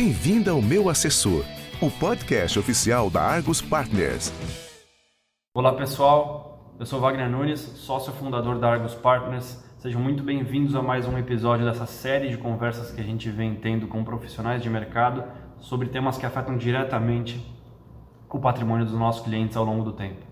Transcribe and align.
Bem-vinda 0.00 0.52
ao 0.52 0.62
Meu 0.62 0.88
Assessor, 0.88 1.44
o 1.82 1.90
podcast 1.90 2.56
oficial 2.56 3.10
da 3.10 3.20
Argos 3.20 3.60
Partners. 3.60 4.32
Olá 5.52 5.72
pessoal, 5.72 6.72
eu 6.78 6.86
sou 6.86 7.00
Wagner 7.00 7.28
Nunes, 7.28 7.58
sócio 7.58 8.12
fundador 8.12 8.60
da 8.60 8.70
Argos 8.70 8.94
Partners. 8.94 9.60
Sejam 9.76 10.00
muito 10.00 10.22
bem-vindos 10.22 10.76
a 10.76 10.82
mais 10.82 11.04
um 11.04 11.18
episódio 11.18 11.66
dessa 11.66 11.84
série 11.84 12.28
de 12.28 12.36
conversas 12.36 12.92
que 12.92 13.00
a 13.00 13.04
gente 13.04 13.28
vem 13.28 13.56
tendo 13.56 13.88
com 13.88 14.04
profissionais 14.04 14.62
de 14.62 14.70
mercado 14.70 15.24
sobre 15.58 15.88
temas 15.88 16.16
que 16.16 16.24
afetam 16.24 16.56
diretamente 16.56 17.44
o 18.30 18.38
patrimônio 18.38 18.86
dos 18.86 18.94
nossos 18.94 19.24
clientes 19.24 19.56
ao 19.56 19.64
longo 19.64 19.82
do 19.82 19.94
tempo. 19.94 20.24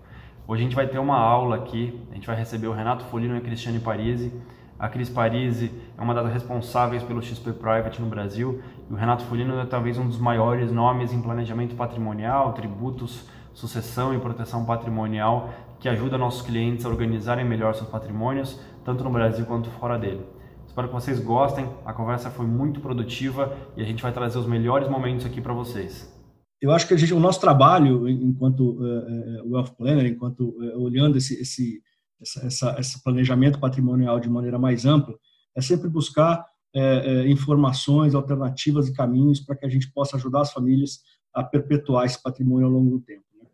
Hoje 0.47 0.61
a 0.61 0.63
gente 0.63 0.77
vai 0.77 0.87
ter 0.87 0.97
uma 0.97 1.17
aula 1.17 1.57
aqui, 1.57 2.07
a 2.09 2.15
gente 2.15 2.25
vai 2.25 2.37
receber 2.37 2.67
o 2.67 2.73
Renato 2.73 3.03
Folino 3.07 3.35
e 3.35 3.39
a 3.39 3.41
Cristiane 3.41 3.81
Parisi 3.81 4.31
a 4.79 4.87
Cris 4.87 5.09
Parisi 5.09 5.71
é 5.97 6.01
uma 6.01 6.13
das 6.13 6.31
responsáveis 6.31 7.01
pelo 7.01 7.21
XP 7.21 7.53
Private 7.53 7.99
no 7.99 8.07
Brasil 8.07 8.61
o 8.89 8.95
Renato 8.95 9.23
Folino 9.25 9.59
é 9.59 9.65
talvez 9.65 9.97
um 9.97 10.07
dos 10.07 10.17
maiores 10.17 10.71
nomes 10.71 11.11
em 11.11 11.21
planejamento 11.21 11.75
patrimonial, 11.75 12.53
tributos, 12.53 13.25
sucessão 13.53 14.13
e 14.13 14.19
proteção 14.19 14.65
patrimonial 14.65 15.49
que 15.79 15.89
ajuda 15.89 16.17
nossos 16.17 16.41
clientes 16.41 16.85
a 16.85 16.89
organizarem 16.89 17.45
melhor 17.45 17.75
seus 17.75 17.89
patrimônios, 17.89 18.59
tanto 18.85 19.03
no 19.03 19.09
Brasil 19.09 19.45
quanto 19.45 19.69
fora 19.71 19.97
dele. 19.97 20.25
Espero 20.65 20.87
que 20.87 20.93
vocês 20.93 21.19
gostem, 21.19 21.67
a 21.85 21.91
conversa 21.91 22.29
foi 22.29 22.45
muito 22.45 22.79
produtiva 22.79 23.55
e 23.75 23.81
a 23.81 23.85
gente 23.85 24.01
vai 24.01 24.11
trazer 24.11 24.37
os 24.37 24.45
melhores 24.45 24.87
momentos 24.87 25.25
aqui 25.25 25.41
para 25.41 25.53
vocês. 25.53 26.13
Eu 26.61 26.71
acho 26.71 26.87
que 26.87 26.97
gente, 26.97 27.13
o 27.13 27.19
nosso 27.19 27.39
trabalho 27.39 28.07
enquanto 28.07 28.79
uh, 28.79 29.51
Wealth 29.51 29.75
Planner, 29.77 30.05
enquanto 30.05 30.49
uh, 30.49 30.81
olhando 30.81 31.17
esse, 31.17 31.39
esse 31.39 31.81
essa, 32.21 32.45
essa, 32.45 32.75
esse 32.79 33.03
planejamento 33.03 33.59
patrimonial 33.59 34.19
de 34.19 34.29
maneira 34.29 34.57
mais 34.57 34.85
ampla, 34.85 35.15
é 35.55 35.61
sempre 35.61 35.89
buscar 35.89 36.43
é, 36.73 36.81
é, 36.81 37.29
informações, 37.29 38.13
alternativas 38.13 38.87
e 38.87 38.93
caminhos 38.93 39.39
para 39.39 39.55
que 39.55 39.65
a 39.65 39.69
gente 39.69 39.91
possa 39.91 40.17
ajudar 40.17 40.41
as 40.41 40.51
famílias 40.51 41.01
a 41.33 41.43
perpetuar 41.43 42.05
esse 42.05 42.21
patrimônio 42.21 42.67
ao 42.67 42.73
longo 42.73 42.97
do 42.97 42.99
tempo. 42.99 43.23
Né? 43.35 43.47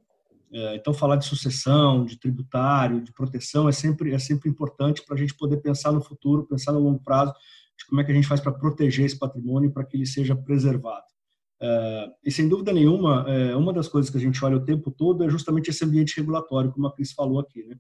É, 0.51 0.75
então, 0.75 0.93
falar 0.93 1.15
de 1.17 1.25
sucessão, 1.25 2.05
de 2.05 2.19
tributário, 2.19 3.01
de 3.01 3.11
proteção 3.13 3.67
é 3.67 3.71
sempre, 3.71 4.13
é 4.13 4.19
sempre 4.19 4.49
importante 4.49 5.03
para 5.05 5.15
a 5.15 5.17
gente 5.17 5.35
poder 5.35 5.57
pensar 5.57 5.91
no 5.91 6.01
futuro, 6.01 6.47
pensar 6.47 6.71
no 6.71 6.79
longo 6.79 7.01
prazo, 7.03 7.33
de 7.77 7.85
como 7.87 8.01
é 8.01 8.03
que 8.03 8.11
a 8.11 8.15
gente 8.15 8.27
faz 8.27 8.39
para 8.39 8.51
proteger 8.51 9.05
esse 9.05 9.17
patrimônio 9.17 9.71
para 9.71 9.83
que 9.83 9.97
ele 9.97 10.05
seja 10.05 10.35
preservado. 10.35 11.05
É, 11.61 12.07
e 12.25 12.31
sem 12.31 12.47
dúvida 12.49 12.73
nenhuma, 12.73 13.25
é, 13.27 13.55
uma 13.55 13.71
das 13.71 13.87
coisas 13.87 14.11
que 14.11 14.17
a 14.17 14.21
gente 14.21 14.43
olha 14.43 14.57
o 14.57 14.65
tempo 14.65 14.91
todo 14.91 15.23
é 15.23 15.29
justamente 15.29 15.69
esse 15.69 15.85
ambiente 15.85 16.17
regulatório, 16.17 16.71
como 16.71 16.87
a 16.87 16.93
Cris 16.93 17.13
falou 17.13 17.39
aqui. 17.39 17.63
Né? 17.63 17.75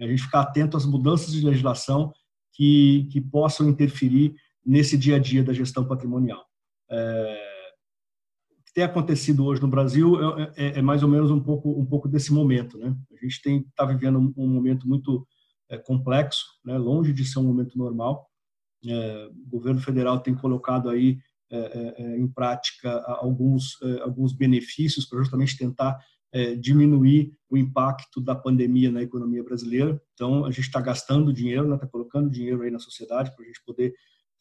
a 0.00 0.06
gente 0.06 0.22
ficar 0.22 0.40
atento 0.40 0.78
às 0.78 0.86
mudanças 0.86 1.30
de 1.30 1.44
legislação 1.44 2.10
que, 2.54 3.06
que 3.12 3.20
possam 3.20 3.68
interferir 3.68 4.34
nesse 4.64 4.96
dia 4.96 5.16
a 5.16 5.18
dia 5.18 5.42
da 5.42 5.52
gestão 5.52 5.86
patrimonial. 5.86 6.44
É, 6.90 7.50
o 8.58 8.64
que 8.64 8.72
tem 8.74 8.84
acontecido 8.84 9.44
hoje 9.44 9.62
no 9.62 9.68
Brasil 9.68 10.38
é, 10.38 10.52
é, 10.56 10.78
é, 10.78 10.82
mais 10.82 11.02
ou 11.02 11.08
menos 11.08 11.30
um 11.30 11.40
pouco, 11.40 11.70
um 11.70 11.86
pouco 11.86 12.08
desse 12.08 12.32
momento. 12.32 12.78
Né? 12.78 12.94
A 13.12 13.24
gente 13.24 13.40
está 13.48 13.84
vivendo 13.84 14.18
um, 14.36 14.48
momento 14.48 14.88
muito 14.88 15.26
é, 15.68 15.78
complexo, 15.78 16.44
né? 16.64 16.76
longe 16.76 17.12
de 17.12 17.24
ser 17.24 17.38
um 17.38 17.44
momento 17.44 17.78
normal. 17.78 18.28
É, 18.86 19.28
o 19.46 19.50
governo 19.50 19.80
federal 19.80 20.20
tem 20.20 20.34
colocado 20.34 20.88
aí 20.88 21.18
é, 21.52 22.16
em 22.16 22.28
prática 22.28 22.92
alguns, 23.18 23.76
alguns 24.02 24.32
benefícios 24.32 25.04
para 25.04 25.18
justamente 25.18 25.58
tentar 25.58 25.98
diminuir 26.60 27.34
o 27.50 27.56
impacto 27.56 28.20
da 28.20 28.36
pandemia 28.36 28.88
na 28.92 29.02
economia 29.02 29.42
brasileira. 29.42 30.00
Então, 30.14 30.44
a 30.44 30.50
gente 30.52 30.66
está 30.66 30.80
gastando 30.80 31.32
dinheiro, 31.32 31.64
está 31.64 31.74
né, 31.74 31.80
tá 31.80 31.88
colocando 31.88 32.30
dinheiro 32.30 32.62
aí 32.62 32.70
na 32.70 32.78
sociedade 32.78 33.34
para 33.34 33.44
a 33.44 33.48
gente 33.48 33.60
poder 33.66 33.92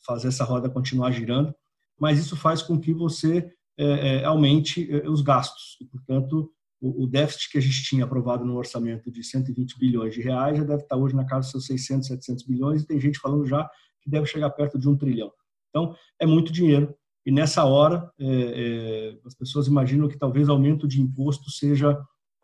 fazer 0.05 0.29
essa 0.29 0.43
roda 0.43 0.69
continuar 0.69 1.11
girando, 1.11 1.53
mas 1.99 2.19
isso 2.19 2.35
faz 2.35 2.61
com 2.61 2.79
que 2.79 2.93
você 2.93 3.51
é, 3.77 4.17
é, 4.17 4.25
aumente 4.25 4.89
é, 4.91 5.09
os 5.09 5.21
gastos. 5.21 5.77
E, 5.81 5.85
portanto, 5.85 6.51
o, 6.81 7.03
o, 7.03 7.07
déficit 7.07 7.51
que 7.51 7.57
a 7.57 7.61
gente 7.61 7.83
tinha 7.83 8.05
aprovado 8.05 8.45
no 8.45 8.55
orçamento 8.55 9.11
de 9.11 9.23
120 9.23 9.77
bilhões 9.77 10.13
de 10.13 10.21
reais 10.21 10.57
já 10.57 10.63
deve 10.63 10.83
estar 10.83 10.95
hoje 10.95 11.15
na 11.15 11.25
casa 11.25 11.41
dos 11.41 11.51
seus 11.51 11.65
600, 11.65 12.07
700 12.07 12.45
bilhões, 12.45 12.81
e 12.81 12.87
tem 12.87 12.99
gente 12.99 13.19
falando 13.19 13.45
já 13.45 13.69
que 14.01 14.09
deve 14.09 14.25
chegar 14.25 14.49
perto 14.51 14.79
de 14.79 14.87
um 14.87 14.95
trilhão. 14.95 15.31
Então, 15.69 15.93
é 16.19 16.25
muito 16.25 16.51
dinheiro 16.51 16.95
e 17.29 17.31
nessa 17.31 17.63
hora, 17.63 18.11
é, 18.19 18.25
é, 18.25 19.19
as 19.25 19.35
pessoas 19.35 19.67
imaginam 19.67 20.07
que 20.07 20.17
talvez 20.17 20.49
aumento 20.49 20.87
de 20.87 20.99
imposto 20.99 21.51
seja 21.51 21.95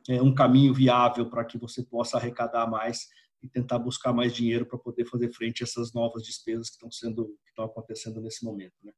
é, 0.07 0.21
um 0.21 0.31
caminho 0.31 0.73
viável 0.75 1.27
para 1.27 1.43
que 1.45 1.57
você 1.57 1.83
possa 1.83 2.17
arrecadar 2.17 2.67
mais 2.67 3.07
e 3.45 3.49
tentar 3.49 3.79
buscar 3.79 4.11
mais 4.13 4.33
dinheiro 4.33 4.65
para 4.65 4.77
poder 4.77 5.05
fazer 5.05 5.31
frente 5.31 5.63
a 5.63 5.65
essas 5.65 5.93
novas 5.93 6.23
despesas 6.23 6.69
que 6.69 6.75
estão 6.75 6.91
sendo 6.91 7.25
que 7.43 7.49
estão 7.49 7.65
acontecendo 7.65 8.21
nesse 8.21 8.43
momento. 8.43 8.73
Né? 8.83 8.91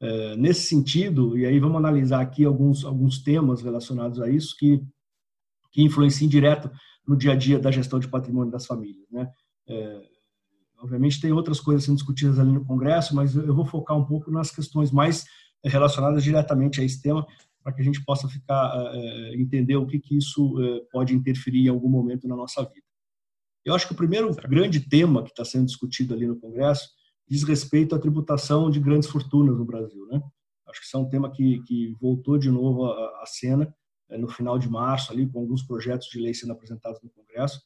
É, 0.00 0.36
nesse 0.36 0.66
sentido, 0.66 1.36
e 1.38 1.46
aí 1.46 1.58
vamos 1.60 1.76
analisar 1.76 2.20
aqui 2.20 2.44
alguns 2.44 2.84
alguns 2.84 3.22
temas 3.22 3.62
relacionados 3.62 4.20
a 4.20 4.28
isso 4.28 4.56
que 4.58 4.82
que 5.70 5.82
influenciam 5.82 6.28
direto 6.28 6.70
no 7.06 7.16
dia 7.16 7.32
a 7.32 7.36
dia 7.36 7.58
da 7.58 7.70
gestão 7.70 7.98
de 7.98 8.08
patrimônio 8.08 8.52
das 8.52 8.66
famílias. 8.66 9.08
Né? 9.10 9.30
É, 9.66 10.12
Obviamente 10.82 11.20
tem 11.20 11.32
outras 11.32 11.60
coisas 11.60 11.84
sendo 11.84 11.94
discutidas 11.94 12.40
ali 12.40 12.50
no 12.50 12.64
Congresso, 12.64 13.14
mas 13.14 13.36
eu 13.36 13.54
vou 13.54 13.64
focar 13.64 13.96
um 13.96 14.04
pouco 14.04 14.32
nas 14.32 14.50
questões 14.50 14.90
mais 14.90 15.24
relacionadas 15.64 16.24
diretamente 16.24 16.80
a 16.80 16.84
esse 16.84 17.00
tema, 17.00 17.24
para 17.62 17.72
que 17.72 17.80
a 17.80 17.84
gente 17.84 18.04
possa 18.04 18.28
ficar 18.28 18.72
é, 18.92 19.36
entender 19.36 19.76
o 19.76 19.86
que, 19.86 20.00
que 20.00 20.18
isso 20.18 20.60
é, 20.60 20.80
pode 20.90 21.14
interferir 21.14 21.66
em 21.66 21.68
algum 21.68 21.88
momento 21.88 22.26
na 22.26 22.34
nossa 22.34 22.64
vida. 22.64 22.84
Eu 23.64 23.74
acho 23.74 23.86
que 23.86 23.92
o 23.92 23.96
primeiro 23.96 24.34
grande 24.48 24.80
tema 24.80 25.22
que 25.22 25.30
está 25.30 25.44
sendo 25.44 25.66
discutido 25.66 26.14
ali 26.14 26.26
no 26.26 26.38
Congresso 26.38 26.88
diz 27.28 27.44
respeito 27.44 27.94
à 27.94 27.98
tributação 27.98 28.70
de 28.70 28.80
grandes 28.80 29.08
fortunas 29.08 29.56
no 29.56 29.64
Brasil. 29.64 30.06
Né? 30.06 30.20
Acho 30.68 30.80
que 30.80 30.86
isso 30.86 30.96
é 30.96 31.00
um 31.00 31.08
tema 31.08 31.30
que, 31.30 31.62
que 31.62 31.96
voltou 32.00 32.38
de 32.38 32.50
novo 32.50 32.86
à, 32.86 33.24
cena 33.26 33.72
é, 34.10 34.18
no 34.18 34.28
final 34.28 34.58
de 34.58 34.68
março, 34.68 35.12
ali, 35.12 35.28
com 35.28 35.40
alguns 35.40 35.62
projetos 35.62 36.08
de 36.08 36.20
lei 36.20 36.34
sendo 36.34 36.52
apresentados 36.52 37.00
no 37.02 37.10
Congresso. 37.10 37.60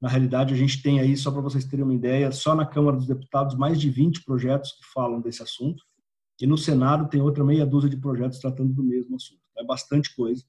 Na 0.00 0.08
realidade, 0.08 0.54
a 0.54 0.56
gente 0.56 0.80
tem 0.82 1.00
aí, 1.00 1.16
só 1.16 1.30
para 1.30 1.42
vocês 1.42 1.64
terem 1.64 1.84
uma 1.84 1.94
ideia, 1.94 2.32
só 2.32 2.54
na 2.54 2.64
Câmara 2.64 2.96
dos 2.96 3.06
Deputados, 3.06 3.54
mais 3.56 3.78
de 3.78 3.90
20 3.90 4.24
projetos 4.24 4.72
que 4.72 4.84
falam 4.94 5.20
desse 5.20 5.42
assunto. 5.42 5.84
E 6.40 6.46
no 6.46 6.56
Senado 6.56 7.08
tem 7.08 7.20
outra 7.20 7.44
meia 7.44 7.66
dúzia 7.66 7.90
de 7.90 7.98
projetos 7.98 8.38
tratando 8.38 8.72
do 8.72 8.82
mesmo 8.82 9.16
assunto. 9.16 9.42
É 9.58 9.64
bastante 9.64 10.14
coisa. 10.14 10.42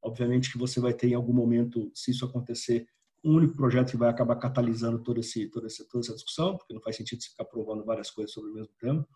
Obviamente 0.00 0.52
que 0.52 0.58
você 0.58 0.78
vai 0.78 0.92
ter 0.92 1.08
em 1.08 1.14
algum 1.14 1.32
momento, 1.32 1.90
se 1.94 2.12
isso 2.12 2.24
acontecer, 2.24 2.86
um 3.24 3.36
único 3.36 3.56
projeto 3.56 3.90
que 3.90 3.96
vai 3.96 4.08
acabar 4.08 4.36
catalisando 4.36 4.98
toda, 4.98 5.20
esse, 5.20 5.48
toda, 5.48 5.66
essa, 5.66 5.84
toda 5.88 6.04
essa 6.04 6.14
discussão, 6.14 6.56
porque 6.56 6.74
não 6.74 6.80
faz 6.80 6.96
sentido 6.96 7.22
você 7.22 7.30
ficar 7.30 7.44
provando 7.44 7.84
várias 7.84 8.10
coisas 8.10 8.32
sobre 8.32 8.50
o 8.50 8.54
mesmo 8.54 8.72
tema. 8.80 9.06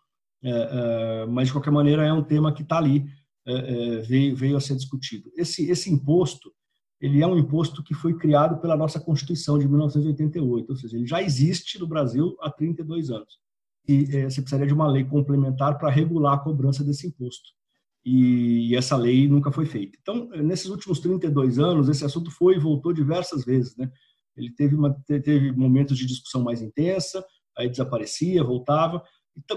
É, 0.43 0.49
é, 0.49 1.25
mas, 1.25 1.47
de 1.47 1.53
qualquer 1.53 1.71
maneira, 1.71 2.05
é 2.05 2.13
um 2.13 2.23
tema 2.23 2.53
que 2.53 2.61
está 2.61 2.77
ali, 2.77 3.05
é, 3.45 3.53
é, 3.53 3.97
veio, 4.01 4.35
veio 4.35 4.57
a 4.57 4.61
ser 4.61 4.75
discutido. 4.75 5.31
Esse, 5.35 5.69
esse 5.69 5.91
imposto, 5.91 6.53
ele 7.01 7.21
é 7.21 7.27
um 7.27 7.37
imposto 7.37 7.83
que 7.83 7.93
foi 7.93 8.17
criado 8.17 8.59
pela 8.61 8.77
nossa 8.77 8.99
Constituição 8.99 9.59
de 9.59 9.67
1988, 9.67 10.69
ou 10.69 10.75
seja, 10.75 10.95
ele 10.95 11.05
já 11.05 11.21
existe 11.21 11.79
no 11.79 11.87
Brasil 11.87 12.35
há 12.41 12.49
32 12.49 13.09
anos. 13.09 13.39
E 13.87 14.03
é, 14.15 14.29
você 14.29 14.41
precisaria 14.41 14.67
de 14.67 14.73
uma 14.73 14.87
lei 14.87 15.03
complementar 15.03 15.77
para 15.77 15.89
regular 15.89 16.33
a 16.33 16.39
cobrança 16.39 16.83
desse 16.83 17.07
imposto. 17.07 17.56
E, 18.09 18.75
essa 18.75 18.95
lei 18.95 19.27
nunca 19.27 19.51
foi 19.51 19.65
feita. 19.65 19.97
Então, 20.01 20.29
nesses 20.29 20.67
últimos 20.67 20.99
32 20.99 21.59
anos, 21.59 21.89
esse 21.89 22.05
assunto 22.05 22.31
foi 22.31 22.55
e 22.55 22.59
voltou 22.59 22.93
diversas 22.93 23.43
vezes. 23.43 23.75
Né? 23.75 23.91
Ele 24.35 24.51
teve, 24.51 24.75
uma, 24.75 24.93
teve 25.05 25.51
momentos 25.51 25.97
de 25.97 26.05
discussão 26.05 26.43
mais 26.43 26.61
intensa, 26.61 27.25
aí 27.57 27.69
desaparecia, 27.69 28.43
voltava, 28.43 29.03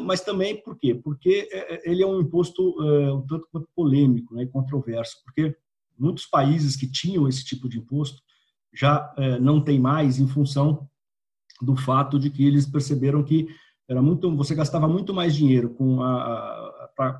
mas 0.02 0.20
também 0.20 0.62
por 0.62 0.76
quê? 0.78 0.94
Porque 0.94 1.48
é, 1.52 1.74
é, 1.74 1.90
ele 1.90 2.02
é 2.02 2.06
um 2.06 2.20
imposto 2.20 2.76
um 3.14 3.26
tanto 3.26 3.46
quanto 3.50 3.68
polêmico 3.74 4.34
né, 4.34 4.42
e 4.42 4.46
controverso, 4.46 5.16
porque 5.24 5.54
Muitos 6.00 6.24
países 6.24 6.76
que 6.76 6.90
tinham 6.90 7.28
esse 7.28 7.44
tipo 7.44 7.68
de 7.68 7.78
imposto 7.78 8.22
já 8.72 9.12
é, 9.18 9.38
não 9.38 9.62
tem 9.62 9.78
mais 9.78 10.18
em 10.18 10.26
função 10.26 10.88
do 11.60 11.76
fato 11.76 12.18
de 12.18 12.30
que 12.30 12.46
eles 12.46 12.66
perceberam 12.66 13.22
que 13.22 13.48
era 13.86 14.00
muito, 14.00 14.34
você 14.34 14.54
gastava 14.54 14.88
muito 14.88 15.12
mais 15.12 15.34
dinheiro 15.34 15.68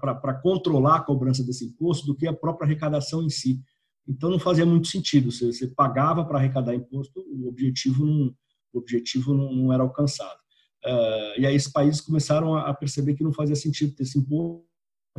para 0.01 0.35
controlar 0.35 0.97
a 0.97 1.03
cobrança 1.03 1.45
desse 1.45 1.65
imposto 1.65 2.07
do 2.07 2.15
que 2.15 2.27
a 2.27 2.33
própria 2.33 2.67
arrecadação 2.67 3.23
em 3.23 3.31
si. 3.31 3.61
Então 4.07 4.31
não 4.31 4.39
fazia 4.39 4.67
muito 4.67 4.89
sentido. 4.89 5.31
Você, 5.31 5.53
você 5.53 5.67
pagava 5.69 6.25
para 6.25 6.39
arrecadar 6.39 6.75
imposto, 6.75 7.21
o 7.21 7.49
objetivo 7.49 8.05
não, 8.05 8.35
o 8.73 8.79
objetivo 8.79 9.35
não, 9.35 9.53
não 9.53 9.73
era 9.73 9.83
alcançado. 9.83 10.39
Uh, 10.85 11.41
e 11.41 11.47
aí 11.47 11.55
esses 11.55 11.71
países 11.71 12.01
começaram 12.01 12.57
a 12.57 12.73
perceber 12.73 13.15
que 13.15 13.25
não 13.25 13.33
fazia 13.33 13.57
sentido 13.57 13.95
ter 13.95 14.05
esse 14.05 14.19
imposto, 14.19 14.65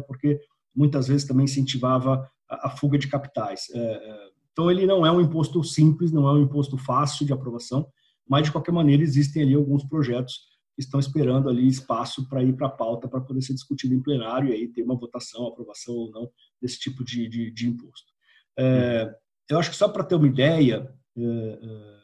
porque 0.08 0.40
muitas 0.76 1.08
vezes 1.08 1.28
também 1.28 1.46
incentivava 1.46 2.28
a, 2.50 2.70
fuga 2.70 2.98
de 2.98 3.08
capitais. 3.08 3.68
É, 3.74 4.32
então, 4.52 4.70
ele 4.70 4.86
não 4.86 5.06
é 5.06 5.12
um 5.12 5.22
imposto 5.22 5.64
simples, 5.64 6.12
não 6.12 6.28
é 6.28 6.34
um 6.34 6.44
imposto 6.44 6.78
fácil 6.78 7.26
de 7.26 7.34
aprovação, 7.34 7.88
mas, 8.28 8.44
de 8.44 8.52
qualquer 8.52 8.72
maneira, 8.72 9.04
existem 9.04 9.44
ali 9.44 9.54
alguns 9.54 9.84
projetos 9.84 10.51
estão 10.78 11.00
esperando 11.00 11.50
ali 11.50 11.68
espaço 11.68 12.28
para 12.28 12.44
ir 12.44 12.54
para 12.54 12.68
a 12.68 12.72
pauta, 12.72 13.08
para 13.08 13.22
poder 13.22 13.42
ser 13.42 13.54
discutido 13.54 13.94
em 13.94 14.02
plenário 14.02 14.50
e 14.50 14.54
aí 14.54 14.68
ter 14.68 14.84
uma 14.84 14.96
votação, 14.96 15.48
aprovação 15.48 15.94
ou 15.94 16.12
não 16.12 16.32
desse 16.62 16.80
tipo 16.80 17.04
de, 17.04 17.28
de, 17.28 17.52
de 17.52 17.68
imposto. 17.68 18.12
É, 18.58 19.14
eu 19.50 19.60
acho 19.60 19.70
que 19.70 19.76
só 19.76 19.88
para 19.88 20.04
ter 20.04 20.16
uma 20.16 20.28
ideia, 20.28 20.90
é, 21.18 21.22
é 21.22 22.02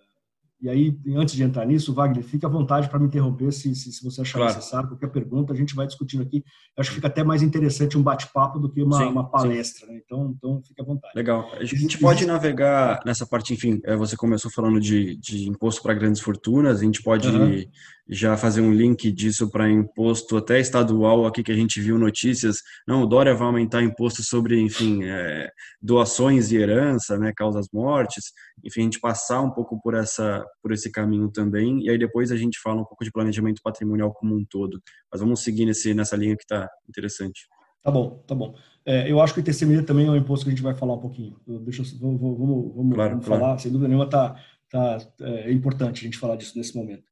e 0.59 0.67
aí, 0.69 0.99
antes 1.15 1.35
de 1.35 1.43
entrar 1.43 1.67
nisso, 1.67 1.93
Wagner, 1.93 2.23
fique 2.23 2.43
à 2.43 2.49
vontade 2.49 2.89
para 2.89 2.97
me 2.97 3.05
interromper 3.05 3.51
se, 3.51 3.75
se, 3.75 3.91
se, 3.91 4.03
você 4.03 4.21
achar 4.21 4.39
claro. 4.39 4.55
necessário, 4.55 4.89
qualquer 4.89 5.11
pergunta, 5.11 5.53
a 5.53 5.55
gente 5.55 5.75
vai 5.75 5.85
discutindo 5.85 6.23
aqui. 6.23 6.37
Eu 6.75 6.81
acho 6.81 6.89
que 6.89 6.95
fica 6.95 7.07
até 7.07 7.23
mais 7.23 7.43
interessante 7.43 7.95
um 7.95 8.01
bate-papo 8.01 8.57
do 8.57 8.67
que 8.67 8.81
uma, 8.81 8.97
sim, 8.97 9.05
uma 9.05 9.29
palestra, 9.29 9.85
né? 9.85 10.01
então, 10.03 10.33
então 10.35 10.59
fique 10.63 10.81
à 10.81 10.83
vontade. 10.83 11.13
Legal. 11.15 11.47
A 11.53 11.63
gente 11.63 11.99
pode 11.99 12.25
navegar 12.25 13.01
nessa 13.05 13.23
parte, 13.23 13.53
enfim, 13.53 13.79
é, 13.83 13.95
você 13.95 14.17
começou 14.17 14.49
falando 14.49 14.79
de, 14.79 15.15
de 15.17 15.47
imposto 15.47 15.83
para 15.83 15.93
grandes 15.93 16.21
fortunas, 16.21 16.81
a 16.81 16.83
gente 16.83 17.03
pode 17.03 17.27
uhum. 17.27 17.63
Já 18.09 18.38
fazer 18.38 18.62
um 18.62 18.74
link 18.74 19.12
disso 19.12 19.50
para 19.50 19.69
imposto 19.69 20.38
até 20.38 20.59
estadual 20.59 21.25
aqui 21.25 21.44
que 21.44 21.51
a 21.51 21.56
gente 21.56 21.81
viu 21.81 21.98
notícias. 21.98 22.62
Não, 22.88 23.04
o 23.04 23.06
Dória 23.06 23.36
vai 23.36 23.48
aumentar 23.48 23.83
imposto 23.83 24.24
sobre, 24.24 24.59
enfim, 24.59 25.04
é, 25.04 25.50
doações 25.81 26.51
e 26.51 26.57
herança, 26.57 27.18
né, 27.18 27.33
causas 27.36 27.68
mortes. 27.71 28.31
Enfim, 28.63 28.81
a 28.81 28.83
gente 28.83 29.00
passar 29.00 29.42
um 29.42 29.51
pouco 29.51 29.80
por 29.81 29.94
essa 29.94 30.45
por 30.62 30.71
esse 30.71 30.92
caminho 30.92 31.30
também, 31.30 31.81
e 31.83 31.89
aí 31.89 31.98
depois 31.98 32.31
a 32.31 32.38
gente 32.38 32.59
fala 32.62 32.81
um 32.81 32.86
pouco 32.86 33.04
de 33.04 33.12
planejamento 33.12 33.62
patrimonial 33.62 34.13
como 34.13 34.36
um 34.36 34.45
todo. 34.50 34.81
Mas 35.12 35.21
vamos 35.21 35.42
seguir 35.44 35.65
nesse, 35.65 35.94
nessa 35.94 36.15
linha 36.15 36.36
que 36.36 36.44
está 36.44 36.69
interessante. 36.88 37.48
Tá 37.83 37.92
bom, 37.92 38.24
tá 38.27 38.36
bom. 38.36 38.54
É, 38.86 39.12
eu 39.12 39.21
acho 39.21 39.33
que 39.33 39.39
o 39.39 39.42
ITCMD 39.42 39.83
também 39.83 40.07
é 40.07 40.12
um 40.12 40.15
imposto 40.15 40.45
que 40.45 40.50
a 40.50 40.54
gente 40.54 40.63
vai 40.63 40.74
falar 40.74 40.95
um 40.95 41.00
pouquinho. 41.00 41.38
Deixa 41.45 41.81
eu, 41.81 41.86
vamos, 42.00 42.19
vamos, 42.19 42.75
vamos, 42.75 42.95
claro, 42.95 43.12
vamos 43.12 43.25
claro. 43.25 43.42
falar, 43.42 43.57
sem 43.59 43.71
dúvida 43.71 43.88
nenhuma, 43.88 44.09
tá, 44.09 44.36
tá, 44.69 44.98
é, 45.21 45.50
é 45.50 45.51
importante 45.51 46.01
a 46.01 46.04
gente 46.04 46.18
falar 46.18 46.36
disso 46.36 46.57
nesse 46.57 46.75
momento. 46.75 47.04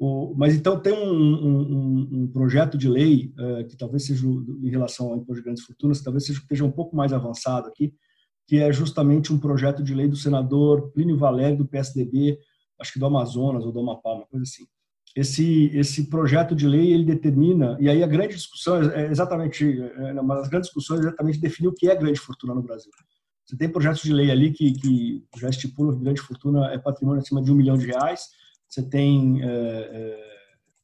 O, 0.00 0.32
mas 0.34 0.54
então 0.54 0.80
tem 0.80 0.94
um, 0.94 1.12
um, 1.12 2.08
um 2.10 2.26
projeto 2.26 2.78
de 2.78 2.88
lei 2.88 3.34
é, 3.38 3.64
que 3.64 3.76
talvez 3.76 4.06
seja 4.06 4.26
em 4.26 4.70
relação 4.70 5.08
ao 5.08 5.16
imposto 5.16 5.34
de 5.34 5.42
grandes 5.42 5.62
fortunas, 5.62 6.00
talvez 6.00 6.24
seja, 6.24 6.40
esteja 6.40 6.64
um 6.64 6.70
pouco 6.70 6.96
mais 6.96 7.12
avançado 7.12 7.68
aqui, 7.68 7.92
que 8.48 8.56
é 8.56 8.72
justamente 8.72 9.30
um 9.30 9.38
projeto 9.38 9.82
de 9.82 9.94
lei 9.94 10.08
do 10.08 10.16
senador 10.16 10.90
Plínio 10.92 11.18
Valério, 11.18 11.58
do 11.58 11.68
PSDB, 11.68 12.38
acho 12.80 12.94
que 12.94 12.98
do 12.98 13.04
Amazonas 13.04 13.62
ou 13.66 13.70
do 13.70 13.80
Amapá, 13.80 14.14
uma 14.14 14.26
coisa 14.26 14.42
assim. 14.42 14.64
Esse, 15.14 15.66
esse 15.76 16.08
projeto 16.08 16.54
de 16.54 16.66
lei 16.66 16.94
ele 16.94 17.04
determina, 17.04 17.76
e 17.78 17.86
aí 17.86 18.02
a 18.02 18.06
grande 18.06 18.36
discussão 18.36 18.80
é 18.80 19.10
exatamente, 19.10 19.82
é, 19.82 20.18
uma 20.18 20.36
das 20.36 20.48
grandes 20.48 20.68
discussões 20.68 21.00
é 21.00 21.08
exatamente 21.08 21.38
definir 21.38 21.68
o 21.68 21.74
que 21.74 21.90
é 21.90 21.94
grande 21.94 22.18
fortuna 22.18 22.54
no 22.54 22.62
Brasil. 22.62 22.90
Você 23.44 23.54
tem 23.54 23.68
projetos 23.68 24.00
de 24.00 24.14
lei 24.14 24.30
ali 24.30 24.50
que, 24.50 24.72
que 24.72 25.24
já 25.36 25.50
estipulam 25.50 25.94
que 25.94 26.02
grande 26.02 26.22
fortuna 26.22 26.72
é 26.72 26.78
patrimônio 26.78 27.20
acima 27.20 27.42
de 27.42 27.52
um 27.52 27.54
milhão 27.54 27.76
de 27.76 27.84
reais. 27.84 28.39
Você 28.70 28.82
tem 28.82 29.42
é, 29.42 29.46
é, 29.46 30.30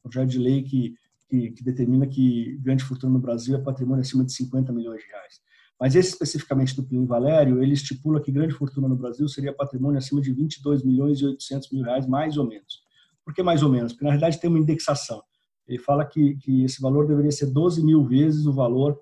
projeto 0.03 0.29
de 0.29 0.39
lei 0.39 0.61
que, 0.61 0.93
que, 1.29 1.51
que, 1.51 1.63
determina 1.63 2.05
que 2.05 2.57
grande 2.61 2.83
fortuna 2.83 3.13
no 3.13 3.19
Brasil 3.19 3.55
é 3.55 3.59
patrimônio 3.59 4.01
acima 4.01 4.25
de 4.25 4.33
50 4.33 4.73
milhões 4.73 5.01
de 5.01 5.07
reais. 5.07 5.39
Mas 5.79 5.95
esse 5.95 6.09
especificamente 6.09 6.75
do 6.75 6.83
Plínio 6.83 7.07
Valério, 7.07 7.63
ele 7.63 7.73
estipula 7.73 8.21
que 8.21 8.31
grande 8.31 8.53
fortuna 8.53 8.89
no 8.89 8.95
Brasil 8.95 9.27
seria 9.29 9.53
patrimônio 9.53 9.97
acima 9.97 10.19
de 10.19 10.33
22 10.33 10.83
milhões 10.83 11.19
e 11.19 11.25
800 11.25 11.71
mil 11.71 11.83
reais, 11.83 12.05
mais 12.05 12.35
ou 12.35 12.45
menos. 12.45 12.81
Por 13.23 13.33
que 13.33 13.41
mais 13.41 13.63
ou 13.63 13.69
menos? 13.69 13.93
Porque 13.93 14.03
na 14.03 14.11
realidade 14.11 14.39
tem 14.39 14.49
uma 14.49 14.59
indexação. 14.59 15.23
Ele 15.67 15.79
fala 15.79 16.05
que, 16.05 16.35
que 16.37 16.63
esse 16.63 16.81
valor 16.81 17.07
deveria 17.07 17.31
ser 17.31 17.47
12 17.47 17.83
mil 17.85 18.03
vezes 18.03 18.45
o 18.45 18.53
valor 18.53 18.99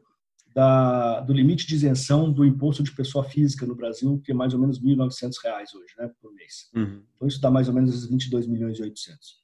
da, 0.56 1.20
do 1.20 1.34
limite 1.34 1.68
de 1.68 1.76
isenção 1.76 2.32
do 2.32 2.46
imposto 2.46 2.82
de 2.82 2.92
pessoa 2.92 3.26
física 3.26 3.66
no 3.66 3.76
Brasil, 3.76 4.20
que 4.24 4.32
é 4.32 4.36
mais 4.36 4.54
ou 4.54 4.60
menos 4.60 4.82
1.900 4.82 5.34
reais 5.44 5.76
hoje, 5.76 5.94
né, 6.00 6.10
por 6.22 6.34
mês. 6.34 6.70
Uhum. 6.74 7.04
Então 7.16 7.28
isso 7.28 7.42
dá 7.42 7.52
mais 7.52 7.68
ou 7.68 7.74
menos 7.74 8.08
22 8.08 8.48
milhões 8.48 8.80
e 8.80 8.82
800. 8.82 9.30
Uh, 9.30 9.36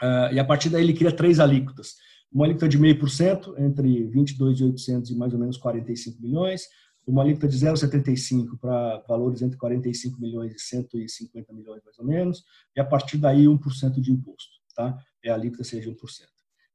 ah, 0.00 0.30
e 0.32 0.38
a 0.38 0.44
partir 0.44 0.70
daí 0.70 0.82
ele 0.82 0.94
cria 0.94 1.12
três 1.12 1.38
alíquotas 1.38 1.96
uma 2.32 2.46
alíquota 2.46 2.68
de 2.68 2.78
0,5% 2.78 3.58
entre 3.58 4.08
22.800 4.08 5.10
e 5.10 5.14
mais 5.14 5.32
ou 5.34 5.38
menos 5.38 5.58
45 5.58 6.20
milhões, 6.22 6.66
uma 7.06 7.22
alíquota 7.22 7.46
de 7.46 7.56
0,75 7.58 8.58
para 8.58 8.98
valores 9.06 9.42
entre 9.42 9.58
45 9.58 10.20
milhões 10.20 10.54
e 10.54 10.58
150 10.58 11.52
milhões 11.52 11.82
mais 11.84 11.98
ou 11.98 12.06
menos, 12.06 12.42
e 12.74 12.80
a 12.80 12.84
partir 12.84 13.18
daí 13.18 13.44
1% 13.44 14.00
de 14.00 14.12
imposto, 14.12 14.50
tá? 14.74 14.96
É 15.22 15.30
a 15.30 15.34
alíquota 15.34 15.64
seja 15.64 15.90
1%. 15.90 15.96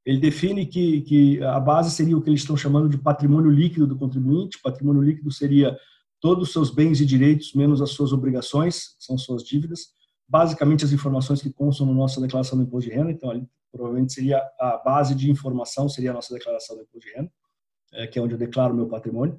Ele 0.08 0.18
define 0.18 0.64
que, 0.64 1.02
que 1.02 1.42
a 1.42 1.60
base 1.60 1.90
seria 1.90 2.16
o 2.16 2.22
que 2.22 2.30
eles 2.30 2.40
estão 2.40 2.56
chamando 2.56 2.88
de 2.88 2.96
patrimônio 2.96 3.50
líquido 3.50 3.86
do 3.86 3.94
contribuinte. 3.94 4.58
Patrimônio 4.62 5.02
líquido 5.02 5.30
seria 5.30 5.78
todos 6.18 6.48
os 6.48 6.52
seus 6.54 6.70
bens 6.70 6.98
e 7.02 7.04
direitos 7.04 7.52
menos 7.52 7.82
as 7.82 7.90
suas 7.90 8.10
obrigações, 8.10 8.96
são 8.98 9.18
suas 9.18 9.44
dívidas, 9.44 9.88
basicamente 10.26 10.82
as 10.82 10.92
informações 10.92 11.42
que 11.42 11.52
constam 11.52 11.84
na 11.84 11.92
nossa 11.92 12.22
declaração 12.22 12.56
do 12.56 12.64
imposto 12.64 12.88
de 12.88 12.96
renda, 12.96 13.10
então 13.10 13.46
provavelmente 13.70 14.14
seria 14.14 14.42
a 14.58 14.78
base 14.82 15.14
de 15.14 15.30
informação, 15.30 15.90
seria 15.90 16.10
a 16.10 16.14
nossa 16.14 16.32
declaração 16.32 16.74
do 16.74 16.84
imposto 16.84 17.06
de 17.06 17.14
renda, 17.14 17.30
é, 17.92 18.06
que 18.06 18.18
é 18.18 18.22
onde 18.22 18.32
eu 18.32 18.38
declaro 18.38 18.74
meu 18.74 18.88
patrimônio. 18.88 19.38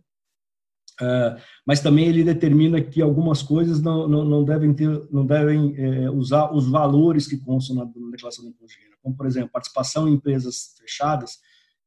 É, 1.01 1.38
mas 1.66 1.80
também 1.80 2.07
ele 2.07 2.24
determina 2.24 2.81
que 2.81 3.01
algumas 3.01 3.42
coisas 3.42 3.81
não, 3.81 4.07
não, 4.07 4.25
não 4.25 4.44
devem 4.44 4.74
ter, 4.74 4.90
não 5.10 5.25
devem 5.25 5.74
é, 5.78 6.10
usar 6.10 6.54
os 6.54 6.68
valores 6.68 7.25
que 7.25 7.38
constam 7.38 7.75
na, 7.75 7.86
na 7.86 8.12
declaração 8.12 8.44
do 8.44 8.50
imposto 8.50 8.78
de 8.78 8.84
renda, 8.84 8.98
como 9.01 9.16
por 9.16 9.25
exemplo 9.25 9.50
participação 9.51 10.07
em 10.07 10.13
empresas 10.13 10.75
fechadas. 10.78 11.38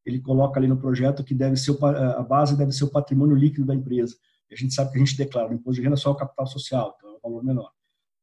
Ele 0.05 0.19
coloca 0.21 0.59
ali 0.59 0.67
no 0.67 0.79
projeto 0.79 1.23
que 1.23 1.35
deve 1.35 1.57
ser 1.57 1.73
o, 1.73 1.87
a 1.87 2.23
base 2.23 2.57
deve 2.57 2.73
ser 2.73 2.85
o 2.85 2.91
patrimônio 2.91 3.37
líquido 3.37 3.67
da 3.67 3.75
empresa. 3.75 4.17
E 4.51 4.55
a 4.55 4.57
gente 4.57 4.75
sabe 4.75 4.91
que 4.91 4.97
a 4.97 5.05
gente 5.05 5.17
declara 5.17 5.49
no 5.49 5.55
imposto 5.55 5.81
de 5.81 5.83
renda 5.83 5.97
só 5.97 6.11
o 6.11 6.17
capital 6.17 6.47
social, 6.47 6.95
então 6.97 7.11
é 7.11 7.15
um 7.15 7.21
valor 7.21 7.45
menor. 7.45 7.71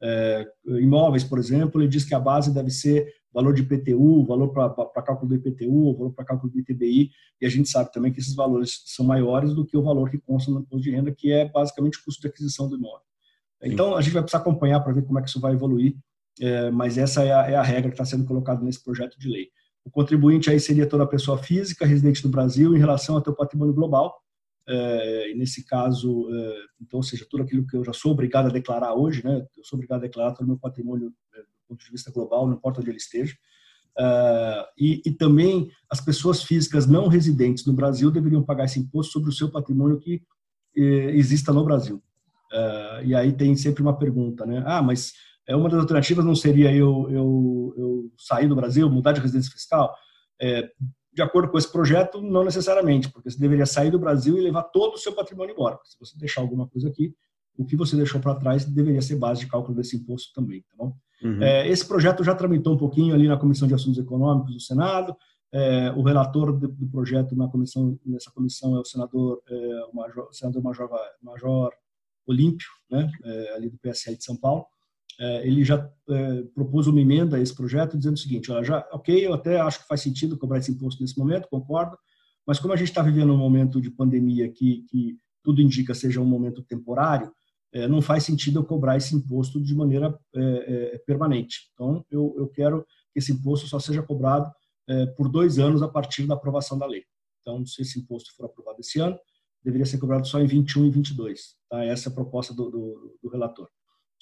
É, 0.02 0.48
imóveis, 0.80 1.24
por 1.24 1.38
exemplo, 1.38 1.82
ele 1.82 1.90
diz 1.90 2.04
que 2.04 2.16
a 2.16 2.20
base 2.20 2.54
deve 2.54 2.72
ser 2.72 3.06
valor 3.34 3.54
de 3.54 3.62
IPTU, 3.62 4.26
valor 4.26 4.50
para 4.50 5.04
cálculo 5.04 5.30
do 5.30 5.36
IPTU, 5.36 5.94
valor 5.96 6.14
para 6.14 6.26
cálculo 6.26 6.52
do 6.52 6.60
ITBI, 6.60 7.12
e 7.40 7.46
a 7.46 7.50
gente 7.50 7.70
sabe 7.70 7.92
também 7.92 8.12
que 8.12 8.20
esses 8.20 8.36
valores 8.36 8.82
são 8.86 9.06
maiores 9.06 9.54
do 9.54 9.66
que 9.66 9.78
o 9.78 9.84
valor 9.84 10.10
que 10.10 10.18
consta 10.18 10.52
no 10.52 10.62
imposto 10.62 10.84
de 10.84 10.92
renda, 10.92 11.12
que 11.12 11.32
é 11.32 11.48
basicamente 11.48 12.00
o 12.00 12.04
custo 12.04 12.22
de 12.22 12.28
aquisição 12.28 12.68
do 12.68 12.76
imóvel. 12.76 13.06
Então, 13.62 13.96
a 13.96 14.02
gente 14.02 14.14
vai 14.14 14.24
precisar 14.24 14.42
acompanhar 14.42 14.80
para 14.80 14.94
ver 14.94 15.04
como 15.04 15.20
é 15.20 15.22
que 15.22 15.30
isso 15.30 15.40
vai 15.40 15.54
evoluir, 15.54 15.96
é, 16.40 16.72
mas 16.72 16.98
essa 16.98 17.24
é 17.24 17.34
a, 17.34 17.52
é 17.52 17.56
a 17.56 17.62
regra 17.62 17.90
que 17.90 17.96
está 17.96 18.06
sendo 18.06 18.26
colocada 18.26 18.64
nesse 18.64 18.84
projeto 18.84 19.20
de 19.20 19.28
lei. 19.28 19.50
O 19.84 19.92
contribuinte 19.92 20.50
aí 20.50 20.60
seria 20.60 20.88
toda 20.88 21.06
pessoa 21.06 21.38
física 21.38 21.86
residente 21.86 22.24
no 22.24 22.32
Brasil 22.32 22.76
em 22.76 22.80
relação 22.80 23.16
ao 23.16 23.24
seu 23.24 23.36
patrimônio 23.36 23.74
global, 23.74 24.16
é, 24.68 25.34
nesse 25.34 25.66
caso, 25.66 26.30
é, 26.32 26.56
então, 26.80 26.98
ou 26.98 27.04
seja, 27.04 27.26
tudo 27.28 27.44
aquilo 27.44 27.66
que 27.66 27.76
eu 27.76 27.84
já 27.84 27.92
sou 27.92 28.12
obrigado 28.12 28.48
a 28.48 28.52
declarar 28.52 28.94
hoje, 28.94 29.24
né, 29.24 29.46
eu 29.58 29.64
sou 29.64 29.78
obrigado 29.78 30.00
a 30.00 30.04
declarar 30.04 30.34
todo 30.34 30.46
o 30.46 30.48
meu 30.48 30.60
patrimônio 30.60 31.12
é, 31.36 31.42
ponto 31.70 31.84
de 31.84 31.92
vista 31.92 32.12
global, 32.12 32.48
não 32.48 32.56
importa 32.56 32.82
onde 32.82 32.90
ele 32.90 32.98
esteja. 32.98 33.36
Uh, 33.98 34.64
e, 34.78 35.02
e, 35.06 35.12
também 35.12 35.70
as 35.92 36.00
pessoas 36.00 36.44
físicas 36.44 36.88
não 36.88 37.08
residentes 37.08 37.66
no 37.66 37.74
Brasil 37.74 38.10
deveriam 38.10 38.44
pagar 38.44 38.66
esse 38.66 38.80
imposto 38.80 39.12
sobre 39.14 39.30
o 39.30 39.34
seu 39.34 39.52
patrimônio 39.52 40.00
que 40.00 40.22
eh, 40.78 41.12
exista 41.16 41.52
no 41.52 41.66
Brasil. 41.66 42.02
Uh, 42.52 43.04
e 43.04 43.14
aí 43.14 43.34
tem 43.34 43.56
sempre 43.56 43.82
uma 43.82 43.98
pergunta, 43.98 44.46
né? 44.46 44.64
Ah, 44.66 44.82
mas 44.82 45.14
é 45.46 45.56
uma 45.56 45.68
das 45.68 45.80
alternativas 45.82 46.24
não 46.24 46.36
seria 46.36 46.74
eu, 46.74 47.08
eu, 47.10 47.74
eu 47.76 48.12
sair 48.18 48.48
do 48.48 48.56
Brasil, 48.56 48.90
mudar 48.90 49.12
de 49.12 49.20
residência 49.20 49.52
fiscal? 49.52 49.94
É, 50.40 50.70
de 51.12 51.22
acordo 51.22 51.50
com 51.50 51.58
esse 51.58 51.70
projeto, 51.70 52.22
não 52.22 52.46
necessariamente, 52.46 53.10
porque 53.10 53.30
você 53.30 53.38
deveria 53.38 53.66
sair 53.66 53.92
do 53.92 54.00
Brasil 54.00 54.38
e 54.38 54.42
levar 54.42 54.64
todo 54.64 54.94
o 54.94 54.98
seu 54.98 55.14
patrimônio 55.14 55.54
embora. 55.54 55.78
Se 55.84 55.98
você 56.00 56.18
deixar 56.18 56.42
alguma 56.42 56.68
coisa 56.68 56.88
aqui, 56.88 57.14
o 57.58 57.66
que 57.66 57.76
você 57.76 57.96
deixou 57.96 58.22
para 58.22 58.36
trás 58.36 58.64
deveria 58.64 59.02
ser 59.02 59.18
base 59.18 59.42
de 59.42 59.48
cálculo 59.48 59.76
desse 59.76 59.98
imposto 59.98 60.32
também, 60.34 60.62
tá 60.62 60.76
bom? 60.78 60.96
Uhum. 61.24 61.42
É, 61.42 61.68
esse 61.68 61.86
projeto 61.86 62.24
já 62.24 62.34
tramitou 62.34 62.74
um 62.74 62.78
pouquinho 62.78 63.14
ali 63.14 63.28
na 63.28 63.38
Comissão 63.38 63.68
de 63.68 63.74
Assuntos 63.74 64.00
Econômicos 64.00 64.54
do 64.54 64.60
Senado. 64.60 65.16
É, 65.52 65.92
o 65.92 66.04
relator 66.04 66.54
do, 66.58 66.68
do, 66.68 66.88
projeto 66.88 67.36
na 67.36 67.48
comissão, 67.48 67.98
nessa 68.06 68.32
comissão 68.32 68.76
é 68.76 68.80
o 68.80 68.86
senador, 68.86 69.42
é, 69.50 69.86
o 69.92 69.96
major, 69.96 70.30
senador 70.32 70.62
Major, 70.62 70.90
Major 71.24 71.72
Olímpio, 72.28 72.68
né, 72.90 73.10
é, 73.24 73.56
ali 73.56 73.70
do 73.70 73.78
PSL 73.80 74.16
de 74.16 74.24
São 74.24 74.38
Paulo. 74.38 74.66
É, 75.20 75.46
ele 75.46 75.66
já 75.66 75.92
é, 76.10 76.44
propôs 76.54 76.88
uma 76.88 77.02
emenda 77.02 77.36
a 77.36 77.40
esse 77.42 77.54
projeto 77.54 77.98
dizendo 77.98 78.16
o 78.16 78.20
seguinte: 78.20 78.52
olha, 78.52 78.64
já, 78.64 78.88
ok, 78.92 79.26
eu 79.26 79.34
até 79.34 79.60
acho 79.60 79.80
que 79.80 79.88
faz 79.88 80.02
sentido 80.02 80.38
cobrar 80.38 80.60
esse 80.60 80.72
imposto 80.72 81.02
nesse 81.02 81.18
momento, 81.18 81.50
concordo, 81.50 81.98
mas 82.46 82.60
como 82.60 82.74
a 82.74 82.78
gente 82.78 82.90
está 82.90 83.02
vivendo 83.02 83.34
um 83.34 83.38
momento 83.38 83.82
de 83.82 83.90
pandemia 83.90 84.50
que, 84.50 84.84
que 84.84 85.18
tudo 85.44 85.62
indica 85.62 85.94
seja 85.94 86.22
um 86.22 86.26
momento 86.26 86.62
temporário, 86.62 87.32
é, 87.74 87.88
não 87.88 88.02
faz 88.02 88.24
sentido 88.24 88.60
eu 88.60 88.66
cobrar 88.66 88.98
esse 88.98 89.16
imposto 89.16 89.62
de 89.62 89.76
maneira 89.76 90.18
é, 90.36 90.42
é, 90.94 90.98
permanente. 91.00 91.70
Então, 91.74 92.06
eu, 92.10 92.34
eu, 92.38 92.48
quero 92.48 92.86
que 93.14 93.20
esse 93.20 93.32
imposto 93.32 93.68
só 93.68 93.80
seja 93.80 94.02
cobrado 94.02 94.52
é, 94.88 95.06
por 95.08 95.30
dois 95.30 95.60
anos 95.60 95.82
a 95.82 95.88
partir 95.88 96.26
da 96.26 96.34
aprovação 96.34 96.78
da 96.78 96.86
lei. 96.86 97.04
Então, 97.42 97.66
se 97.66 97.82
esse 97.82 98.00
imposto 98.00 98.36
for 98.36 98.46
aprovado 98.46 98.80
esse 98.80 99.00
ano, 99.00 99.18
deveria 99.64 99.86
ser 99.86 99.98
cobrado 99.98 100.28
só 100.28 100.40
em 100.40 100.48
21 100.48 100.86
e 100.86 100.92
22. 100.92 101.56
Tá? 101.70 101.84
Essa 101.84 102.10
é 102.10 102.12
a 102.12 102.16
proposta 102.16 102.54
do, 102.54 102.70
do, 102.70 103.20
do 103.22 103.30
relator. 103.30 103.68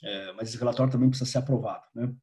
É, 0.04 0.34
mas 0.34 0.50
esse 0.50 0.58
relatório 0.58 0.92
também 0.92 1.10
precisa 1.10 1.30
ser 1.30 1.40
aprovado, 1.40 1.84
né? 1.96 2.14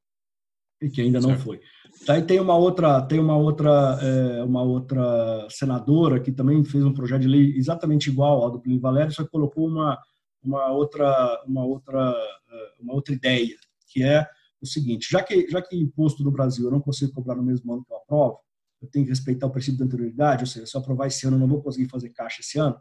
E 0.81 0.91
que 0.91 1.01
ainda 1.01 1.21
não 1.21 1.31
certo. 1.31 1.45
foi. 1.45 1.61
Tá, 2.05 2.19
e 2.19 2.23
tem 2.23 2.39
uma 2.39 2.57
outra, 2.57 3.01
tem 3.03 3.19
uma 3.19 3.37
outra, 3.37 3.99
é, 4.03 4.45
uma 4.45 4.63
outra 4.63 5.47
senadora 5.49 6.21
que 6.21 6.31
também 6.31 6.63
fez 6.65 6.85
um 6.85 6.93
projeto 6.93 7.23
de 7.23 7.29
lei 7.29 7.57
exatamente 7.57 8.11
igual 8.11 8.43
ao 8.43 8.51
do 8.51 8.61
Plínio 8.61 8.81
Valério, 8.81 9.13
só 9.13 9.25
que 9.25 9.31
colocou 9.31 9.67
uma 9.67 9.99
uma 10.45 10.71
outra, 10.71 11.43
uma 11.47 11.65
outra, 11.65 12.15
eh, 12.51 12.75
uma 12.81 12.95
outra 12.95 13.15
ideia, 13.15 13.57
que 13.89 14.03
é 14.03 14.27
o 14.61 14.67
seguinte: 14.67 15.09
já 15.11 15.23
que, 15.23 15.49
já 15.49 15.63
que 15.63 15.77
imposto 15.77 16.23
no 16.23 16.31
Brasil 16.31 16.67
eu 16.67 16.71
não 16.71 16.81
consigo 16.81 17.13
cobrar 17.13 17.35
no 17.35 17.43
mesmo 17.43 17.73
ano 17.73 17.85
que 17.85 17.93
eu 17.93 17.97
aprovo, 17.97 18.39
eu 18.83 18.89
tenho 18.89 19.05
que 19.05 19.11
respeitar 19.11 19.47
o 19.47 19.51
princípio 19.51 19.79
da 19.79 19.85
anterioridade, 19.85 20.43
ou 20.43 20.47
seja, 20.47 20.67
se 20.67 20.77
eu 20.77 20.81
aprovar 20.81 21.07
esse 21.07 21.27
ano, 21.27 21.37
eu 21.37 21.41
não 21.41 21.49
vou 21.49 21.63
conseguir 21.63 21.89
fazer 21.89 22.11
caixa 22.11 22.41
esse 22.41 22.59
ano. 22.59 22.79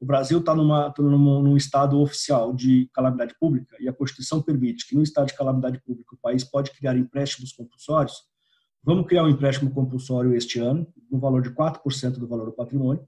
o 0.00 0.06
Brasil 0.06 0.38
está 0.38 0.54
numa, 0.54 0.90
tá 0.90 1.02
num, 1.02 1.42
num 1.42 1.56
estado 1.56 1.98
oficial 2.00 2.54
de 2.54 2.88
calamidade 2.92 3.34
pública 3.40 3.76
e 3.80 3.88
a 3.88 3.92
Constituição 3.92 4.42
permite 4.42 4.86
que 4.86 4.94
no 4.94 5.02
estado 5.02 5.28
de 5.28 5.34
calamidade 5.34 5.80
pública 5.82 6.14
o 6.14 6.18
país 6.18 6.44
pode 6.44 6.70
criar 6.72 6.96
empréstimos 6.96 7.52
compulsórios, 7.52 8.14
vamos 8.82 9.06
criar 9.06 9.24
um 9.24 9.28
empréstimo 9.28 9.70
compulsório 9.70 10.34
este 10.34 10.60
ano, 10.60 10.86
no 11.10 11.18
valor 11.18 11.42
de 11.42 11.50
4% 11.50 12.18
do 12.18 12.28
valor 12.28 12.46
do 12.46 12.52
patrimônio, 12.52 13.06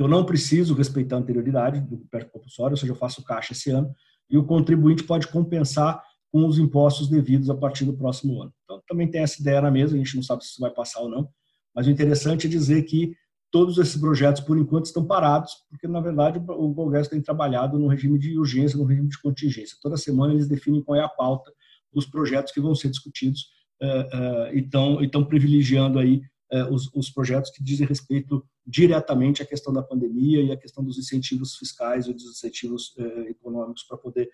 que 0.00 0.04
eu 0.04 0.08
não 0.08 0.24
preciso 0.24 0.72
respeitar 0.72 1.16
a 1.16 1.18
anterioridade 1.18 1.78
do 1.78 1.96
empréstimo 1.96 2.32
compulsório, 2.32 2.72
ou 2.72 2.76
seja, 2.78 2.90
eu 2.90 2.96
faço 2.96 3.22
caixa 3.22 3.52
esse 3.52 3.70
ano, 3.70 3.94
e 4.30 4.38
o 4.38 4.44
contribuinte 4.46 5.04
pode 5.04 5.28
compensar 5.28 6.02
com 6.32 6.46
os 6.46 6.58
impostos 6.58 7.06
devidos 7.06 7.50
a 7.50 7.54
partir 7.54 7.84
do 7.84 7.92
próximo 7.92 8.40
ano. 8.40 8.50
Então, 8.64 8.82
também 8.88 9.10
tem 9.10 9.20
essa 9.20 9.38
ideia 9.42 9.60
na 9.60 9.70
mesa, 9.70 9.94
a 9.94 9.98
gente 9.98 10.16
não 10.16 10.22
sabe 10.22 10.42
se 10.42 10.52
isso 10.52 10.60
vai 10.62 10.70
passar 10.70 11.00
ou 11.00 11.10
não, 11.10 11.28
mas 11.74 11.86
o 11.86 11.90
interessante 11.90 12.46
é 12.46 12.50
dizer 12.50 12.84
que 12.84 13.14
todos 13.50 13.76
esses 13.76 14.00
projetos, 14.00 14.40
por 14.40 14.56
enquanto, 14.56 14.86
estão 14.86 15.04
parados, 15.04 15.52
porque, 15.68 15.86
na 15.86 16.00
verdade, 16.00 16.38
o 16.48 16.74
Congresso 16.74 17.10
tem 17.10 17.20
trabalhado 17.20 17.78
no 17.78 17.86
regime 17.86 18.18
de 18.18 18.38
urgência, 18.38 18.78
no 18.78 18.84
regime 18.84 19.10
de 19.10 19.20
contingência. 19.20 19.76
Toda 19.82 19.98
semana 19.98 20.32
eles 20.32 20.48
definem 20.48 20.82
qual 20.82 20.98
é 20.98 21.04
a 21.04 21.10
pauta 21.10 21.52
dos 21.92 22.06
projetos 22.06 22.54
que 22.54 22.60
vão 22.60 22.74
ser 22.74 22.88
discutidos 22.88 23.48
uh, 23.82 24.56
uh, 24.56 24.98
e 25.02 25.04
estão 25.04 25.26
privilegiando 25.26 25.98
aí 25.98 26.22
os, 26.70 26.90
os, 26.94 27.10
projetos 27.10 27.50
que 27.50 27.62
dizem 27.62 27.86
respeito 27.86 28.44
diretamente 28.66 29.42
à 29.42 29.46
questão 29.46 29.72
da 29.72 29.82
pandemia 29.82 30.42
e 30.42 30.50
à 30.50 30.56
questão 30.56 30.82
dos 30.82 30.98
incentivos 30.98 31.56
fiscais 31.56 32.06
e 32.06 32.12
dos 32.12 32.24
incentivos 32.24 32.94
econômicos 33.28 33.84
para 33.84 33.96
poder 33.96 34.28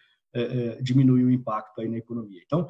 diminuir 0.82 1.24
o 1.24 1.30
impacto 1.30 1.80
aí 1.80 1.88
na 1.88 1.98
economia. 1.98 2.40
Então, 2.44 2.66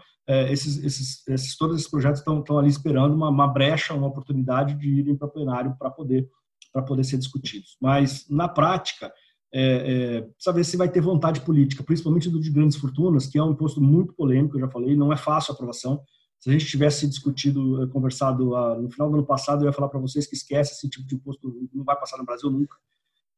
esses, 0.50 0.82
esses, 0.84 1.26
esses, 1.28 1.56
todos 1.56 1.76
esses 1.76 1.90
projetos 1.90 2.20
estão, 2.20 2.58
ali 2.58 2.68
esperando 2.68 3.14
uma, 3.14 3.28
uma 3.28 3.46
brecha, 3.46 3.94
uma 3.94 4.08
oportunidade 4.08 4.74
de 4.74 4.88
irem 4.88 5.16
para 5.16 5.28
plenário 5.28 5.76
para 5.78 5.90
poder 5.90 6.28
para 6.76 6.82
poder 6.82 7.04
ser 7.04 7.16
discutidos. 7.16 7.76
Mas, 7.80 8.28
na 8.28 8.46
prática, 8.46 9.10
é, 9.52 9.62
é, 9.62 10.20
precisa 10.20 10.52
ver 10.52 10.64
se 10.64 10.76
vai 10.76 10.90
ter 10.90 11.00
vontade 11.00 11.40
política, 11.40 11.82
principalmente 11.82 12.28
do 12.28 12.38
de 12.38 12.50
grandes 12.50 12.76
fortunas, 12.76 13.26
que 13.26 13.38
é 13.38 13.42
um 13.42 13.52
imposto 13.52 13.80
muito 13.80 14.12
polêmico, 14.12 14.56
eu 14.56 14.60
já 14.60 14.68
falei, 14.68 14.94
não 14.94 15.10
é 15.10 15.16
fácil 15.16 15.52
a 15.52 15.54
aprovação. 15.54 16.02
Se 16.38 16.50
a 16.50 16.52
gente 16.52 16.66
tivesse 16.66 17.06
discutido, 17.06 17.82
eh, 17.82 17.86
conversado 17.88 18.54
ah, 18.54 18.78
no 18.78 18.90
final 18.90 19.08
do 19.10 19.16
ano 19.16 19.26
passado, 19.26 19.62
eu 19.62 19.66
ia 19.66 19.72
falar 19.72 19.88
para 19.88 20.00
vocês 20.00 20.26
que 20.26 20.36
esquece 20.36 20.74
esse 20.74 20.88
tipo 20.88 21.06
de 21.06 21.14
imposto, 21.14 21.52
não 21.72 21.84
vai 21.84 21.98
passar 21.98 22.18
no 22.18 22.24
Brasil 22.24 22.50
nunca. 22.50 22.76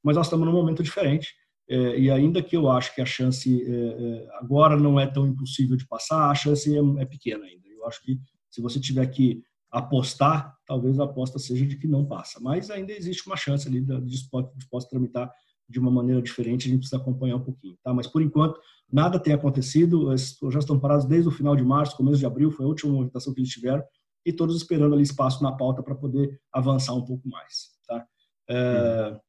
Mas 0.02 0.16
nós 0.16 0.26
estamos 0.26 0.46
num 0.46 0.52
momento 0.52 0.82
diferente. 0.82 1.34
É, 1.70 1.98
e 1.98 2.10
ainda 2.10 2.42
que 2.42 2.56
eu 2.56 2.70
acho 2.70 2.94
que 2.94 3.00
a 3.00 3.06
chance 3.06 3.62
é, 3.62 4.28
agora 4.34 4.76
não 4.76 4.98
é 4.98 5.06
tão 5.06 5.26
impossível 5.26 5.76
de 5.76 5.86
passar, 5.86 6.30
a 6.30 6.34
chance 6.34 6.74
é, 6.74 7.02
é 7.02 7.04
pequena 7.04 7.44
ainda. 7.44 7.68
Eu 7.68 7.86
acho 7.86 8.02
que 8.02 8.18
se 8.50 8.62
você 8.62 8.80
tiver 8.80 9.06
que 9.06 9.42
apostar, 9.70 10.56
talvez 10.66 10.98
a 10.98 11.04
aposta 11.04 11.38
seja 11.38 11.66
de 11.66 11.76
que 11.76 11.86
não 11.86 12.06
passa. 12.06 12.40
Mas 12.40 12.70
ainda 12.70 12.92
existe 12.92 13.26
uma 13.26 13.36
chance 13.36 13.68
ali 13.68 13.80
de, 13.80 14.00
de 14.00 14.28
possa 14.70 14.88
tramitar 14.88 15.30
de 15.68 15.78
uma 15.78 15.90
maneira 15.90 16.22
diferente, 16.22 16.66
a 16.66 16.70
gente 16.70 16.80
precisa 16.80 17.00
acompanhar 17.00 17.36
um 17.36 17.44
pouquinho. 17.44 17.76
Tá? 17.82 17.92
Mas, 17.92 18.06
por 18.06 18.22
enquanto, 18.22 18.58
nada 18.90 19.18
tem 19.18 19.34
acontecido, 19.34 20.12
esses 20.12 20.32
projetos 20.38 20.64
estão 20.64 20.78
parados 20.78 21.04
desde 21.04 21.28
o 21.28 21.32
final 21.32 21.54
de 21.54 21.62
março, 21.62 21.96
começo 21.96 22.18
de 22.18 22.26
abril, 22.26 22.50
foi 22.50 22.64
a 22.64 22.68
última 22.68 22.92
movimentação 22.92 23.34
que 23.34 23.40
eles 23.40 23.50
tiveram, 23.50 23.82
e 24.24 24.32
todos 24.32 24.56
esperando 24.56 24.94
ali 24.94 25.02
espaço 25.02 25.42
na 25.42 25.52
pauta 25.52 25.82
para 25.82 25.94
poder 25.94 26.40
avançar 26.52 26.94
um 26.94 27.04
pouco 27.04 27.28
mais. 27.28 27.70
Tá? 27.86 28.06
É. 28.48 29.20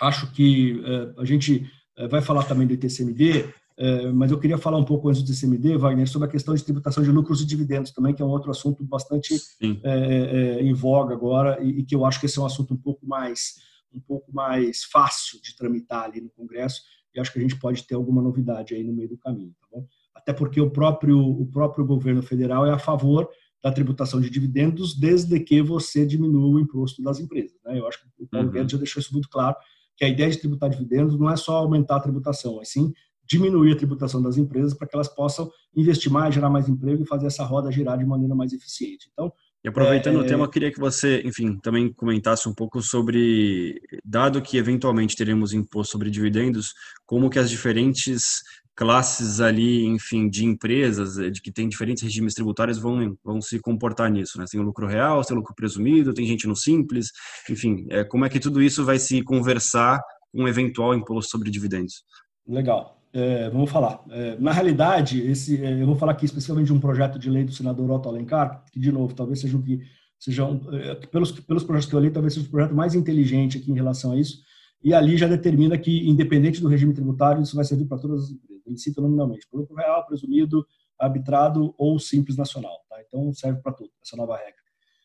Acho 0.00 0.32
que 0.32 0.82
é, 0.84 1.20
a 1.20 1.24
gente 1.24 1.70
é, 1.96 2.08
vai 2.08 2.20
falar 2.20 2.44
também 2.44 2.66
do 2.66 2.74
ITCMD, 2.74 3.52
é, 3.76 4.10
mas 4.12 4.30
eu 4.30 4.38
queria 4.38 4.58
falar 4.58 4.78
um 4.78 4.84
pouco 4.84 5.08
antes 5.08 5.22
do 5.22 5.32
ICMD, 5.32 5.76
Wagner, 5.76 6.08
sobre 6.08 6.28
a 6.28 6.30
questão 6.30 6.54
de 6.54 6.62
tributação 6.62 7.02
de 7.02 7.10
lucros 7.10 7.40
e 7.40 7.46
dividendos 7.46 7.90
também, 7.90 8.14
que 8.14 8.22
é 8.22 8.24
um 8.24 8.30
outro 8.30 8.50
assunto 8.50 8.84
bastante 8.84 9.34
é, 9.60 9.80
é, 9.84 10.62
em 10.62 10.72
voga 10.72 11.14
agora 11.14 11.62
e, 11.62 11.80
e, 11.80 11.84
que 11.84 11.94
eu 11.94 12.04
acho 12.04 12.20
que 12.20 12.26
esse 12.26 12.38
é 12.38 12.42
um 12.42 12.46
assunto 12.46 12.74
um 12.74 12.76
pouco 12.76 13.06
mais 13.06 13.54
um 13.94 14.00
pouco 14.00 14.32
mais 14.32 14.84
fácil 14.84 15.40
de 15.42 15.56
tramitar 15.56 16.04
ali 16.04 16.20
no 16.20 16.30
Congresso 16.30 16.82
e 17.14 17.20
acho 17.20 17.32
que 17.32 17.38
a 17.38 17.42
gente 17.42 17.58
pode 17.58 17.86
ter 17.86 17.94
alguma 17.94 18.22
novidade 18.22 18.74
aí 18.74 18.82
no 18.82 18.92
meio 18.92 19.08
do 19.08 19.18
caminho, 19.18 19.54
tá 19.60 19.66
bom? 19.70 19.86
Até 20.14 20.32
porque 20.32 20.60
o 20.60 20.70
próprio 20.70 21.18
o 21.18 21.46
próprio 21.46 21.84
governo 21.84 22.22
federal 22.22 22.66
é 22.66 22.70
a 22.70 22.78
favor 22.78 23.28
da 23.62 23.70
tributação 23.70 24.20
de 24.20 24.28
dividendos 24.28 24.98
desde 24.98 25.38
que 25.38 25.62
você 25.62 26.04
diminua 26.04 26.48
o 26.48 26.60
imposto 26.60 27.02
das 27.02 27.20
empresas, 27.20 27.58
né? 27.64 27.78
Eu 27.78 27.86
acho 27.86 28.00
que 28.00 28.06
o 28.22 28.26
Paulo 28.26 28.48
uhum. 28.48 28.52
Guedes 28.52 28.72
já 28.72 28.78
deixou 28.78 29.00
isso 29.00 29.12
muito 29.12 29.28
claro 29.28 29.56
que 29.96 30.04
a 30.04 30.08
ideia 30.08 30.30
de 30.30 30.38
tributar 30.38 30.70
dividendos 30.70 31.18
não 31.18 31.30
é 31.30 31.36
só 31.36 31.58
aumentar 31.58 31.96
a 31.96 32.00
tributação, 32.00 32.56
mas 32.56 32.70
sim 32.70 32.92
diminuir 33.24 33.72
a 33.72 33.76
tributação 33.76 34.20
das 34.20 34.36
empresas 34.36 34.74
para 34.74 34.86
que 34.86 34.96
elas 34.96 35.08
possam 35.08 35.50
investir 35.74 36.10
mais, 36.10 36.34
gerar 36.34 36.50
mais 36.50 36.68
emprego 36.68 37.02
e 37.02 37.06
fazer 37.06 37.26
essa 37.26 37.44
roda 37.44 37.70
girar 37.70 37.96
de 37.96 38.04
maneira 38.04 38.34
mais 38.34 38.52
eficiente. 38.52 39.08
Então, 39.12 39.32
e 39.64 39.68
aproveitando 39.68 40.16
é, 40.16 40.24
o 40.24 40.26
tema, 40.26 40.44
eu 40.44 40.50
queria 40.50 40.72
que 40.72 40.80
você, 40.80 41.22
enfim, 41.24 41.56
também 41.58 41.92
comentasse 41.92 42.48
um 42.48 42.54
pouco 42.54 42.82
sobre, 42.82 43.80
dado 44.04 44.42
que 44.42 44.56
eventualmente 44.56 45.16
teremos 45.16 45.52
imposto 45.52 45.92
sobre 45.92 46.10
dividendos, 46.10 46.74
como 47.06 47.30
que 47.30 47.38
as 47.38 47.48
diferentes 47.48 48.42
classes 48.74 49.40
ali, 49.40 49.84
enfim, 49.84 50.28
de 50.28 50.44
empresas, 50.44 51.14
de 51.32 51.40
que 51.40 51.52
tem 51.52 51.68
diferentes 51.68 52.02
regimes 52.02 52.34
tributários 52.34 52.78
vão, 52.78 53.16
vão 53.22 53.40
se 53.40 53.60
comportar 53.60 54.10
nisso, 54.10 54.38
né? 54.38 54.46
Tem 54.50 54.58
o 54.58 54.64
lucro 54.64 54.86
real, 54.86 55.22
tem 55.22 55.36
o 55.36 55.40
lucro 55.40 55.54
presumido, 55.54 56.14
tem 56.14 56.26
gente 56.26 56.48
no 56.48 56.56
simples, 56.56 57.08
enfim, 57.48 57.86
é, 57.90 58.02
como 58.02 58.24
é 58.24 58.28
que 58.28 58.40
tudo 58.40 58.60
isso 58.62 58.84
vai 58.84 58.98
se 58.98 59.22
conversar 59.22 60.00
com 60.32 60.42
um 60.42 60.48
eventual 60.48 60.94
imposto 60.94 61.30
sobre 61.30 61.50
dividendos? 61.50 62.02
Legal. 62.48 63.01
É, 63.12 63.50
vamos 63.50 63.70
falar. 63.70 64.02
É, 64.10 64.36
na 64.38 64.52
realidade, 64.52 65.20
esse, 65.20 65.62
é, 65.62 65.82
eu 65.82 65.86
vou 65.86 65.96
falar 65.96 66.12
aqui 66.12 66.24
especificamente 66.24 66.66
de 66.66 66.72
um 66.72 66.80
projeto 66.80 67.18
de 67.18 67.28
lei 67.28 67.44
do 67.44 67.52
senador 67.52 67.90
Otto 67.90 68.08
Alencar, 68.08 68.64
que, 68.72 68.80
de 68.80 68.90
novo, 68.90 69.14
talvez 69.14 69.40
seja 69.40 69.56
um 69.56 69.62
que 69.62 69.80
seja 70.18 70.46
um, 70.46 70.74
é, 70.74 70.94
pelos, 70.94 71.32
pelos 71.32 71.64
projetos 71.64 71.90
que 71.90 71.96
eu 71.96 72.00
li, 72.00 72.10
talvez 72.10 72.32
seja 72.32 72.46
o 72.46 72.50
projeto 72.50 72.74
mais 72.74 72.94
inteligente 72.94 73.58
aqui 73.58 73.70
em 73.70 73.74
relação 73.74 74.12
a 74.12 74.16
isso, 74.16 74.38
e 74.82 74.94
ali 74.94 75.16
já 75.16 75.26
determina 75.26 75.76
que, 75.76 76.08
independente 76.08 76.60
do 76.60 76.68
regime 76.68 76.94
tributário, 76.94 77.42
isso 77.42 77.54
vai 77.54 77.64
servir 77.64 77.86
para 77.86 77.98
todas 77.98 78.24
as 78.24 78.30
empresas. 78.30 78.62
Ele 78.66 78.78
cita 78.78 79.00
nominalmente, 79.02 79.46
lucro 79.52 79.76
real, 79.76 80.06
presumido, 80.06 80.64
arbitrado 80.98 81.74
ou 81.76 81.98
simples 81.98 82.36
nacional. 82.36 82.78
Tá? 82.88 82.96
Então, 83.06 83.32
serve 83.32 83.60
para 83.60 83.72
tudo, 83.72 83.90
essa 84.02 84.16
nova 84.16 84.36
regra. 84.36 84.62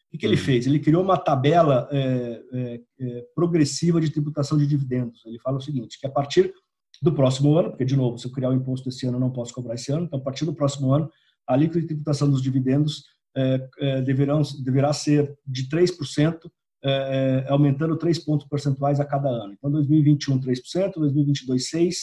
O 0.08 0.12
que, 0.12 0.20
que 0.20 0.26
ele 0.26 0.36
uhum. 0.36 0.42
fez? 0.42 0.66
Ele 0.66 0.80
criou 0.80 1.04
uma 1.04 1.18
tabela 1.18 1.90
é, 1.92 2.82
é, 3.00 3.26
progressiva 3.36 4.00
de 4.00 4.10
tributação 4.10 4.58
de 4.58 4.66
dividendos. 4.66 5.22
Ele 5.26 5.40
fala 5.40 5.58
o 5.58 5.62
seguinte, 5.62 6.00
que 6.00 6.08
a 6.08 6.12
partir 6.12 6.54
do 7.02 7.14
próximo 7.14 7.58
ano, 7.58 7.70
porque, 7.70 7.86
de 7.86 7.96
novo, 7.96 8.18
se 8.18 8.28
eu 8.28 8.32
criar 8.32 8.50
o 8.50 8.54
imposto 8.54 8.90
esse 8.90 9.06
ano, 9.06 9.18
eu 9.18 9.22
não 9.22 9.32
posso 9.32 9.54
cobrar 9.54 9.76
esse 9.76 9.92
ano, 9.92 10.06
então, 10.06 10.20
a 10.20 10.22
partir 10.22 10.46
do 10.46 10.54
próximo 10.54 10.94
ano, 10.94 11.10
a 11.48 11.54
alíquota 11.54 11.82
de 11.82 11.88
tributação 11.88 12.30
dos 12.30 12.42
dividendos 12.42 13.04
é, 13.36 13.70
é, 13.80 14.02
deverão, 14.02 14.42
deverá 14.64 14.92
ser 14.94 15.38
de 15.46 15.70
3%, 15.70 16.40
é, 16.84 17.46
é, 17.46 17.52
aumentando 17.52 17.98
3 17.98 18.20
pontos 18.20 18.48
percentuais 18.48 19.00
a 19.00 19.06
cada 19.06 19.30
ano. 19.30 19.54
Então, 19.54 19.72
2021, 19.72 20.40
3%, 20.40 20.94
2022, 20.96 21.70
6%, 21.70 21.94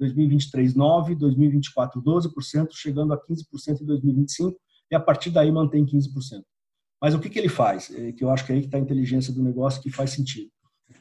2023, 0.00 0.74
9%, 0.74 1.18
2024, 1.18 2.02
12%, 2.02 2.68
chegando 2.72 3.12
a 3.12 3.18
15% 3.18 3.80
em 3.80 3.86
2025, 3.86 4.58
e 4.90 4.94
a 4.94 5.00
partir 5.00 5.30
daí 5.30 5.50
mantém 5.50 5.84
15%. 5.84 6.42
Mas 7.00 7.14
o 7.14 7.18
que, 7.18 7.28
que 7.28 7.38
ele 7.38 7.48
faz? 7.48 7.90
É, 7.90 8.12
que 8.12 8.22
eu 8.22 8.30
acho 8.30 8.46
que 8.46 8.52
é 8.52 8.54
aí 8.54 8.60
que 8.60 8.68
está 8.68 8.78
a 8.78 8.80
inteligência 8.80 9.32
do 9.32 9.42
negócio 9.42 9.82
que 9.82 9.90
faz 9.90 10.10
sentido. 10.10 10.50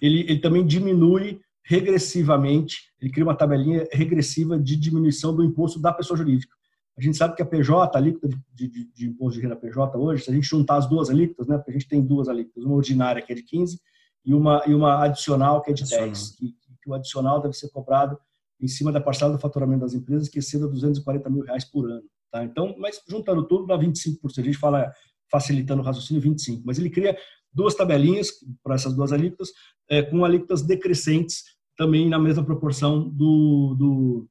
Ele, 0.02 0.22
ele 0.22 0.40
também 0.40 0.66
diminui 0.66 1.40
regressivamente, 1.64 2.92
ele 3.00 3.12
cria 3.12 3.26
uma 3.26 3.36
tabelinha 3.36 3.88
regressiva 3.92 4.60
de 4.60 4.76
diminuição 4.76 5.36
do 5.36 5.44
imposto 5.44 5.80
da 5.80 5.94
pessoa 5.94 6.18
jurídica. 6.18 6.56
A 6.98 7.02
gente 7.02 7.18
sabe 7.18 7.36
que 7.36 7.42
a 7.42 7.46
PJ, 7.46 7.96
a 7.96 8.00
alíquota 8.00 8.28
de, 8.28 8.68
de, 8.68 8.92
de, 8.94 9.08
imposto 9.08 9.40
de 9.40 9.44
renda 9.46 9.56
PJ 9.56 9.98
hoje, 9.98 10.24
se 10.24 10.30
a 10.30 10.34
gente 10.34 10.48
juntar 10.48 10.78
as 10.78 10.88
duas 10.88 11.10
alíquotas, 11.10 11.48
né, 11.48 11.58
porque 11.58 11.72
a 11.72 11.74
gente 11.74 11.88
tem 11.88 12.02
duas 12.02 12.28
alíquotas, 12.28 12.64
uma 12.64 12.76
ordinária 12.76 13.22
que 13.22 13.32
é 13.32 13.36
de 13.36 13.44
15 13.44 13.80
e 14.26 14.34
uma, 14.34 14.62
e 14.68 14.74
uma 14.74 15.04
adicional 15.04 15.62
que 15.62 15.72
é 15.72 15.74
de 15.74 15.88
10, 15.88 16.36
que, 16.36 16.54
que, 16.82 16.90
o 16.90 16.94
adicional 16.94 17.42
deve 17.42 17.54
ser 17.54 17.70
cobrado 17.70 18.20
em 18.60 18.68
cima 18.68 18.92
da 18.92 19.02
parcela 19.02 19.32
do 19.32 19.40
faturamento 19.40 19.82
das 19.82 19.94
empresas 19.94 20.30
que 20.30 20.40
exceda 20.40 20.68
240 20.68 21.30
mil 21.30 21.44
reais 21.44 21.66
por 21.66 21.90
ano. 21.90 22.04
Tá? 22.32 22.44
Então, 22.44 22.76
mas 22.78 23.02
juntando 23.08 23.48
tudo 23.48 23.66
dá 23.66 23.78
25%. 23.78 24.18
A 24.38 24.42
gente 24.44 24.58
fala 24.58 24.94
facilitando 25.32 25.82
o 25.82 25.86
raciocínio 25.86 26.22
25%, 26.22 26.62
mas 26.66 26.78
ele 26.78 26.90
cria 26.90 27.18
duas 27.54 27.74
tabelinhas 27.74 28.32
para 28.64 28.76
essas 28.76 28.94
duas 28.94 29.12
alíquotas, 29.12 29.50
é, 29.92 30.02
com 30.02 30.24
alíquotas 30.24 30.62
decrescentes 30.62 31.44
também 31.76 32.08
na 32.08 32.18
mesma 32.18 32.46
proporção 32.46 33.10
do, 33.10 33.76
do, 33.78 34.30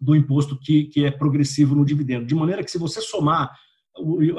do 0.00 0.16
imposto 0.16 0.58
que, 0.58 0.84
que 0.84 1.04
é 1.04 1.10
progressivo 1.10 1.74
no 1.74 1.84
dividendo. 1.84 2.24
De 2.24 2.34
maneira 2.34 2.64
que 2.64 2.70
se 2.70 2.78
você 2.78 3.02
somar 3.02 3.54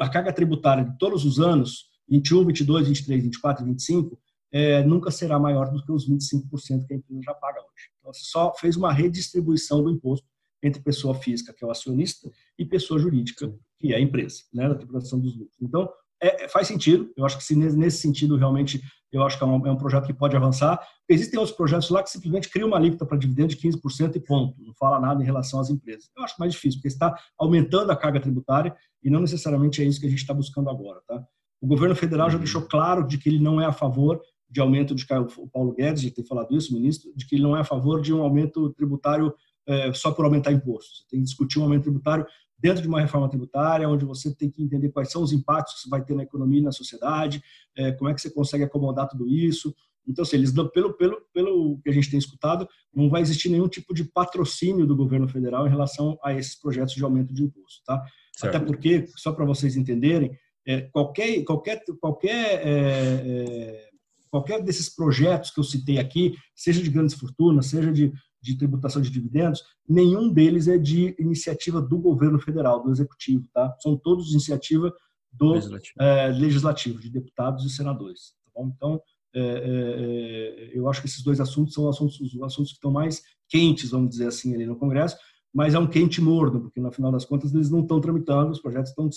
a 0.00 0.08
carga 0.08 0.32
tributária 0.32 0.84
de 0.84 0.98
todos 0.98 1.24
os 1.24 1.38
anos, 1.38 1.86
21, 2.08 2.44
22, 2.46 2.88
23, 2.88 3.22
24 3.22 3.64
e 3.64 3.68
25, 3.68 4.18
é, 4.50 4.82
nunca 4.82 5.12
será 5.12 5.38
maior 5.38 5.70
do 5.70 5.84
que 5.84 5.92
os 5.92 6.08
25% 6.10 6.86
que 6.86 6.94
a 6.94 6.96
empresa 6.96 7.22
já 7.22 7.34
paga 7.34 7.60
hoje. 7.60 7.90
Então, 8.00 8.12
você 8.12 8.24
só 8.24 8.52
fez 8.54 8.76
uma 8.76 8.92
redistribuição 8.92 9.82
do 9.82 9.90
imposto 9.90 10.26
entre 10.60 10.82
pessoa 10.82 11.14
física, 11.14 11.52
que 11.52 11.62
é 11.62 11.68
o 11.68 11.70
acionista, 11.70 12.28
e 12.58 12.64
pessoa 12.64 12.98
jurídica, 12.98 13.54
que 13.78 13.92
é 13.92 13.96
a 13.96 14.00
empresa, 14.00 14.42
né, 14.52 14.68
da 14.68 14.74
tributação 14.74 15.20
dos 15.20 15.36
lucros. 15.36 15.56
Então, 15.60 15.88
é, 16.22 16.44
é, 16.44 16.48
faz 16.48 16.66
sentido. 16.66 17.10
Eu 17.16 17.24
acho 17.24 17.38
que 17.38 17.44
se 17.44 17.54
nesse 17.54 17.98
sentido 17.98 18.36
realmente 18.36 18.80
eu 19.10 19.22
acho 19.22 19.38
que 19.38 19.44
é 19.44 19.46
um, 19.46 19.66
é 19.66 19.70
um, 19.70 19.76
projeto 19.76 20.06
que 20.06 20.12
pode 20.12 20.36
avançar. 20.36 20.78
Existem 21.08 21.38
outros 21.38 21.56
projetos 21.56 21.88
lá 21.88 22.02
que 22.02 22.10
simplesmente 22.10 22.50
criam 22.50 22.68
uma 22.68 22.76
alíquota 22.76 23.06
para 23.06 23.16
dividendo 23.16 23.48
de 23.48 23.56
15% 23.56 24.16
e 24.16 24.20
ponto. 24.20 24.54
Não 24.62 24.74
fala 24.74 25.00
nada 25.00 25.22
em 25.22 25.24
relação 25.24 25.60
às 25.60 25.70
empresas. 25.70 26.10
Eu 26.16 26.24
acho 26.24 26.34
mais 26.38 26.52
difícil, 26.52 26.78
porque 26.78 26.88
está 26.88 27.16
aumentando 27.38 27.90
a 27.90 27.96
carga 27.96 28.20
tributária 28.20 28.76
e 29.02 29.08
não 29.08 29.20
necessariamente 29.20 29.82
é 29.82 29.86
isso 29.86 29.98
que 29.98 30.06
a 30.06 30.10
gente 30.10 30.20
está 30.20 30.34
buscando 30.34 30.68
agora. 30.68 31.00
Tá? 31.06 31.24
O 31.60 31.66
governo 31.66 31.96
federal 31.96 32.28
já 32.28 32.36
uhum. 32.36 32.42
deixou 32.42 32.62
claro 32.62 33.06
de 33.06 33.16
que 33.16 33.28
ele 33.28 33.40
não 33.40 33.60
é 33.60 33.64
a 33.64 33.72
favor 33.72 34.20
de 34.50 34.60
aumento 34.60 34.94
de 34.94 35.06
o 35.36 35.48
Paulo 35.48 35.74
Guedes 35.74 36.02
já 36.02 36.10
tem 36.10 36.24
falado 36.24 36.54
isso, 36.56 36.72
ministro, 36.72 37.10
de 37.14 37.26
que 37.26 37.36
ele 37.36 37.42
não 37.42 37.56
é 37.56 37.60
a 37.60 37.64
favor 37.64 38.00
de 38.00 38.14
um 38.14 38.22
aumento 38.22 38.70
tributário 38.70 39.34
é, 39.66 39.92
só 39.92 40.10
por 40.10 40.24
aumentar 40.24 40.52
impostos. 40.52 41.06
Tem 41.10 41.20
que 41.20 41.26
discutir 41.26 41.58
um 41.58 41.64
aumento 41.64 41.82
tributário 41.82 42.26
dentro 42.58 42.82
de 42.82 42.88
uma 42.88 43.00
reforma 43.00 43.28
tributária, 43.28 43.88
onde 43.88 44.04
você 44.04 44.34
tem 44.34 44.50
que 44.50 44.62
entender 44.62 44.90
quais 44.90 45.10
são 45.10 45.22
os 45.22 45.32
impactos 45.32 45.74
que 45.74 45.80
você 45.82 45.88
vai 45.88 46.04
ter 46.04 46.14
na 46.14 46.24
economia 46.24 46.60
e 46.60 46.64
na 46.64 46.72
sociedade, 46.72 47.42
é, 47.76 47.92
como 47.92 48.10
é 48.10 48.14
que 48.14 48.20
você 48.20 48.30
consegue 48.30 48.64
acomodar 48.64 49.08
tudo 49.08 49.28
isso. 49.28 49.74
Então, 50.06 50.22
assim, 50.22 50.36
eles 50.36 50.52
dão, 50.52 50.68
pelo, 50.68 50.94
pelo, 50.94 51.20
pelo 51.32 51.78
que 51.82 51.90
a 51.90 51.92
gente 51.92 52.10
tem 52.10 52.18
escutado, 52.18 52.66
não 52.92 53.10
vai 53.10 53.20
existir 53.20 53.50
nenhum 53.50 53.68
tipo 53.68 53.92
de 53.92 54.04
patrocínio 54.04 54.86
do 54.86 54.96
governo 54.96 55.28
federal 55.28 55.66
em 55.66 55.70
relação 55.70 56.18
a 56.24 56.32
esses 56.32 56.58
projetos 56.58 56.94
de 56.94 57.04
aumento 57.04 57.32
de 57.32 57.44
imposto, 57.44 57.82
tá? 57.84 58.02
Certo. 58.34 58.56
Até 58.56 58.64
porque, 58.64 59.06
só 59.16 59.32
para 59.32 59.44
vocês 59.44 59.76
entenderem, 59.76 60.36
é, 60.66 60.82
qualquer, 60.82 61.44
qualquer, 61.44 61.82
qualquer, 62.00 62.66
é, 62.66 62.68
é, 62.68 63.88
qualquer 64.30 64.62
desses 64.62 64.94
projetos 64.94 65.50
que 65.50 65.60
eu 65.60 65.64
citei 65.64 65.98
aqui, 65.98 66.34
seja 66.54 66.82
de 66.82 66.90
grandes 66.90 67.14
fortunas, 67.14 67.66
seja 67.66 67.92
de, 67.92 68.12
de 68.40 68.56
tributação 68.56 69.02
de 69.02 69.10
dividendos, 69.10 69.62
nenhum 69.88 70.32
deles 70.32 70.68
é 70.68 70.78
de 70.78 71.14
iniciativa 71.18 71.80
do 71.80 71.98
governo 71.98 72.38
federal, 72.38 72.82
do 72.82 72.90
executivo, 72.90 73.48
tá? 73.52 73.74
São 73.80 73.96
todos 73.96 74.30
iniciativa 74.30 74.92
do 75.32 75.52
legislativo, 75.52 75.94
é, 76.00 76.28
legislativo 76.28 77.00
de 77.00 77.10
deputados 77.10 77.64
e 77.64 77.70
senadores. 77.70 78.34
Tá 78.54 78.62
então, 78.62 79.00
é, 79.34 79.40
é, 79.40 80.78
eu 80.78 80.88
acho 80.88 81.00
que 81.00 81.06
esses 81.06 81.22
dois 81.22 81.40
assuntos 81.40 81.74
são 81.74 81.88
assuntos, 81.88 82.20
os 82.20 82.42
assuntos 82.42 82.72
que 82.72 82.78
estão 82.78 82.90
mais 82.90 83.22
quentes, 83.48 83.90
vamos 83.90 84.10
dizer 84.10 84.28
assim, 84.28 84.54
ali 84.54 84.66
no 84.66 84.76
Congresso, 84.76 85.16
mas 85.52 85.74
é 85.74 85.78
um 85.78 85.86
quente 85.86 86.20
morno, 86.20 86.60
porque 86.60 86.80
no 86.80 86.92
final 86.92 87.10
das 87.10 87.24
contas 87.24 87.54
eles 87.54 87.70
não 87.70 87.80
estão 87.80 88.00
tramitando, 88.00 88.52
os 88.52 88.60
projetos 88.60 88.90
estão 88.90 89.08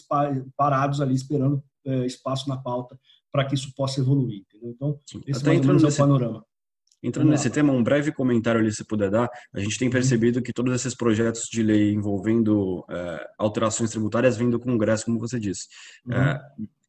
parados 0.56 1.01
ali 1.01 1.13
esperando 1.13 1.62
espaço 2.06 2.48
na 2.48 2.58
pauta 2.58 2.98
para 3.32 3.46
que 3.46 3.56
isso 3.56 3.74
possa 3.75 4.00
evoluir. 4.00 4.44
Entendeu? 4.48 4.70
Então, 4.72 5.00
esse 5.28 5.42
Até 5.42 5.56
entrando 5.56 5.86
é 5.86 5.90
o 5.90 5.96
panorama. 5.96 6.46
Entrando 7.03 7.29
nesse 7.29 7.50
tema, 7.50 7.74
um 7.74 7.84
breve 7.84 8.12
comentário 8.12 8.62
ali, 8.62 8.72
se 8.72 8.86
puder 8.86 9.10
dar. 9.10 9.29
A 9.53 9.60
gente 9.60 9.77
tem 9.77 9.88
uhum. 9.88 9.91
percebido 9.91 10.41
que 10.41 10.53
todos 10.53 10.74
esses 10.74 10.96
projetos 10.96 11.50
de 11.50 11.63
lei 11.63 11.91
envolvendo 11.91 12.86
é, 12.89 13.27
alterações 13.39 13.89
tributárias 13.89 14.38
vêm 14.38 14.50
do 14.50 14.60
Congresso, 14.60 15.05
como 15.05 15.20
você 15.20 15.39
disse. 15.39 15.67
Uhum. 16.05 16.13
É, 16.13 16.39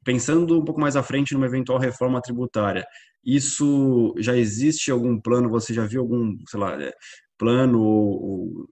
pensando 0.04 0.60
um 0.60 0.64
pouco 0.64 0.80
mais 0.80 0.96
à 0.96 1.02
frente 1.02 1.32
numa 1.32 1.46
eventual 1.46 1.78
reforma 1.78 2.20
tributária, 2.20 2.84
isso 3.24 4.14
já 4.18 4.36
existe 4.36 4.90
algum 4.90 5.18
plano? 5.18 5.48
Você 5.48 5.72
já 5.72 5.86
viu 5.86 6.02
algum, 6.02 6.36
sei 6.46 6.60
lá, 6.60 6.82
é, 6.82 6.92
plano 7.38 7.80
ou, 7.80 8.68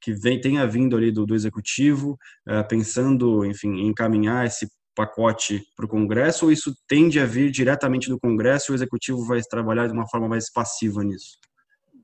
que 0.00 0.12
vem, 0.12 0.38
tenha 0.38 0.66
vindo 0.66 0.96
ali 0.96 1.10
do, 1.10 1.24
do 1.24 1.34
executivo, 1.34 2.18
é, 2.46 2.62
pensando, 2.62 3.44
enfim, 3.44 3.70
em 3.80 3.88
encaminhar 3.88 4.46
esse 4.46 4.68
pacote 4.94 5.62
para 5.76 5.86
o 5.86 5.88
Congresso, 5.88 6.46
ou 6.46 6.52
isso 6.52 6.74
tende 6.88 7.18
a 7.18 7.26
vir 7.26 7.50
diretamente 7.50 8.08
do 8.08 8.18
Congresso 8.18 8.70
e 8.70 8.72
o 8.72 8.74
executivo 8.74 9.24
vai 9.26 9.40
trabalhar 9.42 9.86
de 9.86 9.92
uma 9.92 10.08
forma 10.08 10.28
mais 10.28 10.50
passiva 10.52 11.02
nisso? 11.02 11.38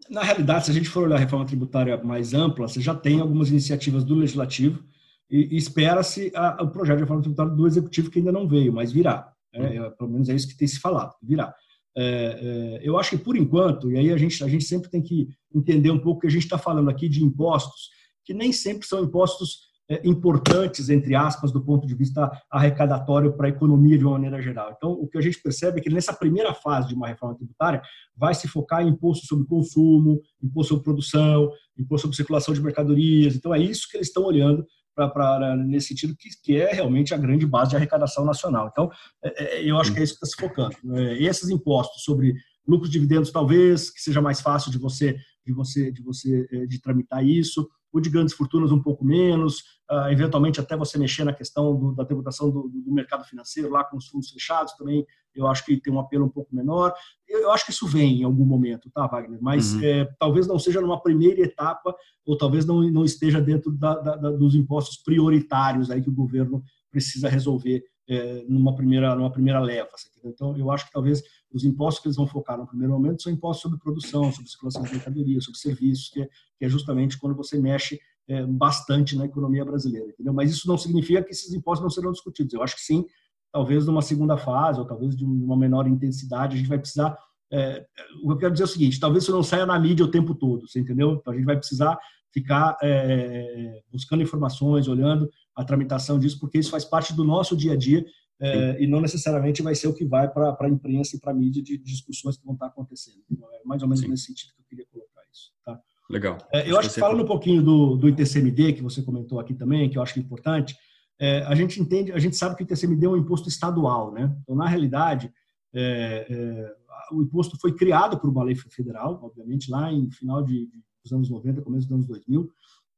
Na 0.08 0.22
realidade, 0.22 0.64
se 0.64 0.70
a 0.70 0.74
gente 0.74 0.88
for 0.88 1.04
olhar 1.04 1.16
a 1.16 1.20
reforma 1.20 1.46
tributária 1.46 2.02
mais 2.02 2.34
ampla, 2.34 2.66
você 2.66 2.80
já 2.80 2.94
tem 2.94 3.20
algumas 3.20 3.48
iniciativas 3.48 4.02
do 4.02 4.16
legislativo 4.16 4.82
e, 5.30 5.54
e 5.54 5.56
espera-se 5.56 6.32
o 6.60 6.68
projeto 6.68 6.96
de 6.96 7.02
reforma 7.02 7.22
tributária 7.22 7.52
do 7.52 7.66
executivo 7.66 8.10
que 8.10 8.18
ainda 8.18 8.32
não 8.32 8.48
veio, 8.48 8.72
mas 8.72 8.90
virá. 8.90 9.32
Né? 9.54 9.76
É, 9.76 9.90
pelo 9.90 10.10
menos 10.10 10.28
é 10.28 10.34
isso 10.34 10.48
que 10.48 10.56
tem 10.56 10.66
se 10.66 10.80
falado, 10.80 11.14
virá. 11.22 11.54
É, 11.96 12.02
é, 12.02 12.80
eu 12.82 12.98
acho 12.98 13.10
que 13.10 13.18
por 13.18 13.36
enquanto, 13.36 13.90
e 13.90 13.98
aí 13.98 14.12
a 14.12 14.16
gente, 14.16 14.42
a 14.42 14.48
gente 14.48 14.64
sempre 14.64 14.90
tem 14.90 15.02
que 15.02 15.28
entender 15.54 15.90
um 15.90 15.98
pouco 15.98 16.20
que 16.20 16.26
a 16.26 16.30
gente 16.30 16.44
está 16.44 16.58
falando 16.58 16.88
aqui 16.90 17.08
de 17.08 17.22
impostos, 17.22 17.90
que 18.24 18.34
nem 18.34 18.52
sempre 18.52 18.86
são 18.86 19.04
impostos 19.04 19.69
importantes, 20.04 20.88
entre 20.88 21.14
aspas, 21.14 21.50
do 21.50 21.60
ponto 21.60 21.86
de 21.86 21.94
vista 21.94 22.30
arrecadatório 22.50 23.32
para 23.32 23.46
a 23.46 23.50
economia 23.50 23.98
de 23.98 24.04
uma 24.04 24.12
maneira 24.12 24.40
geral. 24.40 24.72
Então, 24.76 24.92
o 24.92 25.08
que 25.08 25.18
a 25.18 25.20
gente 25.20 25.42
percebe 25.42 25.80
é 25.80 25.82
que 25.82 25.90
nessa 25.90 26.12
primeira 26.12 26.54
fase 26.54 26.88
de 26.88 26.94
uma 26.94 27.08
reforma 27.08 27.34
tributária 27.34 27.82
vai 28.16 28.34
se 28.34 28.46
focar 28.46 28.82
em 28.82 28.90
imposto 28.90 29.26
sobre 29.26 29.46
consumo, 29.46 30.20
imposto 30.42 30.74
sobre 30.74 30.84
produção, 30.84 31.50
imposto 31.78 32.02
sobre 32.02 32.16
circulação 32.16 32.54
de 32.54 32.62
mercadorias. 32.62 33.34
Então, 33.34 33.52
é 33.54 33.58
isso 33.58 33.88
que 33.90 33.96
eles 33.96 34.08
estão 34.08 34.24
olhando 34.24 34.64
para 34.94 35.56
nesse 35.56 35.88
sentido 35.88 36.14
que, 36.16 36.28
que 36.42 36.56
é 36.56 36.72
realmente 36.72 37.14
a 37.14 37.18
grande 37.18 37.46
base 37.46 37.70
de 37.70 37.76
arrecadação 37.76 38.24
nacional. 38.24 38.68
Então, 38.70 38.90
é, 39.24 39.44
é 39.44 39.64
eu 39.64 39.78
acho 39.78 39.92
que 39.92 39.98
é 39.98 40.02
isso 40.02 40.18
que 40.18 40.24
está 40.24 40.36
se 40.36 40.48
focando. 40.48 40.76
É, 40.96 41.22
esses 41.22 41.48
impostos 41.48 42.04
sobre 42.04 42.34
lucros, 42.66 42.90
dividendos, 42.90 43.32
talvez 43.32 43.90
que 43.90 44.00
seja 44.00 44.20
mais 44.20 44.40
fácil 44.40 44.70
de 44.70 44.78
você 44.78 45.16
de 45.44 45.52
você 45.52 45.90
de 45.90 46.02
você 46.02 46.46
é, 46.52 46.66
de 46.66 46.80
tramitar 46.80 47.24
isso 47.24 47.68
o 47.92 48.00
de 48.00 48.10
grandes 48.10 48.34
fortunas 48.34 48.70
um 48.72 48.82
pouco 48.82 49.04
menos, 49.04 49.58
uh, 49.90 50.08
eventualmente 50.10 50.60
até 50.60 50.76
você 50.76 50.98
mexer 50.98 51.24
na 51.24 51.32
questão 51.32 51.76
do, 51.76 51.94
da 51.94 52.04
tributação 52.04 52.50
do, 52.50 52.68
do, 52.68 52.92
mercado 52.92 53.24
financeiro 53.24 53.70
lá 53.70 53.84
com 53.84 53.96
os 53.96 54.06
fundos 54.06 54.30
fechados 54.30 54.74
também, 54.74 55.04
eu 55.34 55.46
acho 55.46 55.64
que 55.64 55.80
tem 55.80 55.92
um 55.92 56.00
apelo 56.00 56.24
um 56.24 56.28
pouco 56.28 56.54
menor. 56.54 56.92
Eu, 57.28 57.42
eu 57.42 57.50
acho 57.50 57.64
que 57.64 57.70
isso 57.70 57.86
vem 57.86 58.20
em 58.20 58.24
algum 58.24 58.44
momento, 58.44 58.90
tá, 58.90 59.06
Wagner? 59.06 59.38
Mas 59.40 59.74
uhum. 59.74 59.84
é, 59.84 60.04
talvez 60.18 60.46
não 60.46 60.58
seja 60.58 60.80
numa 60.80 61.00
primeira 61.00 61.40
etapa 61.40 61.94
ou 62.24 62.36
talvez 62.36 62.64
não, 62.64 62.82
não 62.90 63.04
esteja 63.04 63.40
dentro 63.40 63.72
da, 63.72 63.94
da, 63.94 64.16
da, 64.16 64.30
dos 64.30 64.54
impostos 64.54 64.96
prioritários 64.96 65.90
aí 65.90 66.02
que 66.02 66.10
o 66.10 66.14
governo 66.14 66.62
precisa 66.90 67.28
resolver 67.28 67.82
é, 68.10 68.44
numa 68.48 68.74
primeira 68.74 69.14
numa 69.14 69.30
primeira 69.30 69.60
leva. 69.60 69.88
Então, 70.24 70.56
eu 70.56 70.70
acho 70.70 70.86
que 70.86 70.92
talvez 70.92 71.22
os 71.52 71.64
impostos 71.64 72.02
que 72.02 72.08
eles 72.08 72.16
vão 72.16 72.26
focar 72.26 72.58
no 72.58 72.66
primeiro 72.66 72.92
momento 72.92 73.22
são 73.22 73.32
impostos 73.32 73.62
sobre 73.62 73.78
produção, 73.78 74.32
sobre 74.32 74.50
circulação 74.50 74.82
de 74.82 74.90
mercadoria, 74.90 75.40
sobre 75.40 75.60
serviços, 75.60 76.10
que 76.10 76.22
é, 76.22 76.28
que 76.58 76.64
é 76.64 76.68
justamente 76.68 77.16
quando 77.18 77.36
você 77.36 77.56
mexe 77.58 78.00
é, 78.28 78.44
bastante 78.44 79.16
na 79.16 79.26
economia 79.26 79.64
brasileira. 79.64 80.08
Entendeu? 80.10 80.32
Mas 80.32 80.50
isso 80.50 80.66
não 80.66 80.76
significa 80.76 81.22
que 81.22 81.30
esses 81.30 81.54
impostos 81.54 81.84
não 81.84 81.90
serão 81.90 82.10
discutidos. 82.10 82.52
Eu 82.52 82.62
acho 82.64 82.74
que 82.74 82.82
sim, 82.82 83.06
talvez 83.52 83.86
numa 83.86 84.02
segunda 84.02 84.36
fase, 84.36 84.80
ou 84.80 84.86
talvez 84.86 85.16
de 85.16 85.24
uma 85.24 85.56
menor 85.56 85.86
intensidade, 85.86 86.56
a 86.56 86.58
gente 86.58 86.68
vai 86.68 86.78
precisar. 86.78 87.16
É, 87.52 87.86
o 88.22 88.26
que 88.26 88.32
eu 88.32 88.38
quero 88.38 88.52
dizer 88.52 88.64
é 88.64 88.66
o 88.66 88.68
seguinte: 88.68 88.98
talvez 88.98 89.22
isso 89.22 89.32
não 89.32 89.42
saia 89.44 89.64
na 89.64 89.78
mídia 89.78 90.04
o 90.04 90.10
tempo 90.10 90.34
todo, 90.34 90.64
entendeu? 90.76 91.12
Então 91.12 91.32
a 91.32 91.36
gente 91.36 91.46
vai 91.46 91.56
precisar 91.56 91.96
ficar 92.32 92.76
é, 92.82 93.82
buscando 93.90 94.22
informações, 94.22 94.88
olhando 94.88 95.28
a 95.60 95.64
tramitação 95.64 96.18
disso, 96.18 96.40
porque 96.40 96.58
isso 96.58 96.70
faz 96.70 96.84
parte 96.84 97.14
do 97.14 97.22
nosso 97.22 97.54
dia 97.54 97.74
a 97.74 97.76
dia 97.76 98.04
é, 98.40 98.82
e 98.82 98.86
não 98.86 99.00
necessariamente 99.00 99.60
vai 99.60 99.74
ser 99.74 99.86
o 99.88 99.94
que 99.94 100.04
vai 100.04 100.26
para 100.26 100.56
a 100.58 100.68
imprensa 100.68 101.14
e 101.14 101.20
para 101.20 101.32
a 101.32 101.34
mídia 101.34 101.62
de, 101.62 101.76
discussões 101.76 102.38
que 102.38 102.44
vão 102.44 102.54
estar 102.54 102.66
acontecendo. 102.66 103.18
Então, 103.30 103.46
é 103.52 103.60
mais 103.64 103.82
ou 103.82 103.88
menos 103.88 104.00
Sim. 104.00 104.08
nesse 104.08 104.24
sentido 104.24 104.54
que 104.54 104.62
eu 104.62 104.64
queria 104.66 104.86
colocar 104.90 105.20
isso. 105.30 105.52
Tá? 105.62 105.78
Legal. 106.08 106.38
É, 106.50 106.68
eu 106.70 106.78
acho, 106.78 106.88
que 106.88 106.98
falando 106.98 107.22
um 107.22 107.26
pouquinho 107.26 107.62
do, 107.62 107.96
do 107.96 108.08
ITCMD, 108.08 108.72
que 108.72 108.82
você 108.82 109.02
comentou 109.02 109.38
aqui 109.38 109.52
também, 109.52 109.90
que 109.90 109.98
eu 109.98 110.02
acho 110.02 110.18
é 110.18 110.22
importante, 110.22 110.74
é, 111.20 111.42
a 111.42 111.54
gente 111.54 111.78
entende, 111.78 112.12
a 112.12 112.18
gente 112.18 112.34
sabe 112.34 112.56
que 112.56 112.62
o 112.62 112.64
ITCMD 112.64 113.04
é 113.04 113.08
um 113.10 113.16
imposto 113.18 113.46
estadual, 113.46 114.10
né? 114.10 114.34
Então, 114.42 114.56
na 114.56 114.66
realidade, 114.66 115.30
é, 115.74 116.74
o 117.12 117.20
imposto 117.20 117.58
foi 117.60 117.74
criado 117.74 118.18
por 118.18 118.30
uma 118.30 118.42
lei 118.42 118.54
federal, 118.54 119.20
obviamente, 119.22 119.70
lá 119.70 119.92
em 119.92 120.10
final 120.10 120.42
de, 120.42 120.66
dos 121.04 121.12
anos 121.12 121.28
90, 121.28 121.60
começo 121.60 121.86
dos 121.86 121.94
anos 121.94 122.06
2000, 122.06 122.50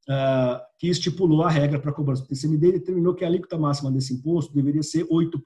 uh, 0.09 0.61
que 0.79 0.89
estipulou 0.89 1.43
a 1.43 1.51
regra 1.51 1.79
para 1.79 1.93
cobrança 1.93 2.23
do 2.23 2.29
TCMD 2.29 2.69
e 2.69 2.73
determinou 2.73 3.15
que 3.15 3.25
a 3.25 3.29
alíquota 3.29 3.59
máxima 3.59 3.91
desse 3.91 4.15
imposto 4.15 4.55
deveria 4.55 4.83
ser 4.83 5.07
8%. 5.07 5.41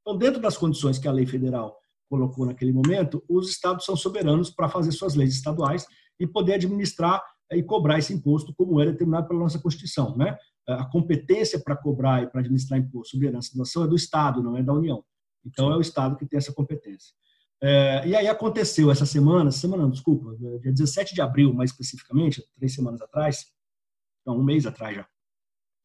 Então, 0.00 0.16
dentro 0.16 0.40
das 0.40 0.56
condições 0.56 0.98
que 0.98 1.08
a 1.08 1.12
lei 1.12 1.26
federal 1.26 1.78
colocou 2.08 2.46
naquele 2.46 2.72
momento, 2.72 3.22
os 3.28 3.50
estados 3.50 3.84
são 3.84 3.96
soberanos 3.96 4.50
para 4.50 4.68
fazer 4.68 4.92
suas 4.92 5.14
leis 5.14 5.34
estaduais 5.34 5.86
e 6.18 6.26
poder 6.26 6.54
administrar 6.54 7.22
e 7.52 7.62
cobrar 7.62 7.98
esse 7.98 8.12
imposto 8.12 8.54
como 8.54 8.80
é 8.80 8.86
determinado 8.86 9.28
pela 9.28 9.40
nossa 9.40 9.58
Constituição. 9.58 10.16
Né? 10.16 10.36
A 10.66 10.84
competência 10.86 11.58
para 11.58 11.76
cobrar 11.76 12.22
e 12.22 12.26
para 12.26 12.40
administrar 12.40 12.78
imposto 12.78 13.12
sobre 13.12 13.26
herança 13.26 13.50
e 13.54 13.82
é 13.82 13.86
do 13.86 13.96
Estado, 13.96 14.42
não 14.42 14.56
é 14.56 14.62
da 14.62 14.72
União. 14.72 15.04
Então, 15.44 15.72
é 15.72 15.76
o 15.76 15.80
Estado 15.80 16.16
que 16.16 16.26
tem 16.26 16.38
essa 16.38 16.52
competência. 16.52 17.14
É, 17.60 18.06
e 18.06 18.14
aí 18.14 18.28
aconteceu 18.28 18.90
essa 18.90 19.04
semana, 19.04 19.50
semana 19.50 19.90
desculpa, 19.90 20.36
dia 20.60 20.72
17 20.72 21.14
de 21.14 21.20
abril, 21.20 21.52
mais 21.52 21.70
especificamente, 21.70 22.44
três 22.56 22.72
semanas 22.72 23.00
atrás, 23.00 23.46
um 24.32 24.42
mês 24.42 24.66
atrás 24.66 24.96
já, 24.96 25.06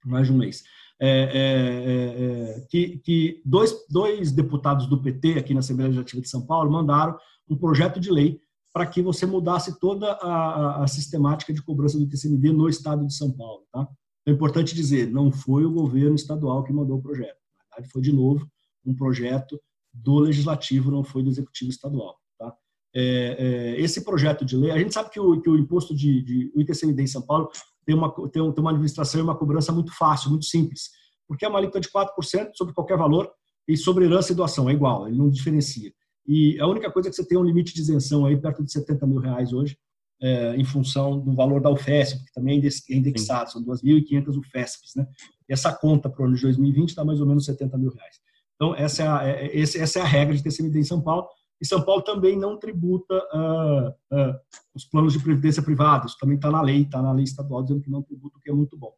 mais 0.05 0.27
de 0.27 0.33
um 0.33 0.37
mês, 0.37 0.63
é, 0.99 1.09
é, 1.09 1.39
é, 1.39 2.57
é 2.59 2.67
que, 2.69 2.97
que 2.99 3.41
dois, 3.45 3.73
dois 3.89 4.31
deputados 4.31 4.87
do 4.87 5.01
PT 5.01 5.39
aqui 5.39 5.53
na 5.53 5.59
Assembleia 5.59 5.87
Legislativa 5.87 6.21
de 6.21 6.29
São 6.29 6.45
Paulo 6.45 6.71
mandaram 6.71 7.17
um 7.49 7.57
projeto 7.57 7.99
de 7.99 8.11
lei 8.11 8.39
para 8.73 8.87
que 8.87 9.01
você 9.01 9.25
mudasse 9.25 9.79
toda 9.79 10.13
a, 10.13 10.83
a, 10.83 10.87
sistemática 10.87 11.53
de 11.53 11.61
cobrança 11.61 11.99
do 11.99 12.07
TCMD 12.07 12.51
no 12.51 12.67
estado 12.67 13.05
de 13.05 13.13
São 13.13 13.31
Paulo. 13.31 13.63
Tá? 13.71 13.87
É 14.25 14.31
importante 14.31 14.73
dizer, 14.73 15.11
não 15.11 15.31
foi 15.31 15.63
o 15.63 15.71
governo 15.71 16.15
estadual 16.15 16.63
que 16.63 16.73
mandou 16.73 16.97
o 16.97 17.01
projeto. 17.01 17.37
Na 17.55 17.75
verdade, 17.75 17.91
foi, 17.91 18.01
de 18.01 18.11
novo, 18.11 18.49
um 18.83 18.95
projeto 18.95 19.61
do 19.93 20.17
legislativo, 20.19 20.89
não 20.89 21.03
foi 21.03 21.21
do 21.21 21.29
executivo 21.29 21.69
estadual. 21.69 22.17
Tá? 22.39 22.51
É, 22.95 23.35
é, 23.37 23.81
esse 23.81 24.03
projeto 24.03 24.43
de 24.43 24.57
lei, 24.57 24.71
a 24.71 24.79
gente 24.79 24.93
sabe 24.93 25.11
que 25.11 25.19
o, 25.19 25.39
que 25.39 25.49
o 25.49 25.57
imposto 25.57 25.95
de, 25.95 26.21
de 26.23 26.51
o 26.55 26.61
ITCMD 26.61 27.03
em 27.03 27.07
São 27.07 27.21
Paulo 27.21 27.51
tem 27.85 27.95
uma, 27.95 28.11
tem 28.29 28.41
uma 28.41 28.71
administração 28.71 29.21
e 29.21 29.23
uma 29.23 29.35
cobrança 29.35 29.71
muito 29.71 29.95
fácil, 29.95 30.29
muito 30.29 30.45
simples, 30.45 30.89
porque 31.27 31.45
é 31.45 31.47
uma 31.47 31.59
alíquota 31.59 31.79
de 31.79 31.89
4% 31.89 32.51
sobre 32.53 32.73
qualquer 32.73 32.97
valor 32.97 33.31
e 33.67 33.77
sobre 33.77 34.05
herança 34.05 34.31
e 34.31 34.35
doação, 34.35 34.69
é 34.69 34.73
igual, 34.73 35.07
ele 35.07 35.17
não 35.17 35.29
diferencia. 35.29 35.91
E 36.25 36.59
a 36.59 36.67
única 36.67 36.91
coisa 36.91 37.09
é 37.09 37.11
que 37.11 37.15
você 37.15 37.25
tem 37.25 37.37
um 37.37 37.43
limite 37.43 37.73
de 37.73 37.81
isenção 37.81 38.25
aí 38.25 38.37
perto 38.37 38.63
de 38.63 38.71
70 38.71 39.05
mil 39.05 39.19
reais 39.19 39.51
hoje, 39.51 39.77
é, 40.21 40.55
em 40.55 40.63
função 40.63 41.19
do 41.19 41.35
valor 41.35 41.61
da 41.61 41.69
UFESP, 41.69 42.23
que 42.25 42.33
também 42.33 42.55
é 42.55 42.95
indexado, 42.95 43.51
são 43.51 43.63
2.500 43.63 44.37
UFESPs. 44.37 44.95
Né? 44.95 45.05
E 45.49 45.53
essa 45.53 45.73
conta 45.73 46.09
para 46.09 46.21
o 46.23 46.25
ano 46.25 46.35
de 46.35 46.41
2020 46.43 46.95
dá 46.95 47.03
mais 47.03 47.19
ou 47.19 47.27
menos 47.27 47.45
70 47.45 47.77
mil 47.77 47.91
reais. 47.91 48.21
Então, 48.55 48.73
essa 48.73 49.03
é 49.03 49.07
a, 49.07 49.27
é, 49.27 49.59
essa 49.59 49.99
é 49.99 50.01
a 50.01 50.05
regra 50.05 50.33
de 50.33 50.41
TCMD 50.41 50.79
em 50.79 50.83
São 50.85 51.01
Paulo, 51.01 51.27
E 51.63 51.65
São 51.65 51.81
Paulo 51.81 52.01
também 52.01 52.37
não 52.37 52.59
tributa 52.59 53.15
uh, 53.33 53.87
uh, 54.13 54.35
os 54.75 54.83
planos 54.83 55.13
de 55.13 55.19
previdência 55.19 55.63
privados, 55.63 56.17
também 56.17 56.35
está 56.35 56.51
na 56.51 56.61
lei, 56.61 56.81
está 56.81 57.01
na 57.01 57.13
lei 57.13 57.23
estadual 57.23 57.63
dizendo 57.63 57.79
que 57.79 57.89
não 57.89 58.03
tributa, 58.03 58.37
o 58.37 58.41
que 58.41 58.49
é 58.49 58.53
muito 58.53 58.77
bom. 58.77 58.93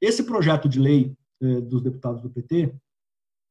Esse 0.00 0.24
projeto 0.24 0.68
de 0.68 0.80
lei 0.80 1.16
uh, 1.40 1.60
dos 1.60 1.80
deputados 1.80 2.20
do 2.20 2.28
PT, 2.28 2.74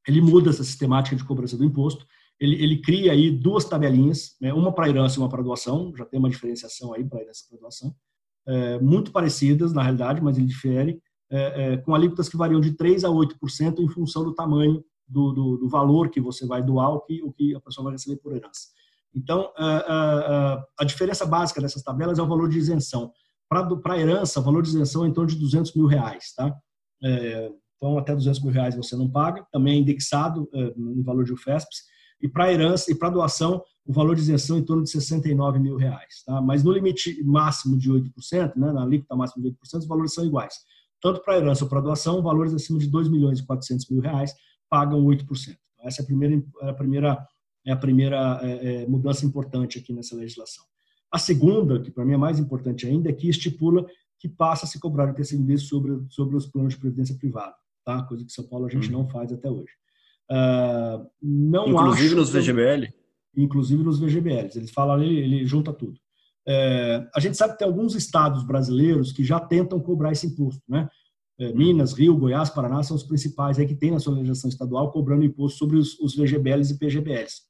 ele 0.05 0.19
muda 0.19 0.49
essa 0.49 0.65
sistemática 0.65 1.15
de 1.15 1.23
cobrança 1.23 1.55
do 1.55 1.63
imposto, 1.63 2.05
ele, 2.37 2.61
ele 2.61 2.81
cria 2.81 3.13
aí 3.13 3.31
duas 3.31 3.63
tabelinhas, 3.63 4.35
né, 4.41 4.53
uma 4.53 4.73
para 4.73 4.89
herança 4.89 5.15
e 5.15 5.19
uma 5.19 5.29
para 5.29 5.41
doação, 5.41 5.93
já 5.95 6.03
tem 6.03 6.19
uma 6.19 6.29
diferenciação 6.29 6.93
aí 6.93 7.05
para 7.05 7.21
herança 7.21 7.45
e 7.45 7.49
para 7.51 7.59
doação, 7.59 7.95
é, 8.49 8.79
muito 8.81 9.13
parecidas 9.13 9.71
na 9.71 9.81
realidade, 9.81 10.21
mas 10.21 10.37
ele 10.37 10.47
difere, 10.47 11.01
é, 11.29 11.77
com 11.77 11.95
alíquotas 11.95 12.27
que 12.27 12.35
variam 12.35 12.59
de 12.59 12.73
3% 12.73 13.05
a 13.05 13.09
8% 13.09 13.79
em 13.79 13.87
função 13.87 14.25
do 14.25 14.35
tamanho 14.35 14.83
do, 15.11 15.31
do, 15.33 15.57
do, 15.57 15.69
valor 15.69 16.09
que 16.09 16.21
você 16.21 16.45
vai 16.45 16.63
doar, 16.63 16.93
o 16.93 17.01
que, 17.01 17.21
o 17.21 17.31
que 17.31 17.53
a 17.53 17.59
pessoa 17.59 17.85
vai 17.85 17.93
receber 17.93 18.17
por 18.17 18.33
herança. 18.33 18.69
Então, 19.13 19.51
a, 19.57 19.77
a, 19.77 20.65
a 20.79 20.85
diferença 20.85 21.25
básica 21.25 21.59
dessas 21.61 21.83
tabelas 21.83 22.17
é 22.17 22.21
o 22.21 22.27
valor 22.27 22.47
de 22.47 22.57
isenção. 22.57 23.11
Para 23.49 23.93
a 23.93 23.99
herança, 23.99 24.39
o 24.39 24.43
valor 24.43 24.63
de 24.63 24.69
isenção 24.69 25.03
é 25.03 25.09
em 25.09 25.13
torno 25.13 25.29
de 25.29 25.37
200 25.37 25.75
mil 25.75 25.85
reais. 25.85 26.33
Tá? 26.33 26.55
É, 27.03 27.51
então, 27.75 27.97
até 27.97 28.15
200 28.15 28.41
mil 28.41 28.53
reais 28.53 28.75
você 28.75 28.95
não 28.95 29.09
paga, 29.09 29.45
também 29.51 29.75
é 29.75 29.77
indexado 29.79 30.47
é, 30.53 30.73
no 30.77 31.03
valor 31.03 31.25
de 31.25 31.33
UFESPs. 31.33 31.83
E 32.21 32.29
para 32.29 32.53
herança 32.53 32.91
e 32.91 32.95
para 32.95 33.09
doação, 33.09 33.61
o 33.85 33.91
valor 33.91 34.15
de 34.15 34.21
isenção 34.21 34.55
é 34.55 34.59
em 34.59 34.63
torno 34.63 34.83
de 34.83 34.91
69 34.91 35.59
mil 35.59 35.75
reais. 35.75 36.23
Tá? 36.25 36.39
Mas 36.39 36.63
no 36.63 36.71
limite 36.71 37.21
máximo 37.23 37.77
de 37.77 37.91
8%, 37.91 38.55
né, 38.55 38.71
na 38.71 38.83
alíquota 38.83 39.15
máxima 39.15 39.43
de 39.43 39.49
8%, 39.49 39.79
os 39.79 39.87
valores 39.87 40.13
são 40.13 40.23
iguais. 40.23 40.53
Tanto 41.01 41.21
para 41.23 41.37
herança 41.37 41.63
ou 41.63 41.69
para 41.69 41.81
doação, 41.81 42.21
valores 42.21 42.53
acima 42.53 42.77
de 42.77 42.87
2 42.87 43.09
milhões 43.09 43.39
e 43.39 43.45
400 43.45 43.89
mil 43.89 44.01
reais 44.01 44.33
pagam 44.71 45.03
8%. 45.03 45.57
Então, 45.73 45.85
essa 45.85 46.01
é 46.01 46.03
a 46.03 46.05
primeira, 46.05 46.43
é 46.61 46.69
a 46.69 46.73
primeira, 46.73 47.27
é 47.65 47.71
a 47.73 47.75
primeira 47.75 48.39
é, 48.41 48.83
é, 48.83 48.87
mudança 48.87 49.25
importante 49.25 49.77
aqui 49.77 49.91
nessa 49.91 50.15
legislação. 50.15 50.63
A 51.11 51.19
segunda, 51.19 51.81
que 51.81 51.91
para 51.91 52.05
mim 52.05 52.13
é 52.13 52.17
mais 52.17 52.39
importante 52.39 52.87
ainda, 52.87 53.09
é 53.09 53.13
que 53.13 53.27
estipula 53.27 53.85
que 54.17 54.29
passa 54.29 54.65
a 54.65 54.67
se 54.67 54.79
cobrar 54.79 55.07
o 55.07 55.11
ITCMD 55.11 55.57
sobre, 55.57 55.99
sobre 56.09 56.37
os 56.37 56.45
planos 56.45 56.73
de 56.73 56.79
previdência 56.79 57.15
privada, 57.15 57.55
tá? 57.83 58.01
coisa 58.03 58.23
que 58.23 58.31
São 58.31 58.47
Paulo 58.47 58.65
a 58.65 58.69
gente 58.69 58.89
uhum. 58.91 58.99
não 58.99 59.09
faz 59.09 59.33
até 59.33 59.49
hoje. 59.49 59.73
Uh, 60.31 61.05
não 61.21 61.67
inclusive 61.67 62.15
nos 62.15 62.29
VGBL? 62.29 62.87
Inclusive 63.35 63.83
nos 63.83 63.99
VGBLs. 63.99 64.57
Eles 64.57 64.71
falam 64.71 64.95
ali, 64.95 65.17
ele 65.17 65.45
junta 65.45 65.73
tudo. 65.73 65.99
É, 66.47 67.07
a 67.13 67.19
gente 67.19 67.37
sabe 67.37 67.53
que 67.53 67.59
tem 67.59 67.67
alguns 67.67 67.93
estados 67.95 68.43
brasileiros 68.43 69.11
que 69.11 69.23
já 69.23 69.39
tentam 69.39 69.79
cobrar 69.79 70.11
esse 70.11 70.27
imposto, 70.27 70.63
né? 70.67 70.89
É, 71.41 71.51
Minas, 71.53 71.93
Rio, 71.93 72.15
Goiás, 72.15 72.51
Paraná 72.51 72.83
são 72.83 72.95
os 72.95 73.01
principais 73.01 73.57
aí 73.57 73.65
que 73.65 73.73
tem 73.73 73.89
na 73.89 73.99
sua 73.99 74.13
legislação 74.13 74.47
estadual 74.47 74.91
cobrando 74.91 75.23
imposto 75.23 75.57
sobre 75.57 75.75
os, 75.75 75.99
os 75.99 76.15
VGBLs 76.15 76.71
e 76.71 76.77
PGBLs. 76.77 77.41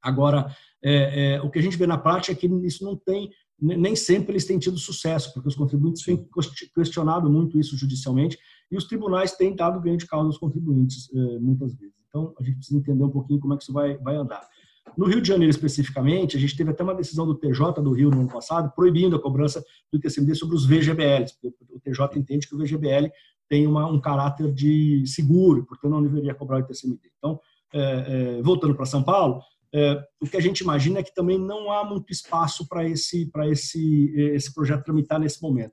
Agora, 0.00 0.56
é, 0.82 1.34
é, 1.34 1.42
o 1.42 1.50
que 1.50 1.58
a 1.58 1.62
gente 1.62 1.76
vê 1.76 1.86
na 1.86 1.98
prática 1.98 2.32
é 2.32 2.34
que 2.34 2.46
isso 2.66 2.82
não 2.82 2.96
tem, 2.96 3.30
nem 3.60 3.94
sempre 3.94 4.32
eles 4.32 4.46
têm 4.46 4.58
tido 4.58 4.78
sucesso, 4.78 5.34
porque 5.34 5.48
os 5.48 5.54
contribuintes 5.54 6.02
têm 6.02 6.26
questionado 6.74 7.30
muito 7.30 7.60
isso 7.60 7.76
judicialmente 7.76 8.38
e 8.72 8.76
os 8.78 8.84
tribunais 8.84 9.32
têm 9.32 9.54
dado 9.54 9.82
ganho 9.82 9.98
de 9.98 10.06
causa 10.06 10.28
aos 10.28 10.38
contribuintes 10.38 11.12
é, 11.12 11.38
muitas 11.40 11.74
vezes. 11.74 11.94
Então, 12.08 12.34
a 12.40 12.42
gente 12.42 12.56
precisa 12.56 12.78
entender 12.78 13.04
um 13.04 13.10
pouquinho 13.10 13.38
como 13.38 13.52
é 13.52 13.56
que 13.58 13.64
isso 13.64 13.72
vai, 13.72 13.98
vai 13.98 14.16
andar. 14.16 14.48
No 14.96 15.06
Rio 15.06 15.20
de 15.20 15.28
Janeiro, 15.28 15.50
especificamente, 15.50 16.36
a 16.36 16.40
gente 16.40 16.56
teve 16.56 16.70
até 16.70 16.82
uma 16.82 16.94
decisão 16.94 17.26
do 17.26 17.34
TJ 17.34 17.80
do 17.82 17.92
Rio 17.92 18.10
no 18.10 18.20
ano 18.20 18.28
passado, 18.28 18.72
proibindo 18.74 19.16
a 19.16 19.22
cobrança 19.22 19.64
do 19.92 19.98
ITCMD 19.98 20.34
sobre 20.34 20.56
os 20.56 20.66
VGBLs. 20.66 21.34
O 21.70 21.80
TJ 21.80 22.18
entende 22.18 22.48
que 22.48 22.54
o 22.54 22.58
VGBL 22.58 23.10
tem 23.48 23.66
uma, 23.66 23.86
um 23.86 24.00
caráter 24.00 24.52
de 24.52 25.04
seguro, 25.06 25.64
portanto 25.64 25.90
não 25.90 26.02
deveria 26.02 26.34
cobrar 26.34 26.58
o 26.58 26.60
ITCMD. 26.60 27.00
Então, 27.18 27.40
é, 27.72 28.38
é, 28.38 28.42
voltando 28.42 28.74
para 28.74 28.86
São 28.86 29.02
Paulo, 29.02 29.42
é, 29.72 30.02
o 30.20 30.26
que 30.26 30.36
a 30.36 30.40
gente 30.40 30.60
imagina 30.60 30.98
é 30.98 31.02
que 31.02 31.14
também 31.14 31.38
não 31.38 31.70
há 31.70 31.84
muito 31.84 32.12
espaço 32.12 32.66
para 32.68 32.88
esse, 32.88 33.30
esse, 33.50 34.12
esse 34.16 34.52
projeto 34.52 34.84
tramitar 34.84 35.20
nesse 35.20 35.40
momento. 35.42 35.72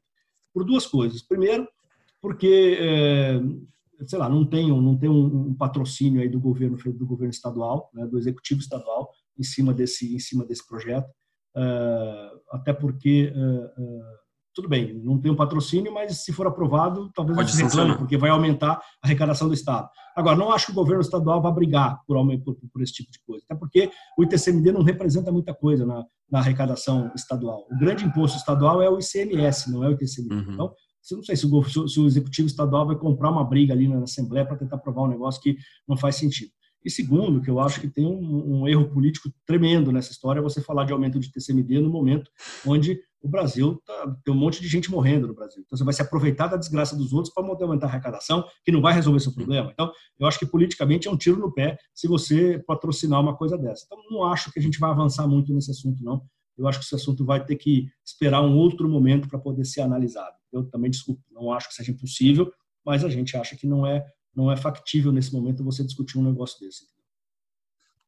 Por 0.53 0.63
duas 0.63 0.85
coisas. 0.85 1.21
Primeiro, 1.21 1.67
porque 2.21 2.77
é, 2.79 3.39
sei 4.05 4.19
lá, 4.19 4.29
não 4.29 4.45
tem, 4.45 4.69
não 4.69 4.97
tem 4.97 5.09
um, 5.09 5.49
um, 5.49 5.53
patrocínio 5.53 6.21
aí 6.21 6.29
do 6.29 6.39
governo 6.39 6.77
do 6.77 7.05
governo 7.05 7.31
estadual, 7.31 7.89
né, 7.93 8.05
do 8.05 8.17
executivo 8.17 8.59
estadual 8.59 9.09
em 9.37 9.43
cima 9.43 9.73
desse 9.73 10.15
em 10.15 10.19
cima 10.19 10.45
desse 10.45 10.67
projeto, 10.67 11.07
uh, 11.55 12.39
até 12.51 12.73
porque 12.73 13.33
uh, 13.35 13.81
uh, 13.81 14.17
tudo 14.57 14.67
bem, 14.67 14.91
não 15.03 15.19
tem 15.19 15.31
um 15.31 15.35
patrocínio, 15.35 15.93
mas 15.93 16.23
se 16.23 16.33
for 16.33 16.47
aprovado, 16.47 17.11
talvez 17.13 17.37
Pode 17.37 17.51
se 17.51 17.61
reclame, 17.61 17.95
porque 17.95 18.17
vai 18.17 18.31
aumentar 18.31 18.71
a 18.71 18.81
arrecadação 19.03 19.47
do 19.47 19.53
Estado. 19.53 19.87
Agora, 20.15 20.35
não 20.35 20.51
acho 20.51 20.65
que 20.65 20.71
o 20.71 20.75
governo 20.75 21.01
estadual 21.01 21.39
vá 21.39 21.51
brigar 21.51 22.01
por, 22.07 22.17
por, 22.39 22.57
por 22.73 22.81
esse 22.81 22.91
tipo 22.91 23.11
de 23.11 23.19
coisa, 23.19 23.45
até 23.47 23.57
porque 23.57 23.91
o 24.17 24.23
ITCMD 24.23 24.71
não 24.71 24.81
representa 24.81 25.31
muita 25.31 25.53
coisa 25.53 25.85
na, 25.85 26.03
na 26.27 26.39
arrecadação 26.39 27.11
estadual. 27.15 27.67
O 27.71 27.77
grande 27.77 28.03
imposto 28.03 28.35
estadual 28.35 28.81
é 28.81 28.89
o 28.89 28.97
ICMS, 28.97 29.71
não 29.71 29.83
é 29.83 29.89
o 29.89 29.91
ITCMD. 29.91 30.33
Uhum. 30.33 30.53
Então, 30.53 30.73
não 31.15 31.23
sei 31.23 31.35
se 31.35 31.45
o, 31.45 31.87
se 31.87 31.99
o 31.99 32.05
executivo 32.05 32.47
estadual 32.47 32.87
vai 32.87 32.95
comprar 32.95 33.29
uma 33.29 33.43
briga 33.43 33.73
ali 33.73 33.87
na 33.87 34.03
Assembleia 34.03 34.45
para 34.45 34.57
tentar 34.57 34.77
aprovar 34.77 35.03
um 35.03 35.07
negócio 35.07 35.41
que 35.41 35.57
não 35.87 35.97
faz 35.97 36.15
sentido. 36.15 36.51
E 36.85 36.89
segundo, 36.89 37.41
que 37.41 37.49
eu 37.49 37.59
acho 37.59 37.81
que 37.81 37.89
tem 37.89 38.05
um, 38.05 38.61
um, 38.61 38.67
erro 38.67 38.89
político 38.89 39.29
tremendo 39.45 39.91
nessa 39.91 40.11
história, 40.11 40.39
é 40.39 40.41
você 40.43 40.61
falar 40.61 40.85
de 40.85 40.93
aumento 40.93 41.19
de 41.19 41.29
TCMD 41.29 41.81
no 41.81 41.89
momento 41.89 42.31
onde 42.65 43.01
o 43.21 43.27
Brasil 43.27 43.81
tá, 43.85 44.15
tem 44.23 44.33
um 44.33 44.37
monte 44.37 44.61
de 44.61 44.69
gente 44.69 44.89
morrendo 44.89 45.27
no 45.27 45.33
Brasil. 45.33 45.61
Então 45.65 45.77
você 45.77 45.83
vai 45.83 45.93
se 45.93 46.01
aproveitar 46.01 46.47
da 46.47 46.55
desgraça 46.55 46.95
dos 46.95 47.11
outros 47.11 47.33
para 47.33 47.45
aumentar 47.45 47.87
a 47.87 47.89
arrecadação, 47.89 48.45
que 48.63 48.71
não 48.71 48.79
vai 48.79 48.93
resolver 48.93 49.19
seu 49.19 49.33
problema. 49.33 49.69
Então, 49.73 49.91
eu 50.17 50.27
acho 50.27 50.39
que 50.39 50.45
politicamente 50.45 51.07
é 51.07 51.11
um 51.11 51.17
tiro 51.17 51.37
no 51.37 51.51
pé 51.51 51.77
se 51.93 52.07
você 52.07 52.63
patrocinar 52.65 53.19
uma 53.19 53.35
coisa 53.35 53.57
dessa. 53.57 53.85
Então, 53.85 53.97
não 54.09 54.23
acho 54.23 54.51
que 54.51 54.59
a 54.59 54.61
gente 54.61 54.79
vai 54.79 54.89
avançar 54.89 55.27
muito 55.27 55.53
nesse 55.53 55.71
assunto, 55.71 56.01
não. 56.01 56.21
Eu 56.57 56.67
acho 56.67 56.79
que 56.79 56.85
esse 56.85 56.95
assunto 56.95 57.25
vai 57.25 57.43
ter 57.43 57.55
que 57.55 57.87
esperar 58.05 58.41
um 58.41 58.55
outro 58.55 58.87
momento 58.87 59.27
para 59.27 59.37
poder 59.37 59.65
ser 59.65 59.81
analisado. 59.81 60.36
Eu 60.51 60.63
também, 60.69 60.89
desculpe, 60.89 61.23
não 61.31 61.51
acho 61.51 61.69
que 61.69 61.75
seja 61.75 61.91
impossível, 61.91 62.51
mas 62.85 63.03
a 63.03 63.09
gente 63.09 63.35
acha 63.35 63.55
que 63.55 63.67
não 63.67 63.85
é, 63.85 64.05
não 64.35 64.51
é 64.51 64.55
factível 64.55 65.11
nesse 65.11 65.33
momento 65.33 65.63
você 65.63 65.83
discutir 65.83 66.17
um 66.17 66.23
negócio 66.23 66.59
desse. 66.59 66.87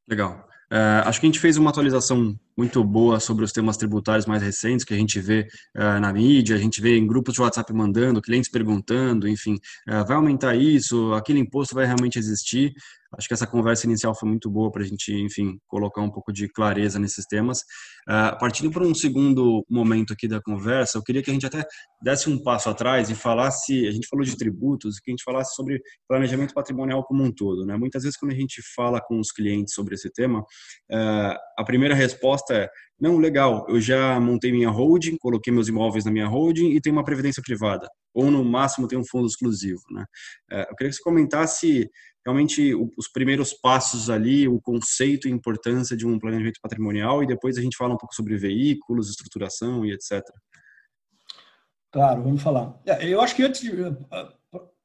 Legal. 0.08 0.48
É, 0.72 1.04
acho 1.06 1.20
que 1.20 1.26
a 1.26 1.30
gente 1.30 1.40
fez 1.40 1.58
uma 1.58 1.70
atualização 1.70 2.38
muito 2.60 2.84
boa 2.84 3.22
sobre 3.22 3.46
os 3.46 3.54
temas 3.54 3.78
tributários 3.78 4.26
mais 4.26 4.44
recentes 4.44 4.84
que 4.84 4.94
a 4.94 4.98
gente 4.98 5.18
vê 5.22 5.48
uh, 5.78 6.00
na 6.02 6.12
mídia, 6.12 6.58
a 6.58 6.60
gente 6.60 6.82
vê 6.82 6.98
em 6.98 7.08
grupos 7.08 7.34
de 7.34 7.42
WhatsApp 7.42 7.72
mandando, 7.74 8.22
clientes 8.22 8.52
perguntando, 8.52 9.30
enfim, 9.30 9.56
uh, 9.90 10.06
vai 10.06 10.18
aumentar 10.18 10.56
isso, 10.56 11.14
aquele 11.14 11.40
imposto 11.40 11.74
vai 11.74 11.86
realmente 11.86 12.20
existir? 12.20 12.74
Acho 13.18 13.28
que 13.28 13.34
essa 13.34 13.48
conversa 13.48 13.88
inicial 13.88 14.14
foi 14.14 14.30
muito 14.30 14.52
boa 14.52 14.72
para 14.72 14.84
a 14.84 14.86
gente, 14.86 15.12
enfim, 15.12 15.58
colocar 15.68 16.02
um 16.02 16.12
pouco 16.12 16.32
de 16.32 16.48
clareza 16.48 17.00
nesses 17.00 17.26
temas. 17.26 17.62
Uh, 18.08 18.38
partindo 18.40 18.70
para 18.70 18.84
um 18.84 18.94
segundo 18.94 19.66
momento 19.68 20.14
aqui 20.14 20.28
da 20.28 20.40
conversa, 20.40 20.98
eu 20.98 21.04
queria 21.04 21.24
que 21.24 21.32
a 21.32 21.34
gente 21.34 21.46
até 21.46 21.66
desse 22.04 22.30
um 22.30 22.44
passo 22.44 22.70
atrás 22.70 23.10
e 23.10 23.16
falasse, 23.16 23.88
a 23.88 23.92
gente 23.92 24.08
falou 24.08 24.24
de 24.24 24.38
tributos, 24.38 25.00
que 25.00 25.10
a 25.10 25.14
gente 25.14 25.24
falasse 25.24 25.56
sobre 25.56 25.82
planejamento 26.08 26.54
patrimonial 26.54 27.04
como 27.04 27.24
um 27.24 27.32
todo, 27.32 27.66
né? 27.66 27.76
Muitas 27.78 28.04
vezes 28.04 28.18
quando 28.18 28.34
a 28.34 28.36
gente 28.36 28.62
fala 28.76 29.02
com 29.02 29.20
os 29.20 29.32
clientes 29.32 29.74
sobre 29.74 29.96
esse 29.96 30.12
tema, 30.12 30.44
a 31.58 31.64
primeira 31.64 31.94
resposta 31.94 32.54
é: 32.54 32.70
não, 33.00 33.18
legal, 33.18 33.66
eu 33.70 33.80
já 33.80 34.20
montei 34.20 34.52
minha 34.52 34.70
holding, 34.70 35.18
coloquei 35.18 35.54
meus 35.54 35.68
imóveis 35.68 36.04
na 36.04 36.12
minha 36.12 36.28
holding 36.28 36.72
e 36.72 36.82
tenho 36.82 36.96
uma 36.96 37.06
previdência 37.06 37.42
privada, 37.42 37.88
ou 38.14 38.30
no 38.30 38.44
máximo 38.44 38.88
tem 38.88 39.00
um 39.00 39.06
fundo 39.06 39.28
exclusivo. 39.28 39.82
Né? 39.92 40.06
É, 40.52 40.62
eu 40.64 40.76
queria 40.76 40.90
que 40.90 40.96
você 40.96 41.04
comentasse 41.04 41.90
realmente 42.26 42.76
os 42.76 43.10
primeiros 43.12 43.54
passos 43.54 44.10
ali, 44.10 44.48
o 44.48 44.60
conceito 44.62 45.28
e 45.28 45.32
importância 45.32 45.96
de 45.96 46.06
um 46.06 46.20
planejamento 46.20 46.60
patrimonial 46.62 47.24
e 47.24 47.28
depois 47.28 47.58
a 47.58 47.62
gente 47.62 47.78
fala 47.78 47.94
um 47.94 47.98
pouco 47.98 48.14
sobre 48.14 48.38
veículos, 48.38 49.10
estruturação 49.10 49.86
e 49.86 49.94
etc. 49.94 50.22
Claro, 51.92 52.22
vamos 52.22 52.42
falar. 52.42 52.80
É, 52.86 53.08
eu 53.08 53.22
acho 53.22 53.36
que 53.36 53.44
antes 53.44 53.62
de, 53.62 53.72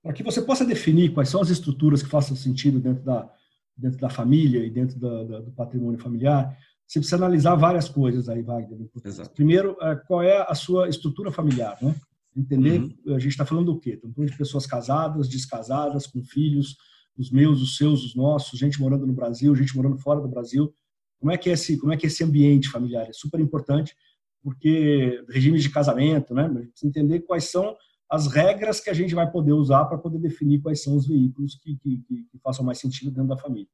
para 0.02 0.12
que 0.12 0.22
você 0.22 0.40
possa 0.40 0.64
definir 0.64 1.12
quais 1.12 1.28
são 1.28 1.40
as 1.40 1.50
estruturas 1.50 2.02
que 2.02 2.08
façam 2.08 2.37
sentido 2.37 2.78
dentro 2.78 3.04
da, 3.04 3.28
dentro 3.76 3.98
da 3.98 4.08
família 4.08 4.64
e 4.64 4.70
dentro 4.70 4.98
da, 4.98 5.24
da, 5.24 5.40
do 5.40 5.50
patrimônio 5.52 5.98
familiar, 5.98 6.56
você 6.87 6.98
precisa 7.00 7.16
analisar 7.16 7.54
várias 7.54 7.88
coisas 7.88 8.28
aí, 8.28 8.42
Wagner. 8.42 8.88
Exato. 9.04 9.30
Primeiro, 9.30 9.76
é, 9.80 9.96
qual 9.96 10.22
é 10.22 10.44
a 10.48 10.54
sua 10.54 10.88
estrutura 10.88 11.32
familiar, 11.32 11.76
né? 11.82 11.94
Entender, 12.37 12.80
uhum. 12.80 13.14
a 13.14 13.18
gente 13.18 13.32
está 13.32 13.46
falando 13.46 13.72
do 13.72 13.78
quê? 13.78 13.90
Estamos 13.90 14.14
falando 14.14 14.30
de 14.30 14.37
pessoas 14.37 14.66
casadas, 14.66 15.28
descasadas, 15.28 16.06
com 16.06 16.22
filhos, 16.22 16.76
os 17.16 17.30
meus, 17.30 17.62
os 17.62 17.76
seus, 17.76 18.04
os 18.04 18.14
nossos, 18.14 18.58
gente 18.58 18.80
morando 18.80 19.06
no 19.06 19.12
Brasil, 19.12 19.54
gente 19.54 19.76
morando 19.76 19.98
fora 19.98 20.20
do 20.20 20.28
Brasil. 20.28 20.74
Como 21.20 21.32
é 21.32 21.38
que 21.38 21.48
é 21.48 21.52
esse, 21.52 21.78
como 21.78 21.92
é 21.92 21.96
que 21.96 22.06
é 22.06 22.08
esse 22.08 22.24
ambiente 22.24 22.68
familiar? 22.68 23.08
É 23.08 23.12
super 23.12 23.40
importante, 23.40 23.94
porque 24.42 25.24
regimes 25.28 25.62
de 25.62 25.70
casamento, 25.70 26.34
né? 26.34 26.48
Precisa 26.48 26.88
entender 26.88 27.20
quais 27.20 27.50
são 27.50 27.74
as 28.10 28.26
regras 28.26 28.80
que 28.80 28.90
a 28.90 28.94
gente 28.94 29.14
vai 29.14 29.30
poder 29.30 29.52
usar 29.52 29.84
para 29.86 29.98
poder 29.98 30.18
definir 30.18 30.60
quais 30.60 30.82
são 30.82 30.96
os 30.96 31.06
veículos 31.06 31.56
que, 31.56 31.76
que, 31.76 31.98
que 32.30 32.38
façam 32.42 32.64
mais 32.64 32.78
sentido 32.78 33.10
dentro 33.10 33.28
da 33.28 33.36
família. 33.36 33.68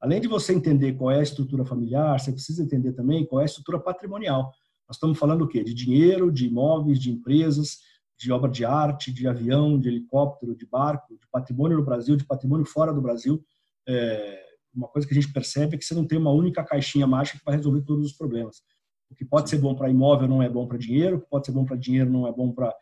Além 0.00 0.20
de 0.20 0.28
você 0.28 0.52
entender 0.52 0.94
qual 0.94 1.10
é 1.10 1.20
a 1.20 1.22
estrutura 1.22 1.64
familiar, 1.64 2.18
você 2.18 2.32
precisa 2.32 2.62
entender 2.62 2.92
também 2.92 3.24
qual 3.24 3.40
é 3.40 3.44
a 3.44 3.46
estrutura 3.46 3.78
patrimonial. 3.78 4.52
Nós 4.88 4.96
estamos 4.96 5.18
falando 5.18 5.42
o 5.42 5.48
quê? 5.48 5.62
De 5.62 5.72
dinheiro, 5.72 6.30
de 6.30 6.46
imóveis, 6.46 6.98
de 6.98 7.10
empresas, 7.10 7.78
de 8.18 8.32
obra 8.32 8.50
de 8.50 8.64
arte, 8.64 9.12
de 9.12 9.26
avião, 9.26 9.78
de 9.78 9.88
helicóptero, 9.88 10.56
de 10.56 10.66
barco, 10.66 11.16
de 11.16 11.26
patrimônio 11.30 11.76
no 11.76 11.84
Brasil, 11.84 12.16
de 12.16 12.24
patrimônio 12.24 12.66
fora 12.66 12.92
do 12.92 13.00
Brasil. 13.00 13.44
É, 13.88 14.42
uma 14.74 14.88
coisa 14.88 15.06
que 15.06 15.12
a 15.12 15.20
gente 15.20 15.32
percebe 15.32 15.74
é 15.74 15.78
que 15.78 15.84
você 15.84 15.94
não 15.94 16.06
tem 16.06 16.18
uma 16.18 16.30
única 16.30 16.64
caixinha 16.64 17.06
mágica 17.06 17.38
que 17.38 17.44
vai 17.44 17.56
resolver 17.56 17.82
todos 17.82 18.06
os 18.06 18.12
problemas. 18.12 18.62
O 19.10 19.14
que 19.14 19.24
pode 19.24 19.50
ser 19.50 19.58
bom 19.58 19.74
para 19.74 19.90
imóvel 19.90 20.26
não 20.26 20.42
é 20.42 20.48
bom 20.48 20.66
para 20.66 20.78
dinheiro, 20.78 21.16
o 21.16 21.20
que 21.20 21.28
pode 21.28 21.46
ser 21.46 21.52
bom 21.52 21.64
para 21.64 21.76
dinheiro 21.76 22.10
não 22.10 22.26
é 22.26 22.32
bom 22.32 22.50
para 22.52 22.74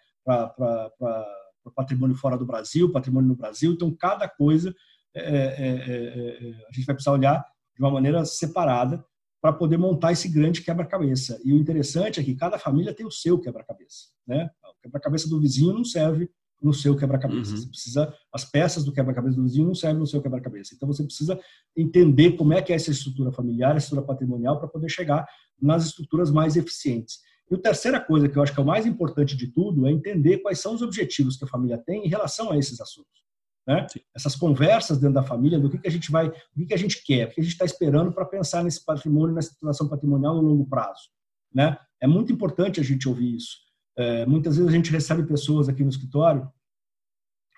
patrimônio 1.74 2.16
fora 2.16 2.36
do 2.36 2.46
Brasil, 2.46 2.90
patrimônio 2.92 3.28
no 3.28 3.36
Brasil. 3.36 3.72
Então, 3.72 3.94
cada 3.94 4.28
coisa 4.28 4.74
é, 5.14 5.22
é, 5.22 5.32
é, 5.32 6.66
a 6.68 6.72
gente 6.72 6.86
vai 6.86 6.94
precisar 6.94 7.12
olhar 7.12 7.44
de 7.74 7.82
uma 7.82 7.90
maneira 7.90 8.24
separada 8.24 9.04
para 9.40 9.52
poder 9.52 9.78
montar 9.78 10.12
esse 10.12 10.28
grande 10.28 10.60
quebra-cabeça. 10.60 11.40
E 11.44 11.52
o 11.52 11.56
interessante 11.56 12.20
é 12.20 12.22
que 12.22 12.34
cada 12.34 12.58
família 12.58 12.94
tem 12.94 13.06
o 13.06 13.10
seu 13.10 13.38
quebra-cabeça. 13.38 14.08
Né? 14.26 14.50
O 14.62 14.82
quebra-cabeça 14.82 15.28
do 15.28 15.40
vizinho 15.40 15.72
não 15.72 15.84
serve 15.84 16.30
no 16.62 16.74
seu 16.74 16.94
quebra-cabeça. 16.94 17.52
Uhum. 17.52 17.56
Você 17.56 17.68
precisa 17.68 18.14
as 18.32 18.44
peças 18.44 18.84
do 18.84 18.92
quebra-cabeça 18.92 19.36
do 19.36 19.42
vizinho 19.42 19.66
não 19.66 19.74
servem 19.74 20.00
no 20.00 20.06
seu 20.06 20.20
quebra-cabeça. 20.20 20.74
Então 20.74 20.86
você 20.86 21.02
precisa 21.02 21.40
entender 21.74 22.32
como 22.32 22.52
é 22.52 22.60
que 22.60 22.72
é 22.72 22.76
essa 22.76 22.90
estrutura 22.90 23.32
familiar, 23.32 23.70
essa 23.70 23.86
estrutura 23.86 24.06
patrimonial 24.06 24.58
para 24.58 24.68
poder 24.68 24.90
chegar 24.90 25.26
nas 25.60 25.86
estruturas 25.86 26.30
mais 26.30 26.56
eficientes. 26.56 27.20
E 27.50 27.54
a 27.54 27.58
terceira 27.58 28.00
coisa 28.00 28.28
que 28.28 28.36
eu 28.36 28.42
acho 28.42 28.54
que 28.54 28.60
é 28.60 28.62
o 28.62 28.66
mais 28.66 28.86
importante 28.86 29.36
de 29.36 29.48
tudo 29.48 29.86
é 29.86 29.90
entender 29.90 30.38
quais 30.38 30.60
são 30.60 30.74
os 30.74 30.82
objetivos 30.82 31.36
que 31.36 31.44
a 31.44 31.48
família 31.48 31.78
tem 31.78 32.06
em 32.06 32.08
relação 32.08 32.52
a 32.52 32.58
esses 32.58 32.80
assuntos. 32.80 33.20
Né? 33.66 33.86
Essas 34.14 34.36
conversas 34.36 34.98
dentro 34.98 35.14
da 35.14 35.22
família, 35.22 35.58
do 35.58 35.68
que, 35.68 35.78
que 35.78 35.88
a 35.88 35.90
gente 35.90 36.10
vai, 36.10 36.28
o 36.28 36.32
que, 36.54 36.66
que 36.66 36.74
a 36.74 36.78
gente 36.78 37.02
quer, 37.04 37.26
o 37.28 37.30
que 37.30 37.40
a 37.40 37.44
gente 37.44 37.52
está 37.52 37.64
esperando 37.64 38.12
para 38.12 38.24
pensar 38.24 38.62
nesse 38.62 38.84
patrimônio, 38.84 39.34
nessa 39.34 39.50
situação 39.50 39.88
patrimonial 39.88 40.34
no 40.36 40.42
longo 40.42 40.66
prazo. 40.66 41.10
Né? 41.52 41.76
É 42.00 42.06
muito 42.06 42.32
importante 42.32 42.80
a 42.80 42.84
gente 42.84 43.08
ouvir 43.08 43.36
isso. 43.36 43.58
É, 43.96 44.24
muitas 44.24 44.56
vezes 44.56 44.70
a 44.70 44.74
gente 44.74 44.90
recebe 44.90 45.24
pessoas 45.24 45.68
aqui 45.68 45.82
no 45.82 45.90
escritório 45.90 46.48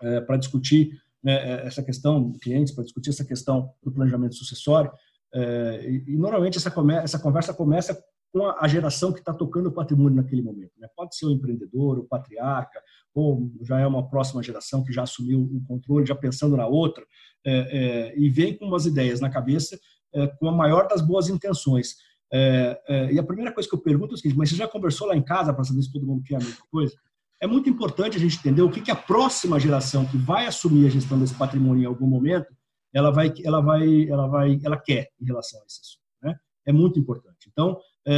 é, 0.03 0.21
para 0.23 0.37
discutir 0.37 0.99
né, 1.23 1.35
é, 1.35 1.67
essa 1.67 1.83
questão, 1.83 2.33
clientes, 2.33 2.75
para 2.75 2.85
discutir 2.85 3.11
essa 3.11 3.25
questão 3.25 3.73
do 3.83 3.93
planejamento 3.93 4.35
sucessório. 4.35 4.91
É, 5.35 5.87
e, 5.89 6.05
e, 6.09 6.17
normalmente 6.17 6.59
essa, 6.59 6.71
come, 6.71 6.95
essa 6.95 7.19
conversa 7.19 7.55
começa 7.55 8.03
com 8.33 8.47
a, 8.47 8.67
geração 8.67 9.13
que 9.13 9.19
está 9.19 9.33
tocando 9.33 9.69
o 9.69 9.73
patrimônio 9.73 10.17
naquele 10.17 10.41
momento. 10.41 10.73
Né? 10.79 10.89
Pode 10.97 11.15
ser 11.17 11.27
o 11.27 11.31
empreendedor, 11.31 11.99
o 11.99 12.05
patriarca, 12.05 12.83
ou 13.15 13.53
já 13.63 13.79
é 13.79 13.87
uma 13.87 14.09
próxima 14.09 14.43
geração 14.43 14.83
que 14.83 14.93
já 14.93 15.03
assumiu 15.03 15.41
o 15.41 15.63
controle, 15.67 16.07
já 16.07 16.15
pensando 16.15 16.57
na 16.57 16.67
outra, 16.67 17.05
é, 17.45 17.53
é, 17.53 18.19
e 18.19 18.31
vem 18.31 18.57
com 18.57 18.65
umas 18.65 18.87
ideias 18.87 19.21
na 19.21 19.29
cabeça 19.29 19.79
é, 20.15 20.27
com 20.27 20.49
a 20.49 20.53
maior 20.53 20.89
das 20.89 21.03
boas 21.03 21.29
intenções. 21.29 21.97
É, 22.33 22.81
é, 22.89 23.13
e 23.13 23.19
a 23.19 23.23
primeira 23.23 23.53
coisa 23.53 23.69
que 23.69 23.75
eu 23.75 23.81
pergunto 23.81 24.13
é 24.13 24.15
o 24.15 24.17
seguinte, 24.17 24.39
mas 24.39 24.49
você 24.49 24.57
já 24.57 24.67
conversou 24.67 25.07
lá 25.07 25.15
em 25.15 25.23
casa 25.23 25.53
para 25.53 25.65
saber 25.65 25.83
se 25.83 25.93
todo 25.93 26.07
mundo 26.07 26.23
quer 26.25 26.37
a 26.37 26.39
mesma 26.39 26.65
coisa? 26.71 26.95
É 27.39 27.47
muito 27.47 27.69
importante 27.69 28.17
a 28.17 28.21
gente 28.21 28.39
entender 28.39 28.63
o 28.63 28.71
que, 28.71 28.81
que 28.81 28.91
a 28.91 28.97
próxima 28.97 29.61
geração 29.61 30.07
que 30.07 30.17
vai 30.17 30.47
assumir 30.47 30.87
a 30.87 30.91
gestão 30.91 31.19
desse 31.19 31.35
patrimônio 31.35 31.83
em 31.83 31.87
algum 31.87 32.07
momento, 32.07 32.47
ela 32.95 33.11
vai, 33.11 33.33
ela 33.45 33.61
vai, 33.61 34.09
ela 34.09 34.27
vai, 34.29 34.59
ela 34.65 34.79
quer 34.79 35.09
em 35.21 35.27
relação 35.27 35.61
a 35.61 35.65
assunto. 35.65 35.99
Né? 36.23 36.37
É 36.67 36.73
muito 36.73 36.99
importante. 36.99 37.32
Então, 37.53 37.79
é, 38.07 38.17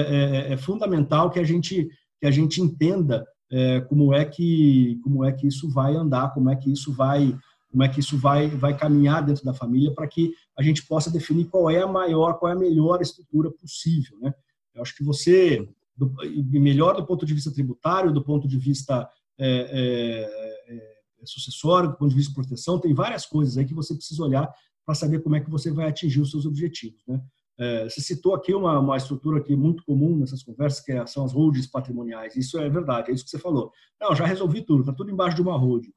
é, 0.49 0.53
é 0.53 0.57
fundamental 0.57 1.31
que 1.31 1.39
a 1.39 1.45
gente 1.45 1.89
que 2.21 2.27
a 2.27 2.31
gente 2.31 2.61
entenda 2.61 3.27
é, 3.53 3.81
como 3.83 4.15
é 4.15 4.25
que 4.25 4.99
como 5.03 5.25
é 5.25 5.33
que 5.33 5.47
isso 5.47 5.69
vai 5.69 5.95
andar, 5.95 6.33
como 6.33 6.49
é 6.49 6.57
que 6.57 6.73
isso 6.73 6.93
vai 6.93 7.37
como 7.71 7.83
é 7.83 7.89
que 7.89 8.01
isso 8.01 8.17
vai 8.17 8.49
vai 8.49 8.77
caminhar 8.77 9.25
dentro 9.25 9.45
da 9.45 9.53
família 9.53 9.93
para 9.93 10.09
que 10.09 10.33
a 10.57 10.63
gente 10.63 10.87
possa 10.87 11.11
definir 11.11 11.47
qual 11.47 11.69
é 11.69 11.83
a 11.83 11.87
maior, 11.87 12.39
qual 12.39 12.51
é 12.51 12.55
a 12.55 12.59
melhor 12.59 13.03
estrutura 13.03 13.51
possível, 13.51 14.19
né? 14.21 14.33
Eu 14.75 14.83
acho 14.83 14.97
que 14.97 15.05
você 15.05 15.69
do, 15.97 16.13
melhor 16.61 16.97
do 16.97 17.07
ponto 17.07 17.25
de 17.25 17.35
vista 17.35 17.53
tributário, 17.53 18.13
do 18.13 18.25
ponto 18.25 18.49
de 18.49 18.59
vista 18.59 19.09
é, 19.39 19.47
é, 19.49 20.75
é, 20.75 21.27
sucessório, 21.27 21.91
do 21.91 21.97
ponto 21.97 22.11
de 22.11 22.17
vista 22.17 22.31
de 22.31 22.35
proteção, 22.35 22.79
tem 22.79 22.93
várias 22.93 23.25
coisas 23.25 23.57
aí 23.57 23.65
que 23.65 23.75
você 23.75 23.95
precisa 23.95 24.23
olhar 24.23 24.53
para 24.85 24.95
saber 24.95 25.21
como 25.21 25.37
é 25.37 25.41
que 25.41 25.51
você 25.51 25.71
vai 25.71 25.89
atingir 25.89 26.21
os 26.21 26.31
seus 26.31 26.45
objetivos, 26.45 27.03
né? 27.07 27.21
É, 27.59 27.85
você 27.85 28.01
citou 28.01 28.35
aqui 28.35 28.53
uma, 28.53 28.81
uma 28.81 28.97
estrutura 28.97 29.43
que 29.43 29.53
é 29.53 29.57
muito 29.57 29.85
comum 29.85 30.17
nessas 30.17 30.43
conversas, 30.43 30.81
que 30.81 30.93
é, 30.93 31.07
são 31.07 31.25
as 31.25 31.33
holdings 31.33 31.69
patrimoniais. 31.69 32.35
Isso 32.37 32.59
é 32.59 32.69
verdade, 32.69 33.11
é 33.11 33.15
isso 33.15 33.25
que 33.25 33.31
você 33.31 33.39
falou. 33.39 33.71
Não, 34.01 34.15
já 34.15 34.27
resolvi 34.27 34.63
tudo, 34.63 34.81
está 34.81 34.93
tudo 34.93 35.11
embaixo 35.11 35.37
de 35.37 35.43
uma 35.43 35.57
holding. 35.57 35.93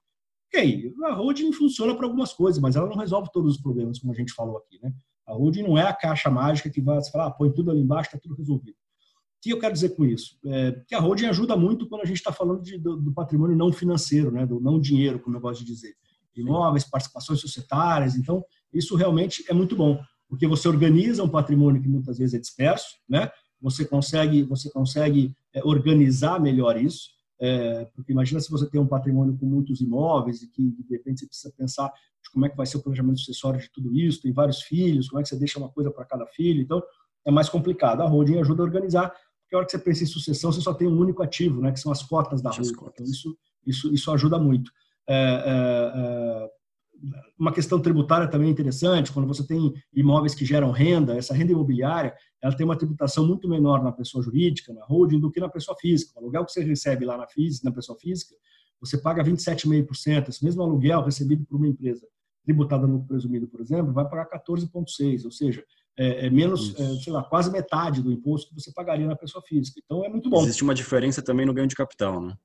Ok, 0.53 0.93
a 1.03 1.13
holding 1.13 1.51
funciona 1.51 1.95
para 1.95 2.05
algumas 2.05 2.31
coisas, 2.31 2.61
mas 2.61 2.75
ela 2.75 2.87
não 2.87 2.95
resolve 2.95 3.29
todos 3.33 3.55
os 3.55 3.61
problemas, 3.61 3.99
como 3.99 4.13
a 4.13 4.15
gente 4.15 4.33
falou 4.33 4.57
aqui. 4.57 4.79
Né? 4.81 4.93
A 5.25 5.33
holding 5.33 5.63
não 5.63 5.77
é 5.77 5.83
a 5.83 5.93
caixa 5.93 6.29
mágica 6.29 6.69
que 6.69 6.79
vai 6.79 7.03
falar, 7.11 7.27
ah, 7.27 7.31
põe 7.31 7.51
tudo 7.51 7.71
ali 7.71 7.81
embaixo, 7.81 8.09
está 8.09 8.19
tudo 8.19 8.35
resolvido. 8.35 8.75
O 8.75 9.41
que 9.41 9.49
eu 9.51 9.59
quero 9.59 9.73
dizer 9.73 9.89
com 9.89 10.05
isso? 10.05 10.37
É, 10.45 10.71
que 10.87 10.95
a 10.95 10.99
holding 10.99 11.25
ajuda 11.25 11.55
muito 11.55 11.87
quando 11.87 12.01
a 12.01 12.05
gente 12.05 12.17
está 12.17 12.31
falando 12.31 12.61
de, 12.61 12.77
do, 12.77 12.97
do, 12.97 13.13
patrimônio 13.13 13.55
não 13.55 13.71
financeiro, 13.71 14.31
né? 14.31 14.45
do 14.45 14.59
não 14.59 14.79
dinheiro, 14.79 15.19
como 15.19 15.35
eu 15.35 15.41
gosto 15.41 15.59
de 15.61 15.65
dizer. 15.65 15.95
Imóveis, 16.35 16.87
participações 16.87 17.39
societárias. 17.39 18.15
Então, 18.15 18.43
isso 18.71 18.95
realmente 18.95 19.43
é 19.49 19.53
muito 19.53 19.75
bom 19.75 19.99
porque 20.27 20.47
você 20.47 20.67
organiza 20.67 21.23
um 21.23 21.29
patrimônio 21.29 21.81
que 21.81 21.87
muitas 21.87 22.17
vezes 22.17 22.33
é 22.33 22.39
disperso, 22.39 22.87
né? 23.07 23.29
Você 23.61 23.85
consegue, 23.85 24.43
você 24.43 24.69
consegue 24.69 25.33
é, 25.53 25.63
organizar 25.63 26.39
melhor 26.39 26.77
isso, 26.77 27.09
é, 27.39 27.85
porque 27.95 28.11
imagina 28.11 28.39
se 28.39 28.49
você 28.49 28.69
tem 28.69 28.79
um 28.79 28.87
patrimônio 28.87 29.37
com 29.37 29.45
muitos 29.45 29.79
imóveis 29.81 30.41
e 30.41 30.49
que 30.49 30.61
de 30.61 30.95
repente 30.95 31.19
você 31.19 31.27
precisa 31.27 31.53
pensar 31.55 31.91
como 32.33 32.45
é 32.45 32.49
que 32.49 32.57
vai 32.57 32.65
ser 32.65 32.77
o 32.77 32.83
planejamento 32.83 33.19
sucessório 33.19 33.59
de 33.59 33.71
tudo 33.71 33.95
isso, 33.95 34.21
tem 34.21 34.31
vários 34.31 34.61
filhos, 34.61 35.09
como 35.09 35.19
é 35.19 35.23
que 35.23 35.29
você 35.29 35.37
deixa 35.37 35.57
uma 35.57 35.69
coisa 35.69 35.89
para 35.89 36.05
cada 36.05 36.25
filho, 36.27 36.61
então 36.61 36.83
é 37.25 37.31
mais 37.31 37.49
complicado. 37.49 38.01
A 38.01 38.05
holding 38.05 38.39
ajuda 38.39 38.61
a 38.61 38.65
organizar, 38.65 39.09
porque 39.09 39.55
a 39.55 39.57
hora 39.57 39.65
que 39.65 39.71
você 39.71 39.79
pensa 39.79 40.03
em 40.03 40.07
sucessão, 40.07 40.51
você 40.51 40.61
só 40.61 40.73
tem 40.73 40.87
um 40.87 40.99
único 40.99 41.23
ativo, 41.23 41.61
né? 41.61 41.71
Que 41.71 41.79
são 41.79 41.91
as 41.91 42.03
cotas 42.03 42.41
da 42.41 42.49
holding. 42.49 42.73
Então 42.93 43.05
isso, 43.05 43.37
isso, 43.65 43.93
isso 43.93 44.11
ajuda 44.11 44.37
muito. 44.37 44.71
É, 45.07 45.15
é, 45.15 45.91
é 45.95 46.49
uma 47.37 47.51
questão 47.51 47.79
tributária 47.79 48.27
também 48.27 48.49
interessante, 48.49 49.11
quando 49.11 49.27
você 49.27 49.45
tem 49.45 49.73
imóveis 49.93 50.33
que 50.33 50.45
geram 50.45 50.71
renda, 50.71 51.15
essa 51.15 51.33
renda 51.33 51.51
imobiliária, 51.51 52.13
ela 52.41 52.55
tem 52.55 52.65
uma 52.65 52.77
tributação 52.77 53.25
muito 53.25 53.47
menor 53.47 53.83
na 53.83 53.91
pessoa 53.91 54.23
jurídica, 54.23 54.73
na 54.73 54.83
holding, 54.85 55.19
do 55.19 55.31
que 55.31 55.39
na 55.39 55.49
pessoa 55.49 55.77
física. 55.79 56.13
O 56.15 56.19
aluguel 56.19 56.45
que 56.45 56.51
você 56.51 56.63
recebe 56.63 57.05
lá 57.05 57.17
na, 57.17 57.27
física, 57.27 57.69
na 57.69 57.75
pessoa 57.75 57.97
física, 57.99 58.35
você 58.79 58.97
paga 58.97 59.23
27,5%. 59.23 60.29
Esse 60.29 60.43
mesmo 60.43 60.61
aluguel 60.61 61.03
recebido 61.03 61.45
por 61.45 61.57
uma 61.57 61.67
empresa 61.67 62.05
tributada 62.43 62.87
no 62.87 63.05
presumido, 63.05 63.47
por 63.47 63.59
exemplo, 63.59 63.91
vai 63.91 64.07
pagar 64.07 64.29
14,6%, 64.29 65.25
ou 65.25 65.31
seja, 65.31 65.63
é, 65.97 66.27
é 66.27 66.29
menos, 66.29 66.73
é, 66.79 66.95
sei 66.95 67.11
lá, 67.11 67.23
quase 67.23 67.51
metade 67.51 68.01
do 68.01 68.11
imposto 68.11 68.49
que 68.49 68.61
você 68.61 68.71
pagaria 68.71 69.05
na 69.05 69.15
pessoa 69.15 69.43
física. 69.45 69.81
Então 69.83 70.05
é 70.05 70.09
muito 70.09 70.29
bom. 70.29 70.41
Existe 70.43 70.63
uma 70.63 70.73
diferença 70.73 71.21
também 71.21 71.45
no 71.45 71.53
ganho 71.53 71.67
de 71.67 71.75
capital, 71.75 72.21
né? 72.21 72.37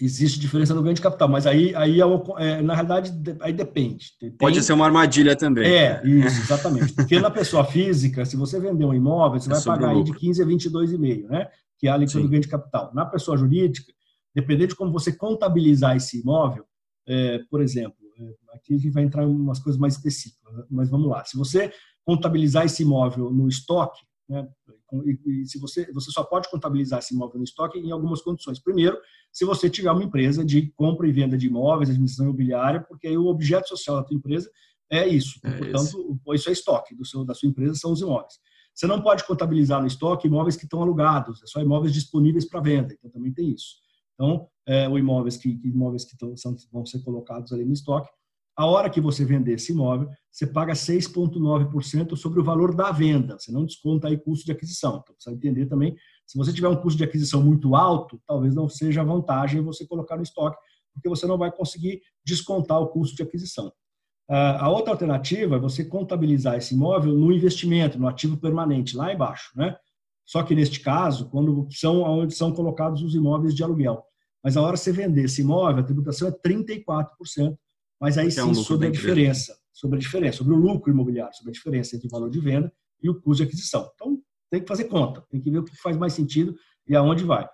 Existe 0.00 0.38
diferença 0.38 0.74
no 0.74 0.82
ganho 0.82 0.94
de 0.94 1.00
capital, 1.00 1.28
mas 1.28 1.46
aí, 1.46 1.74
aí 1.74 2.00
é, 2.00 2.04
é, 2.38 2.62
na 2.62 2.74
realidade, 2.74 3.12
aí 3.40 3.52
depende. 3.52 4.12
Tem, 4.18 4.30
Pode 4.30 4.62
ser 4.62 4.72
uma 4.72 4.86
armadilha 4.86 5.36
também. 5.36 5.70
É, 5.70 6.00
isso, 6.04 6.40
exatamente. 6.40 6.92
Porque 6.94 7.20
na 7.20 7.30
pessoa 7.30 7.64
física, 7.64 8.24
se 8.24 8.36
você 8.36 8.58
vender 8.58 8.84
um 8.84 8.94
imóvel, 8.94 9.40
você 9.40 9.50
é 9.50 9.54
vai 9.54 9.62
pagar 9.62 9.90
aí 9.90 10.02
de 10.02 10.14
15 10.14 10.42
a 10.42 10.46
22,5, 10.46 11.28
né? 11.28 11.48
Que 11.78 11.86
é 11.86 11.90
a 11.90 11.94
alíquota 11.94 12.20
do 12.20 12.28
ganho 12.28 12.42
de 12.42 12.48
capital. 12.48 12.90
Na 12.94 13.04
pessoa 13.04 13.36
jurídica, 13.36 13.92
dependendo 14.34 14.68
de 14.68 14.76
como 14.76 14.92
você 14.92 15.12
contabilizar 15.12 15.96
esse 15.96 16.20
imóvel, 16.20 16.64
é, 17.06 17.40
por 17.50 17.60
exemplo, 17.60 17.96
é, 18.18 18.56
aqui 18.56 18.74
a 18.74 18.76
gente 18.78 18.90
vai 18.90 19.02
entrar 19.02 19.24
em 19.24 19.26
umas 19.26 19.58
coisas 19.58 19.78
mais 19.78 19.94
específicas, 19.94 20.64
mas 20.70 20.88
vamos 20.88 21.08
lá. 21.08 21.24
Se 21.24 21.36
você 21.36 21.72
contabilizar 22.04 22.64
esse 22.64 22.82
imóvel 22.82 23.30
no 23.30 23.48
estoque, 23.48 24.00
né, 24.30 24.48
e, 25.04 25.42
e 25.42 25.46
se 25.46 25.58
você, 25.58 25.90
você 25.92 26.10
só 26.12 26.22
pode 26.22 26.48
contabilizar 26.48 27.00
esse 27.00 27.12
imóvel 27.12 27.38
no 27.38 27.44
estoque 27.44 27.80
em 27.80 27.90
algumas 27.90 28.22
condições. 28.22 28.60
Primeiro, 28.60 28.96
se 29.32 29.44
você 29.44 29.68
tiver 29.68 29.90
uma 29.90 30.04
empresa 30.04 30.44
de 30.44 30.70
compra 30.76 31.08
e 31.08 31.12
venda 31.12 31.36
de 31.36 31.48
imóveis, 31.48 31.90
administração 31.90 32.26
imobiliária, 32.26 32.80
porque 32.80 33.08
aí 33.08 33.18
o 33.18 33.26
objeto 33.26 33.68
social 33.68 33.96
da 33.96 34.04
tua 34.04 34.16
empresa 34.16 34.48
é 34.88 35.06
isso. 35.06 35.40
É 35.42 35.50
Portanto, 35.50 35.82
isso. 35.82 36.34
isso 36.34 36.48
é 36.48 36.52
estoque 36.52 36.94
do 36.94 37.04
seu, 37.04 37.24
da 37.24 37.34
sua 37.34 37.48
empresa, 37.48 37.74
são 37.74 37.92
os 37.92 38.00
imóveis. 38.00 38.34
Você 38.72 38.86
não 38.86 39.02
pode 39.02 39.26
contabilizar 39.26 39.80
no 39.80 39.88
estoque 39.88 40.28
imóveis 40.28 40.56
que 40.56 40.64
estão 40.64 40.80
alugados, 40.80 41.42
é 41.42 41.46
só 41.46 41.60
imóveis 41.60 41.92
disponíveis 41.92 42.48
para 42.48 42.60
venda. 42.60 42.94
Então, 42.94 43.10
também 43.10 43.32
tem 43.32 43.50
isso. 43.50 43.76
Então, 44.14 44.48
é, 44.66 44.88
o 44.88 44.96
imóveis 44.96 45.36
que, 45.36 45.60
imóveis 45.64 46.04
que 46.04 46.16
tão, 46.16 46.36
são, 46.36 46.54
vão 46.72 46.86
ser 46.86 47.02
colocados 47.02 47.52
ali 47.52 47.64
no 47.64 47.72
estoque, 47.72 48.08
a 48.60 48.66
hora 48.66 48.90
que 48.90 49.00
você 49.00 49.24
vender 49.24 49.54
esse 49.54 49.72
imóvel, 49.72 50.10
você 50.30 50.46
paga 50.46 50.74
6,9% 50.74 52.14
sobre 52.14 52.40
o 52.40 52.44
valor 52.44 52.74
da 52.74 52.92
venda. 52.92 53.38
Você 53.38 53.50
não 53.50 53.64
desconta 53.64 54.06
aí 54.06 54.18
custo 54.18 54.44
de 54.44 54.52
aquisição. 54.52 55.00
Então, 55.02 55.14
precisa 55.14 55.34
entender 55.34 55.64
também, 55.64 55.96
se 56.26 56.36
você 56.36 56.52
tiver 56.52 56.68
um 56.68 56.76
custo 56.76 56.98
de 56.98 57.04
aquisição 57.04 57.42
muito 57.42 57.74
alto, 57.74 58.20
talvez 58.26 58.54
não 58.54 58.68
seja 58.68 59.02
vantagem 59.02 59.62
você 59.62 59.86
colocar 59.86 60.18
no 60.18 60.22
estoque, 60.22 60.58
porque 60.92 61.08
você 61.08 61.26
não 61.26 61.38
vai 61.38 61.50
conseguir 61.50 62.02
descontar 62.22 62.78
o 62.78 62.88
custo 62.88 63.16
de 63.16 63.22
aquisição. 63.22 63.72
A 64.28 64.68
outra 64.68 64.92
alternativa 64.92 65.56
é 65.56 65.58
você 65.58 65.82
contabilizar 65.82 66.56
esse 66.56 66.74
imóvel 66.74 67.14
no 67.14 67.32
investimento, 67.32 67.98
no 67.98 68.08
ativo 68.08 68.36
permanente, 68.36 68.94
lá 68.94 69.10
embaixo. 69.10 69.52
Né? 69.56 69.74
Só 70.26 70.42
que 70.42 70.54
neste 70.54 70.80
caso, 70.80 71.30
quando 71.30 71.66
são 71.70 72.02
onde 72.02 72.34
são 72.34 72.52
colocados 72.52 73.02
os 73.02 73.14
imóveis 73.14 73.54
de 73.54 73.64
aluguel. 73.64 74.04
Mas 74.44 74.54
a 74.58 74.60
hora 74.60 74.74
que 74.74 74.80
você 74.80 74.92
vender 74.92 75.24
esse 75.24 75.40
imóvel, 75.40 75.82
a 75.82 75.86
tributação 75.86 76.28
é 76.28 76.30
34%, 76.30 77.56
mas 78.00 78.16
aí 78.16 78.30
sim, 78.30 78.40
é 78.40 78.44
um 78.44 78.54
sobre 78.54 78.86
a 78.86 78.90
diferença, 78.90 79.56
sobre 79.72 79.96
a 79.96 80.00
diferença, 80.00 80.38
sobre 80.38 80.54
o 80.54 80.56
lucro 80.56 80.90
imobiliário, 80.90 81.34
sobre 81.36 81.50
a 81.50 81.52
diferença 81.52 81.94
entre 81.94 82.06
o 82.06 82.10
valor 82.10 82.30
de 82.30 82.40
venda 82.40 82.72
e 83.02 83.10
o 83.10 83.14
custo 83.20 83.42
de 83.42 83.48
aquisição. 83.48 83.90
Então, 83.94 84.18
tem 84.50 84.60
que 84.60 84.68
fazer 84.68 84.84
conta, 84.84 85.20
tem 85.30 85.40
que 85.40 85.50
ver 85.50 85.58
o 85.58 85.64
que 85.64 85.76
faz 85.76 85.96
mais 85.96 86.12
sentido 86.12 86.56
e 86.88 86.96
aonde 86.96 87.24
vai. 87.24 87.48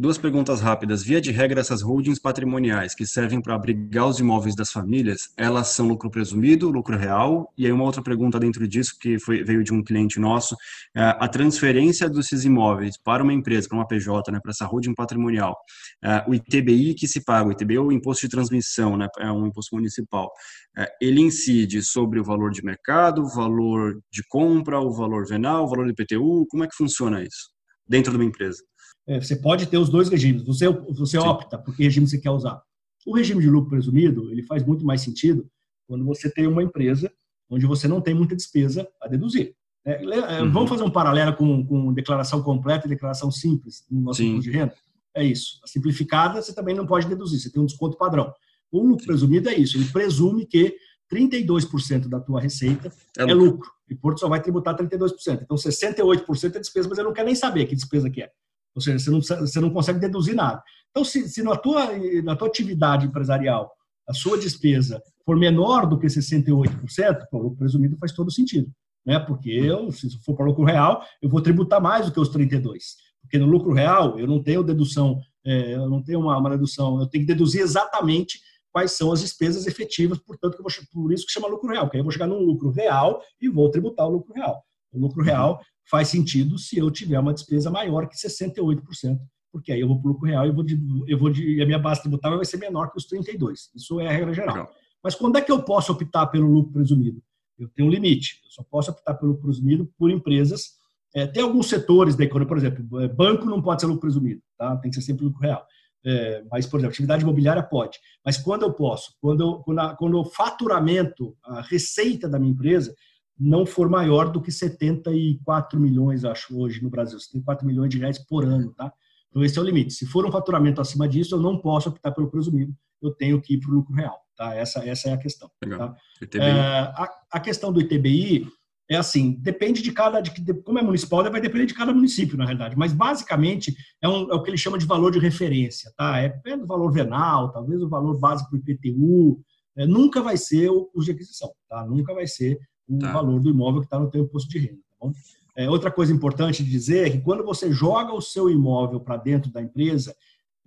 Duas 0.00 0.16
perguntas 0.16 0.62
rápidas. 0.62 1.02
Via 1.02 1.20
de 1.20 1.30
regra, 1.30 1.60
essas 1.60 1.82
holdings 1.82 2.18
patrimoniais 2.18 2.94
que 2.94 3.04
servem 3.04 3.38
para 3.38 3.54
abrigar 3.54 4.06
os 4.06 4.18
imóveis 4.18 4.54
das 4.56 4.72
famílias, 4.72 5.28
elas 5.36 5.74
são 5.74 5.86
lucro 5.86 6.10
presumido, 6.10 6.70
lucro 6.70 6.96
real? 6.96 7.52
E 7.54 7.66
aí 7.66 7.72
uma 7.72 7.84
outra 7.84 8.02
pergunta 8.02 8.40
dentro 8.40 8.66
disso, 8.66 8.96
que 8.98 9.18
foi, 9.18 9.44
veio 9.44 9.62
de 9.62 9.74
um 9.74 9.84
cliente 9.84 10.18
nosso, 10.18 10.56
é 10.96 11.02
a 11.02 11.28
transferência 11.28 12.08
desses 12.08 12.46
imóveis 12.46 12.96
para 12.96 13.22
uma 13.22 13.34
empresa, 13.34 13.68
para 13.68 13.76
uma 13.76 13.86
PJ, 13.86 14.32
né, 14.32 14.40
para 14.42 14.52
essa 14.52 14.64
holding 14.64 14.94
patrimonial, 14.94 15.54
é, 16.02 16.24
o 16.26 16.34
ITBI 16.34 16.94
que 16.94 17.06
se 17.06 17.22
paga, 17.22 17.50
o 17.50 17.52
ITBI 17.52 17.76
é 17.76 17.80
o 17.80 17.92
imposto 17.92 18.26
de 18.26 18.30
transmissão, 18.30 18.96
né, 18.96 19.06
é 19.18 19.30
um 19.30 19.48
imposto 19.48 19.76
municipal, 19.76 20.32
é, 20.78 20.88
ele 20.98 21.20
incide 21.20 21.82
sobre 21.82 22.18
o 22.18 22.24
valor 22.24 22.52
de 22.52 22.64
mercado, 22.64 23.20
o 23.20 23.28
valor 23.28 24.00
de 24.10 24.22
compra, 24.30 24.80
o 24.80 24.94
valor 24.94 25.26
venal, 25.26 25.66
o 25.66 25.68
valor 25.68 25.84
do 25.84 25.92
IPTU, 25.92 26.46
como 26.48 26.64
é 26.64 26.66
que 26.66 26.74
funciona 26.74 27.22
isso 27.22 27.50
dentro 27.86 28.12
de 28.12 28.16
uma 28.16 28.24
empresa? 28.24 28.69
É, 29.10 29.20
você 29.20 29.34
pode 29.34 29.66
ter 29.66 29.76
os 29.76 29.88
dois 29.88 30.08
regimes. 30.08 30.44
Você, 30.44 30.68
você 30.68 31.18
opta 31.18 31.58
por 31.58 31.74
que 31.74 31.82
regime 31.82 32.06
você 32.06 32.16
quer 32.16 32.30
usar. 32.30 32.62
O 33.04 33.16
regime 33.16 33.42
de 33.42 33.50
lucro 33.50 33.70
presumido 33.70 34.30
ele 34.30 34.44
faz 34.44 34.64
muito 34.64 34.86
mais 34.86 35.00
sentido 35.00 35.50
quando 35.88 36.04
você 36.04 36.30
tem 36.30 36.46
uma 36.46 36.62
empresa 36.62 37.12
onde 37.50 37.66
você 37.66 37.88
não 37.88 38.00
tem 38.00 38.14
muita 38.14 38.36
despesa 38.36 38.88
a 39.02 39.08
deduzir. 39.08 39.56
É, 39.84 40.04
é 40.04 40.42
uhum. 40.42 40.52
Vamos 40.52 40.68
fazer 40.68 40.84
um 40.84 40.90
paralelo 40.90 41.34
com, 41.34 41.66
com 41.66 41.92
declaração 41.92 42.40
completa 42.40 42.86
e 42.86 42.88
declaração 42.88 43.32
simples 43.32 43.84
no 43.90 44.00
nosso 44.00 44.22
imposto 44.22 44.48
de 44.48 44.56
renda? 44.56 44.74
É 45.12 45.24
isso. 45.24 45.58
A 45.64 45.66
simplificada 45.66 46.40
você 46.40 46.54
também 46.54 46.76
não 46.76 46.86
pode 46.86 47.08
deduzir, 47.08 47.40
você 47.40 47.50
tem 47.50 47.60
um 47.60 47.66
desconto 47.66 47.98
padrão. 47.98 48.32
O 48.70 48.80
lucro 48.80 49.00
Sim. 49.00 49.06
presumido 49.08 49.48
é 49.48 49.56
isso, 49.56 49.76
ele 49.76 49.86
presume 49.86 50.46
que 50.46 50.76
32% 51.12 52.06
da 52.06 52.20
tua 52.20 52.40
receita 52.40 52.92
é, 53.18 53.22
é 53.22 53.34
lucro. 53.34 53.68
E 53.88 53.94
Porto 53.96 54.20
só 54.20 54.28
vai 54.28 54.40
tributar 54.40 54.76
32%. 54.76 55.40
Então 55.42 55.56
68% 55.56 56.54
é 56.54 56.60
despesa, 56.60 56.88
mas 56.88 56.98
eu 56.98 57.04
não 57.04 57.12
quero 57.12 57.26
nem 57.26 57.34
saber 57.34 57.66
que 57.66 57.74
despesa 57.74 58.08
que 58.08 58.22
é. 58.22 58.30
Ou 58.74 58.80
seja, 58.80 58.98
você 58.98 59.10
não, 59.10 59.20
você 59.20 59.60
não 59.60 59.70
consegue 59.70 59.98
deduzir 59.98 60.34
nada. 60.34 60.62
Então, 60.90 61.04
se, 61.04 61.28
se 61.28 61.42
na, 61.42 61.56
tua, 61.56 61.86
na 62.22 62.36
tua 62.36 62.48
atividade 62.48 63.06
empresarial 63.06 63.70
a 64.08 64.12
sua 64.12 64.36
despesa 64.36 65.00
for 65.24 65.36
menor 65.36 65.86
do 65.86 65.98
que 65.98 66.06
68%, 66.06 67.26
o 67.32 67.38
lucro 67.38 67.58
presumido 67.58 67.96
faz 67.98 68.12
todo 68.12 68.30
sentido. 68.30 68.70
Né? 69.06 69.18
Porque 69.18 69.50
eu, 69.50 69.90
se 69.92 70.08
for 70.24 70.34
para 70.34 70.46
lucro 70.46 70.64
real, 70.64 71.04
eu 71.22 71.28
vou 71.28 71.40
tributar 71.40 71.80
mais 71.80 72.06
do 72.06 72.12
que 72.12 72.20
os 72.20 72.30
32%. 72.30 72.76
Porque 73.22 73.38
no 73.38 73.46
lucro 73.46 73.72
real, 73.72 74.18
eu 74.18 74.26
não 74.26 74.42
tenho 74.42 74.62
dedução, 74.62 75.20
é, 75.44 75.74
eu 75.74 75.88
não 75.88 76.02
tenho 76.02 76.20
uma, 76.20 76.36
uma 76.36 76.50
dedução, 76.50 77.00
eu 77.00 77.06
tenho 77.06 77.24
que 77.24 77.32
deduzir 77.32 77.60
exatamente 77.60 78.40
quais 78.72 78.92
são 78.92 79.12
as 79.12 79.20
despesas 79.20 79.66
efetivas, 79.66 80.18
portanto, 80.18 80.56
vou, 80.62 80.70
por 80.92 81.12
isso 81.12 81.26
que 81.26 81.32
chama 81.32 81.48
lucro 81.48 81.70
real, 81.70 81.84
porque 81.84 81.96
aí 81.96 82.00
eu 82.00 82.04
vou 82.04 82.12
chegar 82.12 82.26
num 82.26 82.40
lucro 82.40 82.70
real 82.70 83.20
e 83.40 83.48
vou 83.48 83.70
tributar 83.70 84.06
o 84.06 84.10
lucro 84.10 84.32
real. 84.32 84.62
O 84.92 84.98
lucro 84.98 85.22
real 85.22 85.60
faz 85.90 86.08
sentido 86.08 86.56
se 86.56 86.78
eu 86.78 86.90
tiver 86.90 87.18
uma 87.18 87.34
despesa 87.34 87.70
maior 87.70 88.08
que 88.08 88.16
68%, 88.16 89.18
porque 89.52 89.72
aí 89.72 89.80
eu 89.80 89.88
vou 89.88 90.00
para 90.00 90.08
o 90.08 90.12
lucro 90.12 90.26
real 90.28 90.46
e 90.46 90.52
vou 90.52 90.64
eu 91.06 91.18
vou 91.18 91.30
de, 91.30 91.60
a 91.60 91.66
minha 91.66 91.78
base 91.78 92.00
tributável 92.00 92.38
vai 92.38 92.46
ser 92.46 92.58
menor 92.58 92.90
que 92.90 92.98
os 92.98 93.08
32%. 93.08 93.54
Isso 93.74 94.00
é 94.00 94.06
a 94.06 94.12
regra 94.12 94.32
geral. 94.32 94.54
Legal. 94.54 94.72
Mas 95.02 95.14
quando 95.14 95.36
é 95.36 95.42
que 95.42 95.50
eu 95.50 95.62
posso 95.62 95.92
optar 95.92 96.26
pelo 96.26 96.46
lucro 96.46 96.72
presumido? 96.72 97.20
Eu 97.58 97.68
tenho 97.68 97.88
um 97.88 97.90
limite. 97.90 98.40
Eu 98.44 98.50
só 98.50 98.62
posso 98.62 98.90
optar 98.90 99.14
pelo 99.14 99.32
lucro 99.32 99.46
presumido 99.48 99.90
por 99.98 100.10
empresas. 100.10 100.78
É, 101.14 101.26
tem 101.26 101.42
alguns 101.42 101.68
setores 101.68 102.14
da 102.14 102.22
economia, 102.22 102.48
por 102.48 102.56
exemplo, 102.56 103.00
é, 103.00 103.08
banco 103.08 103.44
não 103.46 103.60
pode 103.60 103.80
ser 103.80 103.86
lucro 103.88 104.02
presumido, 104.02 104.40
tá? 104.56 104.76
tem 104.76 104.90
que 104.90 104.96
ser 104.96 105.02
sempre 105.02 105.24
lucro 105.24 105.40
real. 105.40 105.66
É, 106.04 106.44
mas, 106.50 106.66
por 106.66 106.78
exemplo, 106.78 106.92
atividade 106.92 107.22
imobiliária 107.22 107.62
pode. 107.62 107.98
Mas 108.24 108.38
quando 108.38 108.62
eu 108.62 108.72
posso? 108.72 109.14
Quando, 109.20 109.42
eu, 109.42 109.54
quando, 109.58 109.78
a, 109.80 109.96
quando 109.96 110.18
o 110.18 110.24
faturamento, 110.24 111.36
a 111.44 111.60
receita 111.62 112.28
da 112.28 112.38
minha 112.38 112.52
empresa 112.52 112.94
não 113.40 113.64
for 113.64 113.88
maior 113.88 114.30
do 114.30 114.40
que 114.40 114.52
74 114.52 115.80
milhões, 115.80 116.24
acho, 116.24 116.54
hoje 116.58 116.82
no 116.82 116.90
Brasil. 116.90 117.18
74 117.18 117.66
milhões 117.66 117.88
de 117.88 117.98
reais 117.98 118.18
por 118.18 118.44
ano, 118.44 118.72
tá? 118.74 118.92
Então, 119.30 119.42
esse 119.42 119.58
é 119.58 119.62
o 119.62 119.64
limite. 119.64 119.94
Se 119.94 120.04
for 120.04 120.26
um 120.26 120.32
faturamento 120.32 120.80
acima 120.80 121.08
disso, 121.08 121.36
eu 121.36 121.40
não 121.40 121.58
posso 121.58 121.88
optar 121.88 122.10
pelo 122.12 122.30
presumido, 122.30 122.74
eu 123.00 123.10
tenho 123.12 123.40
que 123.40 123.54
ir 123.54 123.60
para 123.60 123.70
o 123.70 123.74
lucro 123.74 123.94
real, 123.94 124.20
tá? 124.36 124.54
Essa, 124.54 124.86
essa 124.86 125.08
é 125.08 125.12
a 125.14 125.16
questão. 125.16 125.50
Tá? 125.60 125.96
É, 126.34 126.50
a, 126.50 127.08
a, 127.32 127.40
questão 127.40 127.72
do 127.72 127.80
ITBI 127.80 128.46
é 128.90 128.96
assim, 128.96 129.32
depende 129.40 129.80
de 129.80 129.92
cada, 129.92 130.20
de, 130.20 130.32
como 130.62 130.78
é 130.78 130.82
municipal, 130.82 131.22
vai 131.30 131.40
depender 131.40 131.64
de 131.64 131.74
cada 131.74 131.94
município, 131.94 132.36
na 132.36 132.44
realidade, 132.44 132.76
mas 132.76 132.92
basicamente 132.92 133.74
é, 134.02 134.08
um, 134.08 134.30
é 134.30 134.34
o 134.34 134.42
que 134.42 134.50
ele 134.50 134.58
chama 134.58 134.76
de 134.76 134.84
valor 134.84 135.12
de 135.12 135.18
referência, 135.20 135.92
tá? 135.96 136.20
É, 136.20 136.40
é 136.44 136.56
do 136.56 136.66
valor 136.66 136.92
venal, 136.92 137.52
talvez 137.52 137.80
o 137.80 137.88
valor 137.88 138.18
básico 138.18 138.50
do 138.50 138.58
IPTU, 138.58 139.40
é, 139.76 139.86
nunca 139.86 140.20
vai 140.20 140.36
ser 140.36 140.68
o 140.68 140.86
custo 140.86 141.04
de 141.04 141.12
aquisição, 141.12 141.50
tá? 141.68 141.86
Nunca 141.86 142.12
vai 142.12 142.26
ser 142.26 142.58
o 142.90 142.98
tá. 142.98 143.12
valor 143.12 143.40
do 143.40 143.48
imóvel 143.48 143.80
que 143.80 143.86
está 143.86 143.98
no 143.98 144.10
teu 144.10 144.24
imposto 144.24 144.48
de 144.50 144.58
renda. 144.58 144.80
Tá 144.90 144.96
bom? 145.06 145.12
É, 145.56 145.68
outra 145.68 145.90
coisa 145.90 146.12
importante 146.12 146.64
de 146.64 146.70
dizer 146.70 147.06
é 147.06 147.10
que 147.10 147.20
quando 147.20 147.44
você 147.44 147.72
joga 147.72 148.12
o 148.12 148.20
seu 148.20 148.50
imóvel 148.50 149.00
para 149.00 149.16
dentro 149.16 149.50
da 149.50 149.62
empresa, 149.62 150.14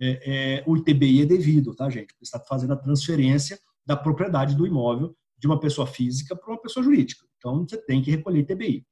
é, 0.00 0.60
é, 0.60 0.64
o 0.66 0.76
ITBI 0.76 1.22
é 1.22 1.26
devido, 1.26 1.74
tá, 1.74 1.88
gente? 1.90 2.14
Você 2.14 2.36
está 2.36 2.40
fazendo 2.40 2.72
a 2.72 2.76
transferência 2.76 3.58
da 3.86 3.96
propriedade 3.96 4.54
do 4.54 4.66
imóvel 4.66 5.14
de 5.38 5.46
uma 5.46 5.60
pessoa 5.60 5.86
física 5.86 6.34
para 6.34 6.50
uma 6.50 6.60
pessoa 6.60 6.82
jurídica. 6.82 7.24
Então, 7.38 7.66
você 7.66 7.76
tem 7.76 8.02
que 8.02 8.10
recolher 8.10 8.40
ITBI. 8.40 8.86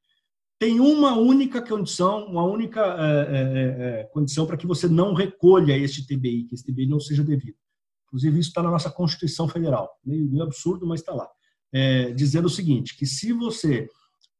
Tem 0.59 0.79
uma 0.79 1.17
única 1.17 1.61
condição, 1.61 2.27
uma 2.27 2.45
única 2.45 2.81
é, 2.81 3.37
é, 3.37 4.01
é, 4.01 4.05
condição 4.13 4.47
para 4.47 4.57
que 4.57 4.67
você 4.67 4.87
não 4.87 5.13
recolha 5.13 5.77
este 5.77 6.03
ITBI, 6.03 6.45
que 6.45 6.55
esse 6.55 6.63
ITBI 6.63 6.87
não 6.87 7.01
seja 7.01 7.25
devido. 7.25 7.57
Inclusive, 8.07 8.39
isso 8.39 8.51
está 8.51 8.63
na 8.63 8.71
nossa 8.71 8.91
Constituição 8.91 9.49
Federal. 9.49 9.91
Meio, 10.05 10.31
meio 10.31 10.45
absurdo, 10.45 10.87
mas 10.87 11.01
está 11.01 11.15
lá 11.15 11.29
é, 11.73 12.13
dizendo 12.13 12.47
o 12.47 12.51
seguinte, 12.51 12.97
que 12.97 13.07
se 13.07 13.33
você 13.33 13.89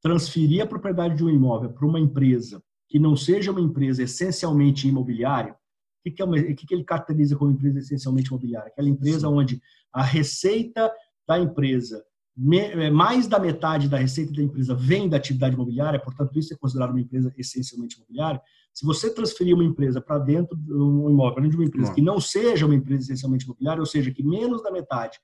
transferir 0.03 0.63
a 0.63 0.67
propriedade 0.67 1.17
de 1.17 1.25
um 1.25 1.31
imóvel 1.31 1.71
para 1.71 1.87
uma 1.87 2.01
empresa 2.01 2.63
que 2.89 2.99
não 2.99 3.17
seja 3.17 3.51
uma 3.51 3.61
empresa 3.61 4.03
essencialmente 4.03 4.87
imobiliária, 4.87 5.53
o 5.53 6.03
que, 6.03 6.11
que, 6.11 6.23
é 6.23 6.25
uma, 6.25 6.43
que, 6.43 6.67
que 6.67 6.75
ele 6.75 6.85
caracteriza 6.85 7.37
como 7.37 7.53
empresa 7.53 7.79
essencialmente 7.79 8.29
imobiliária? 8.29 8.69
Aquela 8.69 8.89
empresa 8.89 9.29
onde 9.29 9.63
a 9.93 10.03
receita 10.03 10.93
da 11.27 11.39
empresa, 11.39 12.05
é, 12.53 12.91
mais 12.91 13.29
da 13.29 13.39
metade 13.39 13.89
da 13.89 13.99
receita 13.99 14.33
da 14.33 14.43
empresa 14.43 14.75
vem 14.75 15.09
da 15.09 15.17
atividade 15.17 15.55
imobiliária, 15.55 16.01
portanto, 16.01 16.37
isso 16.39 16.53
é 16.53 16.57
considerado 16.57 16.91
uma 16.91 17.01
empresa 17.01 17.33
essencialmente 17.39 17.97
imobiliária. 17.97 18.43
Se 18.75 18.85
você 18.85 19.15
transferir 19.15 19.55
uma 19.55 19.65
empresa 19.65 20.01
para 20.01 20.19
dentro 20.19 20.57
de 20.57 20.73
um 20.73 21.09
imóvel, 21.09 21.49
de 21.49 21.57
uma 21.57 21.65
empresa 21.65 21.95
que 21.95 22.03
não 22.03 22.21
seja 22.21 22.67
uma 22.67 22.75
empresa 22.75 23.05
essencialmente 23.05 23.45
imobiliária, 23.45 23.81
ou 23.81 23.87
seja, 23.87 24.11
que 24.11 24.25
menos 24.25 24.63
da 24.63 24.73
metade 24.73 25.19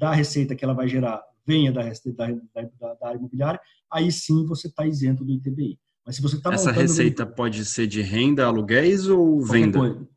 da 0.00 0.12
receita 0.14 0.56
que 0.56 0.64
ela 0.64 0.72
vai 0.72 0.88
gerar 0.88 1.22
venha 1.46 1.72
da, 1.72 1.82
da, 1.82 2.26
da, 2.78 2.94
da 2.94 3.08
área 3.08 3.18
imobiliária, 3.18 3.60
aí 3.90 4.10
sim 4.10 4.46
você 4.46 4.68
está 4.68 4.86
isento 4.86 5.24
do 5.24 5.32
ITBI. 5.32 5.78
Mas 6.06 6.16
se 6.16 6.22
você 6.22 6.36
está 6.36 6.52
Essa 6.52 6.72
receita 6.72 7.26
pode 7.26 7.64
ser 7.64 7.86
de 7.86 8.00
renda, 8.00 8.46
aluguéis 8.46 9.08
ou 9.08 9.40
venda? 9.44 9.78
Coisa. 9.78 10.08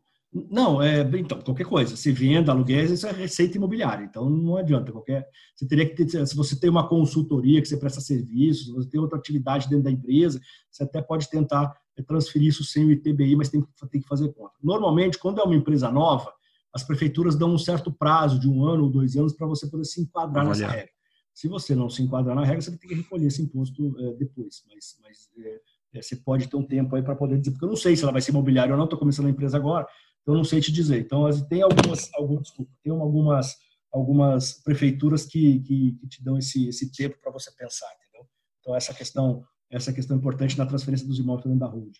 Não, 0.50 0.82
é, 0.82 1.02
então, 1.20 1.40
qualquer 1.42 1.66
coisa. 1.66 1.96
Se 1.96 2.12
venda, 2.12 2.52
aluguéis, 2.52 2.90
isso 2.90 3.06
é 3.06 3.12
receita 3.12 3.58
imobiliária. 3.58 4.04
Então, 4.04 4.28
não 4.28 4.58
adianta. 4.58 4.92
Qualquer, 4.92 5.28
você 5.56 5.68
teria 5.68 5.88
que 5.88 6.06
ter, 6.06 6.26
se 6.26 6.36
você 6.36 6.60
tem 6.60 6.70
uma 6.70 6.88
consultoria 6.88 7.62
que 7.62 7.68
você 7.68 7.78
presta 7.78 8.02
serviço, 8.02 8.66
se 8.66 8.72
você 8.72 8.90
tem 8.90 9.00
outra 9.00 9.18
atividade 9.18 9.70
dentro 9.70 9.84
da 9.84 9.92
empresa, 9.92 10.40
você 10.72 10.84
até 10.84 11.02
pode 11.02 11.30
tentar 11.30 11.76
transferir 12.08 12.48
isso 12.48 12.64
sem 12.64 12.86
o 12.86 12.92
ITBI, 12.92 13.36
mas 13.36 13.50
tem, 13.50 13.64
tem 13.92 14.02
que 14.02 14.08
fazer 14.08 14.34
conta. 14.34 14.54
Normalmente, 14.64 15.20
quando 15.20 15.40
é 15.40 15.44
uma 15.44 15.56
empresa 15.56 15.92
nova, 15.92 16.34
as 16.74 16.84
prefeituras 16.84 17.36
dão 17.36 17.54
um 17.54 17.58
certo 17.58 17.92
prazo 17.92 18.40
de 18.40 18.50
um 18.50 18.66
ano 18.66 18.86
ou 18.86 18.90
dois 18.90 19.16
anos 19.16 19.34
para 19.34 19.46
você 19.46 19.68
poder 19.68 19.86
se 19.86 20.02
enquadrar 20.02 20.46
Avaliar. 20.46 20.70
nessa 20.70 20.80
regra. 20.80 20.94
Se 21.34 21.48
você 21.48 21.76
não 21.76 21.90
se 21.90 22.02
enquadrar 22.02 22.36
na 22.36 22.44
regra, 22.44 22.62
você 22.62 22.70
vai 22.72 22.80
ter 22.80 22.88
que 22.88 22.96
recolher 22.96 23.28
esse 23.28 23.42
imposto 23.42 23.96
é, 24.00 24.14
depois. 24.14 24.64
Mas, 24.68 24.98
mas 25.02 25.30
é, 25.38 25.62
é, 25.96 26.02
você 26.02 26.16
pode 26.16 26.48
ter 26.48 26.56
um 26.58 26.66
tempo 26.66 26.96
aí 26.96 27.04
para 27.04 27.16
poder 27.16 27.40
dizer, 27.40 27.52
porque 27.52 27.66
eu 27.66 27.70
não 27.70 27.76
sei 27.76 27.96
se 27.96 28.04
ela 28.04 28.12
vai 28.12 28.22
ser 28.22 28.32
imobiliária 28.32 28.74
ou 28.74 28.78
não, 28.78 28.86
estou 28.86 29.00
começando 29.00 29.28
a 29.28 29.30
empresa 29.30 29.58
agora, 29.58 29.88
então 30.22 30.34
não 30.34 30.44
sei 30.44 30.62
te 30.62 30.72
dizer. 30.72 31.00
Então, 31.00 31.30
tem 31.48 31.62
algumas, 31.62 32.12
algumas 32.14 32.44
desculpa, 32.44 32.72
tem 32.84 32.92
algumas, 32.92 33.56
algumas 33.92 34.54
prefeituras 34.64 35.26
que, 35.26 35.60
que, 35.62 35.98
que 36.00 36.08
te 36.08 36.24
dão 36.24 36.38
esse, 36.38 36.68
esse 36.68 36.92
tempo 36.92 37.18
para 37.22 37.32
você 37.32 37.52
pensar, 37.52 37.88
entendeu? 38.00 38.28
Então, 38.60 38.76
essa 38.76 38.94
questão, 38.94 39.44
essa 39.70 39.94
questão 39.94 40.18
importante 40.18 40.58
na 40.58 40.66
transferência 40.66 41.06
dos 41.08 41.20
imóveis 41.20 41.46
dentro 41.46 41.60
da 41.60 41.68
holding. 41.68 42.00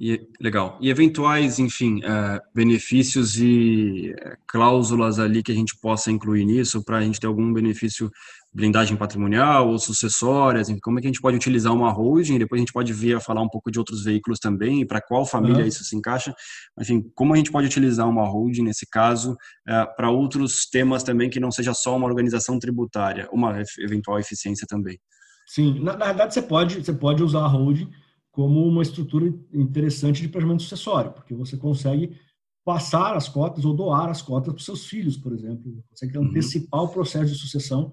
E, 0.00 0.20
legal. 0.40 0.78
E 0.80 0.90
eventuais, 0.90 1.58
enfim, 1.58 1.96
uh, 1.98 2.40
benefícios 2.54 3.36
e 3.36 4.14
uh, 4.16 4.36
cláusulas 4.46 5.18
ali 5.18 5.42
que 5.42 5.50
a 5.50 5.54
gente 5.54 5.76
possa 5.80 6.12
incluir 6.12 6.44
nisso 6.44 6.84
para 6.84 6.98
a 6.98 7.02
gente 7.02 7.18
ter 7.18 7.26
algum 7.26 7.52
benefício, 7.52 8.08
blindagem 8.54 8.96
patrimonial 8.96 9.68
ou 9.68 9.76
sucessórias, 9.76 10.68
enfim, 10.68 10.78
como 10.80 10.98
é 10.98 11.02
que 11.02 11.08
a 11.08 11.10
gente 11.10 11.20
pode 11.20 11.36
utilizar 11.36 11.72
uma 11.74 11.90
holding, 11.90 12.38
depois 12.38 12.60
a 12.60 12.62
gente 12.62 12.72
pode 12.72 12.92
vir 12.92 13.16
a 13.16 13.20
falar 13.20 13.42
um 13.42 13.48
pouco 13.48 13.72
de 13.72 13.78
outros 13.80 14.04
veículos 14.04 14.38
também, 14.38 14.86
para 14.86 15.00
qual 15.00 15.26
família 15.26 15.62
uhum. 15.62 15.66
isso 15.66 15.82
se 15.82 15.96
encaixa, 15.96 16.32
enfim, 16.80 17.02
como 17.16 17.34
a 17.34 17.36
gente 17.36 17.50
pode 17.50 17.66
utilizar 17.66 18.08
uma 18.08 18.24
holding 18.24 18.62
nesse 18.62 18.86
caso 18.88 19.32
uh, 19.32 19.96
para 19.96 20.10
outros 20.10 20.64
temas 20.70 21.02
também 21.02 21.28
que 21.28 21.40
não 21.40 21.50
seja 21.50 21.74
só 21.74 21.96
uma 21.96 22.06
organização 22.06 22.56
tributária, 22.60 23.28
uma 23.32 23.60
eventual 23.80 24.20
eficiência 24.20 24.64
também. 24.68 24.96
Sim, 25.44 25.80
na, 25.80 25.96
na 25.96 26.06
verdade 26.06 26.34
você 26.34 26.42
pode, 26.42 26.84
você 26.84 26.92
pode 26.92 27.20
usar 27.20 27.40
a 27.40 27.48
holding 27.48 27.90
como 28.30 28.64
uma 28.66 28.82
estrutura 28.82 29.26
interessante 29.52 30.22
de 30.22 30.28
planejamento 30.28 30.62
sucessório, 30.62 31.12
porque 31.12 31.34
você 31.34 31.56
consegue 31.56 32.16
passar 32.64 33.16
as 33.16 33.28
cotas 33.28 33.64
ou 33.64 33.74
doar 33.74 34.10
as 34.10 34.20
cotas 34.20 34.52
para 34.52 34.58
os 34.58 34.64
seus 34.64 34.86
filhos, 34.86 35.16
por 35.16 35.32
exemplo. 35.32 35.72
Você 35.72 36.06
consegue 36.06 36.18
uhum. 36.18 36.24
antecipar 36.26 36.82
o 36.82 36.88
processo 36.88 37.32
de 37.32 37.38
sucessão 37.38 37.92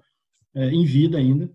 é, 0.54 0.70
em 0.70 0.84
vida 0.84 1.18
ainda, 1.18 1.50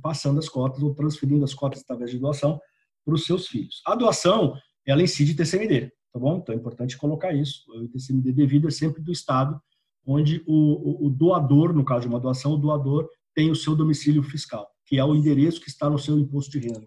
passando 0.00 0.38
as 0.38 0.48
cotas 0.48 0.82
ou 0.82 0.94
transferindo 0.94 1.44
as 1.44 1.54
cotas 1.54 1.80
através 1.80 2.10
de 2.10 2.18
doação 2.18 2.60
para 3.04 3.14
os 3.14 3.24
seus 3.24 3.46
filhos. 3.46 3.82
A 3.86 3.94
doação, 3.94 4.54
ela 4.86 5.02
incide 5.02 5.34
TCMD. 5.34 5.92
tá 6.12 6.18
bom? 6.18 6.38
Então 6.38 6.54
é 6.54 6.58
importante 6.58 6.96
colocar 6.96 7.32
isso. 7.32 7.62
O 7.68 7.84
ITCMD 7.84 8.32
devido 8.32 8.68
é 8.68 8.70
sempre 8.70 9.02
do 9.02 9.12
Estado, 9.12 9.60
onde 10.04 10.42
o, 10.46 10.54
o, 10.54 11.06
o 11.06 11.10
doador, 11.10 11.72
no 11.72 11.84
caso 11.84 12.02
de 12.02 12.08
uma 12.08 12.20
doação, 12.20 12.52
o 12.52 12.56
doador 12.56 13.08
tem 13.34 13.50
o 13.50 13.56
seu 13.56 13.76
domicílio 13.76 14.22
fiscal, 14.22 14.66
que 14.86 14.98
é 14.98 15.04
o 15.04 15.14
endereço 15.14 15.60
que 15.60 15.68
está 15.68 15.90
no 15.90 15.98
seu 15.98 16.18
imposto 16.18 16.52
de 16.52 16.60
renda. 16.60 16.86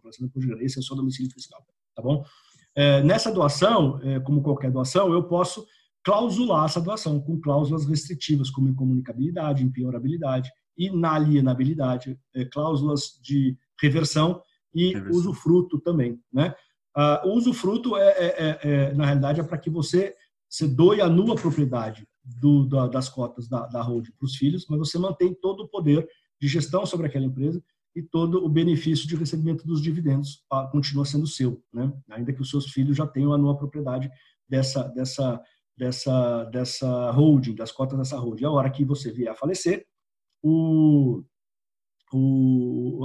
Esse 0.62 0.78
é 0.78 0.80
o 0.80 0.84
seu 0.84 0.96
domicílio 0.96 1.32
fiscal, 1.32 1.64
tá 1.94 2.02
bom? 2.02 2.24
É, 2.76 3.04
nessa 3.04 3.32
doação, 3.32 4.00
é, 4.02 4.20
como 4.22 4.42
qualquer 4.42 4.72
doação, 4.72 5.12
eu 5.12 5.24
posso 5.24 5.66
clausular 6.04 6.66
essa 6.66 6.80
doação 6.80 7.20
com 7.20 7.40
cláusulas 7.40 7.86
restritivas, 7.86 8.50
como 8.50 8.70
incomunicabilidade, 8.70 9.64
impenhorabilidade, 9.64 10.50
inalienabilidade, 10.78 12.18
é, 12.34 12.46
cláusulas 12.46 13.20
de 13.22 13.58
reversão 13.82 14.42
e 14.74 14.94
reversão. 14.94 15.12
usufruto 15.12 15.80
também, 15.80 16.20
né? 16.32 16.56
Uh, 16.98 17.28
o 17.28 17.34
usufruto, 17.38 17.96
é, 17.98 18.10
é, 18.10 18.26
é, 18.28 18.60
é, 18.64 18.94
na 18.94 19.06
realidade, 19.06 19.40
é 19.40 19.44
para 19.44 19.58
que 19.58 19.70
você, 19.70 20.16
você 20.50 20.68
doe 20.68 21.02
a 21.02 21.08
nua 21.08 21.36
propriedade 21.36 22.08
do, 22.24 22.66
da, 22.66 22.88
das 22.88 23.10
cotas 23.10 23.48
da, 23.48 23.68
da 23.68 23.82
holding 23.82 24.12
para 24.18 24.26
os 24.26 24.36
filhos, 24.36 24.66
mas 24.70 24.80
você 24.80 24.98
mantém 24.98 25.34
todo 25.34 25.64
o 25.64 25.68
poder 25.68 26.08
de 26.42 26.48
gestão 26.48 26.86
sobre 26.86 27.08
aquela 27.08 27.26
empresa 27.26 27.64
e 28.00 28.02
todo 28.02 28.46
o 28.46 28.48
benefício 28.48 29.06
de 29.06 29.16
recebimento 29.18 29.68
dos 29.68 29.82
dividendos 29.82 30.42
ah, 30.50 30.66
continua 30.72 31.04
sendo 31.04 31.28
seu, 31.28 31.62
né? 31.72 31.92
ainda 32.10 32.32
que 32.32 32.42
os 32.42 32.50
seus 32.50 32.72
filhos 32.72 32.96
já 32.96 33.06
tenham 33.06 33.34
a 33.34 33.38
nua 33.38 33.58
propriedade 33.58 34.10
dessa, 34.48 34.84
dessa, 34.88 35.42
dessa, 35.78 36.46
dessa 36.46 37.12
holding, 37.12 37.56
das 37.56 37.74
cotas 37.74 37.98
dessa 37.98 38.18
holding. 38.18 38.46
A 38.46 38.52
hora 38.52 38.70
que 38.70 38.86
você 38.86 39.12
vier 39.12 39.30
a 39.30 39.36
falecer, 39.36 39.86
o, 40.42 41.22
o, 42.14 43.04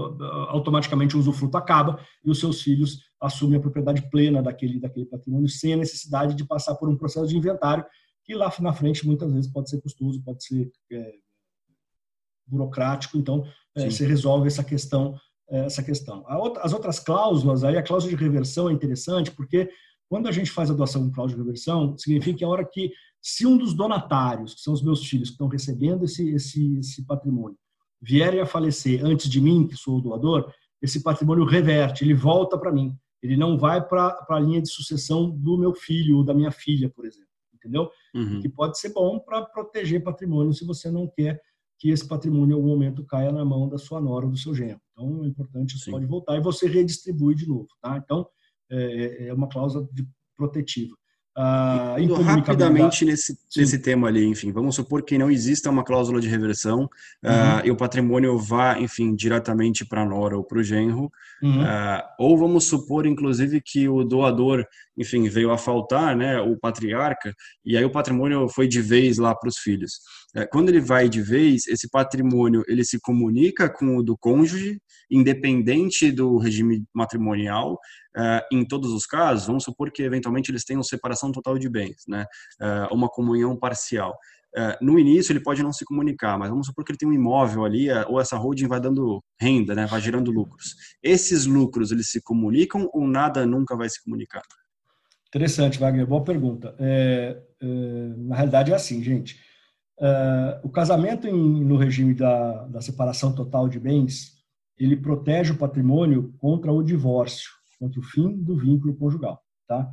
automaticamente 0.48 1.16
o 1.16 1.18
usufruto 1.18 1.56
acaba 1.56 1.98
e 2.24 2.30
os 2.30 2.38
seus 2.38 2.62
filhos 2.62 3.00
assumem 3.20 3.58
a 3.58 3.60
propriedade 3.60 4.08
plena 4.10 4.40
daquele, 4.40 4.78
daquele 4.78 5.06
patrimônio 5.06 5.48
sem 5.48 5.72
a 5.74 5.76
necessidade 5.76 6.36
de 6.36 6.46
passar 6.46 6.76
por 6.76 6.88
um 6.88 6.96
processo 6.96 7.26
de 7.26 7.36
inventário 7.36 7.84
que 8.22 8.32
lá 8.32 8.50
na 8.60 8.72
frente 8.72 9.04
muitas 9.04 9.32
vezes 9.32 9.50
pode 9.50 9.68
ser 9.68 9.80
custoso, 9.82 10.22
pode 10.22 10.44
ser 10.44 10.70
é, 10.92 11.14
burocrático. 12.46 13.16
Então 13.16 13.44
é, 13.76 13.88
você 13.90 14.06
resolve 14.06 14.46
essa 14.46 14.64
questão 14.64 15.14
é, 15.48 15.66
essa 15.66 15.82
questão. 15.82 16.24
Outra, 16.28 16.62
as 16.62 16.72
outras 16.72 16.98
cláusulas, 16.98 17.64
aí 17.64 17.76
a 17.76 17.82
cláusula 17.82 18.16
de 18.16 18.22
reversão 18.22 18.70
é 18.70 18.72
interessante 18.72 19.30
porque 19.30 19.68
quando 20.08 20.26
a 20.26 20.32
gente 20.32 20.50
faz 20.50 20.70
a 20.70 20.74
doação 20.74 21.04
com 21.04 21.12
cláusula 21.12 21.42
de 21.42 21.46
reversão, 21.46 21.96
significa 21.98 22.38
que 22.38 22.44
a 22.44 22.48
hora 22.48 22.64
que 22.64 22.92
se 23.20 23.46
um 23.46 23.56
dos 23.56 23.74
donatários, 23.74 24.54
que 24.54 24.60
são 24.60 24.72
os 24.72 24.82
meus 24.82 25.04
filhos 25.06 25.28
que 25.28 25.34
estão 25.34 25.48
recebendo 25.48 26.04
esse, 26.04 26.28
esse, 26.30 26.78
esse 26.78 27.06
patrimônio, 27.06 27.56
vierem 28.00 28.40
a 28.40 28.46
falecer 28.46 29.04
antes 29.04 29.30
de 29.30 29.40
mim, 29.40 29.66
que 29.66 29.76
sou 29.76 29.98
o 29.98 30.00
doador, 30.00 30.52
esse 30.80 31.02
patrimônio 31.02 31.44
reverte, 31.44 32.04
ele 32.04 32.12
volta 32.12 32.58
para 32.58 32.70
mim. 32.70 32.94
Ele 33.22 33.36
não 33.36 33.56
vai 33.56 33.82
para 33.82 34.26
a 34.28 34.38
linha 34.38 34.60
de 34.60 34.68
sucessão 34.68 35.30
do 35.30 35.56
meu 35.56 35.74
filho 35.74 36.18
ou 36.18 36.24
da 36.24 36.34
minha 36.34 36.50
filha, 36.50 36.90
por 36.90 37.06
exemplo. 37.06 37.30
Entendeu? 37.54 37.90
Uhum. 38.14 38.42
Que 38.42 38.48
pode 38.50 38.78
ser 38.78 38.92
bom 38.92 39.18
para 39.18 39.40
proteger 39.40 40.04
patrimônio 40.04 40.52
se 40.52 40.66
você 40.66 40.90
não 40.90 41.08
quer 41.08 41.40
que 41.78 41.90
esse 41.90 42.06
patrimônio 42.06 42.54
em 42.54 42.56
algum 42.56 42.68
momento 42.68 43.04
caia 43.04 43.32
na 43.32 43.44
mão 43.44 43.68
da 43.68 43.78
sua 43.78 44.00
nora 44.00 44.26
ou 44.26 44.32
do 44.32 44.38
seu 44.38 44.54
genro. 44.54 44.80
Então, 44.92 45.24
é 45.24 45.28
importante, 45.28 45.76
isso 45.76 45.84
Sim. 45.84 45.90
pode 45.90 46.06
voltar 46.06 46.36
e 46.36 46.40
você 46.40 46.66
redistribui 46.66 47.34
de 47.34 47.46
novo. 47.48 47.68
Tá? 47.82 47.96
Então, 47.96 48.26
é, 48.70 49.28
é 49.28 49.34
uma 49.34 49.48
cláusula 49.48 49.88
de 49.92 50.06
protetiva. 50.36 50.94
Indo 51.98 52.14
rapidamente 52.14 53.04
nesse, 53.04 53.36
nesse 53.56 53.80
tema 53.80 54.06
ali, 54.06 54.24
enfim, 54.24 54.52
vamos 54.52 54.76
supor 54.76 55.02
que 55.02 55.18
não 55.18 55.28
exista 55.28 55.68
uma 55.68 55.82
cláusula 55.82 56.20
de 56.20 56.28
reversão 56.28 56.88
ah, 57.24 57.56
uhum. 57.56 57.58
uh, 57.58 57.66
e 57.66 57.70
o 57.72 57.76
patrimônio 57.76 58.38
vá, 58.38 58.78
enfim, 58.78 59.16
diretamente 59.16 59.84
para 59.84 60.02
a 60.02 60.06
nora 60.06 60.36
ou 60.36 60.44
para 60.44 60.58
o 60.58 60.62
genro, 60.62 61.10
uhum. 61.42 61.62
uh, 61.62 62.02
ou 62.20 62.38
vamos 62.38 62.66
supor, 62.66 63.04
inclusive, 63.04 63.60
que 63.60 63.88
o 63.88 64.04
doador, 64.04 64.64
enfim, 64.96 65.28
veio 65.28 65.50
a 65.50 65.58
faltar, 65.58 66.16
né, 66.16 66.40
o 66.40 66.56
patriarca, 66.56 67.34
e 67.64 67.76
aí 67.76 67.84
o 67.84 67.90
patrimônio 67.90 68.48
foi 68.48 68.68
de 68.68 68.80
vez 68.80 69.18
lá 69.18 69.34
para 69.34 69.48
os 69.48 69.58
filhos. 69.58 69.92
Uh, 70.36 70.46
quando 70.50 70.68
ele 70.68 70.80
vai 70.80 71.08
de 71.08 71.22
vez, 71.22 71.66
esse 71.66 71.88
patrimônio 71.88 72.62
ele 72.66 72.84
se 72.84 73.00
comunica 73.00 73.68
com 73.68 73.96
o 73.96 74.02
do 74.02 74.16
cônjuge, 74.16 74.80
independente 75.10 76.10
do 76.10 76.38
regime 76.38 76.84
matrimonial, 76.94 77.74
uh, 78.16 78.40
em 78.52 78.64
todos 78.64 78.92
os 78.92 79.06
casos, 79.06 79.46
vamos 79.46 79.64
supor 79.64 79.90
que 79.90 80.02
eventualmente 80.02 80.50
eles 80.50 80.64
tenham 80.64 80.82
separação 80.82 81.30
total 81.30 81.58
de 81.58 81.68
bens, 81.68 82.04
né? 82.08 82.26
Uh, 82.60 82.94
uma 82.94 83.08
comunhão 83.08 83.56
parcial. 83.56 84.16
No 84.80 85.00
início 85.00 85.32
ele 85.32 85.42
pode 85.42 85.64
não 85.64 85.72
se 85.72 85.84
comunicar, 85.84 86.38
mas 86.38 86.48
vamos 86.48 86.68
supor 86.68 86.84
que 86.84 86.92
ele 86.92 86.96
tem 86.96 87.08
um 87.08 87.12
imóvel 87.12 87.64
ali, 87.64 87.88
ou 88.06 88.20
essa 88.20 88.36
holding 88.36 88.68
vai 88.68 88.78
dando 88.78 89.20
renda, 89.36 89.74
né? 89.74 89.84
Vai 89.84 90.00
gerando 90.00 90.30
lucros. 90.30 90.76
Esses 91.02 91.44
lucros 91.44 91.90
eles 91.90 92.08
se 92.08 92.22
comunicam 92.22 92.88
ou 92.92 93.04
nada 93.04 93.44
nunca 93.44 93.76
vai 93.76 93.88
se 93.88 94.00
comunicar? 94.04 94.42
Interessante, 95.34 95.80
Wagner. 95.80 96.06
Boa 96.06 96.22
pergunta. 96.22 96.76
É, 96.78 97.42
é, 97.60 97.66
na 98.18 98.36
realidade 98.36 98.70
é 98.70 98.74
assim, 98.74 99.02
gente. 99.02 99.40
É, 100.00 100.60
o 100.62 100.68
casamento 100.68 101.26
em, 101.26 101.64
no 101.64 101.76
regime 101.76 102.14
da, 102.14 102.66
da 102.68 102.80
separação 102.80 103.34
total 103.34 103.68
de 103.68 103.80
bens, 103.80 104.34
ele 104.78 104.96
protege 104.96 105.52
o 105.52 105.58
patrimônio 105.58 106.32
contra 106.38 106.72
o 106.72 106.82
divórcio 106.82 107.50
contra 107.78 108.00
o 108.00 108.02
fim 108.02 108.42
do 108.42 108.56
vínculo 108.56 108.96
conjugal. 108.96 109.42
Tá? 109.66 109.90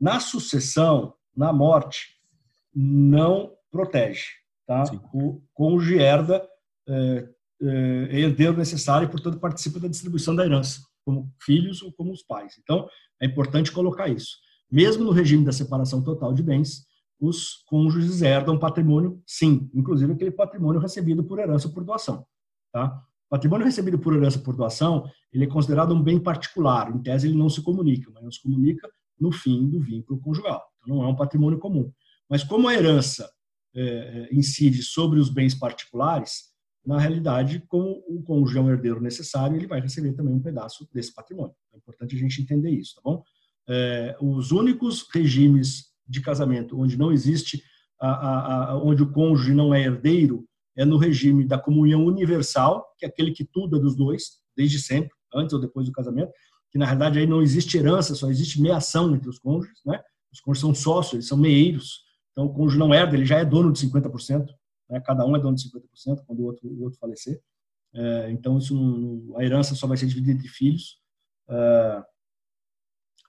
Na 0.00 0.20
sucessão, 0.20 1.14
na 1.34 1.52
morte, 1.52 2.20
não 2.74 3.52
protege. 3.70 4.26
Tá? 4.66 4.84
O 5.12 5.42
cônjuge 5.52 5.98
herda 5.98 6.46
é, 6.88 7.28
é, 7.62 8.20
herdeiro 8.20 8.56
necessário 8.56 9.06
e, 9.06 9.10
portanto, 9.10 9.40
participa 9.40 9.80
da 9.80 9.88
distribuição 9.88 10.34
da 10.34 10.44
herança, 10.44 10.80
como 11.04 11.32
filhos 11.42 11.82
ou 11.82 11.92
como 11.92 12.12
os 12.12 12.22
pais. 12.22 12.54
Então, 12.62 12.86
é 13.20 13.26
importante 13.26 13.72
colocar 13.72 14.08
isso. 14.08 14.36
Mesmo 14.72 15.04
no 15.04 15.10
regime 15.10 15.44
da 15.44 15.52
separação 15.52 16.02
total 16.02 16.32
de 16.32 16.42
bens, 16.42 16.86
os 17.20 17.62
cônjuges 17.66 18.22
herdam 18.22 18.58
patrimônio, 18.58 19.22
sim, 19.26 19.70
inclusive 19.74 20.14
aquele 20.14 20.30
patrimônio 20.30 20.80
recebido 20.80 21.22
por 21.22 21.38
herança 21.38 21.68
ou 21.68 21.74
por 21.74 21.84
doação. 21.84 22.26
Tá? 22.72 23.02
Patrimônio 23.28 23.66
recebido 23.66 23.98
por 23.98 24.16
herança 24.16 24.38
por 24.38 24.56
doação, 24.56 25.04
ele 25.30 25.44
é 25.44 25.46
considerado 25.46 25.94
um 25.94 26.02
bem 26.02 26.18
particular. 26.18 26.90
Em 26.90 27.02
tese, 27.02 27.28
ele 27.28 27.36
não 27.36 27.50
se 27.50 27.60
comunica, 27.60 28.10
mas 28.14 28.24
não 28.24 28.30
se 28.30 28.42
comunica 28.42 28.88
no 29.20 29.30
fim 29.30 29.68
do 29.68 29.78
vínculo 29.78 30.18
conjugal. 30.20 30.62
Então, 30.80 30.96
não 30.96 31.04
é 31.04 31.08
um 31.08 31.14
patrimônio 31.14 31.58
comum. 31.58 31.92
Mas 32.28 32.42
como 32.42 32.66
a 32.66 32.74
herança 32.74 33.30
é, 33.74 33.82
é 34.30 34.34
incide 34.34 34.82
sobre 34.82 35.20
os 35.20 35.28
bens 35.28 35.54
particulares, 35.54 36.52
na 36.84 36.98
realidade, 36.98 37.62
como 37.68 38.02
o 38.08 38.22
cônjuge 38.22 38.58
é 38.58 38.60
um 38.60 38.70
herdeiro 38.70 39.00
necessário, 39.00 39.56
ele 39.56 39.66
vai 39.66 39.80
receber 39.80 40.12
também 40.14 40.34
um 40.34 40.42
pedaço 40.42 40.88
desse 40.92 41.14
patrimônio. 41.14 41.54
É 41.72 41.76
importante 41.76 42.16
a 42.16 42.18
gente 42.18 42.42
entender 42.42 42.70
isso, 42.70 42.96
tá 42.96 43.02
bom? 43.04 43.22
É, 43.68 44.16
os 44.20 44.50
únicos 44.50 45.06
regimes 45.12 45.86
de 46.06 46.20
casamento 46.20 46.78
onde 46.78 46.96
não 46.96 47.12
existe, 47.12 47.62
a, 48.00 48.10
a, 48.10 48.70
a, 48.70 48.82
onde 48.82 49.02
o 49.02 49.10
cônjuge 49.10 49.54
não 49.54 49.72
é 49.72 49.82
herdeiro, 49.82 50.44
é 50.76 50.84
no 50.84 50.96
regime 50.96 51.46
da 51.46 51.58
comunhão 51.58 52.04
universal, 52.04 52.86
que 52.98 53.04
é 53.04 53.08
aquele 53.08 53.32
que 53.32 53.44
tudo 53.44 53.76
é 53.76 53.80
dos 53.80 53.94
dois, 53.94 54.40
desde 54.56 54.78
sempre, 54.78 55.10
antes 55.34 55.52
ou 55.52 55.60
depois 55.60 55.86
do 55.86 55.92
casamento, 55.92 56.32
que 56.70 56.78
na 56.78 56.86
realidade 56.86 57.18
aí 57.18 57.26
não 57.26 57.42
existe 57.42 57.76
herança, 57.76 58.14
só 58.14 58.30
existe 58.30 58.60
meação 58.60 59.14
entre 59.14 59.28
os 59.28 59.38
cônjuges, 59.38 59.78
né? 59.84 60.00
Os 60.32 60.40
cônjuges 60.40 60.60
são 60.62 60.74
sócios, 60.74 61.14
eles 61.14 61.28
são 61.28 61.36
meeiros, 61.36 62.00
então 62.32 62.46
o 62.46 62.52
cônjuge 62.52 62.78
não 62.78 62.94
herda, 62.94 63.14
ele 63.14 63.26
já 63.26 63.38
é 63.38 63.44
dono 63.44 63.70
de 63.70 63.86
50%, 63.86 64.46
né? 64.88 65.00
cada 65.00 65.24
um 65.26 65.36
é 65.36 65.40
dono 65.40 65.54
de 65.54 65.68
50% 65.68 66.24
quando 66.26 66.40
o 66.40 66.44
outro, 66.44 66.66
o 66.66 66.82
outro 66.84 66.98
falecer. 66.98 67.40
É, 67.94 68.30
então 68.30 68.56
isso 68.56 69.34
a 69.36 69.44
herança 69.44 69.74
só 69.74 69.86
vai 69.86 69.98
ser 69.98 70.06
dividida 70.06 70.32
entre 70.32 70.48
filhos. 70.48 70.98
É, 71.50 72.02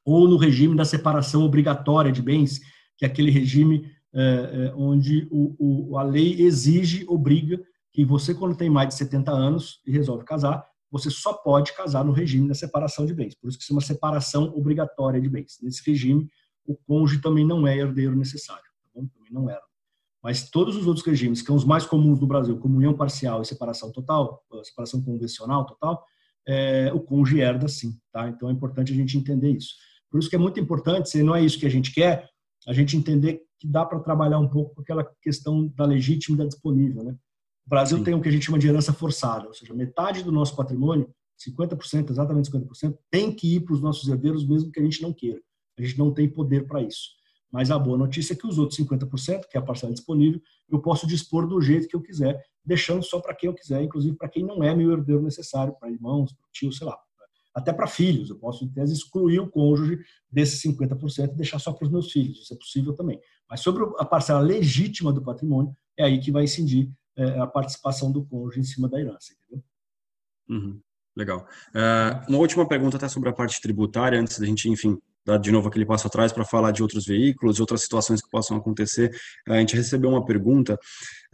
ou 0.05 0.27
no 0.27 0.37
regime 0.37 0.75
da 0.75 0.85
separação 0.85 1.43
obrigatória 1.43 2.11
de 2.11 2.21
bens, 2.21 2.59
que 2.97 3.05
é 3.05 3.07
aquele 3.07 3.31
regime 3.31 3.91
é, 4.13 4.21
é, 4.21 4.73
onde 4.75 5.27
o, 5.31 5.91
o, 5.91 5.97
a 5.97 6.03
lei 6.03 6.41
exige, 6.41 7.05
obriga 7.07 7.59
que 7.91 8.03
você, 8.03 8.33
quando 8.33 8.55
tem 8.55 8.69
mais 8.69 8.89
de 8.89 8.95
70 8.95 9.31
anos 9.31 9.81
e 9.85 9.91
resolve 9.91 10.25
casar, 10.25 10.65
você 10.91 11.09
só 11.09 11.33
pode 11.33 11.73
casar 11.73 12.05
no 12.05 12.11
regime 12.11 12.47
da 12.47 12.53
separação 12.53 13.05
de 13.05 13.13
bens. 13.13 13.33
Por 13.35 13.47
isso 13.47 13.57
que 13.57 13.63
isso 13.63 13.73
é 13.73 13.75
uma 13.75 13.81
separação 13.81 14.53
obrigatória 14.55 15.19
de 15.19 15.27
bens. 15.27 15.57
Nesse 15.61 15.81
regime, 15.89 16.29
o 16.65 16.75
cônjuge 16.75 17.21
também 17.21 17.45
não 17.45 17.67
é 17.67 17.77
herdeiro 17.77 18.15
necessário. 18.15 18.63
Tá 18.93 19.01
também 19.15 19.31
não 19.31 19.49
era. 19.49 19.61
Mas 20.21 20.49
todos 20.49 20.75
os 20.75 20.87
outros 20.87 21.05
regimes, 21.05 21.41
que 21.41 21.47
são 21.47 21.55
os 21.55 21.65
mais 21.65 21.85
comuns 21.85 22.19
no 22.19 22.27
Brasil, 22.27 22.57
como 22.57 22.77
união 22.77 22.93
parcial 22.93 23.41
e 23.41 23.45
separação 23.45 23.91
total, 23.91 24.43
separação 24.63 25.01
convencional 25.01 25.65
total, 25.65 26.05
é, 26.47 26.91
o 26.93 26.99
cônjuge 26.99 27.41
herda 27.41 27.67
sim. 27.67 27.97
Tá? 28.11 28.29
Então 28.29 28.49
é 28.49 28.53
importante 28.53 28.93
a 28.93 28.95
gente 28.95 29.17
entender 29.17 29.51
isso. 29.51 29.73
Por 30.13 30.19
isso 30.19 30.29
que 30.29 30.35
é 30.35 30.39
muito 30.39 30.59
importante, 30.59 31.09
se 31.09 31.23
não 31.23 31.35
é 31.35 31.43
isso 31.43 31.57
que 31.57 31.65
a 31.65 31.69
gente 31.69 31.91
quer, 31.91 32.29
a 32.67 32.71
gente 32.71 32.95
entender 32.95 33.41
que 33.59 33.67
dá 33.67 33.83
para 33.83 33.99
trabalhar 33.99 34.37
um 34.37 34.47
pouco 34.47 34.75
com 34.75 34.81
aquela 34.81 35.03
questão 35.19 35.67
da 35.69 35.85
legítima 35.85 36.35
e 36.35 36.37
da 36.37 36.45
disponível. 36.45 37.03
Né? 37.03 37.17
O 37.65 37.69
Brasil 37.71 37.97
Sim. 37.97 38.03
tem 38.03 38.13
o 38.13 38.21
que 38.21 38.29
a 38.29 38.31
gente 38.31 38.45
chama 38.45 38.59
de 38.59 38.67
herança 38.67 38.93
forçada, 38.93 39.47
ou 39.47 39.55
seja, 39.55 39.73
metade 39.73 40.21
do 40.23 40.31
nosso 40.31 40.55
patrimônio, 40.55 41.09
50%, 41.49 42.11
exatamente 42.11 42.51
50%, 42.51 42.95
tem 43.09 43.33
que 43.33 43.55
ir 43.55 43.61
para 43.61 43.73
os 43.73 43.81
nossos 43.81 44.07
herdeiros 44.07 44.47
mesmo 44.47 44.71
que 44.71 44.79
a 44.79 44.83
gente 44.83 45.01
não 45.01 45.11
queira. 45.11 45.41
A 45.79 45.81
gente 45.81 45.97
não 45.97 46.13
tem 46.13 46.29
poder 46.29 46.67
para 46.67 46.83
isso. 46.83 47.09
Mas 47.51 47.71
a 47.71 47.79
boa 47.79 47.97
notícia 47.97 48.33
é 48.33 48.35
que 48.35 48.45
os 48.45 48.59
outros 48.59 48.79
50%, 48.79 49.47
que 49.49 49.57
é 49.57 49.59
a 49.59 49.63
parcela 49.63 49.93
disponível, 49.93 50.39
eu 50.69 50.79
posso 50.79 51.07
dispor 51.07 51.47
do 51.47 51.59
jeito 51.59 51.87
que 51.87 51.95
eu 51.95 52.01
quiser, 52.03 52.39
deixando 52.63 53.03
só 53.03 53.19
para 53.19 53.33
quem 53.33 53.49
eu 53.49 53.55
quiser, 53.55 53.81
inclusive 53.81 54.15
para 54.15 54.29
quem 54.29 54.43
não 54.45 54.63
é 54.63 54.75
meu 54.75 54.91
herdeiro 54.91 55.23
necessário, 55.23 55.75
para 55.79 55.89
irmãos, 55.89 56.31
para 56.33 56.45
tio, 56.53 56.71
sei 56.71 56.85
lá, 56.85 56.99
até 57.53 57.71
para 57.71 57.87
filhos. 57.87 58.29
Eu 58.29 58.37
posso, 58.37 58.65
em 58.65 58.69
tese, 58.69 58.93
excluir 58.93 59.39
o 59.39 59.49
cônjuge 59.49 59.99
desses 60.31 60.61
50% 60.61 61.33
e 61.33 61.35
deixar 61.35 61.59
só 61.59 61.71
para 61.71 61.85
os 61.85 61.91
meus 61.91 62.11
filhos. 62.11 62.39
Isso 62.39 62.53
é 62.53 62.57
possível 62.57 62.93
também. 62.93 63.19
Mas 63.49 63.61
sobre 63.61 63.83
a 63.97 64.05
parcela 64.05 64.39
legítima 64.39 65.13
do 65.13 65.23
patrimônio, 65.23 65.75
é 65.97 66.05
aí 66.05 66.19
que 66.19 66.31
vai 66.31 66.43
incidir 66.43 66.91
é, 67.15 67.39
a 67.39 67.47
participação 67.47 68.11
do 68.11 68.25
cônjuge 68.25 68.59
em 68.59 68.63
cima 68.63 68.89
da 68.89 68.99
herança. 68.99 69.33
Entendeu? 69.33 69.63
Uhum. 70.49 70.81
Legal. 71.15 71.47
Uh, 71.69 72.29
uma 72.29 72.39
última 72.39 72.67
pergunta 72.67 72.97
até 72.97 73.07
sobre 73.07 73.29
a 73.29 73.33
parte 73.33 73.61
tributária, 73.61 74.19
antes 74.19 74.39
da 74.39 74.45
gente, 74.45 74.67
enfim, 74.67 74.97
dar 75.25 75.37
de 75.37 75.51
novo 75.51 75.67
aquele 75.67 75.85
passo 75.85 76.07
atrás 76.07 76.31
para 76.31 76.45
falar 76.45 76.71
de 76.71 76.81
outros 76.81 77.05
veículos, 77.05 77.55
de 77.55 77.61
outras 77.61 77.81
situações 77.81 78.21
que 78.21 78.29
possam 78.29 78.57
acontecer. 78.57 79.11
A 79.47 79.57
gente 79.59 79.75
recebeu 79.75 80.09
uma 80.09 80.25
pergunta, 80.25 80.77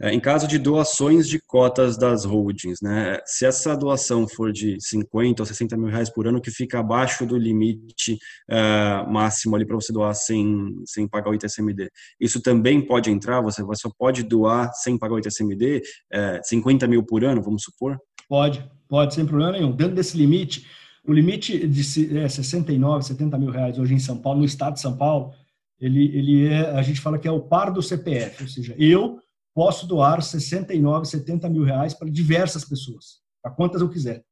é, 0.00 0.12
em 0.12 0.20
caso 0.20 0.46
de 0.46 0.58
doações 0.58 1.28
de 1.28 1.40
cotas 1.40 1.96
das 1.96 2.24
holdings, 2.24 2.80
né? 2.82 3.18
Se 3.26 3.44
essa 3.44 3.76
doação 3.76 4.26
for 4.28 4.52
de 4.52 4.76
50 4.80 5.42
ou 5.42 5.46
60 5.46 5.76
mil 5.76 5.88
reais 5.88 6.10
por 6.10 6.26
ano, 6.26 6.40
que 6.40 6.50
fica 6.50 6.78
abaixo 6.80 7.26
do 7.26 7.36
limite 7.36 8.18
uh, 8.50 9.10
máximo 9.10 9.56
ali 9.56 9.66
para 9.66 9.76
você 9.76 9.92
doar 9.92 10.14
sem, 10.14 10.74
sem 10.86 11.08
pagar 11.08 11.30
o 11.30 11.34
ITCMD, 11.34 11.90
isso 12.20 12.40
também 12.40 12.80
pode 12.84 13.10
entrar? 13.10 13.40
Você 13.42 13.62
só 13.74 13.90
pode 13.98 14.22
doar 14.22 14.72
sem 14.74 14.98
pagar 14.98 15.14
o 15.14 15.18
ITCMD, 15.18 15.78
uh, 15.78 16.20
é, 16.20 16.40
50 16.42 16.86
mil 16.86 17.02
por 17.02 17.24
ano, 17.24 17.42
vamos 17.42 17.62
supor? 17.62 17.98
Pode, 18.28 18.64
pode, 18.88 19.14
sem 19.14 19.26
problema 19.26 19.52
nenhum. 19.52 19.72
Dentro 19.72 19.94
desse 19.96 20.16
limite, 20.16 20.64
o 21.06 21.12
limite 21.12 21.66
de 21.66 22.18
é, 22.18 22.28
69, 22.28 23.04
70 23.04 23.38
mil 23.38 23.50
reais 23.50 23.78
hoje 23.78 23.94
em 23.94 23.98
São 23.98 24.18
Paulo, 24.18 24.40
no 24.40 24.44
estado 24.44 24.74
de 24.74 24.80
São 24.80 24.96
Paulo, 24.96 25.32
ele, 25.80 26.16
ele 26.16 26.46
é, 26.48 26.70
a 26.70 26.82
gente 26.82 27.00
fala 27.00 27.18
que 27.18 27.26
é 27.26 27.30
o 27.30 27.40
par 27.40 27.72
do 27.72 27.82
CPF, 27.82 28.42
ou 28.42 28.48
seja, 28.48 28.74
eu 28.78 29.18
posso 29.54 29.86
doar 29.86 30.22
69, 30.22 31.06
70 31.06 31.48
mil 31.48 31.64
reais 31.64 31.94
para 31.94 32.10
diversas 32.10 32.64
pessoas, 32.64 33.20
para 33.42 33.50
quantas 33.52 33.80
eu 33.80 33.88
quiser. 33.88 34.22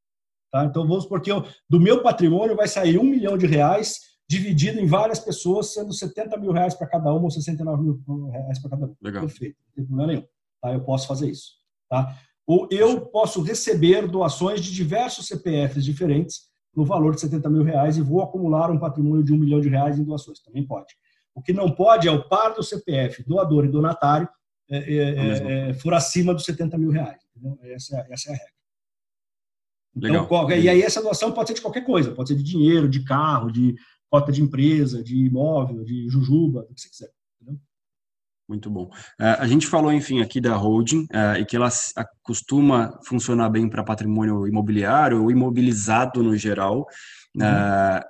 Tá? 0.53 0.65
Então, 0.65 0.87
vamos 0.87 1.07
porque 1.07 1.31
eu, 1.31 1.45
do 1.69 1.81
meu 1.81 2.03
patrimônio 2.03 2.57
vai 2.57 2.69
sair 2.69 2.99
um 2.99 3.05
milhão 3.05 3.37
de 3.37 3.47
reais 3.47 4.01
dividido 4.29 4.79
em 4.79 4.87
várias 4.87 5.19
pessoas, 5.19 5.73
sendo 5.73 5.93
70 5.93 6.37
mil 6.37 6.53
reais 6.53 6.75
para 6.75 6.87
cada 6.87 7.13
uma 7.13 7.25
ou 7.25 7.31
69 7.31 7.83
mil 7.83 8.29
reais 8.31 8.59
para 8.59 8.71
cada 8.71 8.87
uma. 8.87 8.97
Legal. 9.01 9.23
Perfeito, 9.23 9.57
não 9.67 9.75
tem 9.75 9.85
problema 9.87 10.13
nenhum. 10.13 10.27
Tá? 10.61 10.73
Eu 10.73 10.81
posso 10.83 11.07
fazer 11.07 11.31
isso. 11.31 11.53
Tá? 11.89 12.15
Ou 12.47 12.69
eu 12.71 13.07
posso 13.07 13.43
receber 13.43 14.07
doações 14.07 14.61
de 14.61 14.73
diversos 14.73 15.27
CPFs 15.27 15.85
diferentes 15.85 16.49
no 16.75 16.85
valor 16.85 17.15
de 17.15 17.21
70 17.21 17.49
mil 17.51 17.63
reais 17.63 17.97
e 17.97 18.03
vou 18.03 18.23
acumular 18.23 18.71
um 18.71 18.79
patrimônio 18.79 19.25
de 19.25 19.33
um 19.33 19.39
milhão 19.39 19.61
de 19.61 19.69
reais 19.69 19.99
em 19.99 20.05
doações. 20.05 20.41
Também 20.41 20.67
pode. 20.67 20.95
O 21.35 21.43
que 21.43 21.53
não 21.53 21.71
pode 21.71 22.09
é 22.09 22.13
o 22.13 22.29
par 22.29 22.55
do 22.55 22.63
CPF, 22.63 23.25
doador 23.27 23.65
e 23.65 23.69
donatário, 23.69 24.29
é, 24.71 24.79
é, 24.79 24.97
é, 24.97 25.71
é 25.71 25.75
for 25.75 25.95
acima 25.95 26.35
dos 26.35 26.45
70 26.45 26.77
mil 26.77 26.91
reais. 26.91 27.23
Essa, 27.63 28.07
essa, 28.11 28.31
é 28.31 28.33
a 28.33 28.37
regra. 28.37 28.53
Então, 29.97 30.27
qual, 30.27 30.51
e 30.51 30.69
aí 30.69 30.83
essa 30.83 31.03
doação 31.03 31.33
pode 31.33 31.49
ser 31.49 31.55
de 31.55 31.63
qualquer 31.63 31.85
coisa, 31.85 32.13
pode 32.13 32.29
ser 32.29 32.37
de 32.37 32.43
dinheiro, 32.43 32.89
de 32.89 33.05
carro, 33.05 33.51
de 33.51 33.75
cota 34.11 34.31
de 34.33 34.43
empresa, 34.43 35.03
de 35.03 35.17
imóvel, 35.17 35.85
de 35.85 36.09
jujuba, 36.09 36.67
o 36.69 36.75
que 36.75 36.81
você 36.81 36.89
quiser. 36.89 37.11
Muito 38.49 38.71
bom. 38.71 38.85
Uh, 39.21 39.37
a 39.41 39.47
gente 39.47 39.67
falou, 39.67 39.93
enfim, 39.93 40.23
aqui 40.23 40.41
da 40.41 40.57
holding 40.57 41.03
uh, 41.13 41.39
e 41.39 41.45
que 41.45 41.55
ela 41.55 41.69
costuma 42.23 42.99
funcionar 43.05 43.51
bem 43.51 43.69
para 43.69 43.85
patrimônio 43.85 44.47
imobiliário 44.47 45.23
ou 45.23 45.31
imobilizado 45.31 46.23
no 46.23 46.35
geral. 46.35 46.87
Uhum. 47.37 47.43
Uh, 47.43 48.01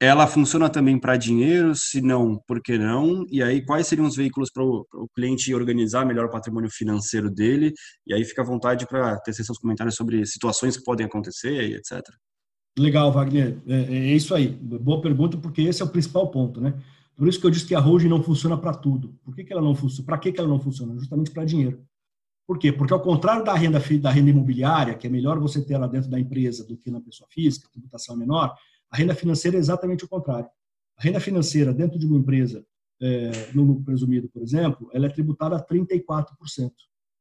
ela 0.00 0.26
funciona 0.26 0.68
também 0.68 0.98
para 0.98 1.16
dinheiro? 1.16 1.74
Se 1.74 2.00
não, 2.00 2.38
por 2.46 2.62
que 2.62 2.78
não? 2.78 3.24
E 3.30 3.42
aí, 3.42 3.64
quais 3.64 3.86
seriam 3.86 4.06
os 4.06 4.16
veículos 4.16 4.50
para 4.50 4.62
o 4.62 5.08
cliente 5.14 5.54
organizar 5.54 6.04
melhor 6.04 6.26
o 6.26 6.30
patrimônio 6.30 6.70
financeiro 6.70 7.30
dele? 7.30 7.72
E 8.06 8.14
aí, 8.14 8.24
fica 8.24 8.42
à 8.42 8.44
vontade 8.44 8.86
para 8.86 9.18
ter 9.20 9.32
seus 9.32 9.58
comentários 9.58 9.94
sobre 9.94 10.24
situações 10.26 10.76
que 10.76 10.84
podem 10.84 11.06
acontecer 11.06 11.70
e 11.70 11.74
etc. 11.74 12.02
Legal, 12.78 13.12
Wagner. 13.12 13.58
É, 13.66 13.82
é 13.82 14.14
isso 14.14 14.34
aí. 14.34 14.48
Boa 14.48 15.00
pergunta, 15.00 15.36
porque 15.38 15.62
esse 15.62 15.80
é 15.80 15.84
o 15.84 15.88
principal 15.88 16.30
ponto, 16.30 16.60
né? 16.60 16.74
Por 17.16 17.28
isso 17.28 17.40
que 17.40 17.46
eu 17.46 17.50
disse 17.50 17.66
que 17.66 17.74
a 17.74 17.80
holding 17.80 18.08
não 18.08 18.22
funciona 18.22 18.56
para 18.56 18.74
tudo. 18.74 19.16
Por 19.24 19.34
que, 19.34 19.44
que 19.44 19.52
ela 19.52 19.62
não 19.62 19.74
funciona? 19.74 20.04
Para 20.04 20.18
que, 20.18 20.32
que 20.32 20.40
ela 20.40 20.48
não 20.48 20.58
funciona? 20.58 20.98
Justamente 20.98 21.30
para 21.30 21.44
dinheiro. 21.44 21.84
Por 22.46 22.58
quê? 22.58 22.72
Porque 22.72 22.92
ao 22.92 23.00
contrário 23.00 23.44
da 23.44 23.54
renda, 23.54 23.80
da 24.00 24.10
renda 24.10 24.30
imobiliária, 24.30 24.94
que 24.94 25.06
é 25.06 25.10
melhor 25.10 25.38
você 25.38 25.64
ter 25.64 25.74
ela 25.74 25.88
dentro 25.88 26.10
da 26.10 26.18
empresa 26.18 26.64
do 26.64 26.76
que 26.76 26.90
na 26.90 27.00
pessoa 27.00 27.28
física, 27.30 27.66
a 27.68 27.70
tributação 27.70 28.16
é 28.16 28.18
menor, 28.18 28.54
a 28.90 28.96
renda 28.96 29.14
financeira 29.14 29.56
é 29.56 29.60
exatamente 29.60 30.04
o 30.04 30.08
contrário. 30.08 30.48
A 30.98 31.02
renda 31.02 31.20
financeira 31.20 31.72
dentro 31.72 31.98
de 31.98 32.06
uma 32.06 32.18
empresa, 32.18 32.64
é, 33.00 33.30
no 33.54 33.64
lucro 33.64 33.84
presumido, 33.84 34.28
por 34.28 34.42
exemplo, 34.42 34.90
ela 34.92 35.06
é 35.06 35.08
tributada 35.08 35.56
a 35.56 35.64
34%, 35.64 36.70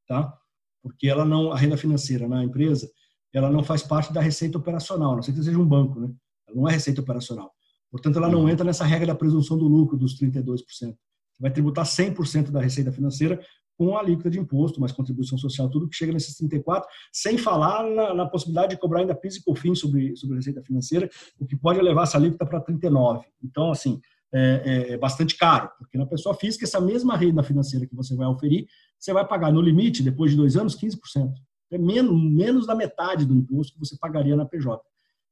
tá? 0.07 0.37
Porque 0.81 1.07
ela 1.07 1.23
não, 1.23 1.51
a 1.51 1.57
renda 1.57 1.77
financeira 1.77 2.27
na 2.27 2.43
empresa, 2.43 2.91
ela 3.31 3.49
não 3.49 3.63
faz 3.63 3.81
parte 3.81 4.11
da 4.11 4.21
receita 4.21 4.57
operacional, 4.57 5.13
a 5.13 5.15
não 5.15 5.23
ser 5.23 5.33
que 5.33 5.41
seja 5.41 5.57
um 5.57 5.65
banco, 5.65 5.99
né? 5.99 6.13
Ela 6.47 6.57
não 6.57 6.67
é 6.67 6.73
receita 6.73 7.01
operacional. 7.01 7.52
Portanto, 7.93 8.17
ela 8.17 8.27
não 8.27 8.41
uhum. 8.41 8.49
entra 8.49 8.65
nessa 8.65 8.83
regra 8.83 9.05
da 9.05 9.15
presunção 9.15 9.55
do 9.55 9.67
lucro 9.67 9.95
dos 9.95 10.19
32%. 10.19 10.57
Você 10.65 10.95
vai 11.39 11.51
tributar 11.51 11.85
100% 11.85 12.49
da 12.49 12.59
receita 12.59 12.91
financeira 12.91 13.39
com 13.77 13.95
a 13.95 13.99
alíquota 13.99 14.31
de 14.31 14.39
imposto, 14.39 14.79
mais 14.79 14.91
contribuição 14.91 15.37
social, 15.37 15.69
tudo 15.69 15.87
que 15.87 15.95
chega 15.95 16.11
nesses 16.11 16.35
34, 16.35 16.89
sem 17.11 17.37
falar 17.37 17.83
na, 17.83 18.11
na 18.15 18.25
possibilidade 18.25 18.71
de 18.71 18.81
cobrar 18.81 19.01
ainda 19.01 19.13
PIS 19.13 19.35
e 19.35 19.43
COFINS 19.43 19.77
sobre, 19.77 20.15
sobre 20.15 20.33
a 20.33 20.37
receita 20.37 20.63
financeira, 20.63 21.07
o 21.39 21.45
que 21.45 21.55
pode 21.55 21.79
levar 21.79 22.03
essa 22.03 22.17
alíquota 22.17 22.47
para 22.47 22.61
39. 22.61 23.27
Então, 23.43 23.69
assim, 23.69 24.01
é, 24.33 24.39
é, 24.65 24.93
é, 24.93 24.97
bastante 24.97 25.37
caro, 25.37 25.69
porque 25.77 25.95
na 25.95 26.07
pessoa 26.07 26.33
física, 26.33 26.65
essa 26.65 26.81
mesma 26.81 27.15
renda 27.15 27.43
financeira 27.43 27.85
que 27.85 27.95
você 27.95 28.15
vai 28.15 28.25
oferir, 28.25 28.65
você 28.97 29.13
vai 29.13 29.27
pagar 29.27 29.53
no 29.53 29.61
limite, 29.61 30.01
depois 30.01 30.31
de 30.31 30.37
dois 30.37 30.57
anos, 30.57 30.75
15%. 30.75 31.31
É 31.71 31.77
menos, 31.77 32.19
menos 32.19 32.65
da 32.65 32.73
metade 32.73 33.23
do 33.23 33.35
imposto 33.35 33.73
que 33.73 33.79
você 33.79 33.95
pagaria 33.99 34.35
na 34.35 34.45
PJ. 34.45 34.81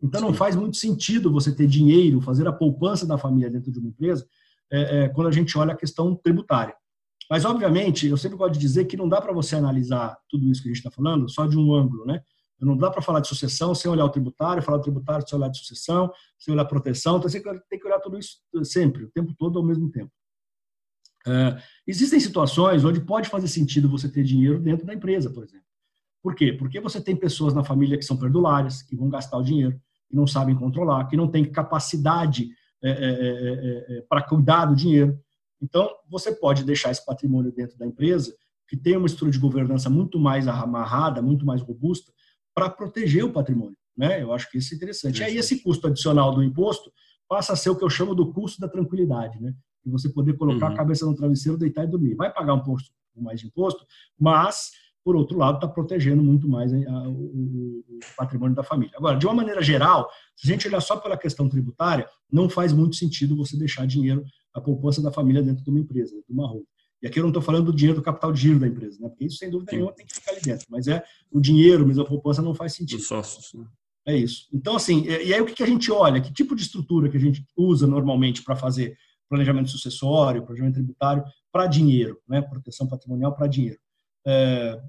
Então, 0.02 0.20
não 0.20 0.34
faz 0.34 0.56
muito 0.56 0.78
sentido 0.78 1.32
você 1.32 1.54
ter 1.54 1.68
dinheiro, 1.68 2.22
fazer 2.22 2.48
a 2.48 2.52
poupança 2.52 3.06
da 3.06 3.18
família 3.18 3.50
dentro 3.50 3.72
de 3.72 3.78
uma 3.78 3.90
empresa, 3.90 4.28
é, 4.72 5.04
é, 5.04 5.10
quando 5.10 5.28
a 5.28 5.32
gente 5.32 5.56
olha 5.58 5.74
a 5.74 5.78
questão 5.78 6.16
tributária. 6.16 6.76
Mas, 7.30 7.46
obviamente, 7.46 8.08
eu 8.08 8.18
sempre 8.18 8.38
gosto 8.38 8.54
de 8.54 8.60
dizer 8.60 8.86
que 8.86 8.98
não 8.98 9.08
dá 9.08 9.22
para 9.22 9.32
você 9.32 9.56
analisar 9.56 10.18
tudo 10.28 10.50
isso 10.50 10.62
que 10.62 10.70
a 10.70 10.72
gente 10.72 10.80
está 10.80 10.92
falando 10.92 11.30
só 11.30 11.46
de 11.46 11.58
um 11.58 11.74
ângulo, 11.74 12.06
né? 12.06 12.22
Não 12.60 12.78
dá 12.78 12.92
para 12.92 13.02
falar 13.02 13.22
de 13.22 13.28
sucessão 13.28 13.74
sem 13.74 13.90
olhar 13.90 14.06
o 14.06 14.10
tributário, 14.10 14.62
falar 14.62 14.78
do 14.78 14.84
tributário 14.84 15.28
sem 15.28 15.38
olhar 15.38 15.50
de 15.50 15.58
sucessão, 15.58 16.12
sem 16.38 16.54
olhar 16.54 16.66
proteção. 16.66 17.18
Então, 17.18 17.30
você 17.30 17.42
tem 17.42 17.80
que 17.80 17.88
olhar 17.88 18.00
tudo 18.00 18.20
isso 18.20 18.38
sempre, 18.64 19.06
o 19.06 19.12
tempo 19.12 19.34
todo, 19.38 19.58
ao 19.58 19.66
mesmo 19.66 19.90
tempo. 19.92 20.12
É, 21.26 21.62
existem 21.88 22.20
situações 22.20 22.84
onde 22.84 23.00
pode 23.02 23.30
fazer 23.30 23.48
sentido 23.48 23.90
você 23.90 24.10
ter 24.10 24.24
dinheiro 24.24 24.60
dentro 24.60 24.86
da 24.86 24.94
empresa, 24.94 25.30
por 25.30 25.44
exemplo. 25.44 25.66
Por 26.22 26.36
quê? 26.36 26.54
Porque 26.54 26.80
você 26.80 27.02
tem 27.02 27.16
pessoas 27.16 27.54
na 27.54 27.64
família 27.64 27.98
que 27.98 28.06
são 28.06 28.18
perdulárias, 28.18 28.82
que 28.84 28.96
vão 28.96 29.10
gastar 29.10 29.38
o 29.38 29.44
dinheiro 29.44 29.80
que 30.12 30.16
não 30.16 30.28
sabem 30.28 30.54
controlar, 30.54 31.08
que 31.08 31.18
não 31.18 31.28
têm 31.28 31.50
capacidade 31.50 32.50
é 32.84 32.90
é, 32.90 32.94
é, 32.94 33.96
é, 33.96 33.98
é, 33.98 34.02
para 34.02 34.22
cuidar 34.24 34.66
do 34.66 34.76
dinheiro. 34.76 35.18
Então, 35.62 35.90
você 36.10 36.32
pode 36.32 36.64
deixar 36.64 36.92
esse 36.92 37.06
patrimônio 37.06 37.52
dentro 37.52 37.78
da 37.78 37.86
empresa, 37.86 38.36
que 38.68 38.76
tem 38.76 38.98
uma 38.98 39.06
estrutura 39.06 39.32
de 39.32 39.40
governança 39.40 39.90
muito 39.90 40.20
mais 40.20 40.48
amarrada, 40.48 41.22
muito 41.22 41.46
mais 41.46 41.62
robusta, 41.62 42.12
para 42.56 42.70
proteger 42.70 43.24
o 43.24 43.32
patrimônio. 43.32 43.78
Né? 43.96 44.24
Eu 44.24 44.34
acho 44.34 44.50
que 44.50 44.58
isso 44.58 44.74
é 44.74 44.78
interessante. 44.78 45.20
E 45.20 45.24
aí, 45.24 45.38
esse 45.38 45.62
custo 45.62 45.88
adicional 45.88 46.34
do 46.34 46.44
imposto 46.44 46.92
passa 47.30 47.54
a 47.54 47.56
ser 47.56 47.70
o 47.70 47.76
que 47.76 47.84
eu 47.84 47.90
chamo 47.90 48.16
do 48.16 48.34
custo 48.34 48.60
da 48.60 48.68
tranquilidade. 48.68 49.40
Né? 49.40 49.54
E 49.86 49.90
você 49.90 50.10
poder 50.10 50.34
colocar 50.34 50.68
uhum. 50.68 50.74
a 50.74 50.78
cabeça 50.78 51.06
no 51.06 51.16
travesseiro, 51.16 51.58
deitar 51.58 51.84
e 51.84 51.88
dormir. 51.88 52.16
Vai 52.16 52.34
pagar 52.34 52.56
um 52.56 52.64
posto 52.64 52.92
mais 53.16 53.40
de 53.40 53.48
imposto, 53.48 53.86
mas 54.20 54.72
por 55.04 55.16
outro 55.16 55.38
lado, 55.38 55.56
está 55.56 55.68
protegendo 55.68 56.24
muito 56.24 56.48
mais 56.48 56.72
o, 56.74 57.84
patrimônio 58.16 58.56
da 58.56 58.64
família. 58.64 58.94
Agora, 58.98 59.18
de 59.18 59.26
uma 59.26 59.34
maneira 59.34 59.62
geral, 59.62 60.10
se 60.36 60.48
a 60.48 60.54
gente 60.54 60.68
olhar 60.68 60.82
só 60.82 60.98
pela 60.98 61.18
questão 61.18 61.50
tributária, 61.50 62.08
não 62.32 62.50
faz 62.50 62.72
muito 62.72 62.96
sentido 62.96 63.36
você 63.36 63.58
deixar 63.58 63.86
dinheiro, 63.86 64.24
a 64.54 64.62
poupança 64.62 65.02
da 65.02 65.12
família 65.12 65.42
dentro 65.42 65.64
de 65.64 65.70
uma 65.70 65.80
empresa, 65.80 66.16
de 66.16 66.34
uma 66.34 66.48
rua. 66.48 66.64
E 67.02 67.08
aqui 67.08 67.20
eu 67.20 67.24
não 67.24 67.30
estou 67.30 67.42
falando 67.42 67.66
do 67.66 67.76
dinheiro 67.76 68.00
do 68.00 68.04
capital 68.04 68.32
de 68.32 68.42
giro 68.42 68.60
da 68.60 68.68
empresa, 68.68 69.00
né? 69.00 69.10
porque 69.10 69.26
isso, 69.26 69.38
sem 69.38 69.50
dúvida 69.50 69.72
nenhuma, 69.72 69.92
tem 69.94 70.06
que 70.06 70.14
ficar 70.14 70.32
ali 70.32 70.42
dentro. 70.42 70.68
Mas 70.70 70.88
é 70.88 71.04
o 71.32 71.40
dinheiro, 71.40 71.86
mesmo 71.86 72.04
a 72.04 72.06
poupança, 72.06 72.42
não 72.42 72.54
faz 72.54 72.74
sentido. 72.74 73.00
Os 73.00 73.08
sócios. 73.08 73.54
Né? 73.54 73.66
É 74.06 74.16
isso. 74.16 74.48
Então, 74.54 74.76
assim, 74.76 75.06
e 75.06 75.34
aí 75.34 75.42
o 75.42 75.46
que 75.46 75.64
a 75.64 75.68
gente 75.68 75.92
olha? 75.92 76.22
Que 76.22 76.32
tipo 76.32 76.56
de 76.56 76.62
estrutura 76.62 77.10
que 77.10 77.18
a 77.18 77.20
gente 77.20 77.44
usa 77.58 77.88
normalmente 77.88 78.44
para 78.44 78.56
fazer 78.56 78.96
planejamento 79.28 79.70
sucessório, 79.70 80.44
planejamento 80.44 80.76
tributário 80.76 81.24
para 81.52 81.66
dinheiro, 81.66 82.20
né? 82.28 82.42
proteção 82.42 82.88
patrimonial 82.88 83.36
para 83.36 83.48
dinheiro? 83.48 83.80
É, 84.26 84.80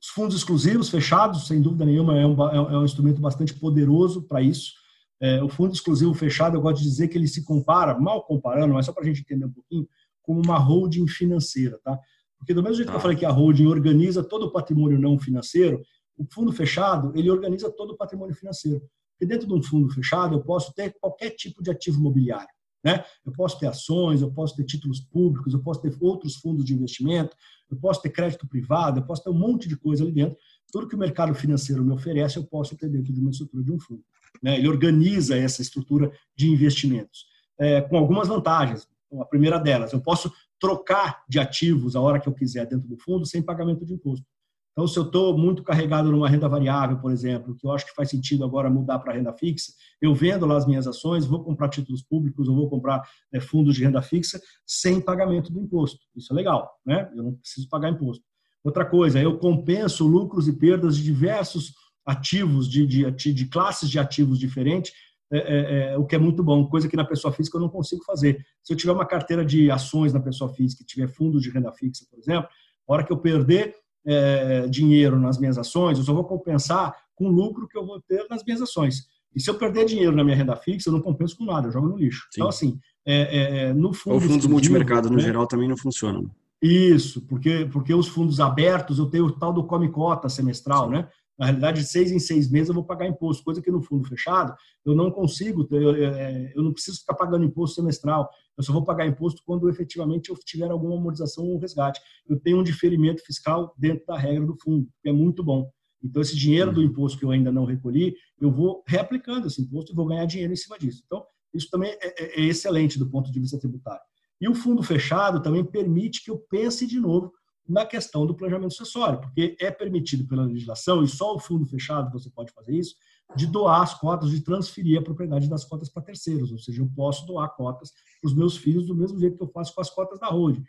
os 0.00 0.08
fundos 0.08 0.36
exclusivos 0.36 0.88
fechados, 0.88 1.46
sem 1.46 1.60
dúvida 1.60 1.84
nenhuma, 1.84 2.18
é 2.18 2.26
um, 2.26 2.42
é 2.42 2.78
um 2.78 2.84
instrumento 2.84 3.20
bastante 3.20 3.54
poderoso 3.54 4.22
para 4.22 4.42
isso. 4.42 4.72
É, 5.20 5.42
o 5.42 5.48
fundo 5.48 5.72
exclusivo 5.72 6.12
fechado, 6.12 6.56
eu 6.56 6.60
gosto 6.60 6.82
de 6.82 6.88
dizer 6.88 7.08
que 7.08 7.16
ele 7.16 7.28
se 7.28 7.44
compara, 7.44 7.98
mal 7.98 8.22
comparando, 8.24 8.74
mas 8.74 8.86
só 8.86 8.92
para 8.92 9.04
a 9.04 9.06
gente 9.06 9.20
entender 9.20 9.46
um 9.46 9.52
pouquinho, 9.52 9.88
como 10.22 10.42
uma 10.42 10.58
holding 10.58 11.06
financeira, 11.06 11.78
tá? 11.82 11.98
Porque 12.38 12.52
do 12.52 12.62
mesmo 12.62 12.76
jeito 12.76 12.88
que 12.88 12.94
eu 12.94 12.98
tá. 12.98 13.02
falei 13.02 13.16
que 13.16 13.24
a 13.24 13.30
holding 13.30 13.66
organiza 13.66 14.22
todo 14.22 14.46
o 14.46 14.52
patrimônio 14.52 14.98
não 14.98 15.18
financeiro, 15.18 15.80
o 16.16 16.26
fundo 16.30 16.52
fechado, 16.52 17.12
ele 17.14 17.30
organiza 17.30 17.70
todo 17.70 17.92
o 17.92 17.96
patrimônio 17.96 18.34
financeiro. 18.34 18.82
Porque 19.12 19.26
dentro 19.26 19.46
de 19.46 19.54
um 19.54 19.62
fundo 19.62 19.88
fechado, 19.88 20.34
eu 20.34 20.42
posso 20.42 20.72
ter 20.74 20.94
qualquer 21.00 21.30
tipo 21.30 21.62
de 21.62 21.70
ativo 21.70 21.98
imobiliário. 21.98 22.48
Né? 22.84 23.02
Eu 23.24 23.32
posso 23.32 23.58
ter 23.58 23.66
ações, 23.66 24.20
eu 24.20 24.30
posso 24.30 24.54
ter 24.54 24.64
títulos 24.64 25.00
públicos, 25.00 25.54
eu 25.54 25.60
posso 25.60 25.80
ter 25.80 25.96
outros 26.00 26.36
fundos 26.36 26.64
de 26.64 26.74
investimento, 26.74 27.34
eu 27.70 27.78
posso 27.78 28.02
ter 28.02 28.10
crédito 28.10 28.46
privado, 28.46 29.00
eu 29.00 29.04
posso 29.04 29.24
ter 29.24 29.30
um 29.30 29.38
monte 29.38 29.66
de 29.66 29.76
coisa 29.76 30.04
ali 30.04 30.12
dentro. 30.12 30.36
Tudo 30.70 30.86
que 30.86 30.94
o 30.94 30.98
mercado 30.98 31.34
financeiro 31.34 31.82
me 31.82 31.92
oferece, 31.92 32.36
eu 32.36 32.44
posso 32.44 32.76
ter 32.76 32.88
dentro 32.90 33.12
de 33.12 33.20
uma 33.20 33.30
estrutura 33.30 33.64
de 33.64 33.72
um 33.72 33.80
fundo. 33.80 34.04
né? 34.42 34.58
ele 34.58 34.68
organiza 34.68 35.36
essa 35.36 35.62
estrutura 35.62 36.12
de 36.36 36.50
investimentos, 36.50 37.26
é, 37.58 37.80
com 37.80 37.96
algumas 37.96 38.28
vantagens. 38.28 38.86
A 39.18 39.24
primeira 39.24 39.58
delas, 39.58 39.92
eu 39.92 40.00
posso 40.00 40.30
trocar 40.60 41.22
de 41.28 41.38
ativos 41.38 41.94
a 41.94 42.00
hora 42.00 42.20
que 42.20 42.28
eu 42.28 42.34
quiser 42.34 42.66
dentro 42.66 42.88
do 42.88 42.96
fundo 42.98 43.24
sem 43.24 43.40
pagamento 43.40 43.86
de 43.86 43.94
imposto. 43.94 44.26
Então, 44.74 44.88
se 44.88 44.98
eu 44.98 45.04
estou 45.04 45.38
muito 45.38 45.62
carregado 45.62 46.10
numa 46.10 46.28
renda 46.28 46.48
variável, 46.48 46.98
por 46.98 47.12
exemplo, 47.12 47.54
que 47.54 47.64
eu 47.64 47.70
acho 47.70 47.86
que 47.86 47.94
faz 47.94 48.10
sentido 48.10 48.44
agora 48.44 48.68
mudar 48.68 48.98
para 48.98 49.12
renda 49.12 49.32
fixa, 49.32 49.72
eu 50.02 50.12
vendo 50.12 50.44
lá 50.46 50.56
as 50.56 50.66
minhas 50.66 50.84
ações, 50.88 51.24
vou 51.24 51.44
comprar 51.44 51.68
títulos 51.68 52.02
públicos, 52.02 52.48
ou 52.48 52.56
vou 52.56 52.68
comprar 52.68 53.00
é, 53.32 53.40
fundos 53.40 53.76
de 53.76 53.84
renda 53.84 54.02
fixa 54.02 54.40
sem 54.66 55.00
pagamento 55.00 55.52
do 55.52 55.60
imposto. 55.60 56.00
Isso 56.16 56.32
é 56.32 56.36
legal, 56.36 56.68
né? 56.84 57.08
Eu 57.16 57.22
não 57.22 57.34
preciso 57.34 57.68
pagar 57.68 57.88
imposto. 57.88 58.24
Outra 58.64 58.84
coisa, 58.84 59.20
eu 59.20 59.38
compenso 59.38 60.04
lucros 60.08 60.48
e 60.48 60.52
perdas 60.52 60.96
de 60.96 61.04
diversos 61.04 61.72
ativos, 62.04 62.68
de, 62.68 62.84
de, 62.84 63.10
de 63.12 63.46
classes 63.46 63.88
de 63.88 64.00
ativos 64.00 64.40
diferentes, 64.40 64.92
é, 65.32 65.38
é, 65.38 65.92
é, 65.92 65.98
o 65.98 66.04
que 66.04 66.16
é 66.16 66.18
muito 66.18 66.42
bom, 66.42 66.68
coisa 66.68 66.88
que 66.88 66.96
na 66.96 67.04
pessoa 67.04 67.32
física 67.32 67.56
eu 67.56 67.60
não 67.60 67.68
consigo 67.68 68.04
fazer. 68.04 68.44
Se 68.62 68.72
eu 68.72 68.76
tiver 68.76 68.92
uma 68.92 69.06
carteira 69.06 69.44
de 69.44 69.70
ações 69.70 70.12
na 70.12 70.20
pessoa 70.20 70.52
física 70.52 70.82
e 70.82 70.86
tiver 70.86 71.08
fundos 71.08 71.42
de 71.42 71.50
renda 71.50 71.72
fixa, 71.72 72.04
por 72.10 72.18
exemplo, 72.18 72.48
a 72.88 72.92
hora 72.92 73.04
que 73.04 73.12
eu 73.12 73.18
perder 73.18 73.74
é, 74.06 74.66
dinheiro 74.68 75.18
nas 75.18 75.38
minhas 75.38 75.58
ações, 75.58 75.98
eu 75.98 76.04
só 76.04 76.12
vou 76.12 76.24
compensar 76.24 76.94
com 77.14 77.26
o 77.26 77.30
lucro 77.30 77.68
que 77.68 77.78
eu 77.78 77.86
vou 77.86 78.00
ter 78.00 78.26
nas 78.28 78.44
minhas 78.44 78.60
ações. 78.60 79.06
E 79.34 79.40
se 79.40 79.50
eu 79.50 79.54
perder 79.54 79.84
dinheiro 79.84 80.14
na 80.14 80.22
minha 80.22 80.36
renda 80.36 80.54
fixa, 80.54 80.88
eu 80.88 80.92
não 80.92 81.00
compenso 81.00 81.36
com 81.36 81.44
nada, 81.44 81.66
eu 81.68 81.72
jogo 81.72 81.88
no 81.88 81.96
lixo. 81.96 82.22
Sim. 82.30 82.40
Então, 82.40 82.48
assim, 82.48 82.78
é, 83.06 83.66
é, 83.68 83.74
no 83.74 83.92
fundo. 83.92 84.14
Ou 84.14 84.20
fundos 84.20 84.46
multimercado, 84.46 85.10
no 85.10 85.16
né? 85.16 85.22
geral, 85.22 85.46
também 85.46 85.68
não 85.68 85.76
funcionam. 85.76 86.30
Isso, 86.62 87.20
porque, 87.26 87.68
porque 87.70 87.92
os 87.92 88.08
fundos 88.08 88.40
abertos, 88.40 88.98
eu 88.98 89.06
tenho 89.06 89.26
o 89.26 89.32
tal 89.32 89.52
do 89.52 89.64
come 89.64 89.90
cota 89.90 90.28
semestral, 90.28 90.86
Sim. 90.86 90.92
né? 90.92 91.08
Na 91.38 91.46
realidade, 91.46 91.80
de 91.80 91.86
seis 91.88 92.12
em 92.12 92.18
seis 92.18 92.48
meses 92.50 92.68
eu 92.68 92.74
vou 92.74 92.84
pagar 92.84 93.08
imposto, 93.08 93.42
coisa 93.42 93.60
que 93.60 93.70
no 93.70 93.82
fundo 93.82 94.08
fechado 94.08 94.54
eu 94.84 94.94
não 94.94 95.10
consigo, 95.10 95.66
eu, 95.70 95.96
eu 95.96 96.62
não 96.62 96.72
preciso 96.72 97.00
ficar 97.00 97.14
pagando 97.14 97.44
imposto 97.44 97.76
semestral. 97.76 98.30
Eu 98.56 98.62
só 98.62 98.72
vou 98.72 98.84
pagar 98.84 99.06
imposto 99.06 99.42
quando 99.44 99.68
efetivamente 99.68 100.30
eu 100.30 100.36
tiver 100.36 100.70
alguma 100.70 100.96
amortização 100.96 101.44
ou 101.44 101.58
resgate. 101.58 102.00
Eu 102.28 102.38
tenho 102.38 102.60
um 102.60 102.62
diferimento 102.62 103.22
fiscal 103.24 103.74
dentro 103.76 104.06
da 104.06 104.16
regra 104.16 104.46
do 104.46 104.56
fundo, 104.56 104.88
que 105.02 105.08
é 105.08 105.12
muito 105.12 105.42
bom. 105.42 105.70
Então, 106.02 106.20
esse 106.20 106.36
dinheiro 106.36 106.70
do 106.70 106.82
imposto 106.82 107.18
que 107.18 107.24
eu 107.24 107.30
ainda 107.30 107.50
não 107.50 107.64
recolhi, 107.64 108.14
eu 108.38 108.52
vou 108.52 108.84
reaplicando 108.86 109.46
esse 109.46 109.62
imposto 109.62 109.90
e 109.90 109.94
vou 109.94 110.06
ganhar 110.06 110.26
dinheiro 110.26 110.52
em 110.52 110.56
cima 110.56 110.78
disso. 110.78 111.02
Então, 111.06 111.24
isso 111.52 111.70
também 111.70 111.90
é, 112.00 112.22
é, 112.22 112.40
é 112.40 112.44
excelente 112.44 112.98
do 112.98 113.08
ponto 113.08 113.32
de 113.32 113.40
vista 113.40 113.58
tributário. 113.58 114.02
E 114.40 114.48
o 114.48 114.54
fundo 114.54 114.82
fechado 114.82 115.42
também 115.42 115.64
permite 115.64 116.22
que 116.22 116.30
eu 116.30 116.38
pense 116.50 116.86
de 116.86 117.00
novo 117.00 117.32
na 117.68 117.86
questão 117.86 118.26
do 118.26 118.34
planejamento 118.34 118.74
sucessório, 118.74 119.20
porque 119.20 119.56
é 119.60 119.70
permitido 119.70 120.26
pela 120.26 120.44
legislação, 120.44 121.02
e 121.02 121.08
só 121.08 121.34
o 121.34 121.38
fundo 121.38 121.64
fechado 121.66 122.12
você 122.12 122.30
pode 122.30 122.52
fazer 122.52 122.74
isso, 122.76 122.94
de 123.34 123.46
doar 123.46 123.82
as 123.82 123.98
cotas, 123.98 124.30
de 124.30 124.40
transferir 124.40 124.98
a 124.98 125.02
propriedade 125.02 125.48
das 125.48 125.64
cotas 125.64 125.88
para 125.88 126.02
terceiros, 126.02 126.52
ou 126.52 126.58
seja, 126.58 126.82
eu 126.82 126.90
posso 126.94 127.26
doar 127.26 127.48
cotas 127.56 127.92
para 128.20 128.28
os 128.28 128.34
meus 128.34 128.56
filhos 128.56 128.86
do 128.86 128.94
mesmo 128.94 129.18
jeito 129.18 129.36
que 129.36 129.42
eu 129.42 129.48
faço 129.48 129.74
com 129.74 129.80
as 129.80 129.90
cotas 129.90 130.20
da 130.20 130.28
holding, 130.28 130.62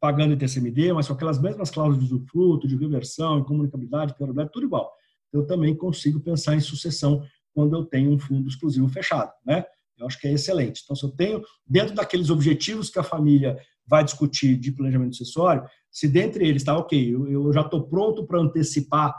pagando 0.00 0.36
TCMD, 0.36 0.92
mas 0.92 1.06
com 1.06 1.14
aquelas 1.14 1.40
mesmas 1.40 1.70
cláusulas 1.70 2.06
de 2.06 2.14
usufruto, 2.14 2.66
de 2.66 2.76
reversão, 2.76 3.38
incomunicabilidade, 3.38 4.14
prioridade, 4.14 4.50
tudo 4.52 4.66
igual. 4.66 4.92
Eu 5.32 5.46
também 5.46 5.74
consigo 5.76 6.20
pensar 6.20 6.56
em 6.56 6.60
sucessão 6.60 7.22
quando 7.54 7.76
eu 7.76 7.84
tenho 7.84 8.10
um 8.10 8.18
fundo 8.18 8.48
exclusivo 8.48 8.88
fechado, 8.88 9.32
né? 9.44 9.64
Eu 9.98 10.06
acho 10.06 10.18
que 10.18 10.26
é 10.26 10.32
excelente. 10.32 10.80
Então, 10.82 10.96
se 10.96 11.04
eu 11.04 11.10
tenho, 11.10 11.42
dentro 11.66 11.94
daqueles 11.94 12.30
objetivos 12.30 12.88
que 12.88 12.98
a 12.98 13.02
família 13.02 13.58
vai 13.90 14.04
discutir 14.04 14.56
de 14.56 14.70
planejamento 14.70 15.16
sucessório, 15.16 15.64
se 15.90 16.06
dentre 16.06 16.46
eles 16.46 16.62
está, 16.62 16.78
ok, 16.78 17.12
eu, 17.12 17.28
eu 17.28 17.52
já 17.52 17.62
estou 17.62 17.88
pronto 17.88 18.24
para 18.24 18.40
antecipar 18.40 19.12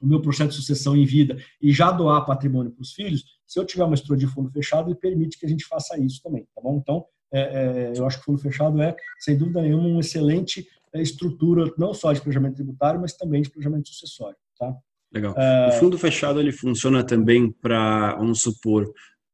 o 0.00 0.06
meu 0.06 0.22
processo 0.22 0.50
de 0.50 0.54
sucessão 0.54 0.96
em 0.96 1.04
vida 1.04 1.36
e 1.60 1.72
já 1.72 1.90
doar 1.90 2.24
patrimônio 2.24 2.70
para 2.70 2.82
os 2.82 2.92
filhos, 2.92 3.24
se 3.44 3.58
eu 3.58 3.66
tiver 3.66 3.82
uma 3.82 3.94
estrutura 3.94 4.20
de 4.20 4.28
fundo 4.28 4.48
fechado, 4.52 4.88
ele 4.88 4.98
permite 4.98 5.36
que 5.36 5.44
a 5.44 5.48
gente 5.48 5.64
faça 5.64 5.98
isso 5.98 6.22
também, 6.22 6.46
tá 6.54 6.62
bom? 6.62 6.78
Então, 6.80 7.04
é, 7.32 7.40
é, 7.40 7.92
eu 7.96 8.06
acho 8.06 8.18
que 8.18 8.22
o 8.22 8.26
fundo 8.26 8.38
fechado 8.38 8.80
é, 8.80 8.94
sem 9.18 9.36
dúvida 9.36 9.60
nenhuma, 9.60 9.88
uma 9.88 10.00
excelente 10.00 10.66
é, 10.92 11.02
estrutura, 11.02 11.68
não 11.76 11.92
só 11.92 12.12
de 12.12 12.20
planejamento 12.20 12.54
tributário, 12.54 13.00
mas 13.00 13.14
também 13.14 13.42
de 13.42 13.50
planejamento 13.50 13.88
sucessório, 13.88 14.36
tá? 14.56 14.72
Legal. 15.12 15.34
É... 15.36 15.68
O 15.68 15.72
fundo 15.72 15.98
fechado, 15.98 16.38
ele 16.38 16.52
funciona 16.52 17.02
também 17.02 17.50
para, 17.50 18.14
vamos 18.16 18.40
supor, 18.40 18.86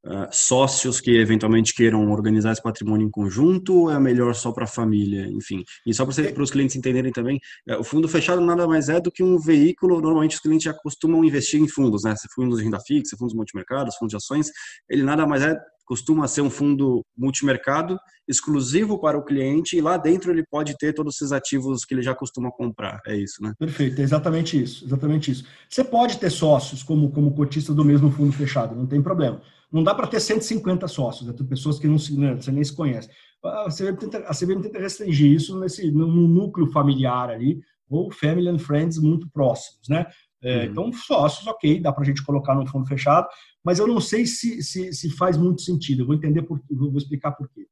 uh, 0.04 0.28
sócios 0.30 1.00
que 1.00 1.16
eventualmente 1.16 1.74
queiram 1.74 2.10
organizar 2.10 2.52
esse 2.52 2.62
patrimônio 2.62 3.06
em 3.06 3.10
conjunto 3.10 3.74
ou 3.82 3.90
é 3.90 3.98
melhor 3.98 4.34
só 4.34 4.52
para 4.52 4.64
a 4.64 4.68
família? 4.68 5.26
Enfim, 5.28 5.64
e 5.86 5.92
só 5.92 6.04
para 6.06 6.42
os 6.42 6.50
clientes 6.50 6.76
entenderem 6.76 7.12
também, 7.12 7.40
uh, 7.68 7.80
o 7.80 7.84
fundo 7.84 8.08
fechado 8.08 8.40
nada 8.40 8.66
mais 8.66 8.88
é 8.88 9.00
do 9.00 9.10
que 9.10 9.22
um 9.22 9.38
veículo, 9.38 10.00
normalmente 10.00 10.36
os 10.36 10.40
clientes 10.40 10.64
já 10.64 10.74
costumam 10.74 11.24
investir 11.24 11.60
em 11.60 11.68
fundos, 11.68 12.04
né? 12.04 12.14
Fundos 12.34 12.58
de 12.58 12.64
renda 12.64 12.80
fixa, 12.80 13.16
fundos 13.16 13.34
multimercados, 13.34 13.96
fundos 13.96 14.10
de 14.10 14.16
ações, 14.16 14.50
ele 14.88 15.02
nada 15.02 15.26
mais 15.26 15.42
é 15.42 15.56
costuma 15.84 16.26
ser 16.26 16.40
um 16.40 16.50
fundo 16.50 17.04
multimercado 17.16 17.98
exclusivo 18.26 18.98
para 18.98 19.18
o 19.18 19.24
cliente 19.24 19.76
e 19.76 19.80
lá 19.80 19.96
dentro 19.96 20.30
ele 20.30 20.44
pode 20.50 20.76
ter 20.78 20.94
todos 20.94 21.16
esses 21.16 21.30
ativos 21.30 21.84
que 21.84 21.94
ele 21.94 22.02
já 22.02 22.14
costuma 22.14 22.50
comprar. 22.50 23.00
É 23.06 23.14
isso, 23.14 23.42
né? 23.42 23.52
Perfeito, 23.58 24.00
é 24.00 24.04
exatamente 24.04 24.60
isso, 24.60 24.84
exatamente 24.84 25.30
isso. 25.30 25.44
Você 25.68 25.84
pode 25.84 26.18
ter 26.18 26.30
sócios 26.30 26.82
como 26.82 27.10
como 27.10 27.34
cotista 27.34 27.74
do 27.74 27.84
mesmo 27.84 28.10
fundo 28.10 28.32
fechado, 28.32 28.74
não 28.74 28.86
tem 28.86 29.02
problema. 29.02 29.42
Não 29.74 29.82
dá 29.82 29.92
para 29.92 30.06
ter 30.06 30.20
150 30.20 30.86
sócios, 30.86 31.26
né? 31.26 31.34
pessoas 31.48 31.80
que 31.80 31.88
não 31.88 31.98
se, 31.98 32.16
né, 32.16 32.36
você 32.36 32.52
nem 32.52 32.62
se 32.62 32.72
conhece. 32.72 33.10
A 33.42 33.68
CVM 33.68 33.96
tenta, 33.98 34.18
a 34.18 34.32
CVM 34.32 34.62
tenta 34.62 34.78
restringir 34.78 35.32
isso 35.32 35.58
nesse, 35.58 35.90
no, 35.90 36.06
núcleo 36.06 36.70
familiar 36.70 37.28
ali, 37.28 37.60
ou 37.90 38.08
family 38.08 38.48
and 38.48 38.60
friends 38.60 38.98
muito 38.98 39.28
próximos, 39.30 39.88
né? 39.88 40.06
É, 40.40 40.58
uhum. 40.58 40.64
Então, 40.70 40.92
sócios, 40.92 41.44
ok, 41.48 41.80
dá 41.80 41.92
para 41.92 42.04
a 42.04 42.06
gente 42.06 42.22
colocar 42.22 42.54
no 42.54 42.64
fundo 42.68 42.86
fechado, 42.86 43.26
mas 43.64 43.80
eu 43.80 43.88
não 43.88 44.00
sei 44.00 44.26
se, 44.26 44.62
se, 44.62 44.92
se 44.92 45.10
faz 45.10 45.36
muito 45.36 45.62
sentido. 45.62 46.02
Eu 46.02 46.06
vou 46.06 46.14
entender 46.14 46.42
por 46.42 46.60
vou 46.70 46.96
explicar 46.96 47.32
por 47.32 47.48
quê. 47.48 47.66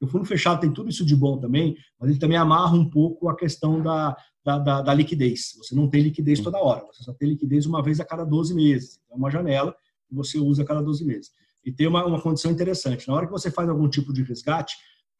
O 0.00 0.08
fundo 0.08 0.24
fechado 0.24 0.60
tem 0.60 0.72
tudo 0.72 0.90
isso 0.90 1.06
de 1.06 1.14
bom 1.14 1.38
também, 1.38 1.76
mas 2.00 2.10
ele 2.10 2.18
também 2.18 2.36
amarra 2.36 2.74
um 2.74 2.90
pouco 2.90 3.28
a 3.28 3.36
questão 3.36 3.80
da, 3.80 4.16
da, 4.44 4.58
da, 4.58 4.82
da 4.82 4.92
liquidez. 4.92 5.52
Você 5.58 5.72
não 5.76 5.88
tem 5.88 6.02
liquidez 6.02 6.40
toda 6.40 6.58
hora, 6.58 6.84
você 6.92 7.04
só 7.04 7.12
tem 7.12 7.28
liquidez 7.28 7.64
uma 7.64 7.80
vez 7.80 8.00
a 8.00 8.04
cada 8.04 8.24
12 8.24 8.52
meses. 8.54 9.00
É 9.08 9.14
uma 9.14 9.30
janela 9.30 9.72
que 10.08 10.14
você 10.16 10.36
usa 10.36 10.64
a 10.64 10.66
cada 10.66 10.82
12 10.82 11.04
meses. 11.04 11.43
E 11.64 11.72
tem 11.72 11.86
uma, 11.86 12.04
uma 12.04 12.20
condição 12.20 12.50
interessante. 12.50 13.08
Na 13.08 13.14
hora 13.14 13.26
que 13.26 13.32
você 13.32 13.50
faz 13.50 13.68
algum 13.68 13.88
tipo 13.88 14.12
de 14.12 14.22
resgate, 14.22 14.74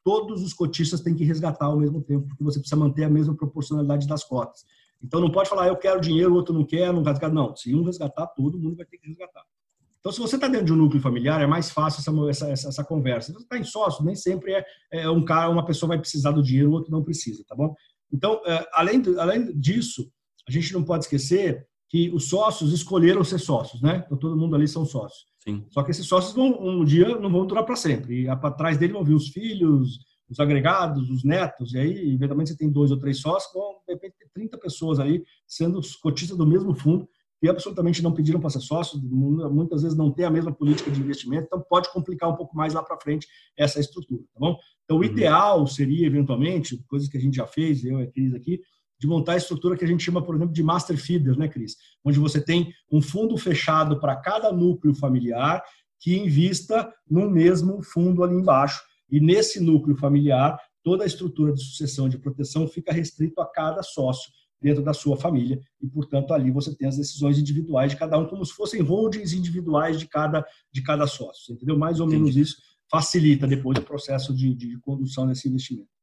todos 0.05 0.43
os 0.43 0.53
cotistas 0.53 1.01
têm 1.01 1.15
que 1.15 1.25
resgatar 1.25 1.67
ao 1.67 1.79
mesmo 1.79 2.03
tempo, 2.03 2.29
porque 2.29 2.45
você 2.45 2.59
precisa 2.59 2.79
manter 2.79 3.05
a 3.05 3.11
mesma 3.11 3.35
proporcionalidade 3.35 4.07
das 4.07 4.23
cotas. 4.25 4.65
Então 5.03 5.21
não 5.21 5.31
pode 5.31 5.49
falar, 5.49 5.65
ah, 5.65 5.69
eu 5.69 5.77
quero 5.77 6.01
dinheiro, 6.01 6.33
o 6.33 6.37
outro 6.37 6.55
não 6.55 6.65
quer, 6.65 6.93
não 6.93 7.03
resgatar. 7.03 7.33
Não, 7.33 7.55
se 7.57 7.75
um 7.75 7.85
resgatar, 7.85 8.27
todo 8.29 8.59
mundo 8.59 8.77
vai 8.77 8.87
ter 8.87 8.99
que 8.99 9.09
resgatar. 9.09 9.43
Então, 10.05 10.13
se 10.13 10.21
você 10.21 10.35
está 10.35 10.47
dentro 10.49 10.67
de 10.67 10.73
um 10.75 10.77
núcleo 10.77 11.01
familiar, 11.01 11.41
é 11.41 11.47
mais 11.47 11.71
fácil 11.71 12.01
essa, 12.29 12.51
essa, 12.51 12.69
essa 12.69 12.85
conversa. 12.85 13.29
Se 13.29 13.33
você 13.33 13.45
está 13.45 13.57
em 13.57 13.65
sócio, 13.65 14.05
nem 14.05 14.15
sempre 14.15 14.53
é, 14.53 14.65
é, 14.93 15.09
um 15.09 15.25
cara, 15.25 15.49
uma 15.49 15.65
pessoa 15.65 15.89
vai 15.89 15.99
precisar 15.99 16.33
do 16.33 16.43
dinheiro, 16.43 16.69
o 16.69 16.75
outro 16.75 16.93
não 16.93 17.03
precisa, 17.03 17.43
tá 17.49 17.55
bom? 17.55 17.75
Então, 18.13 18.39
é, 18.45 18.69
além, 18.75 19.03
além 19.19 19.59
disso, 19.59 20.07
a 20.47 20.53
gente 20.53 20.75
não 20.75 20.85
pode 20.85 21.05
esquecer 21.05 21.67
que 21.89 22.11
os 22.11 22.29
sócios 22.29 22.71
escolheram 22.75 23.25
ser 23.25 23.39
sócios, 23.39 23.81
né? 23.81 24.03
Então, 24.05 24.19
todo 24.19 24.37
mundo 24.37 24.55
ali 24.55 24.69
são 24.69 24.85
sócios. 24.85 25.25
Sim. 25.47 25.65
Só 25.71 25.83
que 25.83 25.91
esses 25.91 26.07
sócios 26.07 26.35
vão, 26.35 26.59
um 26.61 26.85
dia 26.85 27.19
não 27.19 27.31
vão 27.31 27.47
durar 27.47 27.65
para 27.65 27.77
sempre. 27.77 28.23
E 28.23 28.29
atrás 28.29 28.79
dele 28.79 28.95
vão 28.95 29.05
vir 29.05 29.15
os 29.15 29.29
filhos, 29.29 29.99
os 30.29 30.41
agregados, 30.41 31.11
os 31.11 31.23
netos, 31.23 31.75
e 31.75 31.79
aí, 31.79 32.15
eventualmente, 32.15 32.51
você 32.51 32.57
tem 32.57 32.71
dois 32.71 32.91
ou 32.91 32.99
três 32.99 33.21
sócios, 33.21 33.53
vão, 33.53 33.75
de 33.87 33.93
repente, 33.93 34.17
ter 34.19 34.29
30 34.33 34.59
pessoas 34.59 34.99
aí 34.99 35.23
sendo 35.47 35.81
cotistas 36.03 36.37
do 36.37 36.47
mesmo 36.47 36.75
fundo 36.75 37.07
e 37.43 37.49
absolutamente 37.49 38.03
não 38.03 38.13
pediram 38.13 38.41
para 38.41 38.49
ser 38.49 38.61
sócios, 38.61 39.03
muitas 39.03 39.83
vezes 39.83 39.97
não 39.97 40.11
tem 40.11 40.25
a 40.25 40.31
mesma 40.31 40.51
política 40.51 40.91
de 40.91 40.99
investimento, 40.99 41.45
então 41.47 41.63
pode 41.69 41.93
complicar 41.93 42.31
um 42.31 42.37
pouco 42.37 42.57
mais 42.57 42.73
lá 42.73 42.83
para 42.83 42.99
frente 42.99 43.29
essa 43.55 43.79
estrutura, 43.79 44.23
tá 44.33 44.41
bom? 44.41 44.57
Então, 44.85 44.97
o 44.97 45.01
uhum. 45.01 45.05
ideal 45.05 45.67
seria, 45.67 46.07
eventualmente, 46.07 46.83
coisas 46.89 47.07
que 47.07 47.19
a 47.19 47.21
gente 47.21 47.37
já 47.37 47.47
fez, 47.47 47.85
eu 47.85 48.01
e 48.01 48.05
a 48.05 48.11
Cris 48.11 48.35
aqui, 48.35 48.61
de 49.05 49.09
montar 49.09 49.35
a 49.35 49.37
estrutura 49.37 49.77
que 49.77 49.85
a 49.85 49.87
gente 49.87 50.03
chama, 50.03 50.25
por 50.25 50.35
exemplo, 50.35 50.55
de 50.55 50.63
master 50.63 50.97
feeder, 50.97 51.37
né, 51.37 51.47
Cris? 51.47 51.77
Onde 52.03 52.19
você 52.19 52.41
tem 52.41 52.73
um 52.91 53.03
fundo 53.03 53.37
fechado 53.37 54.01
para 54.01 54.17
cada 54.17 54.51
núcleo 54.51 54.95
familiar 54.95 55.63
que 56.01 56.17
invista 56.17 56.91
no 57.09 57.31
mesmo 57.31 57.83
fundo 57.83 58.25
ali 58.25 58.35
embaixo. 58.35 58.83
E 59.11 59.21
nesse 59.21 59.61
núcleo 59.61 59.95
familiar, 59.95 60.59
toda 60.83 61.05
a 61.05 61.07
estrutura 61.07 61.53
de 61.53 61.63
sucessão 61.63 62.09
de 62.09 62.17
proteção 62.17 62.67
fica 62.67 62.93
restrito 62.95 63.43
a 63.43 63.47
cada 63.47 63.83
sócio 63.83 64.33
dentro 64.61 64.83
da 64.83 64.95
sua 64.95 65.19
família 65.19 65.61
e, 65.83 65.87
portanto, 65.87 66.33
ali 66.33 66.51
você 66.51 66.75
tem 66.75 66.89
as 66.89 66.97
decisões 66.97 67.39
individuais 67.39 67.93
de 67.93 67.99
cada 67.99 68.19
um, 68.19 68.27
como 68.27 68.45
se 68.47 68.55
fossem 68.55 68.81
holdings 68.81 69.35
individuais 69.35 69.99
de 69.99 70.09
cada, 70.09 70.43
de 70.73 70.83
cada 70.83 71.07
sócio, 71.07 71.53
entendeu? 71.53 71.79
Mais 71.79 72.01
ou 72.01 72.07
menos 72.07 72.35
isso 72.37 72.57
facilita 72.91 73.47
depois 73.47 73.79
o 73.79 73.83
processo 73.83 74.35
de, 74.35 74.55
de 74.55 74.79
condução 74.81 75.27
desse 75.27 75.47
investimento. 75.47 75.94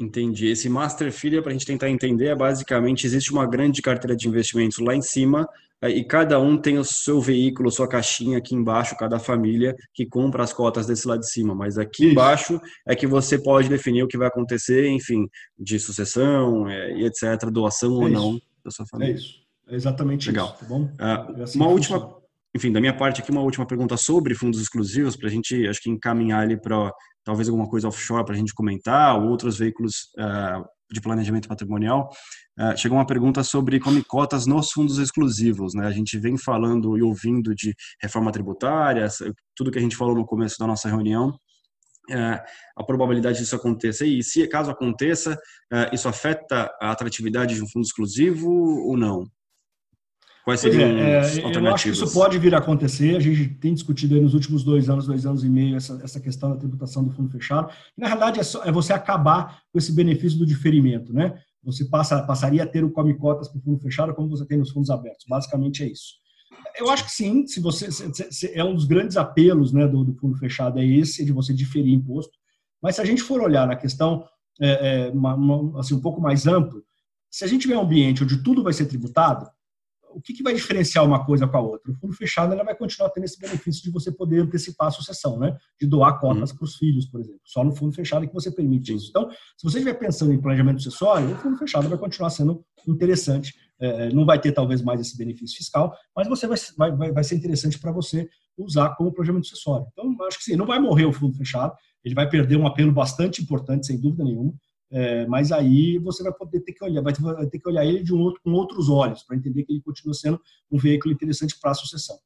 Entendi. 0.00 0.48
Esse 0.48 0.68
Master 0.68 1.12
Filha, 1.12 1.42
para 1.42 1.50
a 1.50 1.52
gente 1.52 1.66
tentar 1.66 1.90
entender, 1.90 2.28
é 2.28 2.34
basicamente 2.34 3.06
existe 3.06 3.30
uma 3.30 3.46
grande 3.46 3.82
carteira 3.82 4.16
de 4.16 4.26
investimentos 4.26 4.78
lá 4.78 4.94
em 4.94 5.02
cima 5.02 5.46
e 5.88 6.04
cada 6.04 6.38
um 6.38 6.58
tem 6.58 6.78
o 6.78 6.84
seu 6.84 7.20
veículo, 7.20 7.70
sua 7.70 7.88
caixinha 7.88 8.36
aqui 8.36 8.54
embaixo, 8.54 8.96
cada 8.96 9.18
família 9.18 9.74
que 9.94 10.04
compra 10.04 10.42
as 10.42 10.52
cotas 10.52 10.86
desse 10.86 11.08
lado 11.08 11.20
de 11.20 11.30
cima. 11.30 11.54
Mas 11.54 11.78
aqui 11.78 12.04
Isso. 12.04 12.12
embaixo 12.12 12.60
é 12.86 12.94
que 12.94 13.06
você 13.06 13.38
pode 13.38 13.68
definir 13.68 14.02
o 14.02 14.08
que 14.08 14.18
vai 14.18 14.28
acontecer, 14.28 14.88
enfim, 14.88 15.26
de 15.58 15.78
sucessão 15.78 16.68
é, 16.68 16.98
e 16.98 17.06
etc., 17.06 17.50
doação 17.50 17.92
é 17.92 18.04
ou 18.04 18.08
não 18.08 18.40
da 18.62 18.70
sua 18.70 18.86
família. 18.86 19.14
É 19.14 19.16
isso. 19.16 19.40
É 19.68 19.74
exatamente 19.74 20.28
Legal. 20.28 20.48
isso. 20.48 20.58
Tá 20.58 20.66
bom? 20.66 20.82
Uh, 20.82 21.56
uma 21.56 21.68
última 21.68 22.20
enfim, 22.54 22.72
da 22.72 22.80
minha 22.80 22.96
parte 22.96 23.20
aqui 23.20 23.30
uma 23.30 23.42
última 23.42 23.64
pergunta 23.64 23.96
sobre 23.96 24.34
fundos 24.34 24.60
exclusivos 24.60 25.16
para 25.16 25.28
a 25.28 25.30
gente, 25.30 25.68
acho 25.68 25.80
que 25.80 25.88
encaminhar 25.88 26.44
ele 26.44 26.56
para 26.56 26.92
talvez 27.24 27.48
alguma 27.48 27.68
coisa 27.68 27.88
offshore 27.88 28.24
para 28.24 28.34
a 28.34 28.38
gente 28.38 28.54
comentar 28.54 29.18
ou 29.18 29.28
outros 29.28 29.58
veículos 29.58 30.10
uh, 30.18 30.64
de 30.90 31.00
planejamento 31.00 31.48
patrimonial. 31.48 32.10
Uh, 32.58 32.76
chegou 32.76 32.98
uma 32.98 33.06
pergunta 33.06 33.42
sobre 33.42 33.78
come 33.78 34.02
cotas 34.04 34.46
nos 34.46 34.70
fundos 34.70 34.98
exclusivos, 34.98 35.74
né? 35.74 35.86
A 35.86 35.92
gente 35.92 36.18
vem 36.18 36.36
falando 36.36 36.96
e 36.96 37.02
ouvindo 37.02 37.54
de 37.54 37.74
reforma 38.02 38.32
tributária, 38.32 39.06
tudo 39.56 39.70
que 39.70 39.78
a 39.78 39.82
gente 39.82 39.96
falou 39.96 40.14
no 40.14 40.26
começo 40.26 40.56
da 40.58 40.66
nossa 40.66 40.88
reunião. 40.88 41.28
Uh, 42.10 42.40
a 42.76 42.84
probabilidade 42.84 43.38
disso 43.38 43.54
aconteça 43.54 44.04
e 44.04 44.22
se 44.22 44.46
caso 44.48 44.70
aconteça, 44.70 45.38
isso 45.92 46.08
afeta 46.08 46.68
a 46.80 46.90
atratividade 46.90 47.54
de 47.54 47.62
um 47.62 47.68
fundo 47.68 47.84
exclusivo 47.84 48.50
ou 48.50 48.96
não? 48.96 49.24
Quais 50.44 50.60
seriam 50.60 50.88
é, 50.98 51.18
as 51.18 51.38
alternativas? 51.38 51.56
É, 51.56 51.60
eu 51.60 51.74
acho 51.74 51.84
que 51.84 51.90
isso 51.90 52.12
pode 52.12 52.38
vir 52.38 52.54
a 52.54 52.58
acontecer. 52.58 53.16
A 53.16 53.20
gente 53.20 53.48
tem 53.54 53.74
discutido 53.74 54.20
nos 54.20 54.34
últimos 54.34 54.64
dois 54.64 54.88
anos, 54.88 55.06
dois 55.06 55.26
anos 55.26 55.44
e 55.44 55.48
meio, 55.48 55.76
essa, 55.76 56.00
essa 56.02 56.20
questão 56.20 56.50
da 56.50 56.56
tributação 56.56 57.04
do 57.04 57.10
fundo 57.10 57.30
fechado. 57.30 57.70
Na 57.96 58.06
realidade, 58.06 58.40
é, 58.40 58.42
só, 58.42 58.64
é 58.64 58.72
você 58.72 58.92
acabar 58.92 59.62
com 59.70 59.78
esse 59.78 59.92
benefício 59.92 60.38
do 60.38 60.46
diferimento, 60.46 61.12
né? 61.12 61.38
Você 61.62 61.84
passa, 61.84 62.22
passaria 62.22 62.62
a 62.62 62.66
ter 62.66 62.82
o 62.84 62.90
come 62.90 63.14
cotas 63.14 63.48
para 63.48 63.58
o 63.58 63.62
fundo 63.62 63.78
fechado 63.78 64.14
como 64.14 64.30
você 64.30 64.46
tem 64.46 64.56
nos 64.56 64.70
fundos 64.70 64.88
abertos. 64.88 65.26
Basicamente 65.28 65.82
é 65.82 65.88
isso. 65.88 66.14
Eu 66.78 66.90
acho 66.90 67.04
que 67.04 67.12
sim, 67.12 67.46
se 67.46 67.60
você 67.60 67.90
se, 67.92 68.32
se, 68.32 68.50
é 68.54 68.64
um 68.64 68.74
dos 68.74 68.86
grandes 68.86 69.16
apelos 69.16 69.72
né, 69.72 69.86
do, 69.86 70.04
do, 70.04 70.14
fundo 70.14 70.36
fechado 70.38 70.78
é 70.78 70.84
esse 70.84 71.24
de 71.24 71.32
você 71.32 71.52
diferir 71.52 71.92
imposto. 71.92 72.32
Mas 72.82 72.96
se 72.96 73.02
a 73.02 73.04
gente 73.04 73.22
for 73.22 73.42
olhar 73.42 73.66
na 73.66 73.76
questão 73.76 74.24
é, 74.58 75.08
é, 75.08 75.10
uma, 75.10 75.34
uma, 75.34 75.80
assim, 75.80 75.94
um 75.94 76.00
pouco 76.00 76.20
mais 76.20 76.46
amplo, 76.46 76.82
se 77.30 77.44
a 77.44 77.46
gente 77.46 77.62
tiver 77.62 77.76
um 77.76 77.82
ambiente 77.82 78.24
onde 78.24 78.42
tudo 78.42 78.62
vai 78.62 78.72
ser 78.72 78.86
tributado, 78.86 79.46
o 80.14 80.20
que, 80.20 80.32
que, 80.32 80.42
vai 80.42 80.54
diferenciar 80.54 81.04
uma 81.04 81.24
coisa 81.24 81.46
com 81.46 81.56
a 81.56 81.60
outra? 81.60 81.92
O 81.92 81.94
fundo 81.94 82.12
fechado 82.12 82.52
ela 82.52 82.64
vai 82.64 82.74
continuar 82.74 83.10
tendo 83.10 83.24
esse 83.24 83.38
benefício 83.38 83.82
de 83.82 83.90
você 83.90 84.10
poder 84.10 84.40
antecipar 84.40 84.88
a 84.88 84.90
sucessão, 84.90 85.38
né? 85.38 85.56
De 85.80 85.86
doar 85.86 86.18
cotas 86.18 86.50
uhum. 86.50 86.56
para 86.56 86.64
os 86.64 86.76
filhos, 86.76 87.06
por 87.06 87.20
exemplo. 87.20 87.40
Só 87.44 87.64
no 87.64 87.74
fundo 87.74 87.94
fechado 87.94 88.24
é 88.24 88.28
que 88.28 88.34
você 88.34 88.50
permite 88.50 88.94
isso. 88.94 89.08
Então, 89.10 89.30
se 89.30 89.62
você 89.62 89.78
estiver 89.78 89.94
pensando 89.94 90.32
em 90.32 90.40
planejamento 90.40 90.82
sucessório, 90.82 91.32
o 91.32 91.36
fundo 91.36 91.56
fechado 91.56 91.88
vai 91.88 91.98
continuar 91.98 92.30
sendo 92.30 92.64
interessante. 92.86 93.54
É, 93.78 94.12
não 94.12 94.26
vai 94.26 94.38
ter 94.38 94.52
talvez 94.52 94.82
mais 94.82 95.00
esse 95.00 95.16
benefício 95.16 95.56
fiscal, 95.56 95.94
mas 96.14 96.28
você 96.28 96.46
vai, 96.46 96.58
vai, 96.92 97.12
vai 97.12 97.24
ser 97.24 97.36
interessante 97.36 97.78
para 97.78 97.90
você 97.92 98.28
usar 98.58 98.94
como 98.96 99.12
planejamento 99.12 99.46
sucessório. 99.46 99.86
Então, 99.92 100.14
acho 100.26 100.38
que 100.38 100.44
sim, 100.44 100.56
não 100.56 100.66
vai 100.66 100.78
morrer 100.78 101.06
o 101.06 101.12
fundo 101.12 101.34
fechado, 101.34 101.74
ele 102.04 102.14
vai 102.14 102.28
perder 102.28 102.56
um 102.56 102.66
apelo 102.66 102.92
bastante 102.92 103.42
importante, 103.42 103.86
sem 103.86 103.98
dúvida 103.98 104.24
nenhuma. 104.24 104.52
É, 104.92 105.24
mas 105.26 105.52
aí 105.52 105.98
você 105.98 106.22
vai 106.22 106.32
poder 106.32 106.60
ter 106.60 106.72
que 106.72 106.84
olhar, 106.84 107.00
vai 107.00 107.12
ter, 107.12 107.22
vai 107.22 107.46
ter 107.46 107.58
que 107.58 107.68
olhar 107.68 107.84
ele 107.84 108.02
de 108.02 108.12
um 108.12 108.20
outro, 108.20 108.40
com 108.42 108.50
outros 108.52 108.88
olhos 108.88 109.22
para 109.22 109.36
entender 109.36 109.62
que 109.62 109.72
ele 109.72 109.82
continua 109.82 110.14
sendo 110.14 110.40
um 110.70 110.78
veículo 110.78 111.14
interessante 111.14 111.58
para 111.60 111.70
a 111.70 111.74
sucessão. 111.74 112.18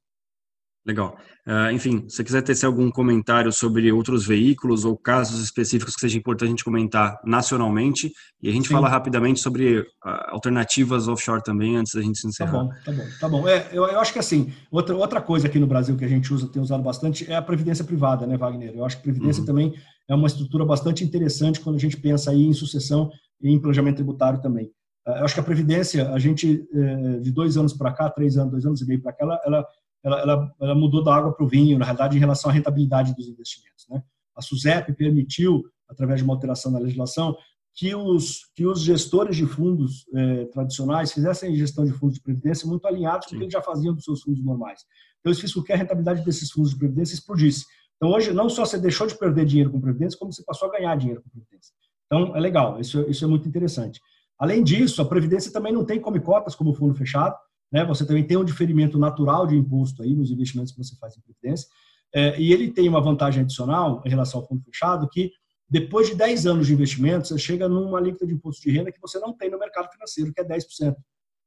Legal. 0.87 1.17
Uh, 1.47 1.71
enfim, 1.73 2.05
se 2.09 2.17
você 2.17 2.25
quiser 2.25 2.43
ter 2.43 2.67
algum 2.67 2.91
comentário 2.91 3.51
sobre 3.51 3.91
outros 3.91 4.27
veículos 4.27 4.85
ou 4.85 4.97
casos 4.97 5.43
específicos 5.43 5.95
que 5.95 6.01
seja 6.01 6.19
importante 6.19 6.49
a 6.49 6.51
gente 6.51 6.65
comentar 6.65 7.19
nacionalmente, 7.25 8.13
e 8.43 8.51
a 8.51 8.53
gente 8.53 8.69
Sim. 8.69 8.75
fala 8.75 8.89
rapidamente 8.89 9.41
sobre 9.41 9.81
uh, 9.81 9.87
alternativas 10.29 11.09
offshore 11.09 11.43
também, 11.43 11.77
antes 11.77 11.95
da 11.95 12.03
gente 12.03 12.19
se 12.19 12.27
encerrar. 12.27 12.53
Tá 12.53 12.63
bom, 12.63 12.71
tá 12.85 12.93
bom. 12.93 13.05
Tá 13.21 13.29
bom. 13.29 13.49
É, 13.49 13.69
eu, 13.73 13.87
eu 13.87 13.99
acho 13.99 14.13
que 14.13 14.19
assim, 14.19 14.53
outra, 14.71 14.95
outra 14.95 15.23
coisa 15.23 15.47
aqui 15.47 15.59
no 15.59 15.67
Brasil 15.67 15.97
que 15.97 16.05
a 16.05 16.09
gente 16.09 16.33
usa, 16.33 16.49
tem 16.49 16.61
usado 16.61 16.83
bastante, 16.83 17.31
é 17.31 17.37
a 17.37 17.43
previdência 17.43 17.85
privada, 17.85 18.27
né, 18.27 18.37
Wagner? 18.37 18.75
Eu 18.75 18.85
acho 18.85 18.99
que 18.99 19.05
previdência 19.05 19.41
uhum. 19.41 19.47
também 19.47 19.75
é 20.09 20.15
uma 20.15 20.27
estrutura 20.27 20.67
bastante 20.67 21.03
interessante 21.03 21.61
quando 21.61 21.77
a 21.77 21.81
gente 21.81 21.97
pensa 21.97 22.31
aí 22.31 22.45
em 22.45 22.53
sucessão 22.53 23.11
e 23.41 23.51
em 23.51 23.59
planejamento 23.59 23.97
tributário 23.97 24.43
também. 24.43 24.67
Uh, 25.07 25.13
eu 25.13 25.25
acho 25.25 25.35
que 25.35 25.41
a 25.41 25.45
previdência, 25.45 26.11
a 26.11 26.19
gente, 26.19 26.67
eh, 26.75 27.21
de 27.21 27.31
dois 27.31 27.57
anos 27.59 27.75
para 27.75 27.93
cá, 27.93 28.09
três 28.09 28.39
anos, 28.39 28.53
dois 28.53 28.65
anos 28.65 28.81
e 28.81 28.87
meio 28.87 29.03
para 29.03 29.13
cá, 29.13 29.19
ela, 29.25 29.41
ela 29.45 29.67
ela, 30.05 30.21
ela, 30.21 30.55
ela 30.61 30.75
mudou 30.75 31.03
da 31.03 31.15
água 31.15 31.33
para 31.33 31.45
o 31.45 31.49
vinho, 31.49 31.79
na 31.79 31.85
realidade, 31.85 32.17
em 32.17 32.21
relação 32.21 32.51
à 32.51 32.55
rentabilidade 32.55 33.15
dos 33.15 33.27
investimentos. 33.27 33.87
Né? 33.89 34.03
A 34.37 34.43
SUSEP 34.43 34.93
permitiu, 34.93 35.65
através 35.89 36.21
de 36.21 36.25
uma 36.25 36.35
alteração 36.35 36.71
na 36.71 36.79
legislação, 36.79 37.35
que 37.75 37.95
os, 37.95 38.51
que 38.55 38.65
os 38.67 38.83
gestores 38.83 39.37
de 39.37 39.47
fundos 39.47 40.07
eh, 40.15 40.45
tradicionais 40.53 41.13
fizessem 41.13 41.57
gestão 41.57 41.85
de 41.85 41.93
fundos 41.93 42.15
de 42.15 42.23
previdência 42.23 42.69
muito 42.69 42.87
alinhados 42.87 43.27
com 43.27 43.35
o 43.35 43.39
que 43.39 43.45
eles 43.45 43.53
já 43.53 43.61
faziam 43.61 43.93
dos 43.93 44.05
seus 44.05 44.23
fundos 44.23 44.45
normais. 44.45 44.83
Então, 45.19 45.33
isso 45.33 45.41
fez 45.41 45.53
com 45.53 45.63
que 45.63 45.73
a 45.73 45.77
rentabilidade 45.77 46.25
desses 46.25 46.53
fundos 46.53 46.71
de 46.71 46.79
previdência 46.79 47.15
explodisse. 47.15 47.65
Então, 47.97 48.11
hoje, 48.11 48.33
não 48.33 48.49
só 48.49 48.65
você 48.65 48.79
deixou 48.79 49.07
de 49.07 49.19
perder 49.19 49.45
dinheiro 49.45 49.73
com 49.73 49.81
previdência, 49.81 50.17
como 50.19 50.33
você 50.33 50.45
passou 50.45 50.69
a 50.69 50.73
ganhar 50.73 50.97
dinheiro 50.97 51.23
com 51.23 51.31
previdência. 51.31 51.73
Então, 52.07 52.37
é 52.37 52.41
legal, 52.41 52.79
isso, 52.81 53.01
isso 53.09 53.25
é 53.25 53.29
muito 53.29 53.49
interessante. 53.49 54.01
Além 54.39 54.63
disso, 54.63 55.03
a 55.03 55.05
previdência 55.05 55.53
também 55.53 55.73
não 55.73 55.85
tem 55.85 56.01
come 56.01 56.21
cotas 56.21 56.55
como 56.55 56.75
fundo 56.75 56.95
fechado, 56.95 57.35
né? 57.75 57.85
Você 57.87 58.07
também 58.07 58.23
tem 58.23 58.37
um 58.37 58.45
diferimento 58.45 58.97
natural 58.97 59.49
de 59.49 59.57
imposto 59.57 60.01
aí 60.05 60.15
nos 60.15 60.31
investimentos 60.31 60.71
que 60.71 60.79
você 60.79 60.95
faz 60.95 61.17
em 61.17 61.21
previdência. 61.21 61.69
É, 62.15 62.41
e 62.41 62.53
ele 62.53 62.71
tem 62.71 62.89
uma 62.89 63.01
vantagem 63.01 63.43
adicional 63.43 64.01
em 64.07 64.09
relação 64.09 64.41
ao 64.41 64.47
fundo 64.47 64.63
fechado, 64.63 65.09
que 65.09 65.33
depois 65.69 66.07
de 66.07 66.15
10 66.15 66.47
anos 66.47 66.69
de 66.69 66.73
investimento, 66.73 67.27
você 67.27 67.37
chega 67.37 67.69
numa 67.69 67.99
alíquota 67.99 68.29
de 68.29 68.33
imposto 68.33 68.63
de 68.63 68.71
renda 68.71 68.93
que 68.93 69.01
você 69.01 69.19
não 69.19 69.37
tem 69.37 69.51
no 69.51 69.59
mercado 69.59 69.91
financeiro, 69.91 70.33
que 70.33 70.41
é 70.41 70.45
10%. 70.45 70.95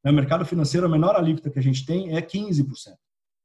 No 0.03 0.11
mercado 0.11 0.43
financeiro, 0.43 0.85
a 0.85 0.89
menor 0.89 1.15
alíquota 1.15 1.49
que 1.49 1.59
a 1.59 1.63
gente 1.63 1.85
tem 1.85 2.13
é 2.17 2.21
15%. 2.21 2.65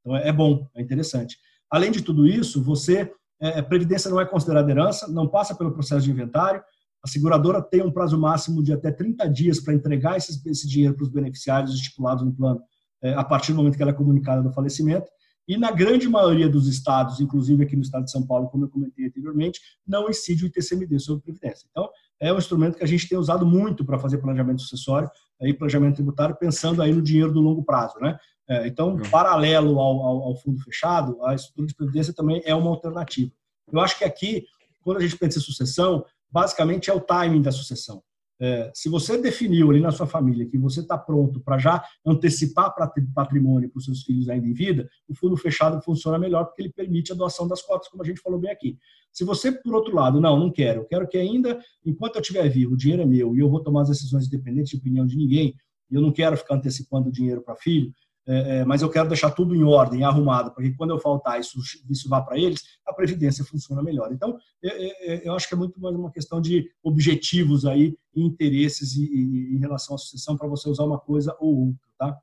Então, 0.00 0.16
é 0.16 0.32
bom, 0.32 0.66
é 0.74 0.82
interessante. 0.82 1.38
Além 1.70 1.92
de 1.92 2.02
tudo 2.02 2.26
isso, 2.26 2.60
você, 2.64 3.12
é, 3.40 3.60
a 3.60 3.62
previdência 3.62 4.10
não 4.10 4.20
é 4.20 4.26
considerada 4.26 4.68
herança, 4.68 5.06
não 5.06 5.28
passa 5.28 5.54
pelo 5.54 5.72
processo 5.72 6.04
de 6.04 6.10
inventário, 6.10 6.60
a 7.04 7.06
seguradora 7.06 7.62
tem 7.62 7.80
um 7.80 7.92
prazo 7.92 8.18
máximo 8.18 8.60
de 8.60 8.72
até 8.72 8.90
30 8.90 9.28
dias 9.28 9.60
para 9.60 9.72
entregar 9.72 10.16
esse, 10.16 10.42
esse 10.48 10.66
dinheiro 10.66 10.96
para 10.96 11.04
os 11.04 11.10
beneficiários 11.10 11.72
estipulados 11.74 12.24
no 12.24 12.32
plano 12.32 12.60
é, 12.60 12.71
a 13.10 13.24
partir 13.24 13.52
do 13.52 13.58
momento 13.58 13.76
que 13.76 13.82
ela 13.82 13.90
é 13.90 13.94
comunicada 13.94 14.42
do 14.42 14.52
falecimento. 14.52 15.10
E 15.46 15.56
na 15.56 15.72
grande 15.72 16.08
maioria 16.08 16.48
dos 16.48 16.68
estados, 16.68 17.20
inclusive 17.20 17.64
aqui 17.64 17.74
no 17.74 17.82
estado 17.82 18.04
de 18.04 18.12
São 18.12 18.24
Paulo, 18.24 18.48
como 18.48 18.64
eu 18.64 18.68
comentei 18.68 19.06
anteriormente, 19.06 19.60
não 19.86 20.08
incide 20.08 20.44
o 20.44 20.46
ITCMD 20.46 20.98
sobre 21.00 21.22
previdência. 21.22 21.66
Então, 21.70 21.88
é 22.20 22.32
um 22.32 22.38
instrumento 22.38 22.78
que 22.78 22.84
a 22.84 22.86
gente 22.86 23.08
tem 23.08 23.18
usado 23.18 23.44
muito 23.44 23.84
para 23.84 23.98
fazer 23.98 24.18
planejamento 24.18 24.62
sucessório, 24.62 25.10
aí 25.40 25.52
planejamento 25.52 25.96
tributário, 25.96 26.36
pensando 26.36 26.80
aí 26.80 26.92
no 26.92 27.02
dinheiro 27.02 27.32
do 27.32 27.40
longo 27.40 27.64
prazo, 27.64 27.98
né? 28.00 28.16
É, 28.48 28.66
então, 28.66 28.96
paralelo 29.10 29.80
ao, 29.80 30.00
ao, 30.00 30.22
ao, 30.22 30.36
fundo 30.36 30.60
fechado, 30.62 31.24
a 31.24 31.34
estrutura 31.34 31.66
de 31.66 31.74
previdência 31.74 32.12
também 32.12 32.40
é 32.44 32.54
uma 32.54 32.70
alternativa. 32.70 33.30
Eu 33.72 33.80
acho 33.80 33.98
que 33.98 34.04
aqui, 34.04 34.44
quando 34.82 34.98
a 34.98 35.00
gente 35.00 35.16
pensa 35.16 35.38
em 35.38 35.42
sucessão, 35.42 36.04
basicamente 36.30 36.90
é 36.90 36.94
o 36.94 37.00
timing 37.00 37.42
da 37.42 37.50
sucessão. 37.50 38.02
É, 38.40 38.72
se 38.74 38.88
você 38.88 39.16
definiu 39.16 39.70
ali 39.70 39.80
na 39.80 39.92
sua 39.92 40.06
família 40.06 40.46
que 40.46 40.58
você 40.58 40.80
está 40.80 40.98
pronto 40.98 41.40
para 41.40 41.58
já 41.58 41.84
antecipar 42.04 42.74
patrimônio 43.14 43.70
para 43.70 43.78
os 43.78 43.84
seus 43.84 44.02
filhos 44.02 44.28
ainda 44.28 44.46
em 44.46 44.52
vida, 44.52 44.88
o 45.08 45.14
fundo 45.14 45.36
fechado 45.36 45.80
funciona 45.82 46.18
melhor 46.18 46.46
porque 46.46 46.62
ele 46.62 46.72
permite 46.72 47.12
a 47.12 47.14
doação 47.14 47.46
das 47.46 47.62
cotas, 47.62 47.88
como 47.88 48.02
a 48.02 48.06
gente 48.06 48.20
falou 48.20 48.40
bem 48.40 48.50
aqui. 48.50 48.76
Se 49.12 49.24
você, 49.24 49.52
por 49.52 49.74
outro 49.74 49.94
lado, 49.94 50.20
não, 50.20 50.38
não 50.38 50.50
quero, 50.50 50.80
eu 50.80 50.84
quero 50.86 51.06
que 51.06 51.18
ainda, 51.18 51.60
enquanto 51.84 52.16
eu 52.16 52.20
estiver 52.20 52.48
vivo, 52.48 52.74
o 52.74 52.76
dinheiro 52.76 53.02
é 53.02 53.06
meu 53.06 53.36
e 53.36 53.40
eu 53.40 53.48
vou 53.48 53.62
tomar 53.62 53.82
as 53.82 53.88
decisões 53.88 54.26
independentes 54.26 54.70
de 54.70 54.76
opinião 54.78 55.06
de 55.06 55.16
ninguém, 55.16 55.54
e 55.90 55.94
eu 55.94 56.00
não 56.00 56.10
quero 56.10 56.36
ficar 56.36 56.54
antecipando 56.54 57.10
o 57.10 57.12
dinheiro 57.12 57.42
para 57.42 57.54
filho, 57.54 57.92
é, 58.26 58.58
é, 58.58 58.64
mas 58.64 58.82
eu 58.82 58.90
quero 58.90 59.08
deixar 59.08 59.32
tudo 59.32 59.54
em 59.54 59.64
ordem, 59.64 60.04
arrumado, 60.04 60.52
para 60.52 60.62
que 60.62 60.74
quando 60.74 60.90
eu 60.90 61.00
faltar 61.00 61.40
isso, 61.40 61.58
isso 61.90 62.08
vá 62.08 62.22
para 62.22 62.38
eles, 62.38 62.62
a 62.86 62.92
previdência 62.92 63.44
funciona 63.44 63.82
melhor. 63.82 64.12
Então, 64.12 64.38
eu, 64.62 65.20
eu, 65.24 65.34
acho 65.34 65.48
que 65.48 65.54
é 65.54 65.56
muito 65.56 65.80
mais 65.80 65.94
uma 65.96 66.10
questão 66.10 66.40
de 66.40 66.70
objetivos 66.82 67.66
aí, 67.66 67.96
e 68.14 68.22
interesses 68.22 68.94
e, 68.94 69.04
e, 69.04 69.56
em 69.56 69.58
relação 69.58 69.96
à 69.96 69.98
sucessão 69.98 70.36
para 70.36 70.48
você 70.48 70.68
usar 70.68 70.84
uma 70.84 70.98
coisa 70.98 71.36
ou 71.40 71.68
outra, 71.68 71.88
tá? 71.98 72.18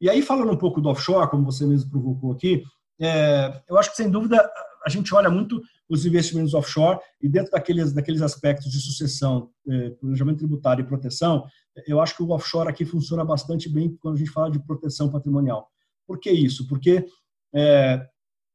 E 0.00 0.08
aí, 0.08 0.22
falando 0.22 0.52
um 0.52 0.56
pouco 0.56 0.80
do 0.80 0.88
offshore, 0.88 1.30
como 1.30 1.44
você 1.44 1.66
mesmo 1.66 1.90
provocou 1.90 2.32
aqui, 2.32 2.62
é, 3.00 3.62
eu 3.68 3.78
acho 3.78 3.90
que, 3.90 3.96
sem 3.96 4.10
dúvida, 4.10 4.48
a 4.84 4.90
gente 4.90 5.14
olha 5.14 5.30
muito 5.30 5.60
os 5.88 6.04
investimentos 6.04 6.54
offshore 6.54 6.98
e 7.20 7.28
dentro 7.28 7.50
daqueles, 7.52 7.92
daqueles 7.92 8.22
aspectos 8.22 8.70
de 8.70 8.80
sucessão, 8.80 9.50
é, 9.68 9.90
planejamento 9.90 10.38
tributário 10.38 10.82
e 10.82 10.86
proteção, 10.86 11.46
eu 11.86 12.00
acho 12.00 12.16
que 12.16 12.22
o 12.22 12.30
offshore 12.30 12.68
aqui 12.68 12.84
funciona 12.84 13.24
bastante 13.24 13.68
bem 13.68 13.96
quando 14.00 14.16
a 14.16 14.18
gente 14.18 14.30
fala 14.30 14.50
de 14.50 14.58
proteção 14.58 15.10
patrimonial. 15.10 15.68
Por 16.06 16.18
que 16.18 16.30
isso? 16.30 16.66
Porque 16.66 17.06
é, 17.54 18.06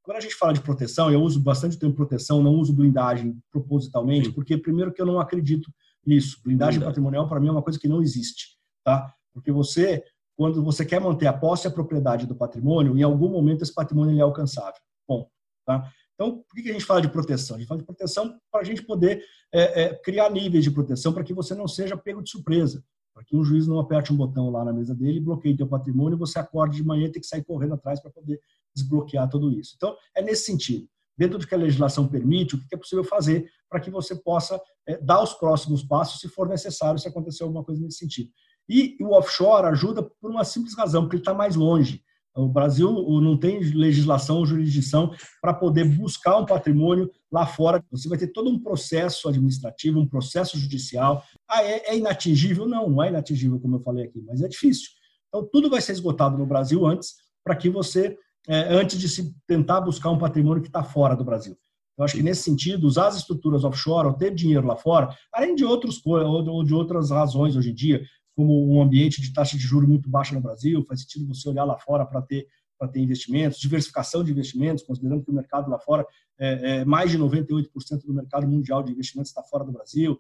quando 0.04 0.18
a 0.18 0.22
gente 0.22 0.36
fala 0.36 0.54
de 0.54 0.62
proteção, 0.62 1.12
eu 1.12 1.22
uso 1.22 1.40
bastante 1.40 1.78
o 1.78 1.80
termo 1.80 1.96
proteção, 1.96 2.44
não 2.44 2.56
uso 2.56 2.74
blindagem 2.74 3.42
propositalmente, 3.50 4.28
Sim. 4.28 4.34
porque 4.34 4.58
primeiro 4.58 4.92
que 4.92 5.02
eu 5.02 5.06
não 5.06 5.20
acredito 5.20 5.72
nisso. 6.06 6.42
Blindagem 6.44 6.82
patrimonial 6.82 7.28
para 7.28 7.40
mim 7.40 7.48
é 7.48 7.52
uma 7.52 7.64
coisa 7.64 7.80
que 7.80 7.88
não 7.88 8.02
existe, 8.02 8.58
tá? 8.84 9.14
Porque 9.34 9.52
você, 9.52 10.04
quando 10.36 10.62
você 10.62 10.86
quer 10.86 11.00
manter 11.00 11.28
a 11.28 11.34
posse 11.34 11.66
e 11.66 11.70
a 11.70 11.72
propriedade 11.72 12.28
do 12.28 12.36
patrimônio, 12.36 12.98
em 12.98 13.02
algum 13.02 13.30
momento 13.30 13.62
esse 13.62 13.74
patrimônio 13.74 14.18
é 14.18 14.22
alcançável. 14.22 14.80
Bom, 15.08 15.30
tá? 15.66 15.90
Então, 16.14 16.44
por 16.48 16.62
que 16.62 16.70
a 16.70 16.74
gente 16.74 16.86
fala 16.86 17.02
de 17.02 17.10
proteção? 17.10 17.56
A 17.56 17.60
gente 17.60 17.68
fala 17.68 17.80
de 17.80 17.86
proteção 17.86 18.40
para 18.52 18.62
a 18.62 18.64
gente 18.64 18.84
poder 18.84 19.24
é, 19.52 19.84
é, 19.84 19.96
criar 19.96 20.30
níveis 20.30 20.64
de 20.64 20.72
proteção 20.72 21.14
para 21.14 21.24
que 21.24 21.34
você 21.34 21.56
não 21.56 21.68
seja 21.68 21.98
pego 21.98 22.22
de 22.22 22.30
surpresa, 22.30 22.84
para 23.14 23.24
que 23.24 23.36
um 23.36 23.44
juiz 23.44 23.68
não 23.68 23.80
aperte 23.80 24.14
um 24.14 24.18
botão 24.18 24.50
lá 24.50 24.64
na 24.64 24.74
mesa 24.74 24.94
dele, 24.94 25.20
bloqueie 25.20 25.56
teu 25.56 25.68
patrimônio, 25.68 26.18
você 26.18 26.40
acorde 26.40 26.78
de 26.78 26.84
manhã 26.84 27.08
e 27.08 27.12
tem 27.12 27.22
que 27.22 27.28
sair 27.28 27.44
correndo 27.44 27.74
atrás 27.74 28.00
para 28.00 28.12
poder 28.12 28.40
desbloquear 28.76 29.30
tudo 29.30 29.52
isso. 29.52 29.74
Então, 29.76 29.96
é 30.16 30.22
nesse 30.22 30.46
sentido. 30.46 30.88
Dentro 31.16 31.38
do 31.38 31.46
que 31.46 31.54
a 31.54 31.58
legislação 31.58 32.08
permite, 32.08 32.56
o 32.56 32.60
que 32.60 32.74
é 32.74 32.78
possível 32.78 33.04
fazer 33.04 33.48
para 33.70 33.80
que 33.80 33.92
você 33.92 34.16
possa 34.16 34.60
é, 34.88 34.98
dar 34.98 35.22
os 35.22 35.34
próximos 35.34 35.84
passos, 35.84 36.20
se 36.20 36.28
for 36.28 36.48
necessário, 36.48 37.00
se 37.00 37.08
acontecer 37.08 37.44
alguma 37.44 37.64
coisa 37.64 37.82
nesse 37.82 38.00
sentido. 38.00 38.32
E 38.68 38.98
o 39.02 39.12
offshore 39.14 39.68
ajuda 39.68 40.02
por 40.04 40.32
uma 40.32 40.44
simples 40.44 40.76
razão, 40.76 41.04
porque 41.04 41.18
ele 41.18 41.22
está 41.22 41.34
mais 41.34 41.56
longe. 41.56 42.03
O 42.36 42.48
Brasil 42.48 42.92
não 43.22 43.38
tem 43.38 43.60
legislação 43.60 44.38
ou 44.38 44.46
jurisdição 44.46 45.14
para 45.42 45.54
poder 45.54 45.86
buscar 45.86 46.38
um 46.38 46.46
patrimônio 46.46 47.10
lá 47.32 47.46
fora. 47.46 47.84
Você 47.92 48.10
vai 48.10 48.18
ter 48.18 48.28
todo 48.28 48.50
um 48.50 48.60
processo 48.60 49.30
administrativo, 49.30 50.00
um 50.00 50.08
processo 50.08 50.58
judicial. 50.58 51.24
Ah, 51.48 51.64
é, 51.64 51.92
é 51.92 51.98
inatingível? 51.98 52.68
Não, 52.68 52.90
não 52.90 53.04
é 53.04 53.10
inatingível, 53.10 53.60
como 53.60 53.76
eu 53.76 53.82
falei 53.82 54.06
aqui, 54.06 54.20
mas 54.26 54.42
é 54.42 54.48
difícil. 54.48 54.90
Então, 55.28 55.48
tudo 55.52 55.70
vai 55.70 55.82
ser 55.82 55.92
esgotado 55.92 56.38
no 56.38 56.46
Brasil 56.46 56.86
antes, 56.86 57.16
para 57.44 57.56
que 57.56 57.70
você, 57.70 58.18
é, 58.48 58.74
antes 58.74 59.00
de 59.00 59.08
se 59.08 59.36
tentar 59.48 59.82
buscar 59.82 60.10
um 60.10 60.18
patrimônio 60.18 60.62
que 60.62 60.70
está 60.70 60.84
fora 60.84 61.16
do 61.16 61.24
Brasil. 61.24 61.56
Eu 61.98 62.04
acho 62.04 62.16
que 62.16 62.24
nesse 62.24 62.44
sentido, 62.44 62.88
usar 62.88 63.08
as 63.08 63.18
estruturas 63.18 63.64
offshore 63.64 64.08
ou 64.08 64.14
ter 64.14 64.34
dinheiro 64.34 64.66
lá 64.66 64.76
fora, 64.76 65.16
além 65.32 65.54
de 65.54 65.64
outros 65.64 66.02
ou 66.06 66.64
de 66.64 66.74
outras 66.74 67.12
razões 67.12 67.56
hoje 67.56 67.70
em 67.70 67.76
dia, 67.76 68.04
como 68.36 68.74
um 68.74 68.82
ambiente 68.82 69.22
de 69.22 69.32
taxa 69.34 69.58
de 69.58 69.64
juros 69.64 69.88
muito 69.88 70.10
baixa 70.10 70.34
no 70.34 70.42
Brasil, 70.42 70.84
faz 70.88 71.02
sentido 71.02 71.28
você 71.28 71.50
olhar 71.50 71.64
lá 71.64 71.78
fora 71.78 72.06
para 72.06 72.22
ter 72.22 72.48
para 72.78 72.88
ter 72.92 73.00
investimentos, 73.00 73.60
diversificação 73.60 74.24
de 74.24 74.32
investimentos, 74.32 74.84
considerando 74.84 75.24
que 75.24 75.32
o 75.32 75.34
mercado 75.34 75.70
lá 75.70 75.80
fora, 75.80 76.06
é, 76.38 76.80
é 76.80 76.86
mais 76.86 77.12
de 77.12 77.18
98% 77.18 77.70
do 78.06 78.14
mercado 78.14 78.48
mundial 78.48 78.84
de 78.84 78.92
investimentos 78.92 79.30
está 79.30 79.42
fora 79.44 79.64
do 79.64 79.72
Brasil. 79.72 80.20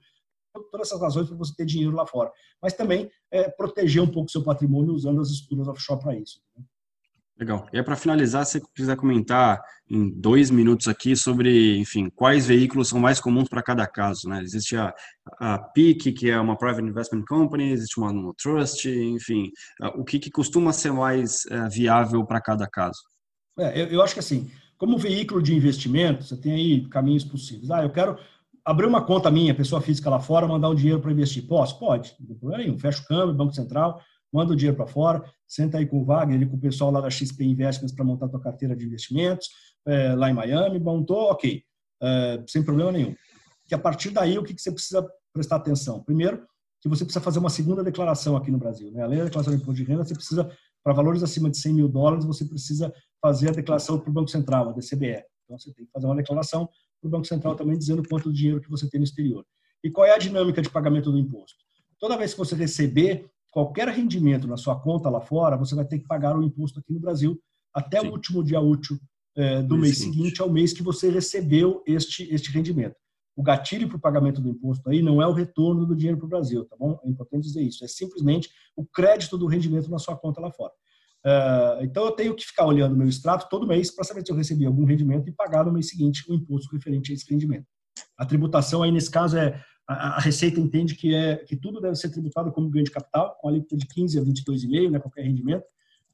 Todas 0.71 0.87
essas 0.87 1.01
razões 1.01 1.27
para 1.27 1.35
você 1.35 1.53
ter 1.55 1.65
dinheiro 1.65 1.95
lá 1.95 2.05
fora. 2.05 2.31
Mas 2.61 2.73
também 2.73 3.11
é, 3.31 3.49
proteger 3.49 4.01
um 4.01 4.09
pouco 4.09 4.31
seu 4.31 4.43
patrimônio 4.43 4.93
usando 4.93 5.19
as 5.19 5.29
estruturas 5.29 5.67
offshore 5.67 5.99
para 5.99 6.15
isso. 6.15 6.41
Né? 6.55 6.63
Legal. 7.43 7.67
E 7.73 7.83
para 7.83 7.97
finalizar, 7.97 8.45
se 8.45 8.53
você 8.53 8.65
quiser 8.73 8.95
comentar 8.95 9.61
em 9.89 10.09
dois 10.09 10.49
minutos 10.49 10.87
aqui 10.87 11.13
sobre, 11.13 11.77
enfim, 11.77 12.09
quais 12.09 12.47
veículos 12.47 12.87
são 12.87 13.01
mais 13.01 13.19
comuns 13.19 13.49
para 13.49 13.61
cada 13.61 13.85
caso, 13.85 14.29
né? 14.29 14.41
Existe 14.41 14.77
a, 14.77 14.93
a 15.41 15.59
PIC, 15.59 16.13
que 16.13 16.29
é 16.29 16.39
uma 16.39 16.57
Private 16.57 16.87
Investment 16.87 17.25
Company, 17.27 17.71
existe 17.71 17.99
uma 17.99 18.33
Trust, 18.41 18.87
enfim, 18.87 19.51
o 19.95 20.05
que, 20.05 20.19
que 20.19 20.31
costuma 20.31 20.71
ser 20.71 20.93
mais 20.93 21.45
é, 21.47 21.67
viável 21.67 22.25
para 22.25 22.39
cada 22.39 22.65
caso? 22.65 22.99
É, 23.59 23.81
eu, 23.81 23.87
eu 23.87 24.01
acho 24.01 24.13
que 24.13 24.21
assim, 24.21 24.49
como 24.77 24.97
veículo 24.97 25.43
de 25.43 25.53
investimento, 25.53 26.23
você 26.23 26.37
tem 26.37 26.53
aí 26.53 26.87
caminhos 26.87 27.25
possíveis. 27.25 27.69
Ah, 27.69 27.83
eu 27.83 27.89
quero 27.89 28.17
abrir 28.63 28.85
uma 28.85 29.03
conta 29.03 29.29
minha, 29.29 29.53
pessoa 29.53 29.81
física 29.81 30.09
lá 30.09 30.21
fora, 30.21 30.47
mandar 30.47 30.69
um 30.69 30.75
dinheiro 30.75 31.01
para 31.01 31.11
investir. 31.11 31.45
Posso? 31.45 31.77
Pode, 31.77 32.15
não 32.21 32.27
tem 32.27 32.37
problema 32.37 32.63
nenhum. 32.63 32.79
Fecha 32.79 33.01
o 33.03 33.05
câmbio, 33.05 33.35
Banco 33.35 33.53
Central, 33.53 34.01
manda 34.33 34.53
o 34.53 34.55
dinheiro 34.55 34.75
para 34.75 34.87
fora, 34.87 35.23
senta 35.47 35.77
aí 35.77 35.85
com 35.85 36.01
o 36.01 36.05
Wagner 36.05 36.41
e 36.41 36.45
com 36.45 36.55
o 36.55 36.59
pessoal 36.59 36.91
lá 36.91 36.99
da 36.99 37.09
XP 37.09 37.43
Investments 37.43 37.93
para 37.93 38.03
montar 38.03 38.27
tua 38.27 38.41
carteira 38.41 38.75
de 38.75 38.85
investimentos, 38.85 39.49
é, 39.85 40.15
lá 40.15 40.29
em 40.29 40.33
Miami, 40.33 40.79
montou, 40.79 41.31
ok, 41.31 41.63
é, 42.01 42.43
sem 42.47 42.63
problema 42.63 42.91
nenhum. 42.91 43.15
Que 43.67 43.75
a 43.75 43.79
partir 43.79 44.09
daí, 44.09 44.37
o 44.37 44.43
que, 44.43 44.53
que 44.53 44.61
você 44.61 44.71
precisa 44.71 45.07
prestar 45.31 45.57
atenção? 45.57 46.03
Primeiro, 46.03 46.45
que 46.81 46.89
você 46.89 47.05
precisa 47.05 47.23
fazer 47.23 47.39
uma 47.39 47.49
segunda 47.49 47.83
declaração 47.83 48.35
aqui 48.35 48.51
no 48.51 48.57
Brasil. 48.57 48.91
Né? 48.91 49.01
Além 49.01 49.19
da 49.19 49.25
declaração 49.25 49.55
de 49.55 49.61
imposto 49.61 49.81
de 49.81 49.89
renda, 49.89 50.03
você 50.03 50.13
precisa, 50.13 50.51
para 50.83 50.93
valores 50.93 51.23
acima 51.23 51.49
de 51.49 51.57
100 51.57 51.73
mil 51.73 51.87
dólares, 51.87 52.25
você 52.25 52.43
precisa 52.43 52.93
fazer 53.21 53.49
a 53.49 53.51
declaração 53.53 53.97
para 53.97 54.09
o 54.09 54.13
Banco 54.13 54.29
Central, 54.29 54.69
a 54.69 54.73
DCBE. 54.73 55.23
Então, 55.45 55.57
você 55.57 55.73
tem 55.73 55.85
que 55.85 55.91
fazer 55.91 56.07
uma 56.07 56.15
declaração 56.15 56.67
para 56.99 57.07
o 57.07 57.09
Banco 57.09 57.25
Central 57.25 57.55
também 57.55 57.77
dizendo 57.77 58.03
quanto 58.07 58.33
dinheiro 58.33 58.59
que 58.59 58.69
você 58.69 58.89
tem 58.89 58.99
no 58.99 59.05
exterior. 59.05 59.45
E 59.81 59.89
qual 59.89 60.05
é 60.05 60.11
a 60.11 60.17
dinâmica 60.17 60.61
de 60.61 60.69
pagamento 60.69 61.09
do 61.09 61.17
imposto? 61.17 61.57
Toda 61.99 62.17
vez 62.17 62.33
que 62.33 62.39
você 62.39 62.53
receber 62.53 63.29
qualquer 63.53 63.87
rendimento 63.89 64.47
na 64.47 64.57
sua 64.57 64.77
conta 64.79 65.09
lá 65.09 65.21
fora, 65.21 65.55
você 65.55 65.75
vai 65.75 65.85
ter 65.85 65.99
que 65.99 66.07
pagar 66.07 66.35
o 66.35 66.43
imposto 66.43 66.79
aqui 66.79 66.91
no 66.91 66.99
Brasil 66.99 67.39
até 67.71 68.01
Sim. 68.01 68.07
o 68.07 68.11
último 68.11 68.43
dia 68.43 68.59
útil 68.59 68.99
é, 69.37 69.61
do 69.61 69.77
mês, 69.77 69.89
mês 69.89 69.97
seguinte 69.99 70.41
ao 70.41 70.49
mês 70.49 70.73
que 70.73 70.81
você 70.81 71.09
recebeu 71.09 71.83
este, 71.85 72.23
este 72.33 72.51
rendimento. 72.51 72.95
O 73.35 73.43
gatilho 73.43 73.87
para 73.87 73.97
o 73.97 74.01
pagamento 74.01 74.41
do 74.41 74.49
imposto 74.49 74.89
aí 74.89 75.01
não 75.01 75.21
é 75.21 75.27
o 75.27 75.33
retorno 75.33 75.85
do 75.85 75.95
dinheiro 75.95 76.17
para 76.17 76.25
o 76.25 76.29
Brasil, 76.29 76.65
tá 76.65 76.75
bom? 76.77 76.99
É 77.03 77.09
importante 77.09 77.43
dizer 77.43 77.61
isso. 77.61 77.85
É 77.85 77.87
simplesmente 77.87 78.49
o 78.75 78.85
crédito 78.85 79.37
do 79.37 79.45
rendimento 79.45 79.89
na 79.89 79.99
sua 79.99 80.15
conta 80.15 80.41
lá 80.41 80.51
fora. 80.51 80.73
Uh, 81.25 81.83
então 81.83 82.05
eu 82.05 82.11
tenho 82.11 82.35
que 82.35 82.43
ficar 82.43 82.65
olhando 82.65 82.95
meu 82.95 83.07
extrato 83.07 83.47
todo 83.49 83.67
mês 83.67 83.89
para 83.89 84.03
saber 84.03 84.25
se 84.25 84.31
eu 84.31 84.35
recebi 84.35 84.65
algum 84.65 84.83
rendimento 84.83 85.29
e 85.29 85.31
pagar 85.31 85.65
no 85.65 85.71
mês 85.71 85.89
seguinte 85.89 86.25
o 86.29 86.33
imposto 86.33 86.75
referente 86.75 87.11
a 87.11 87.15
esse 87.15 87.31
rendimento. 87.31 87.65
A 88.17 88.25
tributação 88.25 88.83
aí 88.83 88.91
nesse 88.91 89.09
caso 89.09 89.37
é 89.37 89.63
a, 89.93 90.19
Receita 90.19 90.59
entende 90.59 90.95
que, 90.95 91.13
é, 91.13 91.37
que 91.37 91.55
tudo 91.55 91.79
deve 91.79 91.95
ser 91.95 92.09
tributado 92.09 92.51
como 92.51 92.69
ganho 92.69 92.85
de 92.85 92.91
capital, 92.91 93.37
com 93.39 93.47
a 93.47 93.51
alíquota 93.51 93.77
de 93.77 93.87
15 93.87 94.19
a 94.19 94.21
22,5, 94.23 94.91
né, 94.91 94.99
qualquer 94.99 95.23
rendimento, 95.23 95.65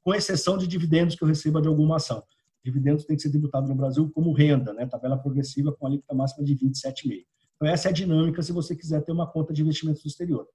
com 0.02 0.14
exceção 0.14 0.56
de 0.56 0.66
dividendos 0.66 1.14
que 1.14 1.22
eu 1.22 1.28
receba 1.28 1.60
de 1.60 1.68
alguma 1.68 1.96
ação. 1.96 2.22
Dividendos 2.64 3.04
tem 3.04 3.16
que 3.16 3.22
ser 3.22 3.30
tributado 3.30 3.68
no 3.68 3.74
Brasil 3.74 4.10
como 4.14 4.32
renda, 4.32 4.72
né, 4.72 4.86
tabela 4.86 5.18
progressiva 5.18 5.72
com 5.72 5.86
a 5.86 5.88
alíquota 5.88 6.14
máxima 6.14 6.44
de 6.44 6.54
27,5. 6.54 7.24
Então, 7.56 7.68
essa 7.68 7.88
é 7.88 7.90
a 7.90 7.92
dinâmica 7.92 8.42
se 8.42 8.52
você 8.52 8.74
quiser 8.74 9.02
ter 9.02 9.12
uma 9.12 9.26
conta 9.26 9.52
de 9.52 9.62
investimentos 9.62 10.02
no 10.02 10.08
exterior. 10.08 10.46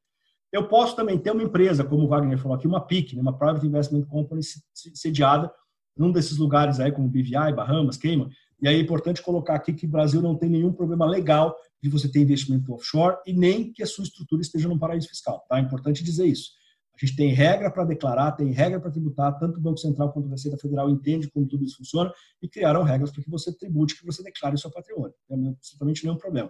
Eu 0.52 0.68
posso 0.68 0.96
também 0.96 1.18
ter 1.18 1.32
uma 1.32 1.44
empresa, 1.44 1.84
como 1.84 2.04
o 2.04 2.08
Wagner 2.08 2.38
falou 2.38 2.56
aqui, 2.56 2.68
uma 2.68 2.82
PIC, 2.82 3.16
né, 3.16 3.22
uma 3.22 3.38
Private 3.38 3.68
Investment 3.68 4.06
Company 4.06 4.42
sediada 4.74 5.52
num 5.98 6.12
desses 6.12 6.38
lugares 6.38 6.80
aí, 6.80 6.92
como 6.92 7.08
BVI, 7.08 7.54
Bahamas, 7.56 7.98
Cayman, 7.98 8.30
e 8.62 8.68
aí 8.68 8.76
é 8.76 8.80
importante 8.80 9.22
colocar 9.22 9.56
aqui 9.56 9.74
que 9.74 9.86
o 9.86 9.90
Brasil 9.90 10.22
não 10.22 10.36
tem 10.36 10.50
nenhum 10.50 10.72
problema 10.72 11.06
legal 11.06 11.56
de 11.82 11.90
você 11.90 12.10
ter 12.10 12.20
investimento 12.20 12.74
offshore 12.74 13.18
e 13.26 13.34
nem 13.34 13.72
que 13.72 13.84
a 13.84 13.86
sua 13.86 14.04
estrutura 14.04 14.42
esteja 14.42 14.68
num 14.68 14.80
paraíso 14.80 15.08
fiscal. 15.08 15.46
Tá? 15.48 15.58
É 15.58 15.62
importante 15.62 16.04
dizer 16.04 16.26
isso. 16.26 16.52
A 16.96 17.06
gente 17.06 17.18
tem 17.18 17.34
regra 17.34 17.70
para 17.70 17.84
declarar, 17.84 18.32
tem 18.32 18.52
regra 18.52 18.80
para 18.80 18.90
tributar, 18.90 19.38
tanto 19.38 19.58
o 19.58 19.62
Banco 19.62 19.78
Central 19.78 20.14
quanto 20.14 20.28
a 20.28 20.32
Receita 20.32 20.58
Federal 20.58 20.90
entende 20.90 21.30
como 21.30 21.46
tudo 21.46 21.66
isso 21.66 21.78
funciona 21.78 22.12
e 22.42 22.48
criaram 22.48 22.84
regras 22.84 23.12
para 23.12 23.22
que 23.22 23.30
você 23.30 23.54
tribute, 23.54 24.00
que 24.00 24.06
você 24.06 24.24
declare 24.24 24.56
o 24.56 24.58
seu 24.58 24.72
patrimônio. 24.72 25.14
Não 25.30 25.50
é 25.50 25.52
absolutamente 25.52 26.06
nenhum 26.06 26.18
problema. 26.18 26.50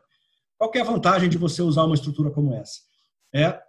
Qual 0.57 0.71
é 0.75 0.79
a 0.79 0.83
vantagem 0.83 1.27
de 1.27 1.37
você 1.37 1.63
usar 1.63 1.83
uma 1.83 1.95
estrutura 1.95 2.29
como 2.29 2.53
essa? 2.53 2.79
É 3.33 3.59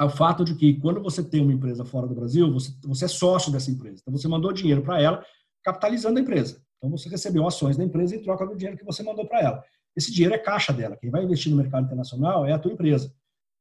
o 0.00 0.10
fato 0.10 0.44
de 0.44 0.56
que 0.56 0.74
quando 0.80 1.00
você 1.00 1.22
tem 1.22 1.40
uma 1.40 1.52
empresa 1.52 1.84
fora 1.84 2.06
do 2.08 2.14
Brasil, 2.14 2.52
você, 2.52 2.72
você 2.82 3.04
é 3.04 3.08
sócio 3.08 3.52
dessa 3.52 3.70
empresa. 3.70 4.00
Então 4.02 4.16
você 4.16 4.26
mandou 4.26 4.52
dinheiro 4.52 4.82
para 4.82 5.00
ela, 5.00 5.24
capitalizando 5.62 6.18
a 6.18 6.22
empresa. 6.22 6.60
Então 6.82 6.90
você 6.90 7.08
recebeu 7.08 7.46
ações 7.46 7.76
da 7.76 7.84
empresa 7.84 8.16
em 8.16 8.22
troca 8.22 8.44
do 8.44 8.56
dinheiro 8.56 8.76
que 8.76 8.84
você 8.84 9.04
mandou 9.04 9.24
para 9.24 9.40
ela. 9.40 9.64
Esse 9.94 10.12
dinheiro 10.12 10.34
é 10.34 10.38
caixa 10.38 10.72
dela. 10.72 10.96
Quem 10.96 11.10
vai 11.10 11.22
investir 11.22 11.48
no 11.52 11.56
mercado 11.56 11.84
internacional 11.84 12.44
é 12.44 12.52
a 12.52 12.58
tua 12.58 12.72
empresa. 12.72 13.14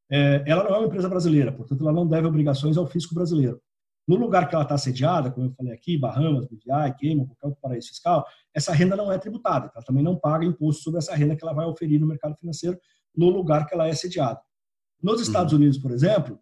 É, 0.09 0.43
ela 0.47 0.63
não 0.63 0.75
é 0.75 0.77
uma 0.79 0.87
empresa 0.87 1.07
brasileira, 1.07 1.51
portanto 1.51 1.81
ela 1.81 1.93
não 1.93 2.07
deve 2.07 2.27
obrigações 2.27 2.77
ao 2.77 2.87
fisco 2.87 3.13
brasileiro. 3.13 3.61
No 4.07 4.15
lugar 4.15 4.49
que 4.49 4.55
ela 4.55 4.63
está 4.63 4.75
sediada, 4.75 5.29
como 5.29 5.45
eu 5.45 5.51
falei 5.51 5.71
aqui, 5.71 5.99
Bahamas, 5.99 6.47
BVI, 6.47 6.95
Cayman, 6.99 7.27
qualquer 7.27 7.45
outro 7.45 7.61
paraíso 7.61 7.89
fiscal, 7.89 8.25
essa 8.53 8.73
renda 8.73 8.95
não 8.95 9.11
é 9.11 9.19
tributada. 9.19 9.71
Ela 9.75 9.85
também 9.85 10.03
não 10.03 10.15
paga 10.15 10.43
imposto 10.43 10.81
sobre 10.81 10.97
essa 10.97 11.15
renda 11.15 11.35
que 11.35 11.43
ela 11.43 11.53
vai 11.53 11.67
oferir 11.67 11.99
no 11.99 12.07
mercado 12.07 12.35
financeiro 12.37 12.79
no 13.15 13.29
lugar 13.29 13.67
que 13.67 13.75
ela 13.75 13.87
é 13.87 13.93
sediada. 13.93 14.41
Nos 15.01 15.21
Estados 15.21 15.53
uhum. 15.53 15.59
Unidos, 15.59 15.77
por 15.77 15.91
exemplo, 15.91 16.39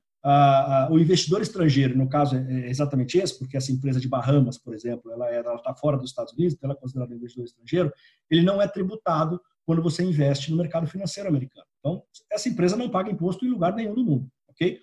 o 0.92 1.00
investidor 1.00 1.42
estrangeiro, 1.42 1.98
no 1.98 2.10
caso 2.10 2.36
é, 2.36 2.66
é 2.66 2.70
exatamente 2.70 3.18
esse, 3.18 3.38
porque 3.38 3.56
essa 3.56 3.72
empresa 3.72 4.00
de 4.00 4.08
Bahamas, 4.08 4.58
por 4.58 4.74
exemplo, 4.74 5.12
ela 5.12 5.30
é, 5.30 5.40
está 5.40 5.74
fora 5.74 5.98
dos 5.98 6.10
Estados 6.10 6.34
Unidos, 6.34 6.54
então 6.54 6.70
ela 6.70 6.78
é 6.78 6.82
considerada 6.82 7.16
investidor 7.16 7.46
estrangeiro, 7.46 7.94
ele 8.30 8.42
não 8.42 8.62
é 8.62 8.68
tributado 8.68 9.40
quando 9.66 9.82
você 9.82 10.04
investe 10.04 10.52
no 10.52 10.58
mercado 10.58 10.88
financeiro 10.88 11.30
americano. 11.30 11.66
Então, 11.80 12.04
essa 12.32 12.50
empresa 12.50 12.76
não 12.76 12.90
paga 12.90 13.10
imposto 13.10 13.46
em 13.46 13.50
lugar 13.50 13.74
nenhum 13.74 13.94
do 13.94 14.04
mundo, 14.04 14.30
ok? 14.50 14.80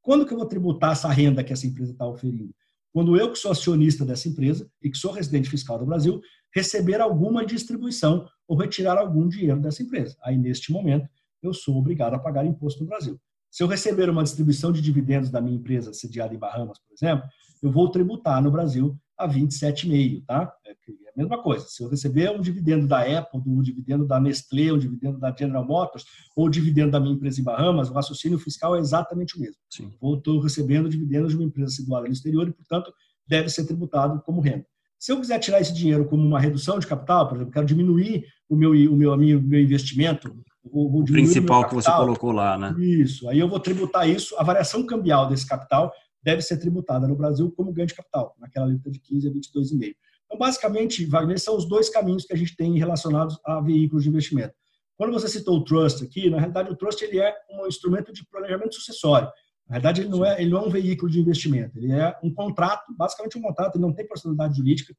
Quando 0.00 0.26
que 0.26 0.32
eu 0.32 0.38
vou 0.38 0.46
tributar 0.46 0.92
essa 0.92 1.08
renda 1.08 1.44
que 1.44 1.52
essa 1.52 1.66
empresa 1.66 1.92
está 1.92 2.06
oferindo? 2.06 2.52
Quando 2.92 3.16
eu, 3.16 3.30
que 3.30 3.38
sou 3.38 3.52
acionista 3.52 4.04
dessa 4.04 4.28
empresa 4.28 4.68
e 4.82 4.90
que 4.90 4.98
sou 4.98 5.12
residente 5.12 5.48
fiscal 5.48 5.78
do 5.78 5.86
Brasil, 5.86 6.20
receber 6.52 7.00
alguma 7.00 7.46
distribuição 7.46 8.26
ou 8.48 8.56
retirar 8.56 8.98
algum 8.98 9.28
dinheiro 9.28 9.60
dessa 9.60 9.82
empresa. 9.82 10.16
Aí, 10.24 10.36
neste 10.36 10.72
momento, 10.72 11.08
eu 11.40 11.54
sou 11.54 11.76
obrigado 11.76 12.14
a 12.14 12.18
pagar 12.18 12.44
imposto 12.44 12.82
no 12.82 12.88
Brasil. 12.88 13.20
Se 13.50 13.62
eu 13.62 13.66
receber 13.66 14.08
uma 14.08 14.22
distribuição 14.22 14.70
de 14.70 14.80
dividendos 14.80 15.28
da 15.28 15.40
minha 15.40 15.56
empresa 15.56 15.92
sediada 15.92 16.34
em 16.34 16.38
Bahamas, 16.38 16.78
por 16.78 16.94
exemplo, 16.94 17.28
eu 17.62 17.70
vou 17.70 17.90
tributar 17.90 18.42
no 18.42 18.50
Brasil 18.50 18.96
a 19.18 19.28
27,5, 19.28 20.24
tá? 20.24 20.52
É, 20.64 20.70
é 20.70 20.74
a 20.74 21.12
mesma 21.16 21.42
coisa. 21.42 21.66
Se 21.68 21.82
eu 21.82 21.88
receber 21.88 22.30
um 22.30 22.40
dividendo 22.40 22.86
da 22.86 23.00
Apple, 23.00 23.42
um 23.44 23.60
dividendo 23.60 24.06
da 24.06 24.18
Nestlé, 24.18 24.72
um 24.72 24.78
dividendo 24.78 25.18
da 25.18 25.34
General 25.36 25.66
Motors, 25.66 26.04
ou 26.34 26.46
um 26.46 26.50
dividendo 26.50 26.92
da 26.92 27.00
minha 27.00 27.14
empresa 27.14 27.40
em 27.40 27.44
Bahamas, 27.44 27.90
o 27.90 27.92
raciocínio 27.92 28.38
fiscal 28.38 28.76
é 28.76 28.78
exatamente 28.78 29.36
o 29.36 29.40
mesmo. 29.40 29.56
Sim. 29.68 29.92
Ou 30.00 30.16
estou 30.16 30.40
recebendo 30.40 30.88
dividendos 30.88 31.32
de 31.32 31.36
uma 31.36 31.44
empresa 31.44 31.70
situada 31.70 32.06
no 32.06 32.12
exterior 32.12 32.48
e, 32.48 32.52
portanto, 32.52 32.92
deve 33.26 33.48
ser 33.50 33.66
tributado 33.66 34.22
como 34.22 34.40
renda. 34.40 34.64
Se 34.98 35.12
eu 35.12 35.20
quiser 35.20 35.38
tirar 35.38 35.60
esse 35.60 35.74
dinheiro 35.74 36.06
como 36.06 36.26
uma 36.26 36.38
redução 36.40 36.78
de 36.78 36.86
capital, 36.86 37.28
por 37.28 37.36
exemplo, 37.36 37.52
quero 37.52 37.66
diminuir 37.66 38.24
o 38.48 38.56
meu, 38.56 38.70
o 38.70 38.96
meu, 38.96 39.12
o 39.12 39.16
meu 39.16 39.60
investimento 39.60 40.34
Vou, 40.64 40.90
vou 40.90 41.00
o 41.02 41.04
principal 41.04 41.66
que 41.68 41.74
você 41.74 41.90
colocou 41.90 42.32
lá, 42.32 42.58
né? 42.58 42.74
Isso. 42.78 43.28
Aí 43.28 43.38
eu 43.38 43.48
vou 43.48 43.58
tributar 43.58 44.08
isso. 44.08 44.36
A 44.38 44.44
variação 44.44 44.84
cambial 44.84 45.28
desse 45.28 45.46
capital 45.46 45.92
deve 46.22 46.42
ser 46.42 46.58
tributada 46.58 47.08
no 47.08 47.16
Brasil 47.16 47.50
como 47.56 47.72
ganho 47.72 47.88
de 47.88 47.94
capital, 47.94 48.34
naquela 48.38 48.66
alíquota 48.66 48.90
de 48.90 49.00
15 49.00 49.28
a 49.28 49.30
22,5. 49.30 49.94
Então, 50.26 50.38
basicamente, 50.38 51.04
Wagner, 51.06 51.40
são 51.40 51.56
os 51.56 51.66
dois 51.66 51.88
caminhos 51.88 52.24
que 52.24 52.32
a 52.32 52.36
gente 52.36 52.54
tem 52.54 52.78
relacionados 52.78 53.38
a 53.44 53.60
veículos 53.60 54.04
de 54.04 54.10
investimento. 54.10 54.54
Quando 54.96 55.12
você 55.12 55.28
citou 55.28 55.56
o 55.56 55.64
trust 55.64 56.04
aqui, 56.04 56.28
na 56.28 56.36
realidade 56.36 56.70
o 56.70 56.76
trust 56.76 57.02
ele 57.02 57.18
é 57.18 57.34
um 57.50 57.66
instrumento 57.66 58.12
de 58.12 58.24
planejamento 58.26 58.74
sucessório. 58.74 59.28
Na 59.66 59.76
verdade, 59.76 60.02
ele 60.02 60.10
não 60.10 60.24
é, 60.24 60.40
ele 60.40 60.50
não 60.50 60.58
é 60.58 60.66
um 60.66 60.70
veículo 60.70 61.10
de 61.10 61.20
investimento, 61.20 61.78
ele 61.78 61.90
é 61.90 62.14
um 62.22 62.34
contrato, 62.34 62.94
basicamente 62.96 63.38
um 63.38 63.40
contrato, 63.40 63.76
ele 63.76 63.82
não 63.82 63.94
tem 63.94 64.06
personalidade 64.06 64.56
jurídica, 64.56 64.94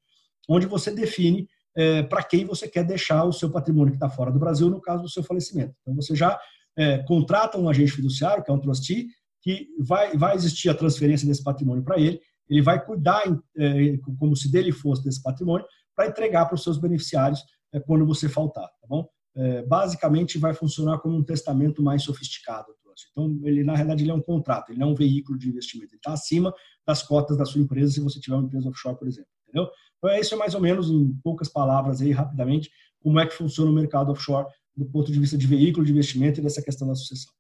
onde 0.50 0.66
você 0.66 0.90
define 0.90 1.48
é, 1.76 2.04
para 2.04 2.24
quem 2.24 2.46
você 2.46 2.68
quer 2.68 2.84
deixar 2.84 3.24
o 3.24 3.34
seu 3.34 3.50
patrimônio 3.50 3.92
que 3.92 3.98
está 3.98 4.10
fora 4.10 4.32
do 4.32 4.40
Brasil, 4.40 4.70
no 4.70 4.82
caso 4.82 5.04
do 5.04 5.10
seu 5.10 5.24
falecimento. 5.24 5.74
Então, 5.82 5.96
você 5.96 6.16
já 6.16 6.40
é, 6.78 7.00
contrata 7.00 7.58
um 7.58 7.70
agente 7.70 7.92
fiduciário, 7.92 8.44
que 8.44 8.52
é 8.52 8.54
um 8.54 8.60
trustee, 8.60 9.08
que 9.42 9.68
vai, 9.80 10.16
vai 10.16 10.36
existir 10.36 10.70
a 10.70 10.74
transferência 10.74 11.28
desse 11.28 11.44
patrimônio 11.44 11.84
para 11.84 12.00
ele, 12.00 12.20
ele 12.50 12.62
vai 12.62 12.84
cuidar 12.84 13.24
é, 13.58 13.98
como 14.20 14.36
se 14.36 14.52
dele 14.52 14.72
fosse 14.72 15.04
desse 15.04 15.22
patrimônio 15.22 15.66
para 15.96 16.08
entregar 16.08 16.46
para 16.46 16.56
os 16.56 16.64
seus 16.64 16.78
beneficiários 16.78 17.44
é, 17.74 17.80
quando 17.80 18.06
você 18.06 18.28
faltar, 18.28 18.68
tá 18.68 18.88
bom? 18.88 19.08
É, 19.34 19.64
basicamente 19.64 20.38
vai 20.38 20.54
funcionar 20.54 21.00
como 21.00 21.16
um 21.16 21.24
testamento 21.24 21.82
mais 21.82 22.04
sofisticado. 22.04 22.68
Então, 23.12 23.40
ele 23.44 23.64
na 23.64 23.74
realidade 23.74 24.04
ele 24.04 24.12
é 24.12 24.14
um 24.14 24.22
contrato, 24.22 24.70
ele 24.70 24.80
não 24.80 24.90
é 24.90 24.92
um 24.92 24.96
veículo 24.96 25.38
de 25.38 25.50
investimento, 25.50 25.94
ele 25.94 26.00
está 26.00 26.14
acima 26.14 26.54
das 26.86 27.02
cotas 27.02 27.38
da 27.38 27.46
sua 27.46 27.62
empresa 27.62 27.94
se 27.94 28.02
você 28.02 28.20
tiver 28.20 28.36
uma 28.36 28.46
empresa 28.46 28.70
offshore, 28.70 28.98
por 28.98 29.08
exemplo, 29.08 29.30
entendeu? 29.48 29.72
Então, 30.04 30.18
isso 30.18 30.34
é 30.34 30.38
mais 30.38 30.56
ou 30.56 30.62
menos, 30.62 30.90
em 30.90 31.14
poucas 31.24 31.48
palavras 31.48 32.02
aí, 32.02 32.12
rapidamente, 32.12 32.72
como 33.00 33.20
é 33.20 33.28
que 33.28 33.34
funciona 33.34 33.70
o 33.70 33.74
mercado 33.74 34.12
offshore 34.12 34.48
do 34.76 34.86
ponto 34.86 35.12
de 35.12 35.20
vista 35.20 35.38
de 35.38 35.46
veículo 35.46 35.86
de 35.86 35.92
investimento 35.92 36.40
e 36.40 36.44
dessa 36.44 36.62
questão 36.62 36.88
da 36.88 36.96
sucessão. 36.96 37.32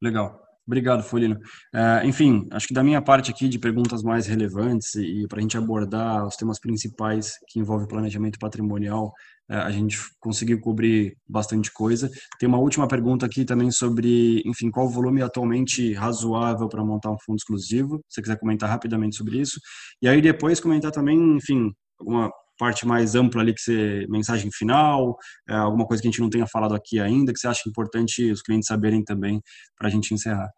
Legal. 0.00 0.45
Obrigado, 0.66 1.02
Folino. 1.04 1.36
Uh, 1.72 2.04
enfim, 2.04 2.48
acho 2.50 2.66
que 2.66 2.74
da 2.74 2.82
minha 2.82 3.00
parte 3.00 3.30
aqui 3.30 3.48
de 3.48 3.56
perguntas 3.56 4.02
mais 4.02 4.26
relevantes 4.26 4.96
e, 4.96 5.22
e 5.22 5.28
para 5.28 5.38
a 5.38 5.40
gente 5.42 5.56
abordar 5.56 6.26
os 6.26 6.34
temas 6.34 6.58
principais 6.58 7.34
que 7.48 7.60
envolvem 7.60 7.86
planejamento 7.86 8.36
patrimonial, 8.36 9.12
uh, 9.48 9.62
a 9.62 9.70
gente 9.70 9.96
conseguiu 10.18 10.60
cobrir 10.60 11.16
bastante 11.28 11.72
coisa. 11.72 12.10
Tem 12.40 12.48
uma 12.48 12.58
última 12.58 12.88
pergunta 12.88 13.24
aqui 13.24 13.44
também 13.44 13.70
sobre, 13.70 14.42
enfim, 14.44 14.68
qual 14.68 14.86
o 14.86 14.90
volume 14.90 15.22
atualmente 15.22 15.92
razoável 15.94 16.68
para 16.68 16.84
montar 16.84 17.12
um 17.12 17.18
fundo 17.24 17.36
exclusivo? 17.36 17.98
Se 18.08 18.16
você 18.16 18.22
quiser 18.22 18.38
comentar 18.38 18.68
rapidamente 18.68 19.14
sobre 19.14 19.40
isso. 19.40 19.60
E 20.02 20.08
aí 20.08 20.20
depois 20.20 20.58
comentar 20.58 20.90
também, 20.90 21.36
enfim, 21.36 21.72
alguma 22.00 22.28
parte 22.58 22.86
mais 22.86 23.14
ampla 23.14 23.42
ali 23.42 23.54
que 23.54 23.60
você 23.60 24.06
mensagem 24.08 24.50
final, 24.52 25.16
é, 25.48 25.54
alguma 25.54 25.86
coisa 25.86 26.02
que 26.02 26.08
a 26.08 26.10
gente 26.10 26.20
não 26.20 26.30
tenha 26.30 26.46
falado 26.46 26.74
aqui 26.74 26.98
ainda 26.98 27.32
que 27.32 27.38
você 27.38 27.48
acha 27.48 27.68
importante 27.68 28.30
os 28.30 28.42
clientes 28.42 28.68
saberem 28.68 29.04
também 29.04 29.42
para 29.78 29.88
a 29.88 29.90
gente 29.90 30.12
encerrar. 30.12 30.50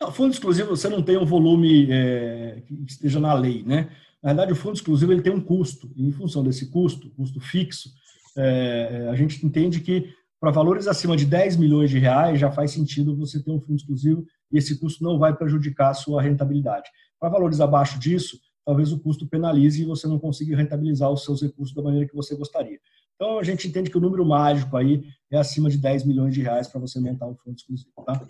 Não, 0.00 0.12
fundo 0.12 0.32
exclusivo 0.32 0.76
você 0.76 0.88
não 0.88 1.02
tem 1.02 1.16
um 1.16 1.24
volume 1.24 1.88
é, 1.90 2.62
que 2.66 2.74
esteja 2.86 3.20
na 3.20 3.32
lei, 3.34 3.62
né? 3.64 3.88
Na 4.22 4.30
verdade, 4.30 4.52
o 4.52 4.56
fundo 4.56 4.74
exclusivo 4.74 5.12
ele 5.12 5.22
tem 5.22 5.32
um 5.32 5.40
custo 5.40 5.92
e 5.94 6.06
em 6.06 6.12
função 6.12 6.42
desse 6.42 6.70
custo, 6.70 7.10
custo 7.10 7.40
fixo, 7.40 7.90
é, 8.36 9.08
a 9.10 9.14
gente 9.14 9.44
entende 9.44 9.80
que 9.80 10.14
para 10.40 10.50
valores 10.50 10.86
acima 10.86 11.16
de 11.16 11.24
10 11.24 11.56
milhões 11.56 11.90
de 11.90 11.98
reais 11.98 12.40
já 12.40 12.50
faz 12.50 12.70
sentido 12.70 13.16
você 13.16 13.42
ter 13.42 13.50
um 13.50 13.60
fundo 13.60 13.76
exclusivo 13.76 14.24
e 14.52 14.58
esse 14.58 14.78
custo 14.78 15.02
não 15.02 15.18
vai 15.18 15.34
prejudicar 15.34 15.90
a 15.90 15.94
sua 15.94 16.20
rentabilidade. 16.20 16.88
Para 17.18 17.30
valores 17.30 17.60
abaixo 17.60 17.98
disso, 17.98 18.38
talvez 18.64 18.92
o 18.92 18.98
custo 18.98 19.26
penalize 19.26 19.82
e 19.82 19.84
você 19.84 20.06
não 20.06 20.18
consiga 20.18 20.56
rentabilizar 20.56 21.10
os 21.10 21.24
seus 21.24 21.42
recursos 21.42 21.74
da 21.74 21.82
maneira 21.82 22.08
que 22.08 22.14
você 22.14 22.34
gostaria. 22.34 22.78
Então, 23.14 23.38
a 23.38 23.42
gente 23.42 23.68
entende 23.68 23.90
que 23.90 23.98
o 23.98 24.00
número 24.00 24.24
mágico 24.24 24.76
aí 24.76 25.04
é 25.30 25.38
acima 25.38 25.70
de 25.70 25.78
10 25.78 26.04
milhões 26.04 26.34
de 26.34 26.42
reais 26.42 26.66
para 26.66 26.80
você 26.80 26.98
montar 26.98 27.26
um 27.26 27.36
fundo 27.36 27.56
exclusivo. 27.56 27.90
Tá? 28.04 28.20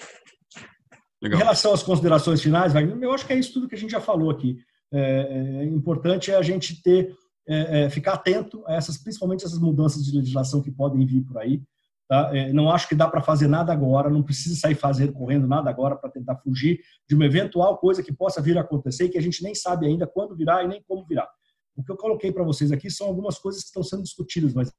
Legal. 1.22 1.38
Em 1.38 1.42
relação 1.42 1.72
às 1.72 1.82
considerações 1.82 2.42
finais, 2.42 2.74
eu 2.74 3.12
acho 3.12 3.26
que 3.26 3.32
é 3.32 3.38
isso 3.38 3.54
tudo 3.54 3.68
que 3.68 3.74
a 3.74 3.78
gente 3.78 3.92
já 3.92 4.00
falou 4.00 4.30
aqui. 4.30 4.58
É, 4.92 5.62
é 5.62 5.64
importante 5.64 6.30
é 6.30 6.36
a 6.36 6.42
gente 6.42 6.82
ter, 6.82 7.16
é, 7.48 7.84
é, 7.84 7.90
ficar 7.90 8.14
atento 8.14 8.62
a 8.66 8.74
essas, 8.74 8.98
principalmente 8.98 9.44
essas 9.44 9.58
mudanças 9.58 10.04
de 10.04 10.14
legislação 10.14 10.60
que 10.60 10.70
podem 10.70 11.04
vir 11.06 11.22
por 11.22 11.38
aí. 11.38 11.62
Tá? 12.08 12.30
É, 12.36 12.52
não 12.52 12.70
acho 12.70 12.88
que 12.88 12.94
dá 12.94 13.08
para 13.08 13.22
fazer 13.22 13.48
nada 13.48 13.72
agora, 13.72 14.10
não 14.10 14.22
precisa 14.22 14.54
sair 14.56 14.74
fazendo, 14.74 15.12
correndo 15.12 15.46
nada 15.46 15.70
agora 15.70 15.96
para 15.96 16.10
tentar 16.10 16.36
fugir 16.36 16.80
de 17.08 17.14
uma 17.14 17.24
eventual 17.24 17.78
coisa 17.78 18.02
que 18.02 18.12
possa 18.12 18.42
vir 18.42 18.58
a 18.58 18.60
acontecer 18.60 19.04
e 19.04 19.08
que 19.08 19.18
a 19.18 19.22
gente 19.22 19.42
nem 19.42 19.54
sabe 19.54 19.86
ainda 19.86 20.06
quando 20.06 20.36
virá 20.36 20.62
e 20.62 20.68
nem 20.68 20.82
como 20.86 21.06
virá. 21.06 21.28
O 21.74 21.82
que 21.82 21.90
eu 21.90 21.96
coloquei 21.96 22.30
para 22.30 22.44
vocês 22.44 22.70
aqui 22.70 22.90
são 22.90 23.06
algumas 23.06 23.38
coisas 23.38 23.62
que 23.62 23.68
estão 23.68 23.82
sendo 23.82 24.02
discutidas, 24.02 24.52
mas 24.52 24.70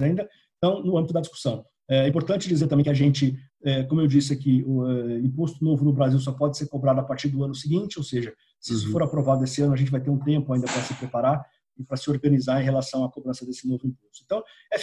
ainda 0.00 0.28
estão 0.54 0.82
no 0.82 0.96
âmbito 0.96 1.12
da 1.12 1.20
discussão. 1.20 1.64
É 1.88 2.08
importante 2.08 2.48
dizer 2.48 2.66
também 2.66 2.84
que 2.84 2.90
a 2.90 2.94
gente, 2.94 3.36
é, 3.62 3.84
como 3.84 4.00
eu 4.00 4.06
disse 4.06 4.32
aqui, 4.32 4.64
o 4.66 4.90
é, 4.90 5.18
imposto 5.18 5.64
novo 5.64 5.84
no 5.84 5.92
Brasil 5.92 6.18
só 6.18 6.32
pode 6.32 6.56
ser 6.56 6.68
cobrado 6.68 7.00
a 7.00 7.04
partir 7.04 7.28
do 7.28 7.44
ano 7.44 7.54
seguinte, 7.54 7.98
ou 7.98 8.04
seja, 8.04 8.34
se 8.60 8.72
isso 8.72 8.86
uhum. 8.86 8.92
for 8.92 9.02
aprovado 9.02 9.44
esse 9.44 9.62
ano, 9.62 9.72
a 9.72 9.76
gente 9.76 9.90
vai 9.90 10.00
ter 10.00 10.10
um 10.10 10.18
tempo 10.18 10.52
ainda 10.52 10.66
para 10.66 10.82
se 10.82 10.94
preparar 10.94 11.44
e 11.78 11.84
para 11.84 11.96
se 11.96 12.10
organizar 12.10 12.60
em 12.60 12.64
relação 12.64 13.04
à 13.04 13.10
cobrança 13.10 13.46
desse 13.46 13.68
novo 13.68 13.86
imposto. 13.86 14.24
Então, 14.24 14.42
é 14.72 14.78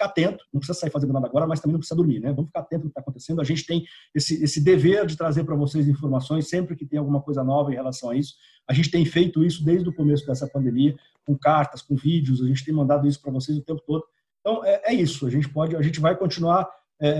ficar 0.00 0.06
atento, 0.06 0.44
não 0.52 0.60
precisa 0.60 0.78
sair 0.78 0.90
fazendo 0.90 1.12
nada 1.12 1.26
agora, 1.26 1.46
mas 1.46 1.60
também 1.60 1.74
não 1.74 1.80
precisa 1.80 1.96
dormir, 1.96 2.20
né? 2.20 2.32
Vamos 2.32 2.46
ficar 2.46 2.60
atento 2.60 2.84
no 2.84 2.90
que 2.90 2.92
está 2.92 3.00
acontecendo. 3.00 3.40
A 3.40 3.44
gente 3.44 3.66
tem 3.66 3.84
esse, 4.14 4.42
esse 4.42 4.60
dever 4.60 5.04
de 5.06 5.16
trazer 5.16 5.44
para 5.44 5.54
vocês 5.54 5.86
informações 5.86 6.48
sempre 6.48 6.74
que 6.74 6.86
tem 6.86 6.98
alguma 6.98 7.20
coisa 7.20 7.44
nova 7.44 7.70
em 7.70 7.74
relação 7.74 8.10
a 8.10 8.16
isso. 8.16 8.34
A 8.66 8.72
gente 8.72 8.90
tem 8.90 9.04
feito 9.04 9.44
isso 9.44 9.64
desde 9.64 9.88
o 9.88 9.94
começo 9.94 10.26
dessa 10.26 10.46
pandemia, 10.48 10.96
com 11.26 11.36
cartas, 11.36 11.82
com 11.82 11.94
vídeos, 11.94 12.42
a 12.42 12.46
gente 12.46 12.64
tem 12.64 12.74
mandado 12.74 13.06
isso 13.06 13.20
para 13.20 13.30
vocês 13.30 13.56
o 13.58 13.62
tempo 13.62 13.82
todo. 13.86 14.04
Então, 14.40 14.64
é, 14.64 14.92
é, 14.92 14.94
isso. 14.94 15.26
A 15.26 15.30
gente 15.30 15.48
pode, 15.48 15.76
a 15.76 15.82
gente 15.82 16.00
vai 16.00 16.16
continuar 16.16 16.66
é, 17.02 17.08
é, 17.08 17.14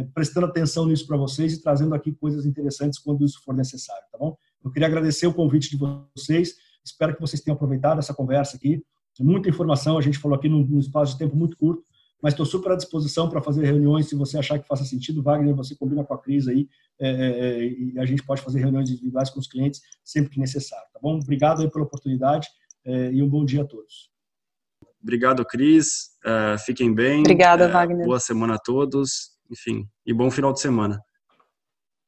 é 0.00 0.04
prestando 0.14 0.46
atenção 0.46 0.86
nisso 0.86 1.06
para 1.06 1.16
vocês 1.16 1.52
e 1.52 1.62
trazendo 1.62 1.94
aqui 1.94 2.12
coisas 2.12 2.46
interessantes 2.46 2.98
quando 2.98 3.24
isso 3.24 3.42
for 3.44 3.54
necessário, 3.54 4.04
tá 4.10 4.18
bom? 4.18 4.36
Eu 4.62 4.70
queria 4.70 4.88
agradecer 4.88 5.26
o 5.26 5.34
convite 5.34 5.70
de 5.70 5.76
vocês. 5.76 6.54
Espero 6.82 7.14
que 7.14 7.20
vocês 7.20 7.42
tenham 7.42 7.54
aproveitado 7.54 7.98
essa 7.98 8.14
conversa 8.14 8.56
aqui. 8.56 8.82
Muita 9.20 9.48
informação, 9.48 9.96
a 9.96 10.00
gente 10.00 10.18
falou 10.18 10.36
aqui 10.36 10.48
num, 10.48 10.66
num 10.66 10.78
espaço 10.78 11.12
de 11.12 11.18
tempo 11.18 11.36
muito 11.36 11.56
curto 11.56 11.84
mas 12.24 12.32
estou 12.32 12.46
super 12.46 12.72
à 12.72 12.74
disposição 12.74 13.28
para 13.28 13.42
fazer 13.42 13.66
reuniões, 13.66 14.08
se 14.08 14.14
você 14.14 14.38
achar 14.38 14.58
que 14.58 14.66
faça 14.66 14.82
sentido, 14.82 15.22
Wagner, 15.22 15.54
você 15.54 15.76
combina 15.76 16.02
com 16.02 16.14
a 16.14 16.18
Cris 16.18 16.48
aí, 16.48 16.66
é, 16.98 17.06
é, 17.06 17.12
é, 17.12 17.64
e 17.66 17.98
a 17.98 18.06
gente 18.06 18.22
pode 18.22 18.40
fazer 18.40 18.60
reuniões 18.60 18.88
individuais 18.88 19.28
com 19.28 19.38
os 19.38 19.46
clientes 19.46 19.82
sempre 20.02 20.30
que 20.30 20.40
necessário, 20.40 20.86
tá 20.90 20.98
bom? 21.02 21.18
Obrigado 21.18 21.60
aí 21.60 21.70
pela 21.70 21.84
oportunidade 21.84 22.48
é, 22.82 23.12
e 23.12 23.22
um 23.22 23.28
bom 23.28 23.44
dia 23.44 23.60
a 23.60 23.66
todos. 23.66 24.10
Obrigado, 25.02 25.44
Cris. 25.44 26.12
Uh, 26.24 26.58
fiquem 26.64 26.94
bem. 26.94 27.20
Obrigada, 27.20 27.68
uh, 27.68 27.72
Wagner. 27.72 28.06
Boa 28.06 28.18
semana 28.18 28.54
a 28.54 28.58
todos. 28.58 29.32
Enfim, 29.50 29.86
e 30.06 30.14
bom 30.14 30.30
final 30.30 30.54
de 30.54 30.60
semana. 30.60 30.98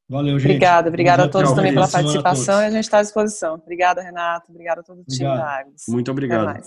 Valeu, 0.09 0.39
gente. 0.39 0.49
Obrigada, 0.49 0.89
obrigada 0.89 1.25
a 1.25 1.29
todos 1.29 1.51
também 1.53 1.75
pela 1.75 1.87
participação 1.87 2.59
e 2.59 2.65
a 2.65 2.71
gente 2.71 2.85
está 2.85 2.97
à 2.97 3.03
disposição. 3.03 3.53
Obrigada, 3.53 4.01
Renato. 4.01 4.49
Obrigada 4.49 4.81
a 4.81 4.83
todo 4.83 5.01
o 5.01 5.03
time 5.03 5.25
da 5.25 5.59
Agnes. 5.59 5.83
Muito 5.87 6.09
obrigado. 6.09 6.59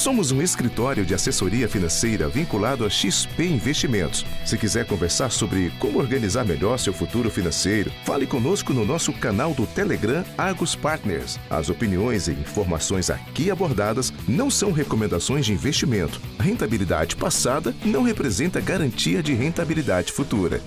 Somos 0.00 0.32
um 0.32 0.40
escritório 0.40 1.04
de 1.04 1.12
assessoria 1.12 1.68
financeira 1.68 2.26
vinculado 2.26 2.86
a 2.86 2.88
XP 2.88 3.44
Investimentos. 3.44 4.24
Se 4.46 4.56
quiser 4.56 4.86
conversar 4.86 5.30
sobre 5.30 5.70
como 5.78 5.98
organizar 5.98 6.42
melhor 6.42 6.78
seu 6.78 6.90
futuro 6.90 7.30
financeiro, 7.30 7.92
fale 8.02 8.26
conosco 8.26 8.72
no 8.72 8.82
nosso 8.82 9.12
canal 9.12 9.52
do 9.52 9.66
Telegram 9.66 10.24
Argos 10.38 10.74
Partners. 10.74 11.38
As 11.50 11.68
opiniões 11.68 12.28
e 12.28 12.32
informações 12.32 13.10
aqui 13.10 13.50
abordadas 13.50 14.10
não 14.26 14.50
são 14.50 14.72
recomendações 14.72 15.44
de 15.44 15.52
investimento. 15.52 16.18
Rentabilidade 16.38 17.14
passada 17.14 17.74
não 17.84 18.02
representa 18.02 18.58
garantia 18.58 19.22
de 19.22 19.34
rentabilidade 19.34 20.14
futura. 20.14 20.62